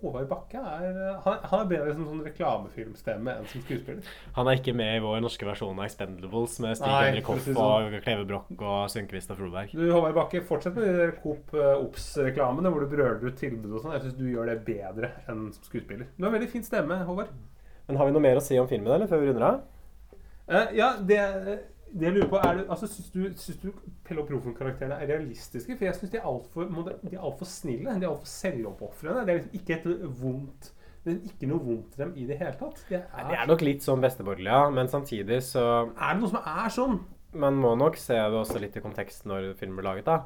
Håvard 0.00 0.26
Bakke 0.28 0.60
er 0.60 0.96
Han, 1.24 1.38
han 1.48 1.62
er 1.62 1.68
bedre 1.70 1.94
som 1.96 2.06
sånn 2.10 2.22
reklamefilmstemme 2.26 3.34
enn 3.38 3.48
som 3.50 3.62
skuespiller. 3.64 4.10
Han 4.36 4.50
er 4.50 4.60
ikke 4.60 4.74
med 4.76 4.98
i 4.98 5.02
vår 5.04 5.22
norske 5.24 5.48
versjon 5.48 5.78
av 5.78 5.86
Expendables 5.86 6.58
med 6.64 6.76
Stig 6.78 6.90
Nei, 6.90 7.00
Henrik 7.08 7.28
for 7.28 7.40
Hoff 7.40 7.48
sånn. 7.48 7.60
og 7.94 7.96
Kleve 8.04 8.26
Broch 8.28 8.52
og 8.54 8.92
Sundquist 8.92 9.32
og 9.32 9.40
Froberg. 9.40 9.72
Du, 9.72 9.84
Håvard 9.88 10.18
Bakke, 10.18 10.44
fortsett 10.46 10.76
med 10.78 11.00
de 11.00 11.08
Coop 11.22 11.54
eh, 11.56 11.72
Obs-reklamene 11.78 12.72
hvor 12.74 12.84
du 12.84 12.92
brøler 12.92 13.24
ut 13.24 13.40
tilbud 13.40 13.72
og 13.72 13.84
sånn. 13.84 13.96
Jeg 13.96 14.06
syns 14.06 14.18
du 14.20 14.26
gjør 14.28 14.52
det 14.52 14.60
bedre 14.68 15.14
enn 15.24 15.46
som 15.54 15.68
skuespiller. 15.70 16.10
Du 16.18 16.26
har 16.28 16.34
veldig 16.36 16.50
fin 16.52 16.66
stemme, 16.66 17.00
Håvard. 17.08 17.32
Men 17.88 18.00
har 18.00 18.08
vi 18.08 18.16
noe 18.16 18.24
mer 18.24 18.40
å 18.40 18.44
si 18.44 18.58
om 18.60 18.68
filmen 18.68 18.92
eller, 18.92 19.08
før 19.10 19.22
vi 19.22 19.30
runder 19.30 19.48
av? 19.48 19.62
Uh, 20.44 20.68
ja, 20.76 20.90
det, 21.00 21.20
det 21.94 22.08
jeg 22.08 22.14
lurer 22.16 22.30
på 22.30 22.38
er 22.42 22.56
du, 22.58 22.62
altså, 22.74 22.88
Syns 22.90 23.10
du, 23.14 23.20
syns 23.38 23.58
du 23.62 23.68
Pelle 24.06 24.22
og 24.22 24.30
Proffen-karakterene 24.30 24.96
er 24.98 25.10
realistiske? 25.12 25.76
For 25.78 25.86
jeg 25.86 25.94
syns 25.98 26.10
de 26.10 26.18
er 26.18 26.26
altfor 26.26 26.66
alt 26.66 27.44
snille. 27.46 27.94
De 28.00 28.06
er 28.06 28.10
altfor 28.10 28.30
selvoppofrende. 28.30 29.22
Det 29.26 29.34
er 29.34 29.38
liksom 29.40 29.60
ikke 29.60 29.76
et 29.78 30.08
vondt 30.22 30.70
Det 31.04 31.12
er 31.12 31.28
ikke 31.28 31.48
noe 31.50 31.60
vondt 31.60 31.94
i 31.94 32.00
dem 32.00 32.14
i 32.16 32.26
det 32.26 32.38
hele 32.40 32.54
tatt. 32.58 32.80
Det 32.88 32.98
er, 32.98 33.28
Det 33.28 33.38
er 33.38 33.50
nok 33.50 33.62
litt 33.62 33.84
sånn 33.84 34.02
besteborgerlig, 34.02 34.50
ja. 34.50 34.70
Men 34.74 34.88
samtidig 34.90 35.42
så 35.46 35.64
er 35.92 36.16
det 36.16 36.22
noe 36.22 36.32
som 36.32 36.40
er 36.40 36.72
sånn? 36.72 36.98
Man 37.44 37.58
må 37.60 37.74
nok 37.78 37.98
se 38.00 38.16
det 38.16 38.40
også 38.40 38.62
litt 38.62 38.78
i 38.78 38.82
kontekst 38.82 39.26
når 39.28 39.52
filmen 39.58 39.78
ble 39.78 39.86
laget. 39.90 40.08
da. 40.08 40.22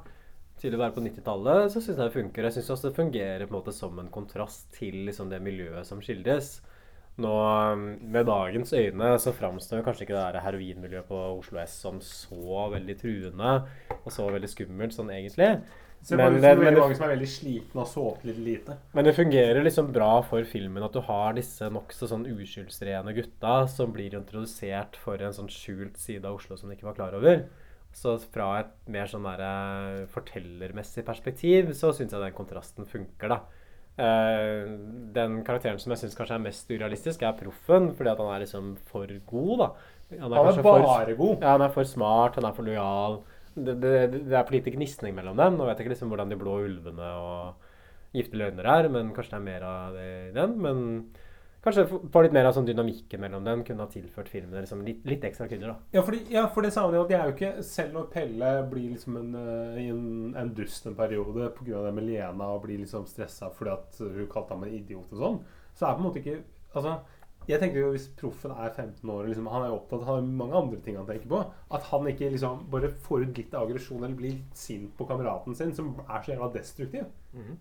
Til 0.59 0.75
å 0.75 0.81
være 0.81 0.97
på 0.97 1.03
90-tallet 1.05 1.69
så 1.71 1.81
syns 1.83 1.99
jeg 1.99 2.01
det 2.03 2.15
funker. 2.17 2.49
Jeg 2.49 2.57
syns 2.57 2.73
også 2.75 2.89
det 2.89 2.97
fungerer 2.97 3.45
på 3.47 3.53
en 3.53 3.59
måte 3.61 3.75
som 3.75 3.99
en 4.01 4.11
kontrast 4.15 4.71
til 4.75 5.05
liksom 5.07 5.29
det 5.31 5.43
miljøet 5.45 5.87
som 5.87 6.01
skildres. 6.03 6.57
Nå, 7.19 7.33
Med 8.01 8.27
dagens 8.27 8.73
øyne 8.73 9.19
så 9.19 9.33
framstår 9.35 9.83
kanskje 9.87 10.07
ikke 10.07 10.19
det 10.33 10.43
heroinmiljøet 10.45 11.09
på 11.09 11.19
Oslo 11.39 11.59
S 11.65 11.75
som 11.83 11.99
så 12.05 12.69
veldig 12.75 12.97
truende 13.01 13.53
og 13.99 14.11
så 14.15 14.29
veldig 14.31 14.51
skummelt 14.53 14.95
sånn 14.95 15.11
egentlig. 15.11 15.61
Så 16.01 16.17
bare 16.17 16.39
det- 16.41 16.59
men 16.59 16.79
mange 16.79 16.95
som 16.95 17.11
er 17.11 17.17
veldig 17.17 17.27
slitne 17.27 17.83
og 17.99 18.19
litt 18.25 18.39
lite. 18.39 18.77
men 18.95 19.05
det 19.05 19.17
fungerer 19.17 19.65
liksom 19.65 19.93
bra 19.93 20.23
for 20.23 20.45
filmen 20.45 20.83
at 20.85 20.93
du 20.93 21.01
har 21.01 21.33
disse 21.33 21.69
nokså 21.69 22.07
sånn 22.07 22.25
uskyldsrene 22.25 23.13
gutta 23.15 23.69
som 23.69 23.93
blir 23.93 24.15
introdusert 24.15 24.95
for 24.97 25.15
en 25.17 25.33
sånn 25.33 25.49
skjult 25.49 25.97
side 25.97 26.25
av 26.25 26.37
Oslo 26.37 26.57
som 26.57 26.69
de 26.69 26.77
ikke 26.77 26.85
var 26.85 26.95
klar 26.95 27.15
over. 27.15 27.47
Så 27.93 28.21
fra 28.21 28.61
et 28.61 28.71
mer 28.87 29.07
sånn 29.07 29.25
der, 29.25 29.41
eh, 29.43 30.07
fortellermessig 30.07 31.05
perspektiv 31.05 31.71
så 31.71 31.93
syns 31.93 32.13
jeg 32.13 32.21
den 32.21 32.33
kontrasten 32.33 32.87
funker, 32.87 33.29
da. 33.29 33.41
Eh, 33.99 34.69
den 35.15 35.41
karakteren 35.47 35.81
som 35.83 35.91
jeg 35.91 36.05
syns 36.05 36.15
kanskje 36.15 36.37
er 36.37 36.45
mest 36.45 36.69
urealistisk, 36.71 37.23
er 37.27 37.35
Proffen, 37.39 37.91
fordi 37.99 38.13
at 38.13 38.21
han 38.23 38.31
er 38.31 38.45
liksom 38.45 38.77
for 38.87 39.11
god, 39.27 39.55
da. 39.59 39.69
Han 40.21 40.33
er 40.33 40.39
han 40.39 40.61
er 40.61 40.63
bare 40.63 41.17
god. 41.19 41.43
ja, 41.43 41.57
han 41.57 41.65
er 41.67 41.73
for 41.75 41.89
smart, 41.89 42.39
han 42.39 42.47
er 42.47 42.55
for 42.57 42.69
lojal. 42.69 43.19
Det, 43.59 43.75
det, 43.83 43.95
det 44.31 44.37
er 44.39 44.45
for 44.45 44.55
lite 44.55 44.73
gnisning 44.77 45.17
mellom 45.17 45.37
dem. 45.37 45.59
Nå 45.59 45.67
vet 45.67 45.81
jeg 45.81 45.89
ikke 45.89 45.97
liksom 45.97 46.13
hvordan 46.13 46.31
de 46.31 46.39
blå 46.39 46.61
ulvene 46.63 47.09
og 47.19 47.67
gifte 48.15 48.39
løgner 48.39 48.69
er, 48.71 48.89
men 48.93 49.11
kanskje 49.17 49.35
det 49.35 49.41
er 49.41 49.49
mer 49.49 49.67
av 49.67 49.99
det 49.99 50.07
i 50.29 50.35
den. 50.37 50.55
Men 50.63 50.85
kanskje 51.69 52.01
få 52.13 52.23
litt 52.25 52.35
mer 52.37 52.49
av 52.49 52.57
sånn 52.57 52.67
dynamikken 52.69 53.23
mellom 53.23 53.47
dem 53.47 53.65
kunne 53.67 53.85
ha 53.85 53.93
tilført 53.93 54.31
filmen 54.33 54.59
liksom 54.59 54.83
litt, 54.87 55.05
litt 55.09 55.25
ekstra 55.29 55.49
krydder. 55.51 55.75
da. 55.75 55.99
Ja, 55.99 56.05
ja, 56.33 56.45
for 56.55 56.67
det 56.67 56.73
sa 56.75 56.87
han 56.87 56.97
jo 56.97 57.05
at 57.05 57.13
det 57.13 57.19
er 57.19 57.31
jo 57.31 57.37
ikke 57.37 57.65
Selv 57.69 57.95
når 57.97 58.11
Pelle 58.13 58.53
blir 58.71 58.93
liksom 58.93 59.17
en, 59.21 59.33
eh, 59.39 59.81
en, 59.87 60.05
en 60.39 60.53
dust 60.57 60.87
en 60.89 60.99
periode 60.99 61.51
pga. 61.57 61.85
det 61.87 61.95
med 61.95 62.09
Lena 62.09 62.53
og 62.55 62.63
blir 62.67 62.83
liksom 62.83 63.07
stressa 63.07 63.51
fordi 63.55 63.75
at 63.77 63.99
hun 64.01 64.31
kalte 64.33 64.57
ham 64.57 64.65
en 64.65 64.75
idiot 64.75 65.13
og 65.13 65.25
sånn, 65.25 65.43
så 65.75 65.87
er 65.87 65.99
på 65.99 66.03
en 66.03 66.09
måte 66.11 66.25
ikke 66.25 66.41
Altså, 66.77 66.99
jeg 67.49 67.61
tenker 67.63 67.81
jo 67.81 67.93
hvis 67.95 68.09
proffen 68.19 68.53
er 68.53 68.69
15 68.75 69.11
år 69.11 69.29
liksom, 69.31 69.47
Han 69.49 69.65
er 69.65 69.71
jo 69.71 69.79
opptatt 69.79 70.03
Han 70.05 70.19
har 70.19 70.27
mange 70.43 70.59
andre 70.59 70.81
ting 70.85 70.99
han 71.01 71.07
tenker 71.09 71.31
på. 71.31 71.41
At 71.75 71.89
han 71.89 72.11
ikke 72.11 72.29
liksom 72.35 72.67
bare 72.73 72.91
får 73.07 73.25
ut 73.25 73.41
litt 73.41 73.57
aggresjon 73.57 74.03
eller 74.05 74.19
blir 74.19 74.37
litt 74.37 74.59
sint 74.59 74.93
på 74.99 75.07
kameraten 75.09 75.57
sin, 75.57 75.73
som 75.77 75.95
er 76.05 76.23
så 76.23 76.35
jævla 76.35 76.51
destruktiv. 76.55 77.09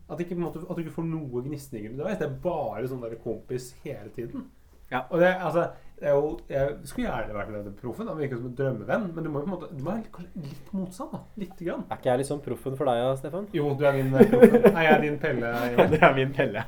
At, 0.10 0.20
ikke, 0.20 0.36
på 0.36 0.42
en 0.42 0.46
måte, 0.48 0.66
at 0.68 0.76
du 0.76 0.84
ikke 0.84 0.98
får 1.00 1.08
noe 1.08 1.44
gnisninger 1.46 1.92
underveis. 1.94 2.20
Det 2.20 2.28
er 2.28 2.40
bare 2.44 2.88
sånn 2.88 3.04
der 3.04 3.16
kompis 3.24 3.74
hele 3.84 4.12
tiden. 4.16 4.48
Ja. 4.92 5.02
Og 5.12 5.20
det, 5.20 5.34
altså, 5.44 5.66
det 6.00 6.12
jo, 6.14 6.28
jeg 6.50 6.76
skulle 6.88 7.10
gjerne 7.10 7.34
vært 7.36 7.50
med 7.52 7.66
den 7.68 7.74
Proffen. 7.80 8.08
Han 8.08 8.20
virker 8.20 8.40
som 8.40 8.52
en 8.52 8.56
drømmevenn. 8.56 9.10
Men 9.16 9.26
du 9.26 9.32
må 9.32 9.42
jo 9.42 9.48
på 9.48 9.50
en 9.50 9.56
måte 9.56 9.72
Du 9.74 9.84
må 9.84 9.96
være 9.96 10.28
litt 10.44 10.70
motstand. 10.76 11.12
da 11.16 11.24
Litt 11.44 11.58
grann. 11.60 11.84
Er 11.90 12.00
ikke 12.00 12.12
jeg 12.12 12.24
liksom 12.24 12.44
proffen 12.46 12.78
for 12.80 12.92
deg, 12.92 13.04
Stefan? 13.20 13.50
Jo, 13.56 13.74
du 13.76 13.84
er 13.88 13.98
min 14.00 14.14
eh, 14.16 14.30
Proffen. 14.32 14.70
Nei, 14.70 14.86
jeg 14.88 14.94
er 14.94 15.04
din 15.04 15.20
Pelle. 15.24 15.52
Ivar. 15.74 15.92
Det 15.92 16.02
er 16.02 16.16
min 16.22 16.34
Pelle. 16.38 16.64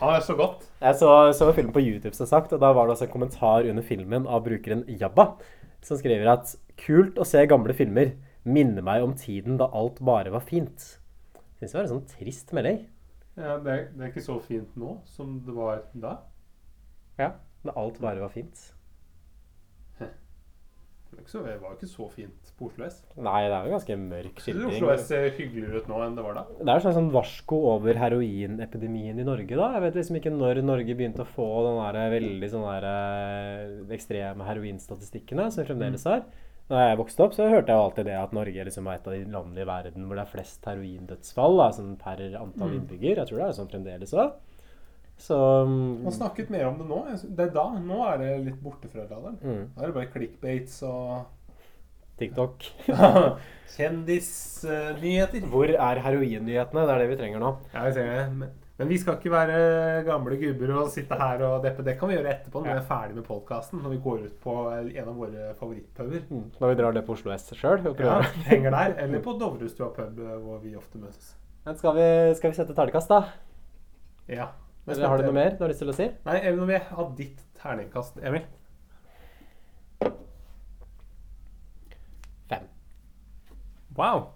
Han 0.00 0.12
er 0.12 0.20
så 0.20 0.34
godt. 0.36 0.66
Jeg 0.80 0.98
så, 1.00 1.10
så 1.32 1.48
filmen 1.56 1.72
på 1.72 1.80
YouTube, 1.80 2.14
som 2.16 2.28
sagt, 2.28 2.52
og 2.52 2.60
da 2.60 2.68
var 2.76 2.86
det 2.86 2.96
også 2.96 3.06
en 3.06 3.12
kommentar 3.14 3.64
under 3.70 3.84
filmen 3.86 4.26
av 4.28 4.42
brukeren 4.44 4.84
Jabba, 5.00 5.30
som 5.82 5.96
skriver 5.96 6.28
at 6.34 6.52
'kult 6.76 7.16
å 7.16 7.24
se 7.24 7.46
gamle 7.48 7.72
filmer. 7.74 8.12
Minner 8.44 8.84
meg 8.84 9.02
om 9.02 9.14
tiden 9.16 9.56
da 9.56 9.70
alt 9.72 9.98
bare 10.04 10.30
var 10.30 10.44
fint'. 10.44 10.98
Syns 11.58 11.72
det 11.72 11.78
var 11.78 11.86
en 11.86 11.94
sånn 11.94 12.08
trist 12.10 12.52
melding. 12.52 12.82
Ja, 13.36 13.56
det, 13.56 13.72
er, 13.72 13.82
det 13.96 14.04
er 14.04 14.12
ikke 14.12 14.24
så 14.24 14.38
fint 14.44 14.76
nå 14.76 14.98
som 15.08 15.40
det 15.46 15.56
var 15.56 15.82
da. 15.94 16.18
Ja, 17.18 17.32
Da 17.64 17.72
alt 17.76 17.98
bare 18.00 18.20
var 18.20 18.30
fint. 18.30 18.75
Det 21.10 21.22
var 21.22 21.28
så- 21.30 21.44
det 21.46 21.60
var 21.60 21.70
jo 21.70 21.76
ikke 21.76 21.88
så 21.96 22.10
fint 22.12 22.50
på 22.58 22.66
Oslo 22.66 22.84
S. 22.86 23.02
Nei, 23.16 23.42
det 23.48 23.52
er 23.56 23.64
jo 23.66 23.72
ganske 23.76 23.96
mørk 23.96 24.40
skildring. 24.42 24.72
Oslo 24.74 24.90
S 24.92 25.06
ser 25.08 25.30
hyggeligere 25.30 25.76
ut 25.80 25.86
nå 25.88 26.00
enn 26.06 26.14
det 26.16 26.24
var 26.24 26.34
da. 26.34 26.42
Det 26.58 26.68
er 26.68 26.80
jo 26.80 26.84
sånn, 26.88 26.94
sånn 26.98 27.10
varsko 27.12 27.56
over 27.74 27.94
heroinepidemien 27.94 29.18
i 29.20 29.24
Norge, 29.24 29.56
da. 29.56 29.72
Jeg 29.74 29.82
vet 29.86 29.94
liksom 30.00 30.16
ikke 30.20 30.32
når 30.36 30.62
Norge 30.64 30.94
begynte 30.96 31.24
å 31.24 31.28
få 31.36 31.46
den 31.66 31.78
der 31.94 32.10
veldig 32.20 32.50
sånn 32.52 32.66
der 32.66 32.86
eh, 32.90 33.96
ekstreme 33.96 34.44
heroinstatistikkene 34.46 35.50
som 35.52 35.64
vi 35.64 35.68
fremdeles 35.72 36.04
har. 36.04 36.24
Da 36.68 36.88
jeg 36.90 36.98
vokste 36.98 37.22
opp, 37.22 37.32
så 37.36 37.46
hørte 37.48 37.70
jeg 37.70 37.78
alltid 37.78 38.04
det 38.08 38.16
at 38.18 38.32
Norge 38.34 38.64
liksom 38.66 38.88
er 38.90 38.94
et 38.98 39.06
av 39.06 39.12
de 39.14 39.24
landene 39.30 39.62
i 39.62 39.68
verden 39.68 40.06
hvor 40.08 40.16
det 40.18 40.24
er 40.26 40.32
flest 40.34 40.64
heroindødsfall 40.66 41.56
da, 41.60 41.68
sånn 41.70 41.96
per 42.00 42.18
antall 42.40 42.74
innbygger. 42.80 43.16
Jeg 43.22 43.28
tror 43.28 43.38
det 43.38 43.46
er 43.46 43.58
sånn 43.60 43.70
fremdeles 43.70 44.12
òg. 44.18 44.32
Så 45.18 45.36
mm, 45.66 46.02
Man 46.04 46.12
snakket 46.12 46.50
mer 46.52 46.66
om 46.68 46.76
det 46.78 46.86
nå. 46.90 46.98
Det 47.24 47.48
er 47.48 47.54
da. 47.54 47.64
Nå 47.80 48.02
er 48.10 48.20
det 48.20 48.32
litt 48.50 48.60
borte 48.62 48.90
fra 48.92 49.06
radaren. 49.06 49.38
mm, 49.40 49.64
Da 49.76 49.82
er 49.82 49.90
det 49.92 49.96
bare 49.96 50.12
clickbates 50.12 50.82
og 50.86 51.24
TikTok. 52.20 52.68
kjendisnyheter. 53.76 55.48
Hvor 55.52 55.72
er 55.72 56.00
heroinnyhetene? 56.04 56.84
Det 56.86 56.94
er 56.94 57.02
det 57.02 57.10
vi 57.10 57.18
trenger 57.20 57.42
nå. 57.42 57.50
Ja, 57.74 57.82
vi 57.88 57.96
trenger 57.96 58.16
det. 58.16 58.52
Men, 58.76 58.88
vi 58.90 58.98
skal 59.00 59.16
ikke 59.16 59.32
være 59.32 59.60
gamle 60.04 60.36
gubber 60.36 60.72
og 60.82 60.90
sitte 60.92 61.16
her 61.16 61.40
og 61.46 61.62
deppe. 61.64 61.84
Det 61.84 61.94
kan 61.96 62.10
vi 62.10 62.18
gjøre 62.18 62.34
etterpå 62.34 62.60
når 62.60 62.74
vi 62.74 62.80
er 62.82 62.88
ferdig 62.90 63.16
med 63.16 63.24
podkasten. 63.24 63.80
Når 63.80 63.94
vi 63.94 64.00
går 64.04 64.26
ut 64.26 64.34
på 64.42 64.56
en 64.74 65.08
av 65.08 65.14
våre 65.16 65.46
favorittpuber. 65.56 66.26
Mm. 66.28 66.44
Når 66.60 66.72
vi 66.72 66.78
drar 66.82 66.96
det 66.96 67.06
på 67.06 67.16
Oslo 67.16 67.32
S 67.32 67.48
sjøl 67.56 67.88
Ja, 68.04 68.18
henger 68.50 68.76
der. 68.76 68.98
Eller 69.06 69.24
på 69.24 69.32
Dovrestua 69.40 69.88
pub, 69.96 70.20
eh, 70.20 70.36
hvor 70.44 70.60
vi 70.60 70.76
ofte 70.76 71.00
møtes. 71.00 71.32
Men 71.64 71.80
skal 71.80 71.96
vi, 71.96 72.06
skal 72.36 72.52
vi 72.52 72.60
sette 72.60 72.76
terningkast, 72.76 73.08
da? 73.10 73.22
Ja. 74.28 74.50
Eller 74.86 75.08
har 75.10 75.18
du 75.18 75.24
noe 75.26 75.34
mer 75.34 75.50
du 75.58 75.64
har 75.64 75.72
lyst 75.72 75.82
til 75.82 75.90
å 75.90 75.96
si? 75.96 76.06
Nei, 76.28 76.36
jeg 76.44 76.54
vil 76.58 76.78
ha 76.90 77.06
ditt 77.18 77.40
terningkast. 77.58 78.20
Emil? 78.22 78.44
Fem. 82.50 82.68
Wow. 83.98 84.28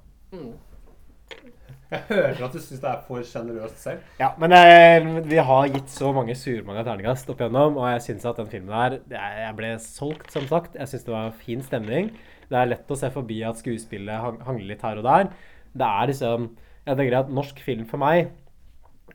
Jeg 1.91 2.05
hører 2.07 2.43
at 2.47 2.53
du 2.55 2.61
syns 2.63 2.81
det 2.83 2.87
er 2.87 3.01
for 3.07 3.23
sjenerøst 3.27 3.81
selv. 3.83 4.03
Ja, 4.21 4.29
men 4.39 4.53
eh, 4.55 5.07
vi 5.27 5.41
har 5.43 5.67
gitt 5.75 5.91
så 5.91 6.13
mange 6.15 6.37
surmanga 6.39 6.85
terningkast 6.87 7.31
opp 7.33 7.41
igjennom, 7.43 7.79
og 7.83 7.89
jeg 7.97 8.05
syns 8.05 8.27
at 8.31 8.39
den 8.39 8.51
filmen 8.53 8.75
her 8.77 8.99
Jeg 9.11 9.41
jeg 9.45 9.57
ble 9.59 9.71
solgt, 9.83 10.29
som 10.35 10.47
sagt. 10.51 10.77
Jeg 10.79 10.91
syns 10.93 11.07
det 11.09 11.15
var 11.17 11.33
fin 11.41 11.65
stemning. 11.67 12.13
Det 12.51 12.59
er 12.59 12.71
lett 12.71 12.91
å 12.95 12.99
se 12.99 13.11
forbi 13.15 13.41
at 13.47 13.59
skuespillet 13.63 14.23
hang- 14.23 14.39
hangler 14.47 14.71
litt 14.73 14.87
her 14.87 14.99
og 15.03 15.07
der. 15.07 15.33
Det 15.75 15.87
er 15.87 16.11
liksom 16.13 16.49
Jeg 16.87 16.97
tenker 16.97 17.19
at 17.21 17.35
norsk 17.37 17.59
film 17.63 17.83
for 17.91 18.01
meg, 18.03 18.31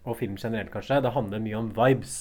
og 0.06 0.18
film 0.20 0.38
generelt 0.40 0.72
kanskje, 0.74 1.02
det 1.04 1.14
handler 1.16 1.44
mye 1.44 1.60
om 1.60 1.74
vibes. 1.76 2.16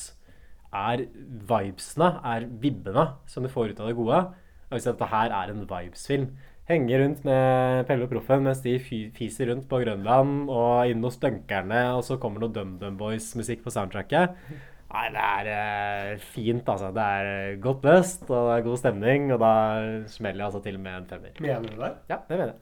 Er 0.75 1.05
vibesene, 1.51 2.17
er 2.27 2.49
vibbene, 2.63 3.07
som 3.31 3.45
du 3.45 3.53
får 3.53 3.73
ut 3.73 3.85
av 3.85 3.91
det 3.91 3.99
gode. 3.99 4.25
Og 4.71 4.75
hvis 4.75 4.89
dette 4.89 5.13
her 5.13 5.31
er 5.31 5.53
en 5.53 5.63
vibes-film 5.71 6.33
Henge 6.65 6.97
rundt 6.97 7.27
med 7.29 7.85
Pelle 7.85 8.07
og 8.07 8.13
Proffen 8.15 8.47
mens 8.47 8.63
de 8.65 8.79
fiser 8.81 9.51
rundt 9.51 9.67
på 9.69 9.83
Grønland 9.83 10.47
og 10.49 10.89
inn 10.89 11.05
hos 11.05 11.19
dunkerne, 11.21 11.83
og 11.93 12.01
så 12.07 12.17
kommer 12.21 12.41
noe 12.41 12.55
DumDum 12.55 12.97
Boys-musikk 12.97 13.61
på 13.67 13.73
soundtracket. 13.75 14.39
Nei, 14.95 15.09
det 15.13 15.25
er 15.27 15.51
eh, 15.51 16.23
fint, 16.23 16.65
altså. 16.71 16.89
Det 16.95 17.05
er 17.05 17.59
godt 17.61 17.85
løst, 17.85 18.25
og 18.31 18.49
det 18.49 18.55
er 18.55 18.65
god 18.69 18.81
stemning, 18.81 19.27
og 19.35 19.43
da 19.43 19.55
smeller 20.09 20.41
jeg 20.41 20.47
altså 20.47 20.63
til 20.65 20.79
med 20.81 21.03
en 21.03 21.09
femmer. 21.11 21.35
Mener 21.45 21.69
du 21.69 21.83
det? 21.83 21.93
Ja, 22.09 22.21
det 22.31 22.39
mener 22.39 22.55
jeg. 22.55 22.61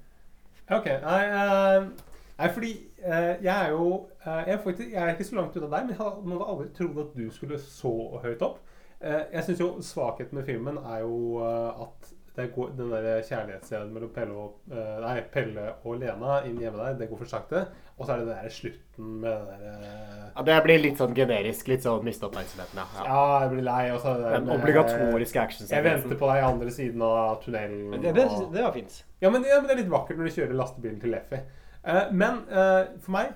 Ok. 0.73 0.89
Nei, 1.05 1.21
eh, 1.29 2.12
nei 2.39 2.49
fordi 2.55 2.73
eh, 3.03 3.37
jeg 3.45 3.53
er 3.53 3.71
jo 3.75 3.89
eh, 4.25 4.41
jeg, 4.47 4.55
er 4.57 4.63
faktisk, 4.65 4.89
jeg 4.93 5.03
er 5.03 5.13
ikke 5.15 5.29
så 5.29 5.37
langt 5.41 5.57
unna 5.61 5.69
deg, 5.77 5.85
men 5.91 5.95
jeg 5.95 6.01
hadde 6.03 6.49
aldri 6.55 6.69
trodd 6.79 7.03
at 7.05 7.15
du 7.19 7.29
skulle 7.31 7.59
så 7.59 7.95
høyt 8.25 8.43
opp. 8.49 8.59
Eh, 9.03 9.23
jeg 9.35 9.45
syns 9.49 9.61
jo 9.65 9.71
svakheten 9.83 10.39
med 10.39 10.47
filmen 10.47 10.79
er 10.83 11.01
jo 11.05 11.41
eh, 11.43 11.85
at 11.87 12.13
det 12.33 12.47
går, 12.55 12.71
den 12.79 12.89
der 12.89 13.19
kjærlighetsscenen 13.29 13.91
mellom 13.93 14.09
Pelle 14.15 14.33
og, 14.33 14.55
eh, 14.73 14.93
nei, 15.05 15.19
Pelle 15.35 15.67
og 15.85 15.99
Lena 16.01 16.39
inn 16.49 16.57
hjemme 16.63 16.79
der, 16.81 16.95
det 17.03 17.11
går 17.11 17.19
for 17.21 17.29
sakte. 17.29 17.67
Og 17.99 18.07
så 18.09 18.15
er 18.15 18.23
det 18.23 18.31
den 18.31 18.39
der 18.41 18.55
slutten 18.55 19.11
med 19.21 19.35
den 19.51 19.51
der 19.51 19.83
eh, 19.91 20.23
Ja, 20.39 20.45
det 20.49 20.55
blir 20.65 20.81
litt 20.81 20.97
sånn 21.03 21.13
generisk. 21.19 21.69
Litt 21.69 21.85
sånn 21.85 22.07
miste 22.07 22.25
oppmerksomheten, 22.31 22.81
ja. 22.81 23.05
Ja, 23.05 23.25
jeg 23.45 23.51
blir 23.53 23.67
lei. 23.67 23.83
Og 23.93 24.01
så 24.01 24.15
er 24.15 24.23
det 24.23 24.31
Den 24.39 24.49
med- 24.49 24.63
obligatoriske 24.63 25.45
Jeg 25.69 25.85
venter 25.85 26.17
på 26.23 26.31
deg 26.33 26.41
i 26.41 26.47
andre 26.49 26.73
siden 26.73 27.05
av 27.05 27.37
tunnelen. 27.45 27.99
Det, 28.01 28.15
det, 28.17 28.25
det 28.57 28.65
var 28.65 28.73
fint. 28.79 28.97
Ja, 29.21 29.29
men, 29.29 29.45
ja, 29.45 29.61
men 29.61 29.69
det 29.69 29.77
er 29.77 29.83
litt 29.83 29.93
vakkert 29.93 30.17
når 30.23 30.31
de 30.31 30.35
kjører 30.39 30.57
lastebilen 30.63 31.03
til 31.05 31.13
Leffy. 31.19 31.43
Eh, 31.87 32.13
men 32.15 32.43
eh, 32.49 32.93
for 33.03 33.15
meg 33.17 33.33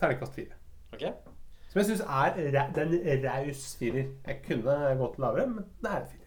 terningkast 0.00 0.34
fire. 0.34 0.58
Okay. 0.92 1.12
Som 1.68 1.80
jeg 1.80 1.88
syns 1.88 2.02
er 2.04 2.34
den 2.76 2.98
raus 3.24 3.76
firer. 3.78 4.10
Jeg 4.26 4.42
kunne 4.46 4.76
gått 5.00 5.18
lavere, 5.18 5.46
men 5.46 5.64
det 5.80 5.90
er 5.90 6.02
en 6.02 6.10
firer. 6.10 6.21